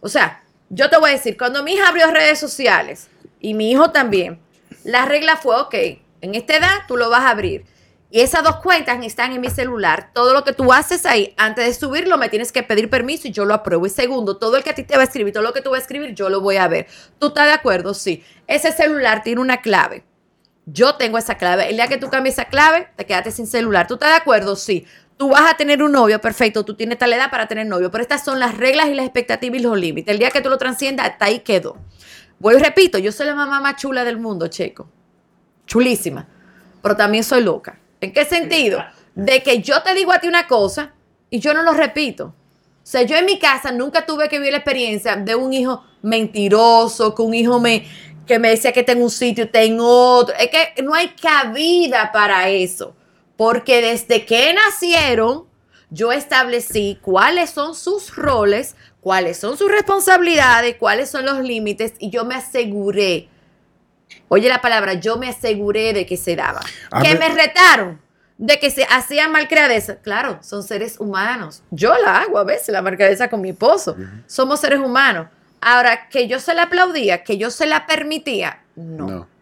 O 0.00 0.08
sea, 0.08 0.42
yo 0.70 0.90
te 0.90 0.98
voy 0.98 1.10
a 1.10 1.14
decir, 1.14 1.36
cuando 1.36 1.62
mi 1.62 1.72
hija 1.72 1.88
abrió 1.88 2.10
redes 2.10 2.38
sociales 2.38 3.08
y 3.40 3.54
mi 3.54 3.70
hijo 3.70 3.90
también, 3.90 4.40
la 4.84 5.04
regla 5.04 5.36
fue, 5.36 5.56
ok, 5.56 5.74
en 6.20 6.34
esta 6.34 6.56
edad 6.56 6.78
tú 6.86 6.96
lo 6.96 7.10
vas 7.10 7.22
a 7.22 7.30
abrir. 7.30 7.64
Y 8.10 8.20
esas 8.20 8.42
dos 8.42 8.56
cuentas 8.56 8.98
están 9.04 9.32
en 9.32 9.40
mi 9.40 9.50
celular. 9.50 10.10
Todo 10.14 10.32
lo 10.32 10.42
que 10.42 10.54
tú 10.54 10.72
haces 10.72 11.04
ahí, 11.04 11.34
antes 11.36 11.66
de 11.66 11.74
subirlo, 11.74 12.16
me 12.16 12.30
tienes 12.30 12.52
que 12.52 12.62
pedir 12.62 12.88
permiso 12.88 13.28
y 13.28 13.32
yo 13.32 13.44
lo 13.44 13.52
apruebo. 13.52 13.84
Y 13.86 13.90
segundo, 13.90 14.38
todo 14.38 14.56
el 14.56 14.64
que 14.64 14.70
a 14.70 14.74
ti 14.74 14.82
te 14.82 14.96
va 14.96 15.02
a 15.02 15.04
escribir, 15.04 15.34
todo 15.34 15.42
lo 15.42 15.52
que 15.52 15.60
tú 15.60 15.70
vas 15.70 15.80
a 15.80 15.82
escribir, 15.82 16.14
yo 16.14 16.30
lo 16.30 16.40
voy 16.40 16.56
a 16.56 16.68
ver. 16.68 16.86
¿Tú 17.18 17.28
estás 17.28 17.46
de 17.46 17.52
acuerdo? 17.52 17.92
Sí. 17.92 18.24
Ese 18.46 18.72
celular 18.72 19.22
tiene 19.22 19.42
una 19.42 19.60
clave. 19.60 20.04
Yo 20.64 20.94
tengo 20.94 21.18
esa 21.18 21.36
clave. 21.36 21.68
El 21.68 21.76
día 21.76 21.86
que 21.86 21.98
tú 21.98 22.08
cambies 22.08 22.36
esa 22.36 22.46
clave, 22.46 22.88
te 22.96 23.04
quedaste 23.04 23.30
sin 23.30 23.46
celular. 23.46 23.86
¿Tú 23.86 23.94
estás 23.94 24.10
de 24.10 24.16
acuerdo? 24.16 24.56
Sí. 24.56 24.86
Tú 25.18 25.30
vas 25.30 25.50
a 25.50 25.56
tener 25.56 25.82
un 25.82 25.92
novio, 25.92 26.20
perfecto, 26.20 26.64
tú 26.64 26.74
tienes 26.74 26.96
tal 26.96 27.12
edad 27.12 27.30
para 27.30 27.48
tener 27.48 27.66
novio, 27.66 27.90
pero 27.90 28.02
estas 28.02 28.24
son 28.24 28.38
las 28.38 28.56
reglas 28.56 28.88
y 28.88 28.94
las 28.94 29.04
expectativas 29.04 29.58
y 29.58 29.62
los 29.62 29.76
límites. 29.76 30.12
El 30.12 30.18
día 30.18 30.30
que 30.30 30.40
tú 30.40 30.48
lo 30.48 30.56
transciendas, 30.56 31.10
hasta 31.10 31.26
ahí 31.26 31.40
quedó. 31.40 31.76
Vuelvo 32.38 32.60
y 32.60 32.62
repito, 32.62 32.98
yo 32.98 33.10
soy 33.10 33.26
la 33.26 33.34
mamá 33.34 33.60
más 33.60 33.76
chula 33.76 34.04
del 34.04 34.18
mundo, 34.18 34.46
checo. 34.46 34.88
Chulísima. 35.66 36.26
Pero 36.80 36.96
también 36.96 37.24
soy 37.24 37.42
loca. 37.42 37.78
¿En 38.00 38.12
qué 38.12 38.24
sentido? 38.24 38.82
De 39.16 39.42
que 39.42 39.60
yo 39.60 39.82
te 39.82 39.92
digo 39.92 40.12
a 40.12 40.20
ti 40.20 40.28
una 40.28 40.46
cosa 40.46 40.94
y 41.28 41.40
yo 41.40 41.52
no 41.52 41.62
lo 41.62 41.72
repito. 41.72 42.26
O 42.26 42.90
sea, 42.90 43.02
yo 43.02 43.16
en 43.16 43.26
mi 43.26 43.40
casa 43.40 43.72
nunca 43.72 44.06
tuve 44.06 44.28
que 44.28 44.38
vivir 44.38 44.52
la 44.52 44.58
experiencia 44.58 45.16
de 45.16 45.34
un 45.34 45.52
hijo 45.52 45.84
mentiroso, 46.00 47.14
que 47.14 47.22
un 47.22 47.34
hijo 47.34 47.58
me, 47.58 47.84
que 48.24 48.38
me 48.38 48.50
decía 48.50 48.72
que 48.72 48.84
tengo 48.84 49.02
un 49.02 49.10
sitio, 49.10 49.50
tengo 49.50 50.14
otro. 50.14 50.34
Es 50.38 50.48
que 50.48 50.82
no 50.82 50.94
hay 50.94 51.08
cabida 51.08 52.12
para 52.12 52.48
eso. 52.48 52.94
Porque 53.38 53.80
desde 53.80 54.26
que 54.26 54.52
nacieron, 54.52 55.44
yo 55.90 56.10
establecí 56.10 56.98
cuáles 57.00 57.50
son 57.50 57.76
sus 57.76 58.16
roles, 58.16 58.74
cuáles 59.00 59.36
son 59.36 59.56
sus 59.56 59.70
responsabilidades, 59.70 60.74
cuáles 60.76 61.08
son 61.08 61.24
los 61.24 61.38
límites 61.38 61.94
y 62.00 62.10
yo 62.10 62.24
me 62.24 62.34
aseguré. 62.34 63.28
Oye 64.26 64.48
la 64.48 64.60
palabra, 64.60 64.94
yo 64.94 65.18
me 65.18 65.28
aseguré 65.28 65.92
de 65.92 66.04
que 66.04 66.16
se 66.16 66.34
daba. 66.34 66.62
A 66.90 67.00
que 67.00 67.14
me 67.14 67.28
retaron 67.28 68.00
de 68.38 68.58
que 68.58 68.72
se 68.72 68.84
hacían 68.90 69.30
malcriadeza. 69.30 69.98
Claro, 69.98 70.40
son 70.42 70.64
seres 70.64 70.98
humanos. 70.98 71.62
Yo 71.70 71.94
la 71.96 72.22
hago 72.22 72.38
a 72.38 72.44
veces, 72.44 72.70
la 72.70 72.82
malcriadeza 72.82 73.30
con 73.30 73.40
mi 73.40 73.50
esposo. 73.50 73.96
Somos 74.26 74.58
seres 74.58 74.80
humanos. 74.80 75.28
Ahora, 75.60 76.08
que 76.08 76.26
yo 76.26 76.40
se 76.40 76.54
la 76.54 76.64
aplaudía, 76.64 77.22
que 77.22 77.38
yo 77.38 77.50
se 77.52 77.66
la 77.66 77.86
permitía, 77.86 78.64
no. 78.74 79.06
No. 79.06 79.37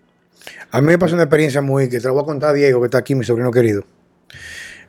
A 0.70 0.80
mí 0.80 0.88
me 0.88 0.98
pasó 0.98 1.14
una 1.14 1.24
experiencia 1.24 1.60
muy 1.62 1.88
que 1.88 1.98
te 2.00 2.04
la 2.06 2.12
voy 2.12 2.22
a 2.22 2.26
contar 2.26 2.50
a 2.50 2.52
Diego, 2.52 2.80
que 2.80 2.86
está 2.86 2.98
aquí, 2.98 3.14
mi 3.14 3.24
sobrino 3.24 3.50
querido. 3.50 3.84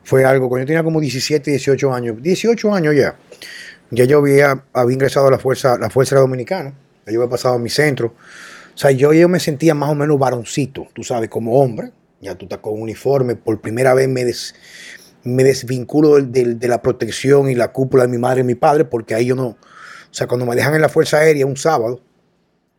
Fue 0.02 0.24
algo 0.24 0.48
cuando 0.48 0.64
yo 0.64 0.66
tenía 0.66 0.82
como 0.82 1.00
17, 1.00 1.50
18 1.50 1.92
años. 1.92 2.22
18 2.22 2.74
años 2.74 2.94
ya. 2.96 3.16
Ya 3.90 4.04
yo 4.04 4.18
había, 4.18 4.64
había 4.72 4.94
ingresado 4.94 5.28
a 5.28 5.30
la 5.30 5.38
Fuerza, 5.38 5.78
la 5.78 5.90
Fuerza 5.90 6.16
Dominicana. 6.16 6.74
Ya 7.06 7.12
yo 7.12 7.20
había 7.22 7.30
pasado 7.30 7.54
a 7.54 7.58
mi 7.58 7.70
centro. 7.70 8.08
O 8.74 8.78
sea, 8.78 8.90
yo, 8.90 9.12
yo 9.12 9.28
me 9.28 9.40
sentía 9.40 9.74
más 9.74 9.90
o 9.90 9.94
menos 9.94 10.18
varoncito, 10.18 10.88
tú 10.92 11.02
sabes, 11.02 11.28
como 11.30 11.60
hombre. 11.60 11.90
Ya 12.20 12.34
tú 12.34 12.46
estás 12.46 12.58
con 12.58 12.80
uniforme. 12.80 13.34
Por 13.36 13.60
primera 13.60 13.94
vez 13.94 14.08
me, 14.08 14.24
des- 14.24 14.54
me 15.24 15.44
desvinculo 15.44 16.16
del- 16.20 16.58
de 16.58 16.68
la 16.68 16.82
protección 16.82 17.48
y 17.50 17.54
la 17.54 17.72
cúpula 17.72 18.04
de 18.04 18.08
mi 18.08 18.18
madre 18.18 18.40
y 18.42 18.44
mi 18.44 18.54
padre, 18.54 18.84
porque 18.84 19.14
ahí 19.14 19.26
yo 19.26 19.34
no. 19.36 19.46
O 19.48 19.56
sea, 20.14 20.26
cuando 20.26 20.46
me 20.46 20.54
dejan 20.56 20.74
en 20.74 20.80
la 20.82 20.88
Fuerza 20.88 21.18
Aérea 21.18 21.46
un 21.46 21.56
sábado, 21.56 22.00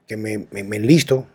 que 0.08 0.18
me, 0.18 0.48
me, 0.52 0.64
me 0.64 0.78
enlisto, 0.78 1.28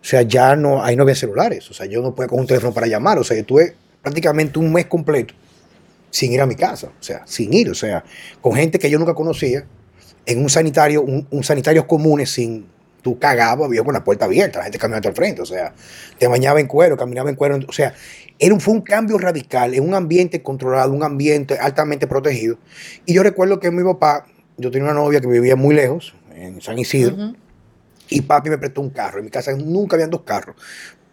o 0.00 0.04
sea, 0.04 0.22
ya 0.22 0.56
no, 0.56 0.82
ahí 0.82 0.96
no 0.96 1.02
había 1.02 1.14
celulares. 1.14 1.70
O 1.70 1.74
sea, 1.74 1.86
yo 1.86 2.00
no 2.00 2.14
podía 2.14 2.28
coger 2.28 2.40
un 2.40 2.46
teléfono 2.46 2.72
para 2.72 2.86
llamar. 2.86 3.18
O 3.18 3.24
sea, 3.24 3.36
yo 3.36 3.44
tuve 3.44 3.74
prácticamente 4.02 4.58
un 4.58 4.72
mes 4.72 4.86
completo 4.86 5.34
sin 6.10 6.32
ir 6.32 6.40
a 6.40 6.46
mi 6.46 6.54
casa. 6.54 6.88
O 6.88 7.02
sea, 7.02 7.22
sin 7.26 7.52
ir. 7.52 7.70
O 7.70 7.74
sea, 7.74 8.02
con 8.40 8.54
gente 8.54 8.78
que 8.78 8.88
yo 8.88 8.98
nunca 8.98 9.14
conocía, 9.14 9.64
en 10.26 10.42
un 10.42 10.48
sanitario, 10.48 11.02
un, 11.02 11.26
un 11.30 11.44
sanitario 11.44 11.86
común 11.86 12.26
sin. 12.26 12.66
Tú 13.02 13.18
cagabas, 13.18 13.64
había 13.64 13.82
con 13.82 13.94
la 13.94 14.04
puerta 14.04 14.26
abierta, 14.26 14.58
la 14.58 14.64
gente 14.64 14.78
caminando 14.78 15.08
al 15.08 15.14
frente, 15.14 15.40
o 15.40 15.46
sea, 15.46 15.72
te 16.18 16.26
bañaba 16.26 16.60
en 16.60 16.66
cuero, 16.66 16.98
caminaba 16.98 17.30
en 17.30 17.34
cuero, 17.34 17.58
o 17.66 17.72
sea, 17.72 17.94
era 18.38 18.52
un, 18.52 18.60
fue 18.60 18.74
un 18.74 18.82
cambio 18.82 19.16
radical 19.16 19.72
en 19.72 19.88
un 19.88 19.94
ambiente 19.94 20.42
controlado, 20.42 20.92
un 20.92 21.02
ambiente 21.02 21.56
altamente 21.58 22.06
protegido. 22.06 22.58
Y 23.06 23.14
yo 23.14 23.22
recuerdo 23.22 23.58
que 23.58 23.70
mi 23.70 23.82
papá, 23.82 24.26
yo 24.58 24.70
tenía 24.70 24.90
una 24.90 25.00
novia 25.00 25.22
que 25.22 25.28
vivía 25.28 25.56
muy 25.56 25.74
lejos, 25.74 26.14
en 26.34 26.60
San 26.60 26.78
Isidro, 26.78 27.14
Ujú. 27.14 27.36
Y 28.10 28.22
papi 28.22 28.50
me 28.50 28.58
prestó 28.58 28.80
un 28.80 28.90
carro. 28.90 29.18
En 29.18 29.24
mi 29.24 29.30
casa 29.30 29.52
nunca 29.52 29.96
habían 29.96 30.10
dos 30.10 30.22
carros. 30.22 30.56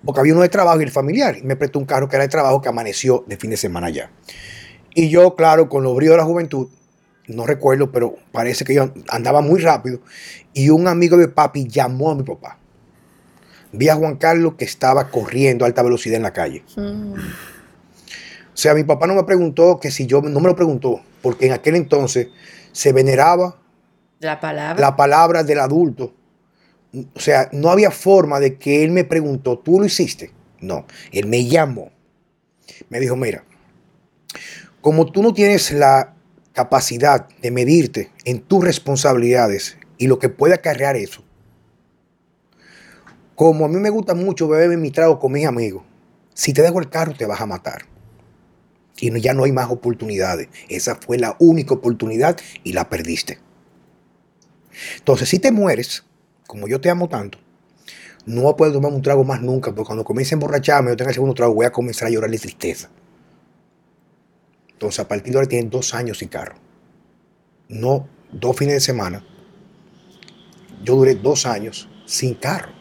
Porque 0.03 0.19
había 0.19 0.33
uno 0.33 0.41
de 0.41 0.49
trabajo 0.49 0.79
y 0.79 0.83
el 0.83 0.91
familiar. 0.91 1.37
Y 1.37 1.43
me 1.43 1.55
prestó 1.55 1.79
un 1.79 1.85
carro 1.85 2.07
que 2.09 2.15
era 2.15 2.23
de 2.23 2.29
trabajo 2.29 2.61
que 2.61 2.69
amaneció 2.69 3.23
de 3.27 3.37
fin 3.37 3.49
de 3.49 3.57
semana 3.57 3.89
ya. 3.89 4.11
Y 4.93 5.09
yo, 5.09 5.35
claro, 5.35 5.69
con 5.69 5.83
los 5.83 5.95
bríos 5.95 6.11
de 6.13 6.17
la 6.17 6.23
juventud, 6.25 6.69
no 7.27 7.45
recuerdo, 7.45 7.91
pero 7.91 8.15
parece 8.31 8.65
que 8.65 8.73
yo 8.73 8.91
andaba 9.09 9.41
muy 9.41 9.59
rápido. 9.59 9.99
Y 10.53 10.69
un 10.69 10.87
amigo 10.87 11.17
de 11.17 11.27
papi 11.27 11.67
llamó 11.67 12.11
a 12.11 12.15
mi 12.15 12.23
papá. 12.23 12.57
Vi 13.71 13.89
a 13.89 13.95
Juan 13.95 14.15
Carlos 14.15 14.55
que 14.57 14.65
estaba 14.65 15.09
corriendo 15.09 15.65
a 15.65 15.67
alta 15.67 15.83
velocidad 15.83 16.17
en 16.17 16.23
la 16.23 16.33
calle. 16.33 16.63
Mm. 16.75 17.13
O 17.13 18.59
sea, 18.59 18.73
mi 18.73 18.83
papá 18.83 19.05
no 19.05 19.13
me 19.13 19.23
preguntó 19.23 19.79
que 19.79 19.91
si 19.91 20.07
yo, 20.07 20.21
no 20.21 20.39
me 20.39 20.47
lo 20.47 20.55
preguntó, 20.55 21.01
porque 21.21 21.45
en 21.45 21.53
aquel 21.53 21.75
entonces 21.75 22.29
se 22.71 22.91
veneraba 22.91 23.57
La 24.19 24.39
palabra. 24.39 24.81
la 24.81 24.95
palabra 24.95 25.43
del 25.43 25.59
adulto. 25.59 26.13
O 27.15 27.19
sea, 27.19 27.49
no 27.51 27.69
había 27.69 27.91
forma 27.91 28.39
de 28.39 28.57
que 28.57 28.83
él 28.83 28.91
me 28.91 29.03
preguntó, 29.03 29.59
¿tú 29.59 29.79
lo 29.79 29.85
hiciste? 29.85 30.31
No, 30.59 30.85
él 31.11 31.27
me 31.27 31.45
llamó. 31.45 31.91
Me 32.89 32.99
dijo, 32.99 33.15
mira, 33.15 33.43
como 34.81 35.11
tú 35.11 35.21
no 35.21 35.33
tienes 35.33 35.71
la 35.71 36.15
capacidad 36.53 37.27
de 37.41 37.51
medirte 37.51 38.11
en 38.25 38.41
tus 38.41 38.63
responsabilidades 38.63 39.77
y 39.97 40.07
lo 40.07 40.19
que 40.19 40.29
puede 40.29 40.53
acarrear 40.53 40.95
eso, 40.95 41.23
como 43.35 43.65
a 43.65 43.67
mí 43.67 43.77
me 43.77 43.89
gusta 43.91 44.15
mucho 44.15 44.47
beberme 44.47 44.77
mi 44.77 44.91
trago 44.91 45.19
con 45.19 45.31
mis 45.31 45.45
amigos, 45.45 45.83
si 46.33 46.53
te 46.53 46.61
dejo 46.61 46.79
el 46.79 46.89
carro 46.89 47.13
te 47.13 47.25
vas 47.25 47.41
a 47.41 47.45
matar. 47.45 47.85
Y 48.99 49.21
ya 49.21 49.33
no 49.35 49.43
hay 49.43 49.51
más 49.51 49.69
oportunidades. 49.69 50.49
Esa 50.69 50.95
fue 50.95 51.19
la 51.19 51.35
única 51.39 51.75
oportunidad 51.75 52.39
y 52.63 52.73
la 52.73 52.89
perdiste. 52.89 53.37
Entonces, 54.97 55.29
si 55.29 55.39
te 55.39 55.51
mueres, 55.51 56.03
como 56.47 56.67
yo 56.67 56.81
te 56.81 56.89
amo 56.89 57.07
tanto, 57.07 57.37
no 58.25 58.41
voy 58.41 58.53
a 58.53 58.55
poder 58.55 58.73
tomar 58.73 58.91
un 58.91 59.01
trago 59.01 59.23
más 59.23 59.41
nunca, 59.41 59.71
porque 59.71 59.87
cuando 59.87 60.03
comience 60.03 60.33
a 60.33 60.37
emborracharme, 60.37 60.91
yo 60.91 60.97
tenga 60.97 61.11
el 61.11 61.15
segundo 61.15 61.33
trago, 61.33 61.53
voy 61.53 61.65
a 61.65 61.71
comenzar 61.71 62.07
a 62.07 62.11
llorar 62.11 62.31
de 62.31 62.39
tristeza. 62.39 62.89
Entonces, 64.69 64.99
a 64.99 65.07
partir 65.07 65.31
de 65.31 65.39
ahora 65.39 65.49
tienen 65.49 65.69
dos 65.69 65.93
años 65.93 66.19
sin 66.19 66.27
carro. 66.27 66.55
No 67.69 68.07
dos 68.31 68.55
fines 68.55 68.75
de 68.75 68.79
semana. 68.79 69.25
Yo 70.83 70.95
duré 70.95 71.15
dos 71.15 71.45
años 71.45 71.89
sin 72.05 72.35
carro. 72.35 72.71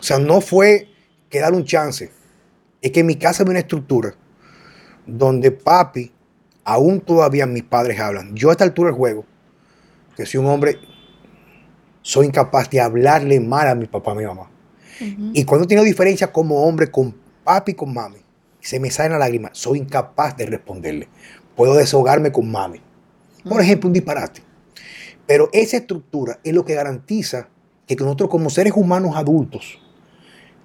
O 0.00 0.02
sea, 0.02 0.18
no 0.18 0.40
fue 0.40 0.88
que 1.30 1.40
dar 1.40 1.52
un 1.52 1.64
chance. 1.64 2.10
Es 2.80 2.92
que 2.92 3.00
en 3.00 3.06
mi 3.06 3.16
casa 3.16 3.42
había 3.42 3.52
una 3.52 3.60
estructura 3.60 4.14
donde 5.06 5.52
papi, 5.52 6.12
aún 6.64 7.00
todavía 7.00 7.46
mis 7.46 7.62
padres 7.62 8.00
hablan. 8.00 8.34
Yo 8.34 8.48
a 8.48 8.52
esta 8.52 8.64
altura 8.64 8.90
del 8.90 8.96
juego, 8.96 9.24
que 10.16 10.26
soy 10.26 10.40
un 10.40 10.46
hombre, 10.46 10.78
soy 12.06 12.26
incapaz 12.26 12.70
de 12.70 12.80
hablarle 12.80 13.40
mal 13.40 13.66
a 13.66 13.74
mi 13.74 13.86
papá, 13.86 14.12
a 14.12 14.14
mi 14.14 14.24
mamá. 14.24 14.48
Y 15.32 15.42
cuando 15.42 15.64
he 15.64 15.66
tenido 15.66 15.84
diferencia 15.84 16.30
como 16.30 16.62
hombre 16.62 16.88
con 16.88 17.12
papi 17.42 17.72
y 17.72 17.74
con 17.74 17.92
mami, 17.92 18.18
se 18.60 18.78
me 18.78 18.92
salen 18.92 19.12
las 19.12 19.18
lágrimas, 19.18 19.50
soy 19.54 19.80
incapaz 19.80 20.36
de 20.36 20.46
responderle. 20.46 21.08
Puedo 21.56 21.74
desahogarme 21.74 22.30
con 22.30 22.48
mami. 22.48 22.80
Por 23.42 23.60
ejemplo, 23.60 23.88
un 23.88 23.92
disparate. 23.92 24.40
Pero 25.26 25.50
esa 25.52 25.78
estructura 25.78 26.38
es 26.44 26.54
lo 26.54 26.64
que 26.64 26.76
garantiza 26.76 27.48
que 27.88 27.96
nosotros 27.96 28.30
como 28.30 28.50
seres 28.50 28.74
humanos 28.76 29.16
adultos 29.16 29.80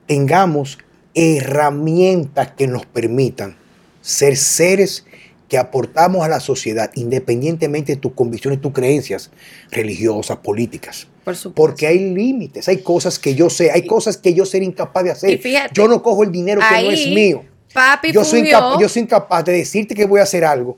tengamos 0.05 0.77
herramientas 1.15 2.51
que 2.51 2.67
nos 2.67 2.85
permitan 2.85 3.57
ser 4.01 4.37
seres 4.37 5.07
que 5.51 5.57
aportamos 5.57 6.23
a 6.23 6.29
la 6.29 6.39
sociedad 6.39 6.91
independientemente 6.95 7.95
de 7.95 7.97
tus 7.99 8.13
convicciones, 8.13 8.61
tus 8.61 8.71
creencias 8.71 9.31
religiosas, 9.69 10.37
políticas. 10.37 11.09
Por 11.25 11.35
supuesto. 11.35 11.55
Porque 11.55 11.87
hay 11.87 12.13
límites, 12.13 12.69
hay 12.69 12.77
cosas 12.77 13.19
que 13.19 13.35
yo 13.35 13.49
sé, 13.49 13.69
hay 13.69 13.85
cosas 13.85 14.15
que 14.15 14.33
yo 14.33 14.45
seré 14.45 14.63
incapaz 14.63 15.03
de 15.03 15.11
hacer. 15.11 15.29
Y 15.29 15.37
fíjate, 15.39 15.71
yo 15.73 15.89
no 15.89 16.01
cojo 16.01 16.23
el 16.23 16.31
dinero 16.31 16.61
que 16.61 16.83
no 16.85 16.91
es 16.91 17.05
mío. 17.05 17.43
Papi 17.73 18.13
Yo 18.13 18.23
soy, 18.23 18.47
incapaz, 18.47 18.79
yo 18.79 18.87
soy 18.87 19.01
incapaz 19.01 19.43
de 19.43 19.51
decirte 19.51 19.93
que 19.93 20.05
voy 20.05 20.21
a 20.21 20.23
hacer 20.23 20.45
algo, 20.45 20.77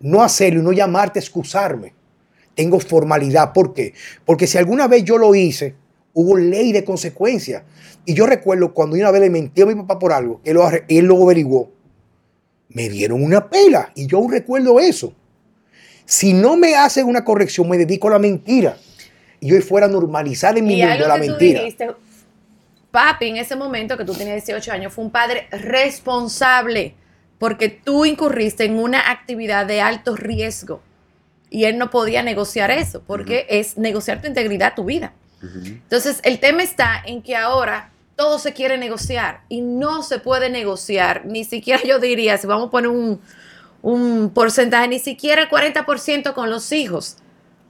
no 0.00 0.22
hacerlo 0.22 0.60
y 0.60 0.62
no 0.62 0.72
llamarte 0.72 1.18
a 1.18 1.20
excusarme. 1.20 1.92
Tengo 2.54 2.80
formalidad. 2.80 3.52
¿Por 3.52 3.74
qué? 3.74 3.92
Porque 4.24 4.46
si 4.46 4.56
alguna 4.56 4.88
vez 4.88 5.04
yo 5.04 5.18
lo 5.18 5.34
hice, 5.34 5.74
hubo 6.14 6.38
ley 6.38 6.72
de 6.72 6.82
consecuencia. 6.82 7.66
Y 8.06 8.14
yo 8.14 8.24
recuerdo 8.24 8.72
cuando 8.72 8.96
una 8.96 9.10
vez 9.10 9.20
le 9.20 9.28
mentí 9.28 9.60
a 9.60 9.66
mi 9.66 9.74
papá 9.74 9.98
por 9.98 10.14
algo, 10.14 10.40
él 10.44 10.54
lo, 10.54 10.66
él 10.88 11.04
lo 11.04 11.22
averiguó, 11.22 11.73
me 12.68 12.88
dieron 12.88 13.22
una 13.22 13.48
pela 13.48 13.92
y 13.94 14.06
yo 14.06 14.18
aún 14.18 14.32
recuerdo 14.32 14.80
eso. 14.80 15.14
Si 16.04 16.32
no 16.32 16.56
me 16.56 16.74
hacen 16.74 17.06
una 17.06 17.24
corrección, 17.24 17.68
me 17.68 17.78
dedico 17.78 18.08
a 18.08 18.12
la 18.12 18.18
mentira. 18.18 18.76
Y 19.40 19.52
hoy 19.52 19.60
fuera 19.60 19.86
a 19.86 19.90
normalizar 19.90 20.56
en 20.56 20.66
mi 20.66 20.82
mundo 20.82 21.06
la 21.06 21.16
mentira. 21.16 21.60
dijiste, 21.60 21.90
papi, 22.90 23.28
en 23.28 23.36
ese 23.36 23.56
momento 23.56 23.96
que 23.96 24.04
tú 24.04 24.14
tenías 24.14 24.44
18 24.44 24.72
años, 24.72 24.92
fue 24.92 25.04
un 25.04 25.10
padre 25.10 25.48
responsable 25.50 26.94
porque 27.38 27.68
tú 27.68 28.04
incurriste 28.04 28.64
en 28.64 28.78
una 28.78 29.10
actividad 29.10 29.66
de 29.66 29.80
alto 29.80 30.16
riesgo 30.16 30.80
y 31.50 31.64
él 31.64 31.78
no 31.78 31.90
podía 31.90 32.22
negociar 32.22 32.70
eso 32.70 33.02
porque 33.06 33.46
es 33.48 33.76
negociar 33.76 34.20
tu 34.20 34.28
integridad, 34.28 34.74
tu 34.74 34.84
vida. 34.84 35.12
Entonces, 35.42 36.20
el 36.22 36.40
tema 36.40 36.62
está 36.62 37.02
en 37.04 37.20
que 37.20 37.36
ahora 37.36 37.90
todo 38.16 38.38
se 38.38 38.52
quiere 38.52 38.78
negociar 38.78 39.42
y 39.48 39.60
no 39.60 40.02
se 40.02 40.18
puede 40.18 40.50
negociar, 40.50 41.24
ni 41.26 41.44
siquiera 41.44 41.82
yo 41.84 41.98
diría, 41.98 42.38
si 42.38 42.46
vamos 42.46 42.68
a 42.68 42.70
poner 42.70 42.88
un, 42.90 43.20
un 43.82 44.30
porcentaje, 44.30 44.88
ni 44.88 44.98
siquiera 44.98 45.42
el 45.42 45.48
40% 45.48 46.32
con 46.32 46.50
los 46.50 46.72
hijos. 46.72 47.16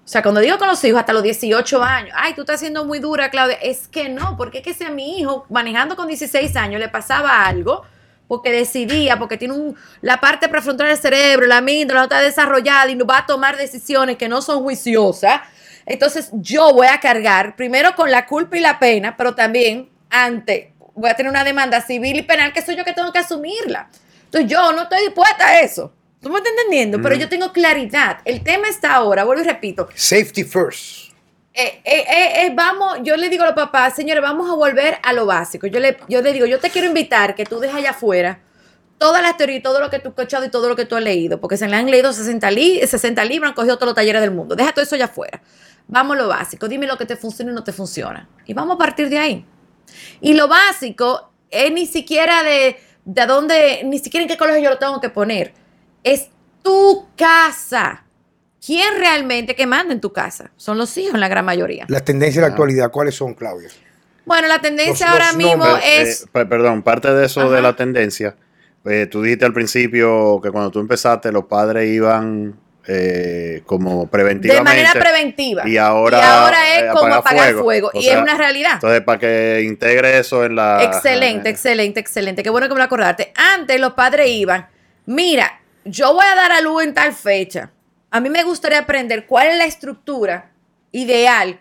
O 0.05 0.09
sea, 0.09 0.23
cuando 0.23 0.41
digo 0.41 0.59
con 0.59 0.69
los 0.69 0.85
hijos, 0.85 1.01
hasta 1.01 1.15
los 1.15 1.23
18 1.23 1.83
años, 1.83 2.15
ay, 2.15 2.35
tú 2.35 2.43
estás 2.43 2.61
siendo 2.61 2.85
muy 2.85 2.99
dura, 2.99 3.31
Claudia. 3.31 3.57
Es 3.57 3.89
que 3.89 4.11
no, 4.11 4.37
porque 4.37 4.59
es 4.59 4.65
que 4.65 4.75
si 4.75 4.85
a 4.85 4.91
mi 4.91 5.19
hijo, 5.19 5.47
manejando 5.49 5.97
con 5.97 6.07
16 6.07 6.55
años, 6.57 6.79
le 6.79 6.91
pasaba 6.91 7.47
algo, 7.47 7.85
porque 8.29 8.53
decidía, 8.53 9.19
porque 9.19 9.39
tiene 9.39 9.55
un, 9.55 9.77
la 10.03 10.21
parte 10.21 10.49
prefrontal 10.49 10.89
del 10.89 10.99
cerebro, 10.99 11.47
la 11.47 11.59
amígdala 11.59 12.01
no 12.01 12.05
está 12.05 12.21
desarrollada 12.21 12.91
y 12.91 12.97
va 12.97 13.19
a 13.19 13.27
tomar 13.27 13.57
decisiones 13.57 14.19
que 14.19 14.29
no 14.29 14.43
son 14.43 14.63
juiciosas, 14.63 15.41
entonces 15.87 16.31
yo 16.33 16.73
voy 16.73 16.87
a 16.87 17.01
cargar 17.01 17.57
primero 17.57 17.95
con 17.95 18.11
la 18.11 18.27
culpa 18.27 18.57
y 18.57 18.61
la 18.61 18.79
pena, 18.79 19.17
pero 19.17 19.35
también 19.35 19.91
ante, 20.11 20.75
voy 20.95 21.11
a 21.11 21.15
tener 21.15 21.31
una 21.31 21.45
demanda 21.45 21.81
civil 21.81 22.17
y 22.17 22.23
penal 22.23 22.53
que 22.53 22.63
soy 22.63 22.77
yo 22.77 22.85
que 22.85 22.93
tengo 22.93 23.13
que 23.13 23.19
asumirla. 23.19 23.89
Entonces 24.25 24.51
yo 24.51 24.73
no 24.73 24.83
estoy 24.83 25.03
dispuesta 25.03 25.47
a 25.47 25.61
eso. 25.61 25.93
¿Tú 26.21 26.31
me 26.31 26.39
estás 26.39 26.53
entendiendo? 26.57 27.03
Pero 27.03 27.17
yo 27.17 27.29
tengo 27.29 27.53
claridad. 27.53 28.19
El 28.25 28.43
tema 28.43 28.69
está 28.69 28.95
ahora, 28.95 29.25
vuelvo 29.25 29.43
y 29.43 29.47
repito. 29.47 29.89
Safety 29.95 30.45
first. 30.45 31.13
Eh, 31.53 31.83
eh, 31.85 32.05
eh, 32.47 32.53
vamos, 32.55 32.99
yo 33.03 33.17
le 33.17 33.29
digo 33.29 33.45
a 33.45 33.47
los 33.47 33.55
papás, 33.55 33.95
señores, 33.95 34.23
vamos 34.23 34.51
a 34.51 34.55
volver 34.55 34.99
a 35.03 35.13
lo 35.13 35.27
básico. 35.27 35.67
Yo 35.67 35.79
le, 35.79 35.99
yo 36.09 36.23
le 36.23 36.33
digo, 36.33 36.47
yo 36.47 36.59
te 36.59 36.71
quiero 36.71 36.89
invitar 36.89 37.35
que 37.35 37.45
tú 37.45 37.61
dejes 37.61 37.77
allá 37.77 37.91
afuera 37.91 38.41
todas 38.99 39.23
las 39.23 39.37
teorías, 39.37 39.63
todo 39.63 39.81
lo 39.81 39.91
que 39.91 39.99
tú 39.99 40.09
has 40.09 40.13
escuchado 40.13 40.45
y 40.47 40.49
todo 40.49 40.69
lo 40.69 40.77
que 40.77 40.87
tú 40.87 40.97
has 40.97 41.03
leído, 41.03 41.41
porque 41.41 41.57
se 41.57 41.69
le 41.69 41.77
han 41.77 41.91
leído 41.91 42.13
60, 42.13 42.49
60 42.87 43.25
libros, 43.25 43.51
han 43.51 43.55
cogido 43.55 43.77
todos 43.77 43.89
los 43.89 43.95
talleres 43.95 44.23
del 44.23 44.31
mundo. 44.31 44.57
Deja 44.57 44.73
todo 44.73 44.83
eso 44.83 44.95
allá 44.95 45.07
afuera. 45.07 45.43
Vamos 45.87 46.17
a 46.17 46.23
lo 46.23 46.29
básico, 46.29 46.69
dime 46.69 46.87
lo 46.87 46.97
que 46.97 47.05
te 47.05 47.17
funciona 47.17 47.53
y 47.53 47.55
no 47.55 47.63
te 47.63 47.73
funciona. 47.73 48.29
Y 48.47 48.55
vamos 48.55 48.77
a 48.77 48.79
partir 48.79 49.09
de 49.11 49.19
ahí. 49.19 49.47
Y 50.21 50.35
lo 50.35 50.49
básico 50.49 51.31
es 51.51 51.73
ni 51.73 51.87
siquiera 51.87 52.43
de, 52.43 52.77
de 53.05 53.27
dónde, 53.27 53.83
ni 53.85 53.99
siquiera 53.99 54.23
en 54.23 54.29
qué 54.29 54.37
colegio 54.37 54.63
yo 54.63 54.71
lo 54.71 54.79
tengo 54.79 55.01
que 55.01 55.11
poner. 55.11 55.53
Es 56.03 56.29
tu 56.63 57.07
casa. 57.17 58.05
¿Quién 58.65 58.95
realmente 58.99 59.55
que 59.55 59.67
manda 59.67 59.93
en 59.93 60.01
tu 60.01 60.13
casa? 60.13 60.51
Son 60.57 60.79
los 60.79 60.97
hijos 60.97 61.15
en 61.15 61.21
la 61.21 61.29
gran 61.29 61.45
mayoría. 61.45 61.85
Las 61.89 62.05
tendencias 62.05 62.37
de 62.37 62.41
la 62.43 62.47
actualidad, 62.55 62.91
¿cuáles 62.91 63.15
son, 63.15 63.35
Claudia? 63.35 63.69
Bueno, 64.25 64.49
la 64.49 64.59
tendencia 64.61 65.07
Los- 65.07 65.13
ahora 65.13 65.27
los 65.29 65.37
mismo 65.37 65.67
nombres, 65.67 65.85
es... 65.87 66.23
Eh, 66.23 66.47
perdón, 66.47 66.83
parte 66.83 67.13
de 67.13 67.27
eso 67.27 67.51
de 67.51 67.61
la 67.61 67.77
tendencia, 67.77 68.37
eh, 68.87 69.07
tú 69.11 69.23
dijiste 69.23 69.45
al 69.45 69.53
principio 69.53 70.41
que 70.43 70.51
cuando 70.51 70.71
tú 70.71 70.79
empezaste 70.81 71.31
los 71.31 71.45
padres 71.45 71.91
iban 71.91 72.59
eh, 72.87 73.63
como 73.67 74.03
de 74.03 74.09
preventivamente. 74.09 74.71
manera 74.71 74.93
preventiva. 74.93 75.67
Y 75.69 75.77
ahora, 75.77 76.19
Y 76.19 76.23
ahora 76.23 76.75
es 76.77 76.83
eh, 76.83 76.89
como 76.93 77.15
apagar 77.15 77.55
fuego. 77.55 77.91
y 77.95 78.03
sea, 78.03 78.17
es 78.17 78.23
una 78.23 78.37
realidad. 78.37 78.75
Entonces, 78.75 79.01
para 79.03 79.19
que 79.19 79.63
integre 79.65 80.19
eso 80.19 80.45
en 80.45 80.57
la... 80.57 80.83
Excelente, 80.85 81.49
excelente, 81.49 82.01
excelente. 82.01 82.43
Qué 82.43 82.51
bueno 82.51 82.69
que 82.69 82.75
me 82.75 82.79
lo 82.79 82.85
acordaste. 82.85 83.33
Antes 83.37 83.81
los 83.81 83.95
padres 83.95 84.29
iban, 84.29 84.69
mira, 85.07 85.61
yo 85.85 86.13
voy 86.13 86.27
a 86.27 86.35
dar 86.35 86.53
a 86.53 86.61
luz 86.61 86.83
en 86.83 86.95
tal 86.95 87.13
fecha. 87.15 87.71
A 88.11 88.21
mí 88.21 88.31
me 88.31 88.43
gustaría 88.45 88.79
aprender 88.79 89.27
cuál 89.27 89.49
es 89.49 89.57
la 89.57 89.65
estructura 89.65 90.51
ideal 90.93 91.59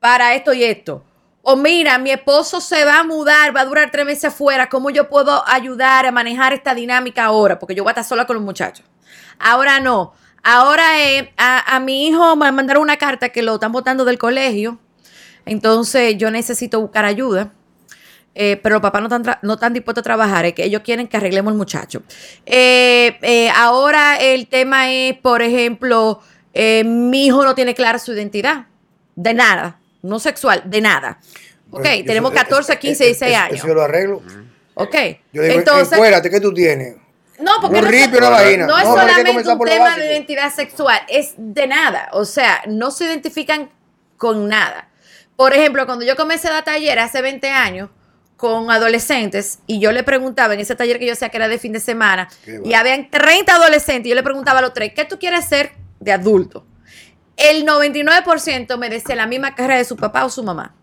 para 0.00 0.34
esto 0.34 0.52
y 0.52 0.64
esto. 0.64 1.04
O 1.42 1.54
mira, 1.54 1.98
mi 1.98 2.10
esposo 2.10 2.60
se 2.60 2.84
va 2.84 3.00
a 3.00 3.04
mudar, 3.04 3.54
va 3.54 3.60
a 3.60 3.64
durar 3.64 3.90
tres 3.90 4.04
meses 4.04 4.24
afuera. 4.26 4.68
¿Cómo 4.68 4.90
yo 4.90 5.08
puedo 5.08 5.46
ayudar 5.46 6.06
a 6.06 6.10
manejar 6.10 6.52
esta 6.52 6.74
dinámica 6.74 7.24
ahora? 7.24 7.58
Porque 7.58 7.74
yo 7.74 7.84
voy 7.84 7.90
a 7.90 7.92
estar 7.92 8.04
sola 8.04 8.26
con 8.26 8.34
los 8.34 8.44
muchachos. 8.44 8.84
Ahora 9.38 9.78
no. 9.78 10.14
Ahora 10.48 11.02
eh, 11.04 11.32
a, 11.36 11.74
a 11.76 11.80
mi 11.80 12.06
hijo 12.06 12.36
me 12.36 12.50
mandaron 12.52 12.82
una 12.82 12.96
carta 12.98 13.30
que 13.30 13.42
lo 13.42 13.54
están 13.54 13.72
botando 13.72 14.04
del 14.04 14.16
colegio. 14.16 14.78
Entonces 15.44 16.16
yo 16.16 16.30
necesito 16.30 16.80
buscar 16.80 17.04
ayuda. 17.04 17.52
Eh, 18.38 18.60
pero 18.62 18.74
los 18.74 18.82
papás 18.82 19.00
no 19.02 19.08
están, 19.16 19.38
no 19.42 19.54
están 19.54 19.72
dispuestos 19.72 20.02
a 20.02 20.04
trabajar, 20.04 20.44
es 20.44 20.52
que 20.52 20.62
ellos 20.62 20.82
quieren 20.84 21.08
que 21.08 21.16
arreglemos 21.16 21.52
el 21.52 21.56
muchacho. 21.56 22.02
Eh, 22.44 23.16
eh, 23.22 23.48
ahora 23.56 24.18
el 24.18 24.46
tema 24.46 24.92
es, 24.92 25.16
por 25.18 25.40
ejemplo, 25.40 26.20
eh, 26.52 26.84
mi 26.84 27.26
hijo 27.26 27.42
no 27.44 27.54
tiene 27.54 27.74
clara 27.74 27.98
su 27.98 28.12
identidad, 28.12 28.66
de 29.14 29.32
nada, 29.32 29.80
no 30.02 30.18
sexual, 30.18 30.62
de 30.66 30.82
nada. 30.82 31.18
Ok, 31.70 31.80
Bueno, 31.82 32.04
tenemos 32.04 32.30
sé- 32.32 32.36
14, 32.36 32.72
eh, 32.74 32.78
15, 32.78 33.04
eh, 33.04 33.06
16 33.06 33.32
eso- 33.32 33.40
años. 33.42 33.56
Eso 33.58 33.66
yo 33.68 33.74
lo 33.74 33.82
arreglo. 33.82 34.22
Ok, 34.74 34.94
Yo 35.32 35.40
digo, 35.42 35.54
entonces... 35.54 35.92
encuérdate, 35.94 36.28
¿qué 36.28 36.38
tú 36.40 36.52
tienes? 36.52 36.96
No, 37.38 37.52
porque 37.60 37.78
Un 37.78 37.84
no, 37.84 37.90
ripio, 37.90 38.10
so- 38.12 38.18
una 38.18 38.30
vagina. 38.30 38.66
no 38.66 38.78
es 38.78 38.84
No, 38.84 38.90
solamente 38.92 39.30
un 39.52 39.58
tema 39.64 39.96
de 39.96 40.06
identidad 40.12 40.52
sexual, 40.54 41.00
es 41.08 41.34
de 41.36 41.66
nada. 41.66 42.08
O 42.12 42.24
sea, 42.24 42.62
no 42.66 42.90
se 42.90 43.04
identifican 43.04 43.70
con 44.16 44.48
nada. 44.48 44.88
Por 45.36 45.52
ejemplo, 45.52 45.84
cuando 45.86 46.04
yo 46.04 46.16
comencé 46.16 46.48
a 46.48 46.52
dar 46.52 46.64
taller 46.64 46.98
hace 46.98 47.20
20 47.20 47.50
años 47.50 47.90
con 48.38 48.70
adolescentes 48.70 49.58
y 49.66 49.80
yo 49.80 49.92
le 49.92 50.02
preguntaba 50.02 50.54
en 50.54 50.60
ese 50.60 50.74
taller 50.76 50.98
que 50.98 51.06
yo 51.06 51.12
hacía 51.12 51.28
que 51.30 51.36
era 51.36 51.48
de 51.48 51.58
fin 51.58 51.72
de 51.72 51.80
semana 51.80 52.28
y 52.64 52.74
habían 52.74 53.10
30 53.10 53.54
adolescentes 53.54 54.06
y 54.06 54.10
yo 54.10 54.14
le 54.14 54.22
preguntaba 54.22 54.58
a 54.58 54.62
los 54.62 54.72
tres, 54.74 54.92
¿qué 54.94 55.04
tú 55.04 55.18
quieres 55.18 55.44
ser 55.46 55.72
de 56.00 56.12
adulto? 56.12 56.66
El 57.36 57.66
99% 57.66 58.76
me 58.78 58.88
decía 58.90 59.16
la 59.16 59.26
misma 59.26 59.54
carrera 59.54 59.78
de 59.78 59.84
su 59.84 59.96
papá 59.96 60.24
o 60.24 60.30
su 60.30 60.42
mamá. 60.42 60.74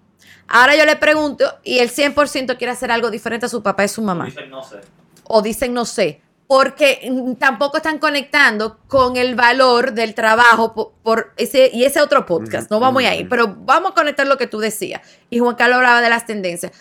Ahora 0.48 0.76
yo 0.76 0.86
le 0.86 0.96
pregunto 0.96 1.46
y 1.64 1.80
el 1.80 1.90
100% 1.90 2.58
quiere 2.58 2.72
hacer 2.72 2.92
algo 2.92 3.10
diferente 3.10 3.46
a 3.46 3.50
su 3.50 3.64
papá 3.64 3.86
y 3.86 3.88
su 3.88 4.02
mamá 4.02 4.26
Dicen 4.26 4.50
no 4.50 4.64
sé. 4.64 4.78
o 5.24 5.42
dicen 5.42 5.74
no 5.74 5.86
sé, 5.86 6.22
porque 6.54 7.10
mm, 7.10 7.34
tampoco 7.34 7.78
están 7.78 7.98
conectando 7.98 8.78
con 8.88 9.18
el 9.18 9.34
valor 9.34 9.94
del 9.94 10.14
trabajo 10.14 10.76
por, 10.76 10.92
por 11.02 11.34
ese 11.36 11.72
y 11.74 11.84
ese 11.84 12.00
otro 12.00 12.28
podcast. 12.28 12.70
No 12.70 12.80
vamos 12.80 13.04
ahí, 13.06 13.24
pero 13.24 13.56
vamos 13.62 13.94
a 13.94 13.96
conectar 13.96 14.28
lo 14.28 14.38
que 14.38 14.46
tú 14.46 14.60
decías. 14.60 15.02
Y 15.32 15.40
Juan 15.40 15.56
Carlos 15.56 15.78
hablaba 15.78 16.00
de 16.02 16.10
las 16.12 16.28
tendencias. 16.28 16.72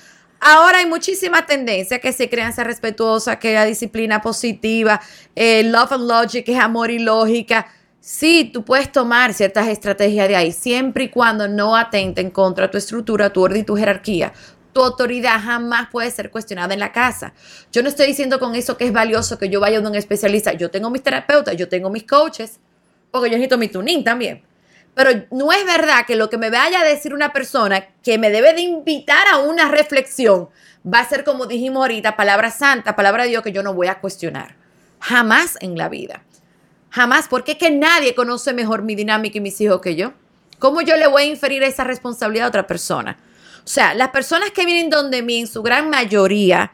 Ahora 0.41 0.81
hay 0.81 0.87
muchísimas 0.87 1.47
tendencias 1.47 2.01
que 2.01 2.13
se 2.13 2.29
crianza 2.29 2.65
respetuosa, 2.65 3.39
que 3.39 3.55
la 3.55 3.65
disciplina 3.65 4.21
positiva, 4.21 5.01
eh, 5.35 5.63
love 5.63 5.93
and 5.93 6.07
logic, 6.07 6.45
que 6.45 6.53
es 6.53 6.61
amor 6.61 6.91
y 6.91 6.99
lógica. 6.99 7.67
Sí, 7.99 8.51
tú 8.53 8.67
puedes 8.67 8.93
tomar 8.93 9.33
ciertas 9.33 9.69
estrategias 9.69 10.29
de 10.29 10.37
ahí, 10.37 10.53
siempre 10.53 11.05
y 11.05 11.09
cuando 11.09 11.49
no 11.49 11.77
atenten 11.77 12.31
contra 12.31 12.71
tu 12.71 12.77
estructura, 12.77 13.33
tu 13.33 13.43
orden 13.43 13.63
y 13.63 13.65
tu 13.65 13.75
jerarquía. 13.75 14.35
Tu 14.73 14.83
autoridad 14.83 15.41
jamás 15.43 15.89
puede 15.91 16.11
ser 16.11 16.31
cuestionada 16.31 16.73
en 16.73 16.81
la 16.81 16.93
casa. 16.93 17.35
Yo 17.73 17.83
no 17.83 17.89
estoy 17.89 18.07
diciendo 18.07 18.39
con 18.39 18.55
eso 18.55 18.77
que 18.77 18.87
es 18.87 18.93
valioso 18.93 19.39
que 19.39 19.49
yo 19.49 19.61
vaya 19.61 19.79
a 19.79 19.81
un 19.81 19.95
especialista. 19.95 20.53
Yo 20.53 20.71
tengo 20.71 20.91
mis 20.91 21.03
terapeutas, 21.03 21.57
yo 21.57 21.69
tengo 21.69 21.91
mis 21.91 22.05
coaches, 22.05 22.59
porque 23.11 23.29
yo 23.29 23.37
necesito 23.37 23.59
mi 23.59 23.69
tuning 23.69 24.03
también. 24.03 24.43
Pero 24.95 25.11
no 25.31 25.53
es 25.53 25.65
verdad 25.65 26.05
que 26.07 26.17
lo 26.17 26.29
que 26.29 26.39
me 26.39 26.51
vaya 26.51 26.81
a 26.81 26.85
decir 26.85 27.15
una 27.15 27.33
persona 27.33 27.87
que 28.03 28.19
me 28.19 28.31
debe 28.31 28.53
de 28.55 28.61
invitar 28.63 29.27
a 29.29 29.39
una 29.39 29.69
reflexión 29.69 30.49
va 30.87 31.01
a 31.01 31.09
ser, 31.09 31.25
como 31.25 31.47
dijimos 31.47 31.81
ahorita, 31.83 32.17
palabra 32.17 32.51
santa, 32.51 32.97
palabra 32.97 33.25
de 33.25 33.31
Dios 33.31 33.43
que 33.43 33.53
yo 33.53 33.63
no 33.63 33.75
voy 33.75 33.87
a 33.87 34.01
cuestionar. 34.01 34.57
Jamás 35.01 35.57
en 35.61 35.79
la 35.79 35.89
vida. 35.89 36.23
Jamás, 36.91 37.27
porque 37.29 37.53
es 37.53 37.59
que 37.59 37.71
nadie 37.71 38.15
conoce 38.15 38.53
mejor 38.53 38.83
mi 38.83 38.95
dinámica 38.95 39.39
y 39.39 39.41
mis 39.41 39.61
hijos 39.61 39.81
que 39.81 39.97
yo. 39.97 40.13
¿Cómo 40.59 40.83
yo 40.83 40.97
le 40.97 41.07
voy 41.07 41.23
a 41.23 41.27
inferir 41.27 41.63
esa 41.63 41.85
responsabilidad 41.85 42.47
a 42.47 42.49
otra 42.49 42.67
persona? 42.67 43.19
O 43.65 43.69
sea, 43.69 43.95
las 43.95 44.09
personas 44.09 44.51
que 44.51 44.67
vienen 44.67 44.91
donde 44.91 45.23
mí, 45.23 45.41
en 45.41 45.47
su 45.47 45.63
gran 45.63 45.89
mayoría, 45.89 46.73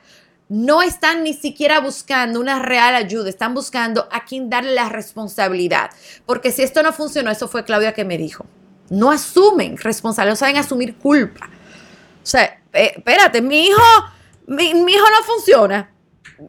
no 0.48 0.80
están 0.82 1.22
ni 1.22 1.34
siquiera 1.34 1.80
buscando 1.80 2.40
una 2.40 2.58
real 2.58 2.94
ayuda, 2.94 3.28
están 3.28 3.54
buscando 3.54 4.08
a 4.10 4.24
quien 4.24 4.48
darle 4.48 4.74
la 4.74 4.88
responsabilidad. 4.88 5.90
Porque 6.24 6.50
si 6.50 6.62
esto 6.62 6.82
no 6.82 6.92
funcionó, 6.92 7.30
eso 7.30 7.48
fue 7.48 7.64
Claudia 7.64 7.92
que 7.92 8.04
me 8.04 8.16
dijo. 8.16 8.46
No 8.88 9.10
asumen 9.10 9.76
responsabilidad, 9.76 10.32
no 10.32 10.36
saben 10.36 10.56
asumir 10.56 10.96
culpa. 10.96 11.50
O 12.22 12.26
sea, 12.26 12.62
eh, 12.72 12.94
espérate, 12.96 13.42
mi 13.42 13.66
hijo, 13.66 13.82
mi, 14.46 14.72
mi 14.72 14.92
hijo 14.92 15.06
no 15.10 15.24
funciona. 15.24 15.92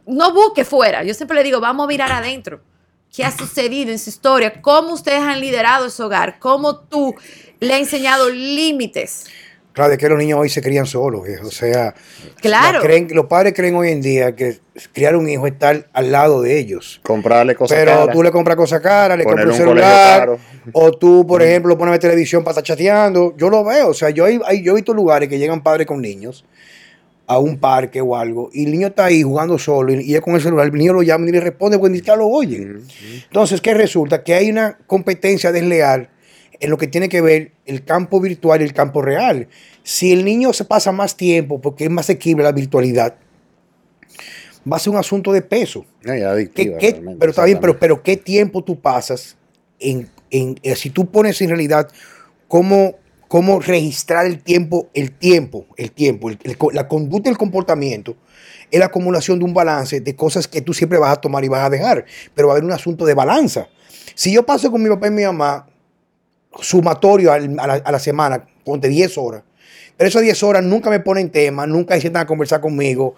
No 0.05 0.33
busque 0.33 0.63
fuera. 0.63 1.03
Yo 1.03 1.13
siempre 1.13 1.35
le 1.35 1.43
digo, 1.43 1.59
vamos 1.59 1.83
a 1.83 1.87
mirar 1.87 2.11
adentro. 2.11 2.61
¿Qué 3.13 3.25
ha 3.25 3.35
sucedido 3.35 3.91
en 3.91 3.99
su 3.99 4.09
historia? 4.09 4.61
¿Cómo 4.61 4.93
ustedes 4.93 5.21
han 5.21 5.39
liderado 5.39 5.87
ese 5.87 6.03
hogar? 6.03 6.39
¿Cómo 6.39 6.77
tú 6.77 7.15
le 7.59 7.73
has 7.73 7.79
enseñado 7.79 8.29
límites? 8.29 9.25
Claro, 9.79 9.93
es 9.93 9.97
que 9.97 10.09
los 10.09 10.17
niños 10.17 10.37
hoy 10.39 10.49
se 10.49 10.61
crían 10.61 10.85
solos, 10.85 11.21
o 11.41 11.51
sea, 11.51 11.95
Claro. 12.41 12.81
creen- 12.81 13.07
los 13.11 13.27
padres 13.27 13.53
creen 13.55 13.75
hoy 13.75 13.91
en 13.91 14.01
día 14.01 14.35
que 14.35 14.57
criar 14.91 15.15
un 15.15 15.29
hijo 15.29 15.47
es 15.47 15.53
estar 15.53 15.87
al 15.93 16.11
lado 16.11 16.41
de 16.41 16.59
ellos. 16.59 16.99
Comprarle 17.01 17.55
cosas 17.55 17.77
Pero 17.77 17.91
caras. 17.91 18.13
tú 18.13 18.21
le 18.21 18.29
compras 18.31 18.57
cosas 18.57 18.81
caras, 18.81 19.17
le 19.17 19.23
compras 19.23 19.45
un 19.47 19.53
celular, 19.53 20.37
o 20.73 20.91
tú, 20.91 21.25
por 21.25 21.41
ejemplo, 21.41 21.77
pones 21.77 21.97
televisión 21.97 22.43
para 22.43 22.51
estar 22.59 22.63
chateando. 22.65 23.33
Yo 23.37 23.49
lo 23.49 23.63
veo, 23.63 23.87
o 23.87 23.93
sea, 23.93 24.09
yo, 24.09 24.25
hay, 24.25 24.37
hay- 24.45 24.61
yo 24.61 24.73
he 24.73 24.75
visto 24.75 24.93
lugares 24.93 25.29
que 25.29 25.39
llegan 25.39 25.63
padres 25.63 25.87
con 25.87 26.01
niños 26.01 26.43
a 27.25 27.39
un 27.39 27.57
parque 27.57 28.01
o 28.01 28.17
algo, 28.17 28.49
y 28.51 28.65
el 28.65 28.71
niño 28.71 28.87
está 28.87 29.05
ahí 29.05 29.23
jugando 29.23 29.57
solo, 29.57 29.93
y, 29.93 30.01
y 30.01 30.15
es 30.15 30.19
con 30.19 30.35
el 30.35 30.41
celular, 30.41 30.65
el 30.65 30.73
niño 30.73 30.91
lo 30.91 31.03
llama 31.03 31.25
y 31.29 31.31
le 31.31 31.39
responde, 31.39 31.79
pues 31.79 31.89
ni 31.89 31.99
siquiera 31.99 32.17
lo 32.17 32.27
oyen. 32.27 32.81
Entonces, 33.27 33.61
¿qué 33.61 33.73
resulta? 33.73 34.23
Que 34.25 34.33
hay 34.33 34.49
una 34.49 34.77
competencia 34.87 35.53
desleal 35.53 36.09
en 36.59 36.69
lo 36.69 36.77
que 36.77 36.87
tiene 36.87 37.09
que 37.09 37.21
ver 37.21 37.51
el 37.65 37.83
campo 37.85 38.19
virtual 38.19 38.61
y 38.61 38.65
el 38.65 38.73
campo 38.73 39.01
real. 39.01 39.47
Si 39.83 40.11
el 40.11 40.25
niño 40.25 40.51
se 40.53 40.65
pasa 40.65 40.91
más 40.91 41.15
tiempo 41.15 41.61
porque 41.61 41.85
es 41.85 41.89
más 41.89 42.05
asequible 42.05 42.43
la 42.43 42.51
virtualidad, 42.51 43.15
va 44.71 44.77
a 44.77 44.79
ser 44.79 44.91
un 44.91 44.99
asunto 44.99 45.31
de 45.31 45.41
peso. 45.41 45.85
No, 46.03 46.13
y 46.15 46.19
¿Qué- 46.19 46.25
adictiva, 46.25 46.77
qué- 46.77 46.91
realmente, 46.91 47.19
pero 47.19 47.29
está 47.31 47.45
bien, 47.45 47.59
pero, 47.61 47.79
pero 47.79 48.03
¿qué 48.03 48.17
tiempo 48.17 48.63
tú 48.63 48.79
pasas 48.79 49.37
en, 49.79 50.09
en- 50.31 50.59
eh, 50.63 50.75
si 50.75 50.89
tú 50.89 51.09
pones 51.09 51.41
en 51.41 51.49
realidad 51.49 51.89
cómo, 52.47 52.95
cómo 53.27 53.59
registrar 53.59 54.25
el 54.25 54.41
tiempo, 54.43 54.89
el 54.93 55.11
tiempo, 55.11 55.65
el 55.77 55.91
tiempo, 55.91 56.29
el- 56.29 56.39
el 56.43 56.57
co- 56.57 56.71
la 56.71 56.87
conducta 56.87 57.29
y 57.29 57.31
el 57.31 57.37
comportamiento 57.37 58.15
es 58.71 58.79
la 58.79 58.87
acumulación 58.87 59.39
de 59.39 59.45
un 59.45 59.53
balance 59.53 60.01
de 60.01 60.15
cosas 60.15 60.47
que 60.47 60.61
tú 60.61 60.73
siempre 60.73 60.99
vas 60.99 61.13
a 61.17 61.21
tomar 61.21 61.43
y 61.43 61.47
vas 61.47 61.65
a 61.65 61.69
dejar, 61.69 62.05
pero 62.35 62.47
va 62.49 62.53
a 62.53 62.57
haber 62.57 62.65
un 62.65 62.71
asunto 62.73 63.05
de 63.05 63.13
balanza. 63.13 63.67
Si 64.13 64.31
yo 64.33 64.45
paso 64.45 64.69
con 64.69 64.83
mi 64.83 64.89
papá 64.89 65.07
y 65.07 65.11
mi 65.11 65.23
mamá 65.23 65.67
sumatorio 66.61 67.31
a, 67.31 67.39
la, 67.39 67.73
a 67.73 67.91
la 67.91 67.99
semana, 67.99 68.45
ponte 68.63 68.87
10 68.87 69.17
horas, 69.17 69.43
Pero 69.97 70.07
esas 70.07 70.21
10 70.21 70.43
horas 70.43 70.63
nunca 70.63 70.89
me 70.89 70.99
ponen 70.99 71.29
tema, 71.29 71.67
nunca 71.67 71.95
se 71.95 72.01
sientan 72.01 72.23
a 72.23 72.25
conversar 72.25 72.61
conmigo. 72.61 73.15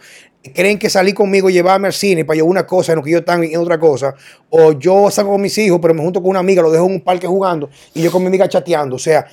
Creen 0.55 0.79
que 0.79 0.89
salir 0.89 1.13
conmigo, 1.13 1.49
llevarme 1.49 1.87
al 1.87 1.93
cine 1.93 2.25
para 2.25 2.35
llevar 2.35 2.49
una 2.49 2.65
cosa 2.65 2.93
en 2.93 2.97
lo 2.97 3.03
que 3.03 3.11
yo 3.11 3.19
están 3.19 3.43
en 3.43 3.57
otra 3.57 3.79
cosa. 3.79 4.15
O 4.49 4.71
yo 4.71 5.11
salgo 5.11 5.31
con 5.33 5.41
mis 5.41 5.57
hijos, 5.57 5.79
pero 5.81 5.93
me 5.93 6.01
junto 6.01 6.21
con 6.21 6.31
una 6.31 6.39
amiga, 6.39 6.61
lo 6.61 6.71
dejo 6.71 6.85
en 6.85 6.93
un 6.93 7.01
parque 7.01 7.27
jugando 7.27 7.69
y 7.93 8.01
yo 8.01 8.11
con 8.11 8.23
mi 8.23 8.27
amiga 8.27 8.49
chateando. 8.49 8.95
O 8.95 8.99
sea, 8.99 9.27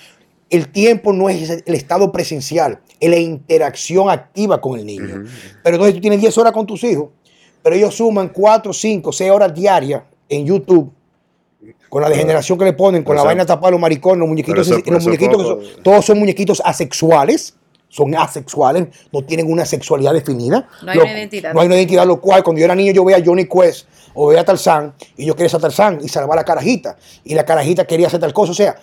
el 0.50 0.68
tiempo 0.68 1.12
no 1.12 1.28
es 1.28 1.48
el 1.64 1.74
estado 1.74 2.12
presencial, 2.12 2.80
es 3.00 3.10
la 3.10 3.16
interacción 3.16 4.10
activa 4.10 4.60
con 4.60 4.78
el 4.78 4.84
niño. 4.84 5.24
Pero 5.62 5.76
entonces 5.76 5.94
tú 5.94 6.00
tienes 6.00 6.20
10 6.20 6.36
horas 6.38 6.52
con 6.52 6.66
tus 6.66 6.84
hijos, 6.84 7.10
pero 7.62 7.74
ellos 7.74 7.94
suman 7.94 8.28
4, 8.28 8.72
5, 8.72 9.12
6 9.12 9.30
horas 9.30 9.54
diarias 9.54 10.02
en 10.28 10.44
YouTube 10.44 10.92
con 11.88 12.02
la 12.02 12.08
degeneración 12.08 12.58
que 12.58 12.64
le 12.64 12.72
ponen, 12.72 13.02
con 13.02 13.16
la 13.16 13.22
vaina 13.22 13.46
tapada 13.46 13.70
los 13.70 13.80
maricones, 13.80 14.18
los 14.18 14.28
muñequitos, 14.28 14.68
los 14.68 15.04
muñequitos 15.04 15.82
todos 15.82 16.04
son 16.04 16.18
muñequitos 16.18 16.62
asexuales, 16.64 17.54
son 17.88 18.14
asexuales, 18.14 18.88
no 19.12 19.24
tienen 19.24 19.50
una 19.50 19.64
sexualidad 19.64 20.12
definida. 20.12 20.68
No 20.82 20.92
hay 20.92 20.98
una 20.98 21.12
identidad. 21.12 21.54
No 21.54 21.60
hay 21.60 21.66
una 21.66 21.76
identidad, 21.76 22.06
lo 22.06 22.20
cual 22.20 22.42
cuando 22.42 22.58
yo 22.58 22.66
era 22.66 22.74
niño 22.74 22.92
yo 22.92 23.04
veía 23.04 23.18
a 23.18 23.22
Johnny 23.24 23.46
Quest 23.46 23.86
o 24.14 24.28
veía 24.28 24.42
a 24.42 24.44
Tarzán 24.44 24.94
y 25.16 25.24
yo 25.26 25.34
quería 25.34 25.48
ser 25.48 25.60
Tarzán 25.60 25.98
y 26.02 26.08
salvar 26.08 26.38
a 26.38 26.42
la 26.42 26.44
carajita 26.44 26.96
y 27.24 27.34
la 27.34 27.44
carajita 27.44 27.86
quería 27.86 28.08
hacer 28.08 28.20
tal 28.20 28.32
cosa, 28.32 28.52
o 28.52 28.54
sea, 28.54 28.76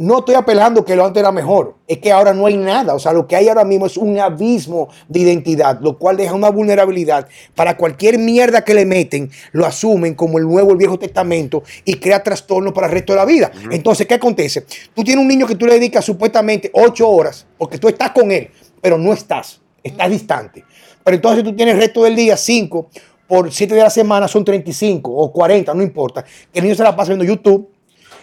no 0.00 0.20
estoy 0.20 0.34
apelando 0.34 0.82
que 0.82 0.96
lo 0.96 1.04
antes 1.04 1.20
era 1.20 1.30
mejor, 1.30 1.76
es 1.86 1.98
que 1.98 2.10
ahora 2.10 2.32
no 2.32 2.46
hay 2.46 2.56
nada, 2.56 2.94
o 2.94 2.98
sea, 2.98 3.12
lo 3.12 3.26
que 3.26 3.36
hay 3.36 3.48
ahora 3.48 3.66
mismo 3.66 3.84
es 3.84 3.98
un 3.98 4.18
abismo 4.18 4.88
de 5.08 5.20
identidad, 5.20 5.78
lo 5.82 5.98
cual 5.98 6.16
deja 6.16 6.32
una 6.32 6.48
vulnerabilidad 6.48 7.28
para 7.54 7.76
cualquier 7.76 8.18
mierda 8.18 8.64
que 8.64 8.72
le 8.72 8.86
meten, 8.86 9.30
lo 9.52 9.66
asumen 9.66 10.14
como 10.14 10.38
el 10.38 10.44
Nuevo, 10.44 10.70
el 10.70 10.78
Viejo 10.78 10.98
Testamento 10.98 11.64
y 11.84 11.96
crea 11.96 12.22
trastornos 12.22 12.72
para 12.72 12.86
el 12.86 12.94
resto 12.94 13.12
de 13.12 13.18
la 13.18 13.26
vida. 13.26 13.52
Entonces, 13.70 14.06
¿qué 14.06 14.14
acontece? 14.14 14.64
Tú 14.94 15.04
tienes 15.04 15.20
un 15.20 15.28
niño 15.28 15.46
que 15.46 15.54
tú 15.54 15.66
le 15.66 15.74
dedicas 15.74 16.02
supuestamente 16.02 16.70
ocho 16.72 17.06
horas, 17.06 17.46
porque 17.58 17.76
tú 17.76 17.86
estás 17.86 18.12
con 18.12 18.32
él, 18.32 18.48
pero 18.80 18.96
no 18.96 19.12
estás, 19.12 19.60
estás 19.82 20.10
distante. 20.10 20.64
Pero 21.04 21.14
entonces 21.14 21.44
tú 21.44 21.54
tienes 21.54 21.74
el 21.74 21.80
resto 21.82 22.04
del 22.04 22.16
día 22.16 22.38
cinco, 22.38 22.88
por 23.28 23.52
siete 23.52 23.74
de 23.74 23.82
la 23.82 23.90
semana 23.90 24.28
son 24.28 24.46
35 24.46 25.12
o 25.12 25.30
40, 25.30 25.74
no 25.74 25.82
importa, 25.82 26.24
que 26.24 26.58
el 26.58 26.64
niño 26.64 26.74
se 26.74 26.84
la 26.84 26.96
pasa 26.96 27.08
viendo 27.10 27.26
YouTube 27.26 27.68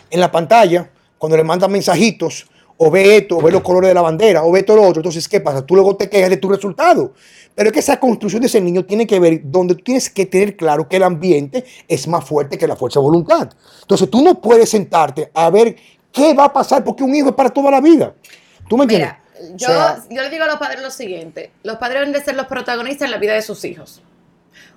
en 0.10 0.20
la 0.20 0.32
pantalla 0.32 0.90
cuando 1.18 1.38
le 1.38 1.44
mandan 1.44 1.72
mensajitos, 1.72 2.48
o 2.78 2.92
ve 2.92 3.18
esto, 3.18 3.38
o 3.38 3.42
ve 3.42 3.52
los 3.52 3.62
colores 3.62 3.90
de 3.90 3.94
la 3.94 4.02
bandera, 4.02 4.44
o 4.44 4.52
ve 4.52 4.64
todo 4.64 4.78
lo 4.78 4.84
otro. 4.84 5.00
Entonces, 5.00 5.28
¿qué 5.28 5.42
pasa? 5.42 5.66
Tú 5.66 5.76
luego 5.76 5.96
te 5.96 6.10
quejas 6.10 6.30
de 6.30 6.38
tu 6.38 6.50
resultado. 6.50 7.14
Pero 7.56 7.70
es 7.70 7.74
que 7.74 7.80
esa 7.80 8.00
construcción 8.00 8.42
de 8.42 8.48
ese 8.48 8.62
niño 8.62 8.86
tiene 8.86 9.08
que 9.08 9.20
ver 9.20 9.42
donde 9.44 9.74
tú 9.74 9.84
tienes 9.84 10.10
que 10.12 10.28
tener 10.28 10.56
claro 10.56 10.88
que 10.88 10.98
el 10.98 11.04
ambiente 11.04 11.66
es 11.88 12.08
más 12.08 12.24
fuerte 12.24 12.58
que 12.58 12.68
la 12.68 12.76
fuerza 12.76 13.00
de 13.00 13.06
voluntad. 13.06 13.50
Entonces, 13.82 14.10
tú 14.10 14.24
no 14.24 14.40
puedes 14.40 14.70
sentarte 14.70 15.32
a 15.34 15.50
ver 15.50 15.76
qué 16.12 16.36
va 16.36 16.46
a 16.46 16.54
pasar 16.54 16.84
porque 16.84 17.04
un 17.04 17.16
hijo 17.16 17.30
es 17.30 17.36
para 17.36 17.50
toda 17.50 17.72
la 17.72 17.82
vida. 17.82 18.14
¿Tú 18.70 18.78
me 18.78 18.84
entiendes? 18.84 19.10
Mira, 19.10 19.56
yo, 19.56 19.68
yo 20.10 20.22
le 20.22 20.30
digo 20.30 20.44
a 20.44 20.48
los 20.48 20.58
padres 20.58 20.82
lo 20.82 20.92
siguiente: 20.92 21.52
los 21.64 21.78
padres 21.78 22.02
deben 22.02 22.14
de 22.14 22.22
ser 22.22 22.36
los 22.36 22.46
protagonistas 22.46 23.06
en 23.06 23.12
la 23.12 23.18
vida 23.18 23.34
de 23.34 23.42
sus 23.42 23.66
hijos. 23.66 24.04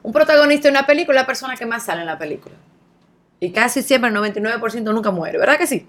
Un 0.02 0.12
protagonista 0.12 0.68
en 0.68 0.72
una 0.72 0.86
película 0.86 1.18
es 1.18 1.22
la 1.22 1.26
persona 1.26 1.56
que 1.56 1.66
más 1.66 1.84
sale 1.84 2.00
en 2.00 2.06
la 2.06 2.18
película. 2.18 2.54
Y 3.40 3.52
casi 3.52 3.82
siempre 3.82 4.10
el 4.10 4.16
99% 4.16 4.92
nunca 4.92 5.10
muere, 5.10 5.38
¿verdad 5.38 5.56
que 5.56 5.66
sí? 5.66 5.86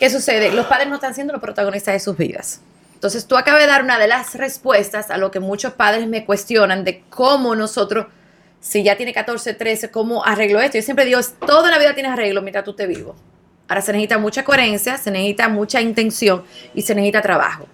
¿Qué 0.00 0.10
sucede? 0.10 0.50
Los 0.52 0.66
padres 0.66 0.88
no 0.88 0.96
están 0.96 1.14
siendo 1.14 1.32
los 1.32 1.40
protagonistas 1.40 1.94
de 1.94 2.00
sus 2.00 2.16
vidas. 2.16 2.60
Entonces 2.94 3.26
tú 3.26 3.36
acabas 3.36 3.60
de 3.60 3.66
dar 3.66 3.82
una 3.82 3.98
de 3.98 4.08
las 4.08 4.34
respuestas 4.34 5.10
a 5.10 5.16
lo 5.16 5.30
que 5.30 5.40
muchos 5.40 5.72
padres 5.74 6.06
me 6.08 6.24
cuestionan 6.24 6.84
de 6.84 7.02
cómo 7.08 7.54
nosotros, 7.54 8.06
si 8.60 8.82
ya 8.82 8.96
tiene 8.96 9.14
14, 9.14 9.54
13, 9.54 9.90
cómo 9.90 10.24
arreglo 10.24 10.60
esto. 10.60 10.76
Yo 10.76 10.82
siempre 10.82 11.04
digo, 11.04 11.20
toda 11.46 11.70
la 11.70 11.78
vida 11.78 11.94
tienes 11.94 12.12
arreglo 12.12 12.42
mientras 12.42 12.64
tú 12.64 12.74
te 12.74 12.86
vivo. 12.86 13.14
Ahora 13.68 13.80
se 13.80 13.92
necesita 13.92 14.18
mucha 14.18 14.44
coherencia, 14.44 14.98
se 14.98 15.10
necesita 15.10 15.48
mucha 15.48 15.80
intención 15.80 16.42
y 16.74 16.82
se 16.82 16.94
necesita 16.94 17.22
trabajo. 17.22 17.68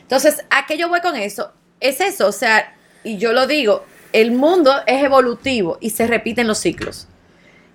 Entonces, 0.00 0.44
¿a 0.48 0.66
qué 0.66 0.78
yo 0.78 0.88
voy 0.88 1.00
con 1.00 1.16
eso? 1.16 1.52
Es 1.80 2.00
eso, 2.00 2.26
o 2.26 2.32
sea, 2.32 2.74
y 3.04 3.18
yo 3.18 3.32
lo 3.32 3.46
digo, 3.46 3.84
el 4.12 4.32
mundo 4.32 4.72
es 4.86 5.02
evolutivo 5.02 5.76
y 5.80 5.90
se 5.90 6.06
repiten 6.06 6.46
los 6.46 6.58
ciclos. 6.58 7.08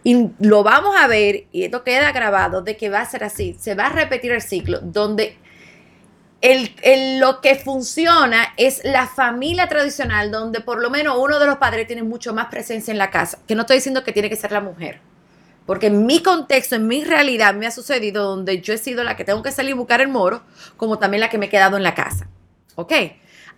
Y 0.04 0.30
lo 0.40 0.64
vamos 0.64 0.96
a 0.98 1.08
ver, 1.08 1.46
y 1.52 1.64
esto 1.64 1.84
queda 1.84 2.12
grabado, 2.12 2.62
de 2.62 2.78
que 2.78 2.90
va 2.90 3.02
a 3.02 3.06
ser 3.06 3.24
así. 3.24 3.56
Se 3.60 3.76
va 3.76 3.88
a 3.88 3.90
repetir 3.90 4.32
el 4.32 4.42
ciclo, 4.42 4.80
donde 4.82 5.38
el, 6.42 7.20
lo 7.20 7.42
que 7.42 7.56
funciona 7.56 8.54
es 8.56 8.82
la 8.86 9.08
familia 9.08 9.68
tradicional, 9.68 10.32
donde 10.32 10.62
por 10.62 10.82
lo 10.82 10.90
menos 10.90 11.18
uno 11.20 11.40
de 11.40 11.46
los 11.46 11.58
padres 11.58 11.86
tiene 11.88 12.04
mucho 12.04 12.34
más 12.34 12.48
presencia 12.48 12.92
en 12.92 12.98
la 12.98 13.12
casa. 13.12 13.40
Que 13.48 13.56
no 13.56 13.62
estoy 13.62 13.78
diciendo 13.78 14.04
que 14.04 14.14
tiene 14.14 14.30
que 14.30 14.38
ser 14.38 14.52
la 14.52 14.62
mujer. 14.62 15.02
Porque 15.66 15.88
en 15.88 16.06
mi 16.06 16.24
contexto, 16.24 16.76
en 16.76 16.88
mi 16.88 17.04
realidad, 17.04 17.54
me 17.54 17.68
ha 17.68 17.72
sucedido 17.72 18.24
donde 18.24 18.62
yo 18.62 18.74
he 18.74 18.78
sido 18.78 19.04
la 19.04 19.16
que 19.16 19.26
tengo 19.26 19.44
que 19.44 19.52
salir 19.52 19.72
y 19.72 19.78
buscar 19.78 20.02
el 20.02 20.08
moro, 20.08 20.42
como 20.78 20.98
también 20.98 21.22
la 21.22 21.30
que 21.30 21.38
me 21.38 21.48
he 21.48 21.50
quedado 21.50 21.78
en 21.78 21.84
la 21.84 21.94
casa. 21.94 22.28
¿Ok? 22.76 22.94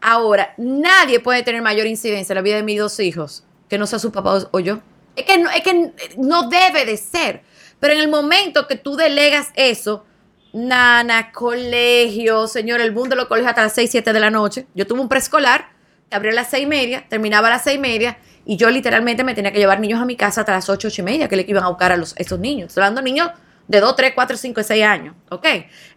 Ahora, 0.02 0.56
nadie 0.58 1.20
puede 1.20 1.44
tener 1.44 1.62
mayor 1.62 1.86
incidencia 1.86 2.34
en 2.34 2.36
la 2.36 2.42
vida 2.42 2.56
de 2.56 2.64
mis 2.64 2.80
dos 2.80 3.00
hijos 3.00 3.44
que 3.70 3.78
no 3.78 3.86
sea 3.86 4.00
su 4.00 4.12
papá 4.12 4.40
o 4.52 4.60
yo. 4.60 4.80
Es 5.16 5.26
que, 5.26 5.38
no, 5.38 5.50
es 5.50 5.62
que 5.62 5.92
no 6.18 6.50
debe 6.50 6.86
de 6.86 6.98
ser. 6.98 7.44
Pero 7.80 7.94
en 7.94 8.00
el 8.00 8.10
momento 8.10 8.68
que 8.68 8.76
tú 8.76 8.96
delegas 8.96 9.50
eso, 9.56 10.06
nana, 10.54 11.32
colegio, 11.32 12.48
señor, 12.48 12.82
el 12.82 12.92
mundo 12.92 13.12
de 13.12 13.16
los 13.18 13.26
colegios 13.26 13.50
hasta 13.50 13.64
las 13.64 13.74
6, 13.74 13.90
7 13.92 14.14
de 14.14 14.20
la 14.20 14.30
noche. 14.30 14.68
Yo 14.74 14.86
tuve 14.86 15.02
un 15.02 15.10
preescolar 15.10 15.70
que 16.10 16.16
abrió 16.16 16.32
a 16.32 16.36
las 16.36 16.50
6 16.50 16.64
y 16.64 16.68
media, 16.68 17.06
terminaba 17.10 17.48
a 17.48 17.52
las 17.52 17.64
6 17.64 17.78
y 17.78 17.80
media, 17.80 18.18
y 18.46 18.58
yo 18.58 18.70
literalmente 18.70 19.24
me 19.24 19.34
tenía 19.34 19.52
que 19.52 19.60
llevar 19.60 19.80
niños 19.80 20.02
a 20.02 20.06
mi 20.06 20.16
casa 20.16 20.42
hasta 20.42 20.54
las 20.54 20.70
8, 20.70 20.88
8 20.88 21.02
y 21.02 21.06
media, 21.06 21.28
que 21.28 21.36
le 21.36 21.46
iban 21.48 21.64
a 21.64 21.70
buscar 21.70 21.92
a 21.92 21.98
los, 21.98 22.14
esos 22.18 22.40
niños. 22.40 22.68
Estoy 22.68 22.84
hablando 22.84 23.02
de 23.02 23.06
niños 23.06 23.32
de 23.68 23.80
2, 23.80 23.96
3, 23.96 24.12
4, 24.14 24.38
5 24.38 24.64
6 24.64 24.84
años. 24.84 25.16
¿Ok? 25.30 25.46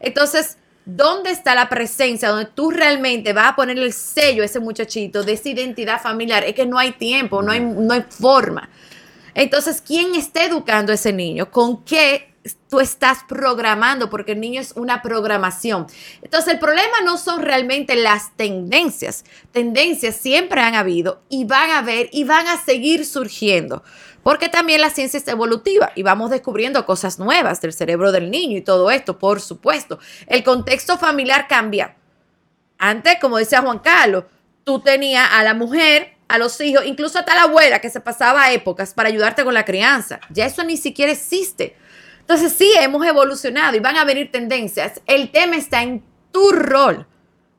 Entonces, 0.00 0.58
¿dónde 0.84 1.30
está 1.30 1.54
la 1.54 1.68
presencia? 1.68 2.28
Donde 2.28 2.46
tú 2.46 2.70
realmente 2.70 3.32
vas 3.32 3.48
a 3.48 3.56
poner 3.56 3.78
el 3.78 3.92
sello 3.92 4.42
a 4.42 4.46
ese 4.46 4.60
muchachito 4.60 5.22
de 5.24 5.32
esa 5.32 5.48
identidad 5.48 6.00
familiar. 6.00 6.44
Es 6.44 6.54
que 6.54 6.66
no 6.66 6.78
hay 6.78 6.92
tiempo, 6.92 7.42
no 7.42 7.50
hay, 7.50 7.60
no 7.60 7.92
hay 7.92 8.04
forma. 8.08 8.68
Entonces, 9.34 9.82
¿quién 9.84 10.14
está 10.14 10.44
educando 10.44 10.92
a 10.92 10.94
ese 10.94 11.12
niño? 11.12 11.50
¿Con 11.50 11.84
qué 11.84 12.34
tú 12.68 12.80
estás 12.80 13.18
programando? 13.28 14.10
Porque 14.10 14.32
el 14.32 14.40
niño 14.40 14.60
es 14.60 14.72
una 14.76 15.02
programación. 15.02 15.86
Entonces, 16.22 16.54
el 16.54 16.58
problema 16.58 17.00
no 17.04 17.18
son 17.18 17.42
realmente 17.42 17.96
las 17.96 18.36
tendencias. 18.36 19.24
Tendencias 19.50 20.16
siempre 20.16 20.60
han 20.60 20.74
habido 20.74 21.22
y 21.28 21.44
van 21.44 21.70
a 21.70 21.78
haber 21.78 22.08
y 22.12 22.24
van 22.24 22.46
a 22.46 22.62
seguir 22.62 23.06
surgiendo. 23.06 23.82
Porque 24.22 24.48
también 24.48 24.80
la 24.80 24.90
ciencia 24.90 25.18
es 25.18 25.28
evolutiva 25.28 25.92
y 25.94 26.02
vamos 26.02 26.30
descubriendo 26.30 26.86
cosas 26.86 27.18
nuevas 27.18 27.60
del 27.60 27.74
cerebro 27.74 28.10
del 28.10 28.30
niño 28.30 28.56
y 28.56 28.62
todo 28.62 28.90
esto, 28.90 29.18
por 29.18 29.40
supuesto. 29.40 29.98
El 30.26 30.42
contexto 30.42 30.96
familiar 30.96 31.46
cambia. 31.46 31.96
Antes, 32.78 33.16
como 33.20 33.36
decía 33.36 33.60
Juan 33.60 33.80
Carlos, 33.80 34.24
tú 34.64 34.80
tenías 34.80 35.28
a 35.30 35.42
la 35.44 35.52
mujer 35.52 36.13
a 36.28 36.38
los 36.38 36.60
hijos, 36.60 36.84
incluso 36.86 37.18
hasta 37.18 37.34
la 37.34 37.42
abuela 37.42 37.80
que 37.80 37.90
se 37.90 38.00
pasaba 38.00 38.52
épocas 38.52 38.94
para 38.94 39.08
ayudarte 39.08 39.44
con 39.44 39.54
la 39.54 39.64
crianza. 39.64 40.20
Ya 40.30 40.46
eso 40.46 40.64
ni 40.64 40.76
siquiera 40.76 41.12
existe. 41.12 41.76
Entonces 42.20 42.52
sí, 42.52 42.72
hemos 42.80 43.04
evolucionado 43.06 43.76
y 43.76 43.80
van 43.80 43.96
a 43.96 44.04
venir 44.04 44.30
tendencias. 44.32 45.00
El 45.06 45.30
tema 45.30 45.56
está 45.56 45.82
en 45.82 46.02
tu 46.32 46.50
rol. 46.52 47.06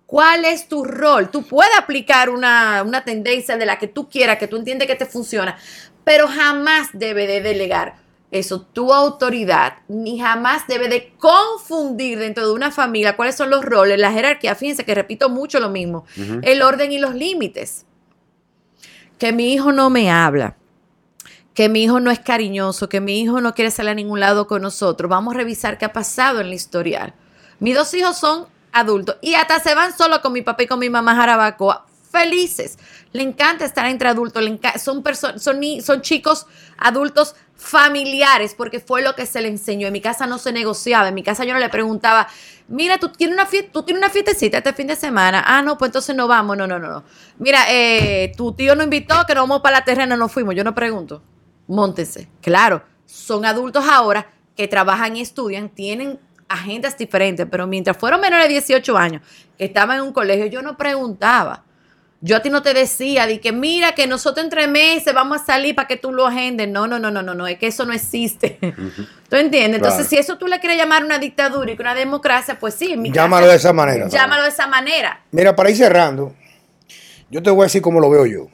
¿Cuál 0.08 0.46
es 0.46 0.68
tu 0.68 0.84
rol? 0.84 1.30
Tú 1.32 1.44
puedes 1.44 1.76
aplicar 1.78 2.30
una, 2.30 2.84
una 2.84 3.04
tendencia 3.04 3.58
de 3.58 3.66
la 3.66 3.80
que 3.80 3.88
tú 3.88 4.10
quieras, 4.10 4.38
que 4.38 4.48
tú 4.48 4.58
entiendes 4.58 4.88
que 4.88 4.96
te 4.96 5.06
funciona, 5.06 5.58
pero 6.04 6.28
jamás 6.28 6.90
debe 6.94 7.28
de 7.28 7.42
delegar 7.42 8.06
eso, 8.32 8.62
tu 8.62 8.94
autoridad, 8.94 9.78
ni 9.88 10.20
jamás 10.20 10.68
debe 10.68 10.90
de 10.90 11.14
confundir 11.18 12.20
dentro 12.20 12.46
de 12.46 12.54
una 12.54 12.72
familia 12.72 13.16
cuáles 13.16 13.36
son 13.36 13.50
los 13.50 13.64
roles, 13.64 14.00
la 14.00 14.12
jerarquía. 14.12 14.56
Fíjense 14.56 14.84
que 14.84 14.96
repito 14.96 15.30
mucho 15.30 15.60
lo 15.60 15.70
mismo, 15.70 16.06
el 16.42 16.62
orden 16.62 16.92
y 16.92 17.00
los 17.00 17.16
límites 17.16 17.85
que 19.18 19.32
mi 19.32 19.54
hijo 19.54 19.72
no 19.72 19.90
me 19.90 20.12
habla, 20.12 20.56
que 21.54 21.70
mi 21.70 21.84
hijo 21.84 22.00
no 22.00 22.12
es 22.12 22.20
cariñoso, 22.20 22.90
que 22.90 23.00
mi 23.00 23.22
hijo 23.22 23.42
no 23.42 23.54
quiere 23.54 23.72
salir 23.72 23.92
a 23.92 23.96
ningún 23.96 24.20
lado 24.20 24.48
con 24.48 24.62
nosotros, 24.62 25.10
vamos 25.10 25.34
a 25.34 25.38
revisar 25.38 25.78
qué 25.78 25.86
ha 25.86 25.94
pasado 25.94 26.42
en 26.42 26.50
la 26.50 26.56
historial. 26.56 27.14
Mis 27.60 27.76
dos 27.76 27.94
hijos 27.94 28.18
son 28.18 28.48
adultos 28.74 29.18
y 29.22 29.36
hasta 29.36 29.60
se 29.60 29.74
van 29.74 29.96
solo 29.96 30.22
con 30.22 30.34
mi 30.34 30.42
papá 30.42 30.64
y 30.64 30.68
con 30.68 30.80
mi 30.80 30.90
mamá 30.90 31.16
Jarabacoa, 31.16 31.86
felices. 32.12 32.78
Le 33.14 33.24
encanta 33.24 33.64
estar 33.64 33.86
entre 33.86 34.10
adultos, 34.10 34.44
son, 34.82 35.04
son, 35.38 35.62
son 35.82 36.02
chicos 36.02 36.48
adultos 36.78 37.36
familiares 37.56 38.54
porque 38.56 38.80
fue 38.80 39.02
lo 39.02 39.16
que 39.16 39.26
se 39.26 39.42
le 39.42 39.48
enseñó. 39.48 39.88
En 39.88 39.94
mi 39.94 40.02
casa 40.02 40.28
no 40.28 40.38
se 40.38 40.52
negociaba, 40.52 41.08
en 41.08 41.16
mi 41.16 41.24
casa 41.24 41.46
yo 41.46 41.54
no 41.54 41.60
le 41.60 41.70
preguntaba, 41.70 42.28
mira, 42.68 42.98
tú 42.98 43.10
tienes 43.10 43.36
una, 43.36 43.46
fiesta, 43.46 43.72
tú 43.72 43.84
tienes 43.84 44.02
una 44.02 44.12
fiestecita 44.12 44.58
este 44.58 44.74
fin 44.74 44.88
de 44.88 44.96
semana. 44.96 45.44
Ah, 45.46 45.62
no, 45.62 45.78
pues 45.78 45.90
entonces 45.90 46.16
no 46.16 46.28
vamos. 46.28 46.58
No, 46.58 46.68
no, 46.68 46.80
no, 46.80 46.88
no. 46.88 47.04
Mira, 47.38 47.66
eh, 47.70 48.32
tu 48.38 48.54
tío 48.54 48.76
nos 48.76 48.86
invitó, 48.86 49.16
que 49.26 49.36
nos 49.36 49.44
vamos 49.44 49.62
para 49.62 49.80
la 49.80 49.86
terrena, 49.86 50.16
no 50.16 50.30
fuimos. 50.30 50.56
Yo 50.56 50.64
no 50.64 50.76
pregunto. 50.76 51.24
Móntese. 51.68 52.30
Claro, 52.42 52.84
son 53.06 53.46
adultos 53.46 53.86
ahora 53.88 54.32
que 54.56 54.68
trabajan 54.68 55.16
y 55.16 55.22
estudian, 55.22 55.70
tienen 55.70 56.20
agendas 56.48 56.98
diferentes, 56.98 57.48
pero 57.50 57.68
mientras 57.68 57.98
fueron 57.98 58.22
menores 58.22 58.48
de 58.48 58.54
18 58.54 58.98
años, 58.98 59.22
que 59.58 59.66
estaban 59.66 59.98
en 59.98 60.04
un 60.04 60.14
colegio, 60.14 60.46
yo 60.46 60.62
no 60.62 60.78
preguntaba. 60.78 61.64
Yo 62.26 62.36
a 62.36 62.42
ti 62.42 62.50
no 62.50 62.64
te 62.64 62.74
decía 62.74 63.28
de 63.28 63.40
que 63.40 63.52
mira 63.52 63.94
que 63.94 64.08
nosotros 64.08 64.44
entre 64.44 64.66
meses 64.66 65.14
vamos 65.14 65.42
a 65.42 65.46
salir 65.46 65.76
para 65.76 65.88
que 65.88 65.96
tú 65.96 66.12
lo 66.12 66.26
agendes. 66.26 66.68
No, 66.68 66.88
no, 66.88 66.98
no, 66.98 67.12
no, 67.12 67.22
no, 67.22 67.36
no, 67.36 67.46
es 67.46 67.60
que 67.60 67.68
eso 67.68 67.86
no 67.86 67.94
existe. 67.94 68.58
¿Tú 69.30 69.36
entiendes? 69.36 69.76
Entonces, 69.76 70.08
Claro. 70.08 70.10
si 70.10 70.18
eso 70.18 70.36
tú 70.40 70.48
le 70.48 70.60
quieres 70.60 70.76
llamar 70.80 71.06
una 71.06 71.20
dictadura 71.20 71.72
y 71.72 71.76
que 71.76 71.84
una 71.84 71.94
democracia, 71.94 72.58
pues 72.60 72.74
sí, 72.74 72.98
mi 72.98 73.12
Llámalo 73.12 73.44
casa, 73.44 73.52
de 73.52 73.58
esa 73.58 73.74
manera. 73.74 74.08
Llámalo 74.08 74.42
de 74.42 74.50
esa 74.50 74.66
manera. 74.66 75.24
Mira, 75.32 75.56
para 75.56 75.70
ir 75.70 75.78
cerrando, 75.78 76.34
yo 77.30 77.44
te 77.44 77.52
voy 77.52 77.62
a 77.62 77.66
decir 77.66 77.84
cómo 77.84 78.00
lo 78.00 78.10
veo 78.10 78.26
yo. 78.26 78.48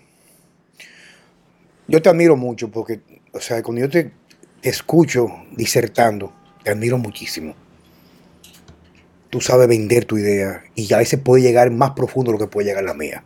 Yo 1.88 2.02
te 2.02 2.10
admiro 2.10 2.36
mucho 2.36 2.70
porque, 2.70 3.00
o 3.32 3.40
sea, 3.40 3.64
cuando 3.64 3.80
yo 3.80 3.90
te, 3.90 4.12
te 4.60 4.68
escucho 4.68 5.30
disertando, 5.52 6.34
te 6.62 6.72
admiro 6.72 6.98
muchísimo. 6.98 7.56
Tú 9.30 9.40
sabes 9.40 9.70
vender 9.70 10.04
tu 10.04 10.18
idea 10.18 10.62
y 10.76 10.94
a 10.94 10.98
veces 10.98 11.22
puede 11.22 11.42
llegar 11.42 11.72
más 11.72 11.92
profundo 11.92 12.34
de 12.34 12.38
lo 12.38 12.46
que 12.46 12.52
puede 12.52 12.68
llegar 12.68 12.84
la 12.84 12.94
mía. 12.94 13.24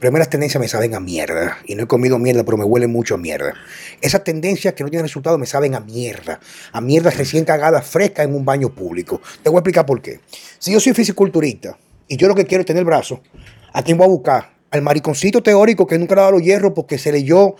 Primeras 0.00 0.28
tendencias 0.28 0.60
me 0.60 0.68
saben 0.68 0.94
a 0.94 1.00
mierda 1.00 1.58
y 1.66 1.74
no 1.76 1.84
he 1.84 1.86
comido 1.86 2.18
mierda, 2.18 2.44
pero 2.44 2.58
me 2.58 2.64
huele 2.64 2.86
mucho 2.86 3.14
a 3.14 3.18
mierda. 3.18 3.54
Esas 4.00 4.22
tendencias 4.22 4.74
que 4.74 4.84
no 4.84 4.90
tienen 4.90 5.06
resultado 5.06 5.38
me 5.38 5.46
saben 5.46 5.74
a 5.74 5.80
mierda, 5.80 6.40
a 6.72 6.80
mierda 6.80 7.10
recién 7.10 7.44
cagada 7.44 7.80
fresca 7.80 8.22
en 8.22 8.34
un 8.34 8.44
baño 8.44 8.74
público. 8.74 9.22
Te 9.42 9.48
voy 9.48 9.58
a 9.58 9.60
explicar 9.60 9.86
por 9.86 10.02
qué. 10.02 10.20
Si 10.58 10.72
yo 10.72 10.80
soy 10.80 10.92
fisiculturista 10.92 11.78
y 12.08 12.16
yo 12.16 12.28
lo 12.28 12.34
que 12.34 12.44
quiero 12.44 12.60
es 12.60 12.66
tener 12.66 12.84
brazo, 12.84 13.22
¿a 13.72 13.82
quién 13.82 13.96
voy 13.96 14.06
a 14.06 14.10
buscar? 14.10 14.54
Al 14.70 14.82
mariconcito 14.82 15.42
teórico 15.42 15.86
que 15.86 15.98
nunca 15.98 16.14
le 16.14 16.20
ha 16.20 16.24
dado 16.24 16.38
los 16.38 16.42
hierros 16.42 16.72
porque 16.74 16.98
se 16.98 17.12
leyó 17.12 17.54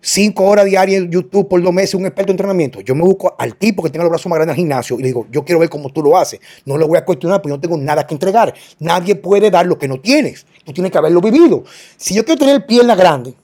cinco 0.00 0.44
horas 0.44 0.64
diarias 0.66 1.02
en 1.02 1.10
YouTube 1.10 1.48
por 1.48 1.62
dos 1.62 1.72
meses, 1.72 1.94
un 1.94 2.06
experto 2.06 2.30
en 2.30 2.34
entrenamiento. 2.34 2.80
Yo 2.80 2.94
me 2.94 3.02
busco 3.02 3.34
al 3.38 3.56
tipo 3.56 3.82
que 3.82 3.90
tenga 3.90 4.04
los 4.04 4.10
brazos 4.10 4.28
más 4.30 4.36
grandes 4.36 4.54
al 4.54 4.58
gimnasio 4.58 4.98
y 4.98 5.02
le 5.02 5.08
digo, 5.08 5.26
yo 5.30 5.44
quiero 5.44 5.60
ver 5.60 5.68
cómo 5.68 5.90
tú 5.90 6.02
lo 6.02 6.16
haces. 6.16 6.40
No 6.64 6.78
lo 6.78 6.86
voy 6.86 6.98
a 6.98 7.04
cuestionar 7.04 7.40
porque 7.42 7.54
no 7.54 7.60
tengo 7.60 7.76
nada 7.76 8.06
que 8.06 8.14
entregar. 8.14 8.54
Nadie 8.78 9.14
puede 9.14 9.50
dar 9.50 9.66
lo 9.66 9.78
que 9.78 9.88
no 9.88 10.00
tienes. 10.00 10.46
Tú 10.64 10.72
tienes 10.72 10.92
que 10.92 10.98
haberlo 10.98 11.20
vivido. 11.20 11.64
Si 11.96 12.14
yo 12.14 12.24
quiero 12.24 12.38
tener 12.38 12.66
pierna 12.66 12.94
grande 12.94 13.34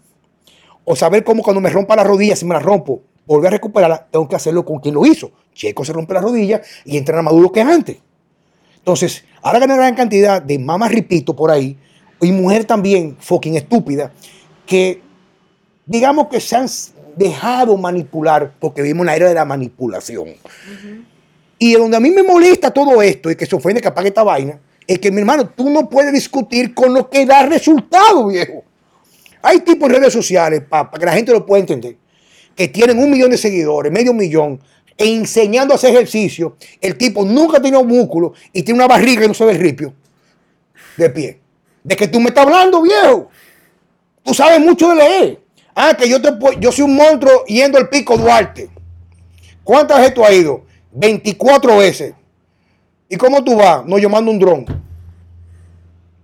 o 0.85 0.95
saber 0.95 1.24
cómo 1.24 1.43
cuando 1.43 1.61
me 1.61 1.70
rompa 1.70 1.97
la 1.97 2.05
rodilla, 2.05 2.36
si 2.36 2.45
me 2.45 2.55
la 2.55 2.61
rompo, 2.61 3.03
volver 3.27 3.49
a 3.49 3.51
recuperarla, 3.53 4.07
tengo 4.11 4.28
que 4.28 4.36
hacerlo 4.36 4.65
con 4.65 4.78
quien 4.78 4.95
lo 4.95 5.05
hizo. 5.05 5.31
Checo 5.53 5.85
se 5.85 5.93
rompe 5.93 6.15
la 6.15 6.20
rodilla 6.20 6.62
y 6.85 6.97
entrena 6.97 7.23
más 7.23 7.35
duro 7.35 7.53
que 7.53 7.61
antes. 7.61 7.99
Entonces, 8.78 9.24
ahora 9.43 9.59
gané 9.59 9.74
una 9.74 9.82
gran 9.82 9.95
cantidad 9.95 10.40
de 10.40 10.59
mamas, 10.59 10.90
repito, 10.93 11.36
por 11.36 11.51
ahí, 11.51 11.77
y 12.20 12.32
mujer 12.32 12.65
también, 12.65 13.16
fucking 13.20 13.57
estúpida, 13.57 14.12
que 14.65 15.03
digamos 15.85 16.28
que 16.28 16.40
se 16.40 16.57
han 16.57 16.66
dejado 17.16 17.77
manipular 17.77 18.55
porque 18.59 18.81
vivimos 18.81 19.03
en 19.03 19.07
la 19.07 19.16
era 19.16 19.28
de 19.28 19.35
la 19.35 19.45
manipulación. 19.45 20.28
Y 21.59 21.74
donde 21.74 21.97
a 21.97 22.01
mí 22.01 22.11
me 22.11 22.23
molesta 22.23 22.70
todo 22.70 23.03
esto 23.03 23.31
y 23.31 23.36
que 23.36 23.45
se 23.45 23.57
ofende 23.57 23.81
que 23.81 23.89
apague 23.89 24.09
esta 24.09 24.23
vaina, 24.23 24.59
es 24.89 24.98
que 24.98 25.12
mi 25.12 25.20
hermano, 25.20 25.51
tú 25.51 25.69
no 25.69 25.89
puedes 25.89 26.12
discutir 26.15 26.73
con 26.74 26.94
lo 26.94 27.10
que 27.10 27.27
da 27.27 27.44
resultado, 27.44 28.27
viejo. 28.27 28.65
Hay 29.43 29.60
tipos 29.60 29.89
en 29.90 29.97
redes 29.97 30.15
sociales, 30.15 30.62
para 30.66 30.90
que 30.90 31.05
la 31.05 31.12
gente 31.12 31.31
lo 31.31 31.44
pueda 31.44 31.60
entender, 31.60 31.97
que 32.56 32.69
tienen 32.69 32.98
un 32.98 33.10
millón 33.10 33.31
de 33.31 33.36
seguidores, 33.36 33.93
medio 33.93 34.15
millón, 34.15 34.59
e 34.97 35.06
enseñando 35.06 35.74
a 35.74 35.77
hacer 35.77 35.90
ejercicio. 35.90 36.56
El 36.81 36.97
tipo 36.97 37.23
nunca 37.24 37.60
tenido 37.60 37.85
músculo 37.85 38.32
y 38.52 38.62
tiene 38.62 38.81
una 38.81 38.89
barriga 38.89 39.24
y 39.24 39.28
no 39.28 39.35
se 39.35 39.44
ve 39.44 39.52
ripio 39.52 39.93
de 40.97 41.10
pie. 41.10 41.40
¿De 41.85 41.94
que 41.94 42.09
tú 42.09 42.19
me 42.19 42.31
estás 42.31 42.47
hablando, 42.47 42.82
viejo? 42.82 43.28
Tú 44.24 44.32
sabes 44.32 44.59
mucho 44.59 44.89
de 44.89 44.94
leer. 44.97 45.40
Ah, 45.74 45.94
que 45.97 46.09
yo, 46.09 46.20
te, 46.20 46.31
yo 46.59 46.73
soy 46.73 46.86
un 46.86 46.97
monstruo 46.97 47.44
yendo 47.44 47.78
al 47.78 47.89
pico 47.90 48.16
Duarte. 48.16 48.70
¿Cuántas 49.62 49.98
veces 49.98 50.15
tú 50.15 50.24
has 50.24 50.32
ido? 50.32 50.65
24 50.93 51.77
veces. 51.77 52.15
¿Y 53.10 53.16
cómo 53.16 53.43
tú 53.43 53.56
vas? 53.56 53.86
No, 53.86 53.98
yo 53.98 54.10
mando 54.10 54.30
un 54.30 54.39
dron. 54.39 54.88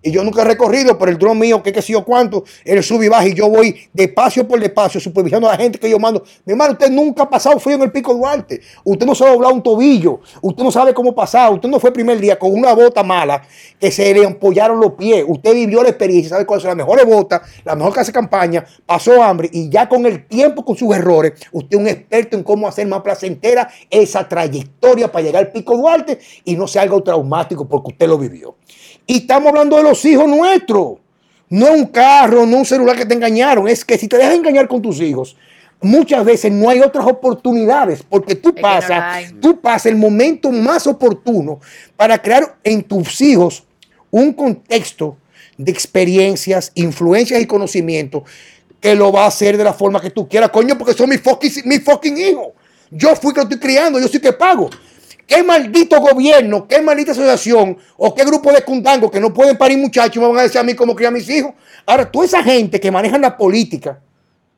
Y 0.04 0.10
yo 0.10 0.22
nunca 0.22 0.42
he 0.42 0.44
recorrido, 0.44 0.98
pero 0.98 1.10
el 1.10 1.16
dron 1.16 1.38
mío, 1.38 1.62
que 1.62 1.72
qué 1.72 1.80
sé 1.80 1.94
yo 1.94 2.04
cuánto, 2.04 2.44
él 2.62 2.82
sube 2.82 3.06
y 3.06 3.08
baja 3.08 3.26
y 3.26 3.32
yo 3.32 3.48
voy 3.48 3.88
despacio 3.90 4.46
por 4.46 4.60
despacio 4.60 5.00
supervisando 5.00 5.48
a 5.48 5.52
la 5.52 5.56
gente 5.56 5.78
que 5.78 5.88
yo 5.88 5.98
mando. 5.98 6.22
Mi 6.44 6.52
hermano, 6.52 6.72
usted 6.72 6.90
nunca 6.90 7.22
ha 7.22 7.30
pasado 7.30 7.58
frío 7.58 7.76
en 7.76 7.82
el 7.84 7.90
pico 7.90 8.12
Duarte. 8.12 8.60
Usted 8.84 9.06
no 9.06 9.14
sabe 9.14 9.32
doblar 9.32 9.54
un 9.54 9.62
tobillo. 9.62 10.20
Usted 10.42 10.62
no 10.62 10.70
sabe 10.70 10.92
cómo 10.92 11.14
pasar. 11.14 11.50
Usted 11.54 11.70
no 11.70 11.80
fue 11.80 11.88
el 11.88 11.94
primer 11.94 12.20
día 12.20 12.38
con 12.38 12.52
una 12.52 12.74
bota 12.74 13.02
mala 13.02 13.42
que 13.80 13.90
se 13.90 14.12
le 14.12 14.24
empollaron 14.24 14.78
los 14.78 14.92
pies. 14.92 15.24
Usted 15.26 15.54
vivió 15.54 15.82
la 15.82 15.88
experiencia, 15.88 16.28
sabe 16.28 16.44
cuáles 16.44 16.64
son 16.64 16.68
las 16.68 16.76
mejores 16.76 17.06
botas, 17.06 17.40
la 17.64 17.74
mejor 17.74 17.94
que 17.94 18.00
hace 18.00 18.12
campaña, 18.12 18.62
pasó 18.84 19.22
hambre 19.22 19.48
y 19.52 19.70
ya 19.70 19.88
con 19.88 20.04
el 20.04 20.26
tiempo, 20.26 20.66
con 20.66 20.76
sus 20.76 20.94
errores, 20.94 21.32
usted 21.52 21.78
es 21.78 21.80
un 21.80 21.88
experto 21.88 22.36
en 22.36 22.42
cómo 22.42 22.68
hacer 22.68 22.86
más 22.86 23.00
placentera 23.00 23.70
esa 23.88 24.28
trayectoria 24.28 25.10
para 25.10 25.24
llegar 25.24 25.44
al 25.44 25.52
pico 25.52 25.76
Duarte 25.76 26.18
y 26.44 26.56
no 26.56 26.68
sea 26.68 26.82
algo 26.82 27.02
traumático 27.02 27.66
porque 27.66 27.92
usted 27.92 28.06
lo 28.06 28.18
vivió. 28.18 28.56
Y 29.06 29.18
estamos 29.18 29.48
hablando 29.48 29.76
de 29.76 29.82
los 29.82 30.04
hijos 30.04 30.28
nuestros. 30.28 30.98
No 31.48 31.72
un 31.72 31.86
carro, 31.86 32.46
no 32.46 32.58
un 32.58 32.64
celular 32.64 32.96
que 32.96 33.06
te 33.06 33.14
engañaron. 33.14 33.68
Es 33.68 33.84
que 33.84 33.98
si 33.98 34.08
te 34.08 34.16
dejas 34.16 34.34
engañar 34.34 34.66
con 34.66 34.82
tus 34.82 35.00
hijos, 35.00 35.36
muchas 35.80 36.24
veces 36.24 36.50
no 36.50 36.68
hay 36.68 36.80
otras 36.80 37.06
oportunidades 37.06 38.02
porque 38.02 38.34
tú 38.34 38.54
pasas, 38.54 39.32
tú 39.40 39.60
pasas 39.60 39.86
el 39.86 39.96
momento 39.96 40.50
más 40.50 40.86
oportuno 40.86 41.60
para 41.96 42.20
crear 42.20 42.56
en 42.64 42.82
tus 42.82 43.20
hijos 43.20 43.64
un 44.10 44.32
contexto 44.32 45.16
de 45.56 45.70
experiencias, 45.70 46.72
influencias 46.74 47.40
y 47.40 47.46
conocimiento 47.46 48.24
que 48.80 48.94
lo 48.94 49.12
va 49.12 49.24
a 49.24 49.28
hacer 49.28 49.56
de 49.56 49.64
la 49.64 49.72
forma 49.72 50.00
que 50.00 50.10
tú 50.10 50.28
quieras, 50.28 50.50
coño, 50.50 50.76
porque 50.76 50.92
son 50.92 51.08
mis 51.08 51.20
fucking, 51.20 51.50
mis 51.64 51.82
fucking 51.82 52.18
hijos. 52.18 52.48
Yo 52.90 53.16
fui 53.16 53.32
que 53.32 53.40
lo 53.40 53.44
estoy 53.44 53.58
criando, 53.58 53.98
yo 53.98 54.08
sí 54.08 54.20
que 54.20 54.32
pago. 54.32 54.68
¿Qué 55.26 55.42
maldito 55.42 56.00
gobierno, 56.00 56.66
qué 56.68 56.80
maldita 56.82 57.12
asociación 57.12 57.78
o 57.96 58.14
qué 58.14 58.24
grupo 58.24 58.52
de 58.52 58.62
cundangos 58.62 59.10
que 59.10 59.20
no 59.20 59.32
pueden 59.32 59.56
parir 59.56 59.78
muchachos 59.78 60.20
me 60.22 60.28
van 60.28 60.38
a 60.38 60.42
decir 60.42 60.58
a 60.60 60.64
mí 60.64 60.74
cómo 60.74 60.94
criar 60.94 61.08
a 61.08 61.14
mis 61.16 61.28
hijos? 61.30 61.52
Ahora, 61.86 62.10
toda 62.10 62.26
esa 62.26 62.42
gente 62.42 62.78
que 62.78 62.90
manejan 62.90 63.20
la 63.22 63.36
política 63.36 64.00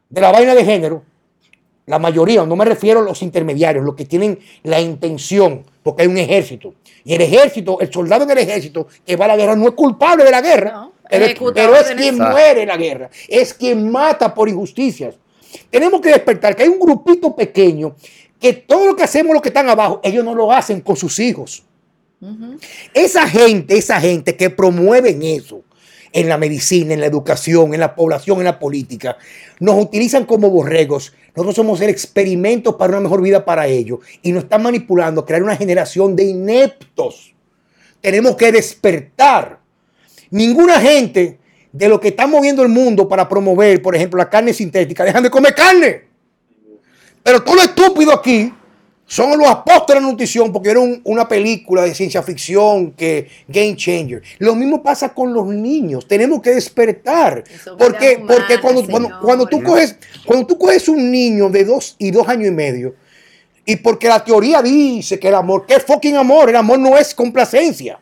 de 0.08 0.20
la 0.20 0.32
vaina 0.32 0.54
de 0.54 0.64
género, 0.64 1.02
la 1.86 1.98
mayoría, 2.00 2.44
no 2.44 2.56
me 2.56 2.64
refiero 2.64 2.98
a 3.00 3.02
los 3.04 3.22
intermediarios, 3.22 3.84
los 3.84 3.94
que 3.94 4.04
tienen 4.06 4.38
la 4.64 4.80
intención, 4.80 5.64
porque 5.84 6.02
hay 6.02 6.08
un 6.08 6.18
ejército. 6.18 6.74
Y 7.04 7.14
el 7.14 7.20
ejército, 7.22 7.78
el 7.80 7.92
soldado 7.92 8.24
en 8.24 8.30
el 8.30 8.38
ejército 8.38 8.88
que 9.06 9.14
va 9.14 9.26
a 9.26 9.28
la 9.28 9.36
guerra 9.36 9.54
no 9.54 9.66
es 9.68 9.74
culpable 9.74 10.24
de 10.24 10.30
la 10.32 10.40
guerra, 10.40 10.72
No, 10.72 10.92
pero, 11.08 11.24
es- 11.26 11.38
pero 11.54 11.72
quien 11.96 12.16
muere 12.32 12.62
en 12.62 12.68
la 12.68 12.76
guerra, 12.76 13.10
es 13.28 13.54
quien 13.54 13.88
mata 13.88 14.34
por 14.34 14.48
injusticias. 14.48 15.14
Tenemos 15.70 16.00
que 16.00 16.08
despertar 16.08 16.56
que 16.56 16.64
hay 16.64 16.68
un 16.68 16.80
grupito 16.80 17.34
pequeño 17.36 17.94
que 18.40 18.52
todo 18.52 18.86
lo 18.86 18.96
que 18.96 19.04
hacemos 19.04 19.32
los 19.32 19.42
que 19.42 19.48
están 19.48 19.68
abajo, 19.68 20.00
ellos 20.02 20.24
no 20.24 20.34
lo 20.34 20.52
hacen 20.52 20.80
con 20.80 20.96
sus 20.96 21.18
hijos. 21.18 21.64
Esa 22.94 23.28
gente, 23.28 23.76
esa 23.76 24.00
gente 24.00 24.36
que 24.36 24.50
promueven 24.50 25.22
eso 25.22 25.62
en 26.12 26.28
la 26.28 26.38
medicina, 26.38 26.94
en 26.94 27.00
la 27.00 27.06
educación, 27.06 27.74
en 27.74 27.80
la 27.80 27.94
población, 27.94 28.38
en 28.38 28.44
la 28.44 28.58
política, 28.58 29.18
nos 29.60 29.78
utilizan 29.82 30.24
como 30.24 30.50
borregos. 30.50 31.12
Nosotros 31.34 31.56
somos 31.56 31.80
el 31.82 31.90
experimento 31.90 32.78
para 32.78 32.92
una 32.92 33.00
mejor 33.00 33.20
vida 33.20 33.44
para 33.44 33.66
ellos 33.66 34.00
y 34.22 34.32
nos 34.32 34.44
están 34.44 34.62
manipulando 34.62 35.20
a 35.20 35.26
crear 35.26 35.42
una 35.42 35.56
generación 35.56 36.16
de 36.16 36.24
ineptos. 36.24 37.34
Tenemos 38.00 38.36
que 38.36 38.50
despertar. 38.50 39.60
Ninguna 40.30 40.80
gente 40.80 41.38
de 41.70 41.88
lo 41.88 42.00
que 42.00 42.08
está 42.08 42.26
moviendo 42.26 42.62
el 42.62 42.70
mundo 42.70 43.06
para 43.06 43.28
promover, 43.28 43.82
por 43.82 43.94
ejemplo, 43.94 44.16
la 44.16 44.30
carne 44.30 44.54
sintética, 44.54 45.04
dejan 45.04 45.22
de 45.22 45.30
comer 45.30 45.54
carne. 45.54 46.05
Pero 47.26 47.42
todo 47.42 47.56
lo 47.56 47.62
estúpido 47.62 48.12
aquí 48.12 48.54
son 49.04 49.36
los 49.36 49.48
apóstoles 49.48 50.00
de 50.00 50.06
la 50.06 50.10
nutrición 50.12 50.52
porque 50.52 50.70
era 50.70 50.78
un- 50.78 51.00
una 51.02 51.26
película 51.26 51.82
de 51.82 51.92
ciencia 51.92 52.22
ficción 52.22 52.92
que 52.92 53.28
game 53.48 53.74
changer. 53.74 54.22
Lo 54.38 54.54
mismo 54.54 54.80
pasa 54.80 55.12
con 55.12 55.32
los 55.34 55.44
niños. 55.48 56.06
Tenemos 56.06 56.40
que 56.40 56.50
despertar. 56.50 57.42
Eso 57.52 57.76
Porque, 57.76 58.14
humana, 58.22 58.36
porque 58.38 58.60
cuando, 58.60 58.86
cuando, 58.86 59.08
cuando 59.20 59.46
tú 59.46 59.60
coges, 59.64 59.96
cuando 60.24 60.46
tú 60.46 60.56
coges 60.56 60.88
un 60.88 61.10
niño 61.10 61.48
de 61.50 61.64
dos 61.64 61.96
y 61.98 62.12
dos 62.12 62.28
años 62.28 62.46
y 62.46 62.52
medio, 62.52 62.94
y 63.64 63.74
porque 63.74 64.06
la 64.06 64.22
teoría 64.24 64.62
dice 64.62 65.18
que 65.18 65.26
el 65.26 65.34
amor, 65.34 65.66
¿qué 65.66 65.80
fucking 65.80 66.14
amor? 66.14 66.48
El 66.50 66.54
amor 66.56 66.78
no 66.78 66.96
es 66.96 67.12
complacencia. 67.12 67.98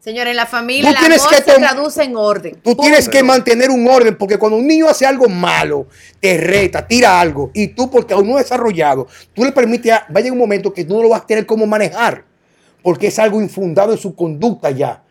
Señores, 0.00 0.30
en 0.30 0.36
la 0.36 0.46
familia 0.46 0.94
que 0.94 1.18
se 1.18 1.42
traduce 1.58 2.02
en 2.02 2.16
orden. 2.16 2.56
Tú 2.62 2.74
tienes 2.74 3.06
que 3.06 3.22
mantener 3.22 3.70
un 3.70 3.86
orden, 3.86 4.16
porque 4.16 4.38
cuando 4.38 4.56
un 4.56 4.66
niño 4.66 4.88
hace 4.88 5.04
algo 5.04 5.28
malo, 5.28 5.88
te 6.18 6.38
reta, 6.38 6.86
tira 6.86 7.20
algo, 7.20 7.50
y 7.52 7.68
tú, 7.68 7.90
porque 7.90 8.14
aún 8.14 8.26
no 8.30 8.38
es 8.38 8.44
desarrollado, 8.46 9.06
tú 9.34 9.44
le 9.44 9.52
permites, 9.52 9.92
a- 9.92 10.06
va 10.10 10.18
a 10.18 10.20
llegar 10.20 10.32
un 10.32 10.38
momento 10.38 10.72
que 10.72 10.84
tú 10.84 10.96
no 10.96 11.02
lo 11.02 11.10
vas 11.10 11.20
a 11.22 11.26
tener 11.26 11.44
cómo 11.44 11.66
manejar, 11.66 12.24
porque 12.82 13.08
es 13.08 13.18
algo 13.18 13.42
infundado 13.42 13.92
en 13.92 13.98
su 13.98 14.14
conducta 14.14 14.70
ya. 14.70 15.02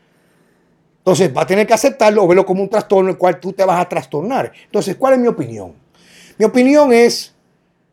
Entonces 1.00 1.32
va 1.36 1.44
a 1.44 1.48
tener 1.48 1.68
que 1.68 1.74
aceptarlo 1.74 2.24
o 2.24 2.28
verlo 2.28 2.46
como 2.46 2.64
un 2.64 2.70
trastorno, 2.70 3.12
el 3.12 3.18
cual 3.18 3.40
tú 3.40 3.54
te 3.54 3.64
vas 3.64 3.80
a 3.80 3.88
trastornar. 3.88 4.52
Entonces, 4.66 4.96
¿cuál 4.96 5.14
es 5.14 5.20
mi 5.20 5.28
opinión? 5.28 5.74
Mi 6.38 6.46
opinión 6.46 6.92
es 6.94 7.34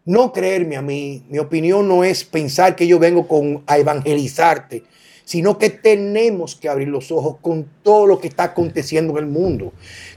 no 0.06 0.32
creerme 0.32 0.76
a 0.76 0.82
mí. 0.82 1.22
Mi 1.28 1.38
opinión 1.38 1.86
no 1.88 2.04
es 2.04 2.24
pensar 2.24 2.74
que 2.74 2.86
yo 2.86 2.98
vengo 2.98 3.26
con, 3.28 3.62
a 3.66 3.78
evangelizarte, 3.78 4.84
sino 5.26 5.58
que 5.58 5.70
tenemos 5.70 6.54
que 6.54 6.68
abrir 6.68 6.86
los 6.86 7.10
ojos 7.10 7.38
con 7.40 7.68
todo 7.82 8.06
lo 8.06 8.20
que 8.20 8.28
está 8.28 8.44
aconteciendo 8.44 9.12
en 9.12 9.24
el 9.24 9.26
mundo. 9.26 9.72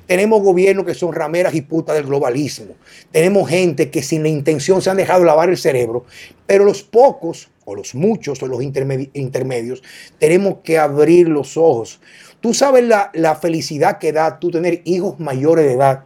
Tenemos 0.06 0.44
gobiernos 0.44 0.86
que 0.86 0.94
son 0.94 1.14
rameras 1.14 1.56
y 1.56 1.62
putas 1.62 1.96
del 1.96 2.06
globalismo. 2.06 2.76
Tenemos 3.12 3.50
gente 3.50 3.90
que 3.90 4.04
sin 4.04 4.22
la 4.22 4.30
intención 4.30 4.84
se 4.84 4.92
han 4.92 4.98
dejado 4.98 5.26
lavar 5.26 5.50
el 5.50 5.58
cerebro, 5.58 6.06
pero 6.46 6.64
los 6.64 6.84
pocos, 6.84 7.50
o 7.66 7.74
los 7.76 7.96
muchos, 7.96 8.44
o 8.44 8.48
los 8.48 8.60
intermedi- 8.60 9.10
intermedios, 9.14 9.82
tenemos 10.20 10.58
que 10.64 10.78
abrir 10.78 11.28
los 11.28 11.58
ojos. 11.58 12.00
Tú 12.40 12.54
sabes 12.54 12.84
la, 12.84 13.10
la 13.16 13.36
felicidad 13.36 13.98
que 13.98 14.14
da 14.14 14.40
tú 14.40 14.52
tener 14.52 14.84
hijos 14.86 15.20
mayores 15.20 15.66
de 15.66 15.74
edad 15.74 16.04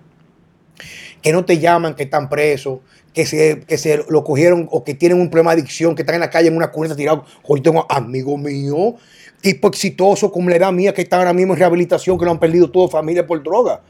que 1.21 1.33
no 1.33 1.43
te 1.43 1.59
llaman, 1.59 1.95
que 1.95 2.03
están 2.03 2.29
presos, 2.29 2.79
que 3.13 3.25
se, 3.25 3.61
que 3.61 3.77
se 3.77 4.03
lo 4.09 4.23
cogieron 4.23 4.67
o 4.71 4.83
que 4.83 4.95
tienen 4.95 5.19
un 5.19 5.29
problema 5.29 5.53
de 5.53 5.61
adicción, 5.61 5.95
que 5.95 6.01
están 6.01 6.15
en 6.15 6.21
la 6.21 6.29
calle 6.29 6.47
en 6.47 6.57
una 6.57 6.71
cuneta 6.71 6.95
tirado. 6.95 7.25
Hoy 7.43 7.61
tengo 7.61 7.85
amigos 7.89 8.39
míos, 8.39 8.95
tipo 9.41 9.67
exitoso 9.67 10.31
como 10.31 10.49
la 10.49 10.55
edad 10.55 10.71
mía, 10.71 10.93
que 10.93 11.03
están 11.03 11.19
ahora 11.19 11.33
mismo 11.33 11.53
en 11.53 11.59
rehabilitación, 11.59 12.17
que 12.17 12.25
lo 12.25 12.31
han 12.31 12.39
perdido 12.39 12.69
toda 12.71 12.89
familia 12.89 13.25
por 13.25 13.41
droga. 13.43 13.81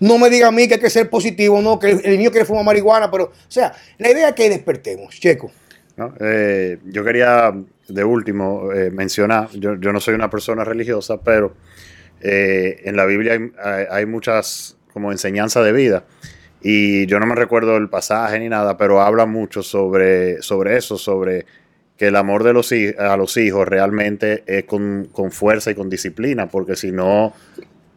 No 0.00 0.16
me 0.18 0.30
diga 0.30 0.48
a 0.48 0.52
mí 0.52 0.68
que 0.68 0.74
hay 0.74 0.80
que 0.80 0.90
ser 0.90 1.10
positivo, 1.10 1.60
no, 1.60 1.78
que 1.78 1.90
el, 1.90 2.18
niño 2.18 2.30
quiere 2.30 2.46
fumar 2.46 2.64
marihuana, 2.64 3.10
pero, 3.10 3.24
o 3.24 3.32
sea, 3.48 3.72
la 3.98 4.10
idea 4.10 4.28
es 4.28 4.34
que 4.34 4.48
despertemos, 4.48 5.18
Checo. 5.18 5.50
Eh, 6.20 6.78
yo 6.84 7.02
quería, 7.02 7.52
de 7.88 8.04
último, 8.04 8.72
eh, 8.72 8.92
mencionar, 8.92 9.50
yo, 9.54 9.74
yo, 9.74 9.92
no 9.92 9.98
soy 9.98 10.14
una 10.14 10.30
persona 10.30 10.62
religiosa, 10.62 11.20
pero 11.20 11.54
eh, 12.20 12.82
en 12.84 12.94
la 12.94 13.04
Biblia 13.06 13.32
hay, 13.32 13.50
hay, 13.60 13.84
hay 13.90 14.06
muchas 14.06 14.76
como 14.92 15.10
enseñanzas 15.10 15.64
de 15.64 15.72
vida. 15.72 16.04
Y 16.60 17.06
yo 17.06 17.20
no 17.20 17.26
me 17.26 17.34
recuerdo 17.34 17.76
el 17.76 17.88
pasaje 17.88 18.38
ni 18.38 18.48
nada, 18.48 18.76
pero 18.76 19.00
habla 19.00 19.26
mucho 19.26 19.62
sobre, 19.62 20.42
sobre 20.42 20.76
eso, 20.76 20.98
sobre 20.98 21.46
que 21.96 22.06
el 22.06 22.16
amor 22.16 22.44
de 22.44 22.52
los, 22.52 22.72
a 22.98 23.16
los 23.16 23.36
hijos 23.36 23.66
realmente 23.66 24.44
es 24.46 24.64
con, 24.64 25.08
con 25.12 25.30
fuerza 25.30 25.70
y 25.70 25.74
con 25.74 25.90
disciplina, 25.90 26.48
porque 26.48 26.76
si 26.76 26.92
no, 26.92 27.32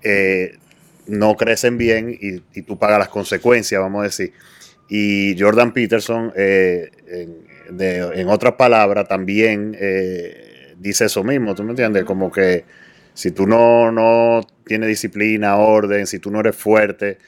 eh, 0.04 0.58
no 1.08 1.36
crecen 1.36 1.78
bien 1.78 2.10
y, 2.20 2.42
y, 2.54 2.62
tú 2.64 2.78
pagas 2.78 3.00
las 3.00 3.10
consecuencias, 3.10 3.80
vamos 3.80 4.02
a 4.02 4.04
decir. 4.06 4.34
Y 4.90 5.40
Jordan 5.40 5.72
Peterson, 5.72 6.34
eh, 6.36 6.92
en, 7.80 8.28
otras 8.28 8.56
palabras, 8.56 9.08
también 9.08 9.76
eh, 9.80 10.76
dice 10.78 11.06
eso 11.06 11.24
mismo, 11.24 11.56
¿tú 11.56 11.64
me 11.64 11.70
entiendes? 11.70 12.04
Como 12.04 12.32
que 12.32 12.66
si 13.14 13.32
tú 13.32 13.48
no, 13.48 13.92
no 13.92 14.42
tienes 14.66 14.90
disciplina, 14.90 15.58
orden, 15.58 16.08
si 16.08 16.20
tú 16.20 16.32
no 16.32 16.40
eres 16.42 16.56
fuerte, 16.56 17.20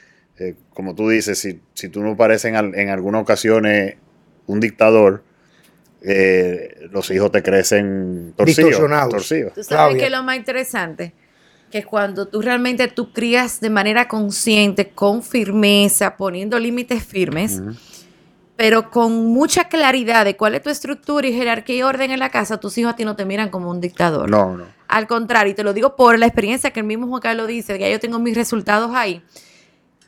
como 0.74 0.94
tú 0.94 1.08
dices, 1.08 1.38
si, 1.38 1.60
si 1.72 1.88
tú 1.88 2.02
no 2.02 2.16
pareces 2.16 2.52
en, 2.52 2.74
en, 2.78 2.90
algunas 2.90 3.22
ocasiones 3.22 3.94
un 4.46 4.60
dictador, 4.60 5.22
eh, 6.02 6.88
los 6.90 7.10
hijos 7.10 7.32
te 7.32 7.42
crecen 7.42 8.34
torcidos. 8.36 8.76
torcidos. 9.08 9.54
Tú 9.54 9.62
sabes 9.62 9.96
que 9.96 10.10
lo 10.10 10.22
más 10.22 10.36
interesante, 10.36 11.14
que 11.70 11.84
cuando 11.84 12.26
tú 12.26 12.42
realmente 12.42 12.88
tú 12.88 13.12
crías 13.12 13.60
de 13.60 13.70
manera 13.70 14.08
consciente, 14.08 14.90
con 14.90 15.22
firmeza, 15.22 16.16
poniendo 16.16 16.58
límites 16.58 17.02
firmes, 17.04 17.60
uh 17.60 17.68
-huh. 17.68 17.78
pero 18.56 18.90
con 18.90 19.26
mucha 19.26 19.68
claridad 19.68 20.24
de 20.24 20.36
cuál 20.36 20.56
es 20.56 20.62
tu 20.62 20.70
estructura 20.70 21.26
y 21.26 21.32
jerarquía 21.32 21.76
y 21.76 21.82
orden 21.82 22.10
en 22.10 22.18
la 22.18 22.30
casa, 22.30 22.58
tus 22.58 22.76
hijos 22.78 22.92
a 22.92 22.96
ti 22.96 23.04
no 23.04 23.16
te 23.16 23.24
miran 23.24 23.48
como 23.48 23.70
un 23.70 23.80
dictador. 23.80 24.28
No, 24.28 24.56
no. 24.56 24.64
Al 24.88 25.06
contrario, 25.06 25.52
y 25.52 25.54
te 25.54 25.64
lo 25.64 25.72
digo 25.72 25.96
por 25.96 26.18
la 26.18 26.26
experiencia 26.26 26.70
que 26.70 26.80
el 26.80 26.86
mismo 26.86 27.06
Juan 27.06 27.22
Carlos 27.22 27.48
dice, 27.48 27.74
que 27.74 27.80
ya 27.80 27.90
yo 27.90 28.00
tengo 28.00 28.18
mis 28.18 28.34
resultados 28.34 28.90
ahí 28.94 29.22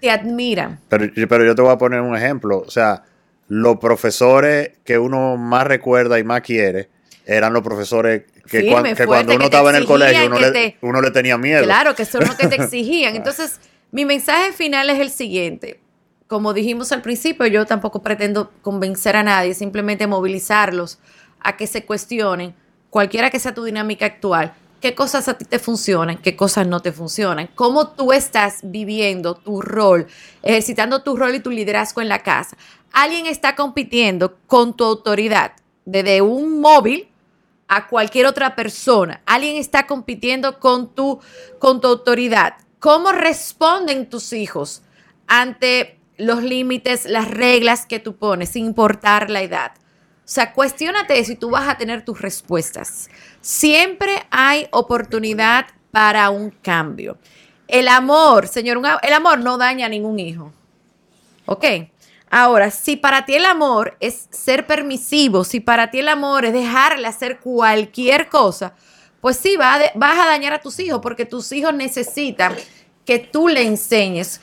te 0.01 0.11
admiran. 0.11 0.79
Pero, 0.89 1.07
pero 1.29 1.45
yo 1.45 1.55
te 1.55 1.63
voy 1.63 1.73
a 1.73 1.79
poner 1.79 2.01
un 2.01 2.17
ejemplo. 2.17 2.59
O 2.67 2.71
sea, 2.71 3.03
los 3.49 3.77
profesores 3.79 4.73
que 4.85 4.99
uno 4.99 5.37
más 5.37 5.67
recuerda 5.67 6.19
y 6.19 6.25
más 6.25 6.41
quiere 6.43 6.89
eran 7.25 7.53
los 7.53 7.63
profesores 7.63 8.25
que, 8.49 8.61
Firme, 8.61 8.71
cuan, 8.71 8.85
que 8.85 8.95
fuerte, 8.95 9.07
cuando 9.07 9.33
uno 9.33 9.41
que 9.41 9.45
estaba 9.47 9.71
en 9.71 9.77
el 9.77 9.87
colegio 9.87 10.27
uno, 10.27 10.39
te, 10.39 10.51
le, 10.51 10.77
uno 10.81 11.01
le 11.01 11.11
tenía 11.11 11.37
miedo. 11.37 11.65
Claro, 11.65 11.95
que 11.95 12.05
son 12.05 12.23
los 12.23 12.37
que 12.37 12.47
te 12.47 12.55
exigían. 12.63 13.17
Entonces, 13.17 13.61
mi 13.91 14.05
mensaje 14.05 14.53
final 14.53 14.89
es 14.91 15.01
el 15.01 15.11
siguiente. 15.11 15.81
Como 16.29 16.53
dijimos 16.55 16.91
al 16.93 17.03
principio, 17.03 17.47
yo 17.47 17.67
tampoco 17.67 18.03
pretendo 18.03 18.53
convencer 18.63 19.17
a 19.17 19.23
nadie, 19.23 19.55
simplemente 19.55 20.07
movilizarlos 20.07 20.99
a 21.41 21.57
que 21.57 21.67
se 21.67 21.85
cuestionen, 21.85 22.55
cualquiera 22.91 23.31
que 23.31 23.39
sea 23.39 23.55
tu 23.55 23.65
dinámica 23.65 24.07
actual, 24.07 24.55
qué 24.81 24.95
cosas 24.95 25.29
a 25.29 25.35
ti 25.35 25.45
te 25.45 25.59
funcionan, 25.59 26.19
qué 26.19 26.37
cosas 26.37 26.67
no 26.67 26.81
te 26.81 26.93
funcionan, 26.93 27.49
cómo 27.55 27.89
tú 27.89 28.13
estás 28.13 28.61
viviendo 28.63 29.35
tu 29.35 29.61
rol, 29.61 30.07
ejercitando 30.43 31.03
tu 31.03 31.17
rol 31.17 31.35
y 31.35 31.41
tu 31.41 31.51
liderazgo 31.51 32.01
en 32.03 32.09
la 32.09 32.23
casa. 32.23 32.57
Alguien 32.93 33.27
está 33.27 33.57
compitiendo 33.57 34.39
con 34.47 34.77
tu 34.77 34.85
autoridad, 34.85 35.53
desde 35.85 36.23
un 36.23 36.61
móvil 36.61 37.09
a 37.69 37.89
cualquier 37.89 38.27
otra 38.27 38.55
persona. 38.55 39.23
Alguien 39.27 39.57
está 39.57 39.87
compitiendo 39.87 40.59
con 40.61 40.95
tu, 40.95 41.21
con 41.59 41.81
tu 41.81 41.89
autoridad. 41.89 42.55
¿Cómo 42.79 43.13
responden 43.13 44.09
tus 44.09 44.33
hijos 44.33 44.83
ante 45.27 45.99
los 46.17 46.43
límites, 46.43 47.07
las 47.07 47.31
reglas 47.31 47.87
que 47.87 47.99
tú 47.99 48.17
pones, 48.17 48.51
sin 48.51 48.67
importar 48.67 49.31
la 49.31 49.43
edad? 49.43 49.73
O 50.27 50.29
sea, 50.29 50.53
cuestionate 50.53 51.25
si 51.25 51.37
tú 51.37 51.51
vas 51.51 51.69
a 51.69 51.79
tener 51.79 52.05
tus 52.05 52.21
respuestas. 52.21 53.09
Siempre 53.47 54.27
hay 54.33 54.67
oportunidad 54.73 55.67
para 55.93 56.31
un 56.31 56.51
cambio. 56.51 57.17
El 57.69 57.87
amor, 57.87 58.49
señor, 58.49 58.83
el 59.01 59.13
amor 59.13 59.39
no 59.39 59.57
daña 59.57 59.87
a 59.87 59.89
ningún 59.89 60.19
hijo. 60.19 60.53
¿Ok? 61.45 61.65
Ahora, 62.29 62.73
si 62.73 62.97
para 62.97 63.25
ti 63.25 63.37
el 63.37 63.45
amor 63.45 63.97
es 64.01 64.27
ser 64.33 64.67
permisivo, 64.67 65.45
si 65.45 65.61
para 65.61 65.93
ti 65.93 66.01
el 66.01 66.09
amor 66.09 66.45
es 66.45 66.55
dejarle 66.55 67.07
hacer 67.07 67.39
cualquier 67.39 68.29
cosa, 68.29 68.75
pues 69.21 69.37
sí, 69.37 69.57
vas 69.57 69.93
a 69.95 70.27
dañar 70.27 70.53
a 70.53 70.61
tus 70.61 70.81
hijos 70.81 70.99
porque 71.01 71.25
tus 71.25 71.53
hijos 71.53 71.73
necesitan 71.73 72.53
que 73.05 73.21
tú 73.21 73.47
le 73.47 73.63
enseñes 73.63 74.41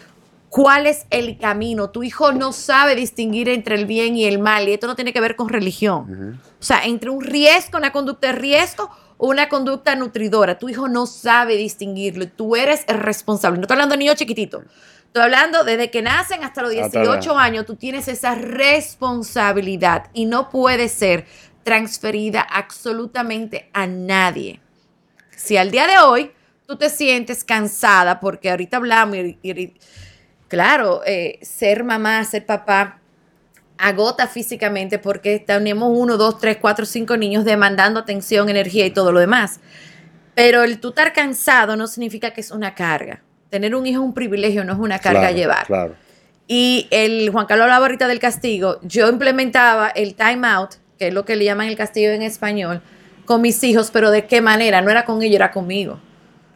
cuál 0.54 0.86
es 0.86 1.08
el 1.10 1.40
camino. 1.40 1.90
Tu 1.90 2.04
hijo 2.04 2.32
no 2.32 2.54
sabe 2.54 2.96
distinguir 2.96 3.50
entre 3.50 3.74
el 3.74 3.88
bien 3.88 4.16
y 4.16 4.26
el 4.26 4.38
mal, 4.38 4.70
y 4.70 4.74
esto 4.74 4.86
no 4.86 4.96
tiene 4.96 5.12
que 5.12 5.20
ver 5.20 5.36
con 5.36 5.50
religión. 5.50 6.06
Uh 6.08 6.14
-huh. 6.14 6.40
O 6.60 6.64
sea, 6.64 6.86
entre 6.86 7.10
un 7.10 7.24
riesgo, 7.24 7.80
una 7.80 7.92
conducta 7.92 8.28
de 8.28 8.34
riesgo 8.34 8.88
o 9.18 9.30
una 9.30 9.50
conducta 9.50 9.96
nutridora. 9.96 10.60
Tu 10.60 10.70
hijo 10.70 10.88
no 10.88 11.08
sabe 11.08 11.58
distinguirlo. 11.58 12.28
Tú 12.28 12.56
eres 12.56 12.86
el 12.88 13.00
responsable. 13.00 13.58
No 13.58 13.64
estoy 13.64 13.74
hablando 13.74 13.94
de 13.94 13.98
niños 13.98 14.16
chiquititos. 14.16 14.64
Estoy 15.08 15.24
hablando 15.24 15.64
desde 15.64 15.90
que 15.90 16.04
nacen 16.04 16.44
hasta 16.44 16.62
los 16.62 16.70
18 16.70 17.36
años. 17.36 17.66
Tú 17.66 17.76
tienes 17.76 18.08
esa 18.08 18.36
responsabilidad 18.36 20.12
y 20.14 20.26
no 20.26 20.52
puede 20.52 20.88
ser 20.88 21.26
transferida 21.64 22.42
absolutamente 22.42 23.72
a 23.74 23.88
nadie. 23.88 24.60
Si 25.36 25.58
al 25.58 25.72
día 25.72 25.88
de 25.88 25.98
hoy 25.98 26.32
tú 26.68 26.78
te 26.78 26.92
sientes 26.92 27.44
cansada, 27.44 28.20
porque 28.20 28.52
ahorita 28.52 28.78
hablamos 28.78 29.18
y, 29.18 29.40
y 29.42 29.74
claro, 30.54 31.02
eh, 31.04 31.40
ser 31.42 31.84
mamá, 31.84 32.24
ser 32.26 32.46
papá, 32.46 33.00
agota 33.76 34.28
físicamente 34.28 35.00
porque 35.00 35.40
tenemos 35.40 35.90
uno, 35.92 36.16
dos, 36.16 36.38
tres, 36.38 36.58
cuatro, 36.62 36.86
cinco 36.86 37.18
niños 37.18 37.44
demandando 37.44 38.00
atención, 38.00 38.50
energía 38.50 38.86
y 38.86 38.92
todo 38.92 39.12
lo 39.12 39.20
demás. 39.20 39.60
Pero 40.36 40.62
el 40.62 40.80
tú 40.80 40.90
estar 40.90 41.12
cansado 41.12 41.76
no 41.76 41.88
significa 41.88 42.32
que 42.32 42.42
es 42.42 42.52
una 42.52 42.76
carga. 42.76 43.24
Tener 43.50 43.74
un 43.74 43.88
hijo 43.88 44.02
es 44.02 44.06
un 44.06 44.14
privilegio, 44.14 44.64
no 44.64 44.74
es 44.74 44.80
una 44.80 45.00
carga 45.00 45.22
claro, 45.22 45.34
a 45.34 45.38
llevar. 45.38 45.66
Claro. 45.66 45.96
Y 46.48 46.88
el 46.92 47.32
Juan 47.32 47.48
Carlos 47.48 47.64
hablaba 47.64 47.86
ahorita 47.86 48.08
del 48.08 48.20
castigo. 48.20 48.80
Yo 48.84 49.10
implementaba 49.10 49.90
el 49.90 50.14
time 50.14 50.48
out, 50.48 50.76
que 51.00 51.08
es 51.08 51.14
lo 51.16 51.26
que 51.26 51.36
le 51.36 51.46
llaman 51.46 51.68
el 51.68 51.76
castigo 51.76 52.12
en 52.12 52.22
español, 52.22 52.84
con 53.26 53.42
mis 53.42 53.64
hijos, 53.64 53.90
pero 53.90 54.12
¿de 54.12 54.28
qué 54.28 54.40
manera? 54.40 54.82
No 54.82 54.92
era 54.92 55.04
con 55.04 55.24
ellos, 55.24 55.38
era 55.38 55.52
conmigo. 55.52 56.00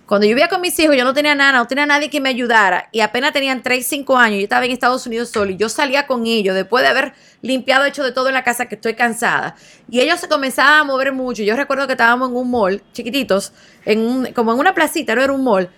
Cuando 0.08 0.26
yo 0.26 0.30
vivía 0.30 0.48
con 0.48 0.62
mis 0.62 0.80
hijos, 0.80 0.96
yo 0.96 1.04
no 1.04 1.14
tenía 1.14 1.36
nada, 1.36 1.60
no 1.60 1.68
tenía 1.68 1.86
nadie 1.86 2.10
que 2.10 2.22
me 2.22 2.30
ayudara. 2.30 2.88
Y 2.94 3.02
apenas 3.02 3.34
tenían 3.34 3.62
3, 3.62 3.86
5 3.86 4.18
años. 4.18 4.38
Yo 4.38 4.44
estaba 4.44 4.66
en 4.66 4.72
Estados 4.72 5.06
Unidos 5.06 5.30
solo. 5.30 5.52
Y 5.52 5.58
yo 5.58 5.68
salía 5.68 6.08
con 6.08 6.26
ellos 6.26 6.56
después 6.56 6.82
de 6.82 6.88
haber 6.88 7.14
limpiado, 7.42 7.84
hecho 7.84 8.06
de 8.06 8.14
todo 8.14 8.30
en 8.30 8.34
la 8.34 8.46
casa, 8.46 8.68
que 8.68 8.76
estoy 8.76 8.94
cansada. 8.94 9.56
Y 9.90 10.00
ellos 10.00 10.22
se 10.22 10.30
comenzaban 10.30 10.80
a 10.80 10.84
mover 10.86 11.12
mucho. 11.12 11.44
Yo 11.44 11.58
recuerdo 11.58 11.88
que 11.88 11.94
estábamos 11.94 12.30
en 12.30 12.38
un 12.38 12.50
mall, 12.50 12.82
chiquititos, 12.94 13.52
en 13.84 14.00
un, 14.00 14.26
como 14.28 14.54
en 14.54 14.60
una 14.60 14.74
placita, 14.74 15.14
no 15.14 15.22
era 15.22 15.34
un 15.34 15.44
mall. 15.44 15.70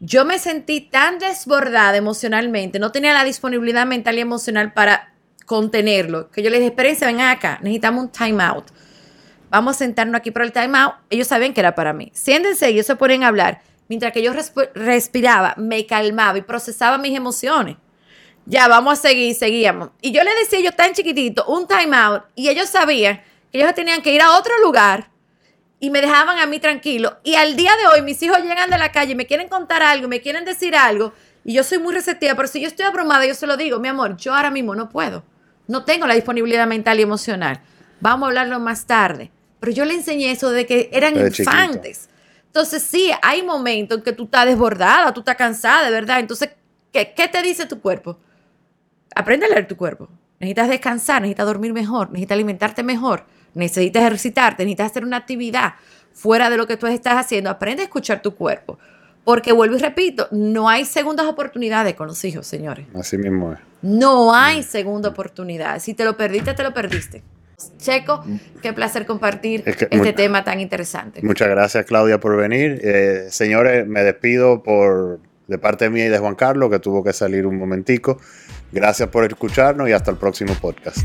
Yo 0.00 0.26
me 0.26 0.38
sentí 0.38 0.82
tan 0.82 1.18
desbordada 1.18 1.96
emocionalmente. 1.96 2.78
No 2.78 2.92
tenía 2.92 3.14
la 3.14 3.24
disponibilidad 3.24 3.86
mental 3.86 4.18
y 4.18 4.20
emocional 4.20 4.74
para 4.74 5.14
contenerlo. 5.46 6.30
Que 6.30 6.42
yo 6.42 6.50
les 6.50 6.58
dije, 6.60 6.72
espérense, 6.72 7.06
vengan 7.06 7.28
acá. 7.28 7.58
Necesitamos 7.62 8.04
un 8.04 8.12
time 8.12 8.42
out 8.44 8.66
vamos 9.52 9.76
a 9.76 9.78
sentarnos 9.78 10.16
aquí 10.16 10.30
por 10.30 10.42
el 10.42 10.52
time 10.52 10.76
out. 10.78 10.94
Ellos 11.10 11.28
sabían 11.28 11.52
que 11.52 11.60
era 11.60 11.74
para 11.74 11.92
mí. 11.92 12.10
Siéntense, 12.14 12.66
ellos 12.68 12.86
se 12.86 12.96
ponen 12.96 13.22
a 13.22 13.28
hablar. 13.28 13.60
Mientras 13.88 14.12
que 14.12 14.22
yo 14.22 14.32
resp 14.32 14.56
respiraba, 14.74 15.54
me 15.58 15.86
calmaba 15.86 16.38
y 16.38 16.42
procesaba 16.42 16.96
mis 16.98 17.14
emociones. 17.14 17.76
Ya, 18.46 18.66
vamos 18.66 18.94
a 18.94 19.02
seguir, 19.02 19.34
seguíamos. 19.34 19.90
Y 20.00 20.10
yo 20.10 20.24
le 20.24 20.34
decía, 20.34 20.58
yo 20.60 20.72
tan 20.72 20.94
chiquitito, 20.94 21.44
un 21.46 21.68
time 21.68 21.94
out, 21.96 22.24
y 22.34 22.48
ellos 22.48 22.68
sabían 22.68 23.22
que 23.52 23.58
ellos 23.58 23.74
tenían 23.74 24.02
que 24.02 24.12
ir 24.12 24.22
a 24.22 24.36
otro 24.36 24.58
lugar 24.64 25.10
y 25.78 25.90
me 25.90 26.00
dejaban 26.00 26.38
a 26.38 26.46
mí 26.46 26.58
tranquilo. 26.58 27.18
Y 27.22 27.34
al 27.34 27.54
día 27.54 27.72
de 27.76 27.86
hoy, 27.86 28.02
mis 28.02 28.20
hijos 28.22 28.38
llegan 28.38 28.70
de 28.70 28.78
la 28.78 28.90
calle, 28.90 29.14
me 29.14 29.26
quieren 29.26 29.48
contar 29.48 29.82
algo, 29.82 30.08
me 30.08 30.20
quieren 30.20 30.44
decir 30.44 30.74
algo, 30.74 31.12
y 31.44 31.54
yo 31.54 31.62
soy 31.62 31.78
muy 31.78 31.92
receptiva, 31.92 32.34
pero 32.34 32.48
si 32.48 32.60
yo 32.60 32.68
estoy 32.68 32.86
abrumada, 32.86 33.26
yo 33.26 33.34
se 33.34 33.46
lo 33.46 33.56
digo, 33.56 33.78
mi 33.78 33.88
amor, 33.88 34.16
yo 34.16 34.34
ahora 34.34 34.50
mismo 34.50 34.74
no 34.74 34.88
puedo. 34.88 35.24
No 35.68 35.84
tengo 35.84 36.06
la 36.06 36.14
disponibilidad 36.14 36.66
mental 36.66 36.98
y 36.98 37.02
emocional. 37.02 37.60
Vamos 38.00 38.26
a 38.26 38.28
hablarlo 38.28 38.58
más 38.58 38.86
tarde. 38.86 39.30
Pero 39.62 39.70
yo 39.70 39.84
le 39.84 39.94
enseñé 39.94 40.32
eso 40.32 40.50
de 40.50 40.66
que 40.66 40.90
eran 40.92 41.14
de 41.14 41.20
infantes. 41.20 42.00
Chiquita. 42.00 42.12
Entonces, 42.46 42.82
sí, 42.82 43.12
hay 43.22 43.44
momentos 43.44 43.98
en 43.98 44.02
que 44.02 44.12
tú 44.12 44.24
estás 44.24 44.44
desbordada, 44.44 45.14
tú 45.14 45.20
estás 45.20 45.36
cansada, 45.36 45.84
de 45.84 45.92
verdad. 45.92 46.18
Entonces, 46.18 46.50
¿qué, 46.92 47.14
¿qué, 47.14 47.28
te 47.28 47.40
dice 47.42 47.66
tu 47.66 47.80
cuerpo? 47.80 48.18
Aprende 49.14 49.46
a 49.46 49.48
leer 49.48 49.68
tu 49.68 49.76
cuerpo. 49.76 50.08
Necesitas 50.40 50.68
descansar, 50.68 51.22
necesitas 51.22 51.46
dormir 51.46 51.72
mejor, 51.72 52.08
necesitas 52.08 52.34
alimentarte 52.34 52.82
mejor, 52.82 53.24
necesitas 53.54 54.02
ejercitarte, 54.02 54.64
necesitas 54.64 54.90
hacer 54.90 55.04
una 55.04 55.18
actividad 55.18 55.74
fuera 56.12 56.50
de 56.50 56.56
lo 56.56 56.66
que 56.66 56.76
tú 56.76 56.88
estás 56.88 57.14
haciendo. 57.14 57.48
Aprende 57.48 57.82
a 57.82 57.84
escuchar 57.84 58.20
tu 58.20 58.34
cuerpo. 58.34 58.80
Porque 59.22 59.52
vuelvo 59.52 59.76
y 59.76 59.78
repito, 59.78 60.26
no 60.32 60.68
hay 60.68 60.84
segundas 60.84 61.26
oportunidades 61.26 61.94
con 61.94 62.08
los 62.08 62.24
hijos, 62.24 62.48
señores. 62.48 62.88
Así 62.96 63.16
mismo 63.16 63.52
es. 63.52 63.60
No 63.80 64.34
hay 64.34 64.64
segunda 64.64 65.10
oportunidad. 65.10 65.78
Si 65.78 65.94
te 65.94 66.04
lo 66.04 66.16
perdiste, 66.16 66.52
te 66.52 66.64
lo 66.64 66.74
perdiste. 66.74 67.22
Checo, 67.78 68.24
qué 68.62 68.72
placer 68.72 69.06
compartir 69.06 69.62
Es 69.66 69.76
que 69.76 69.88
este 69.90 70.12
tema 70.12 70.44
tan 70.44 70.60
interesante. 70.60 71.20
Muchas 71.22 71.48
gracias, 71.48 71.84
Claudia, 71.86 72.18
por 72.18 72.36
venir. 72.36 72.80
Eh, 72.82 73.26
señores, 73.30 73.86
me 73.86 74.02
despido 74.02 74.62
por 74.62 75.20
de 75.46 75.58
parte 75.58 75.90
mía 75.90 76.06
y 76.06 76.08
de 76.08 76.18
Juan 76.18 76.34
Carlos, 76.34 76.70
que 76.70 76.78
tuvo 76.78 77.04
que 77.04 77.12
salir 77.12 77.46
un 77.46 77.58
momentico. 77.58 78.18
Gracias 78.72 79.08
por 79.08 79.24
escucharnos 79.24 79.88
y 79.88 79.92
hasta 79.92 80.10
el 80.10 80.16
próximo 80.16 80.54
podcast. 80.54 80.98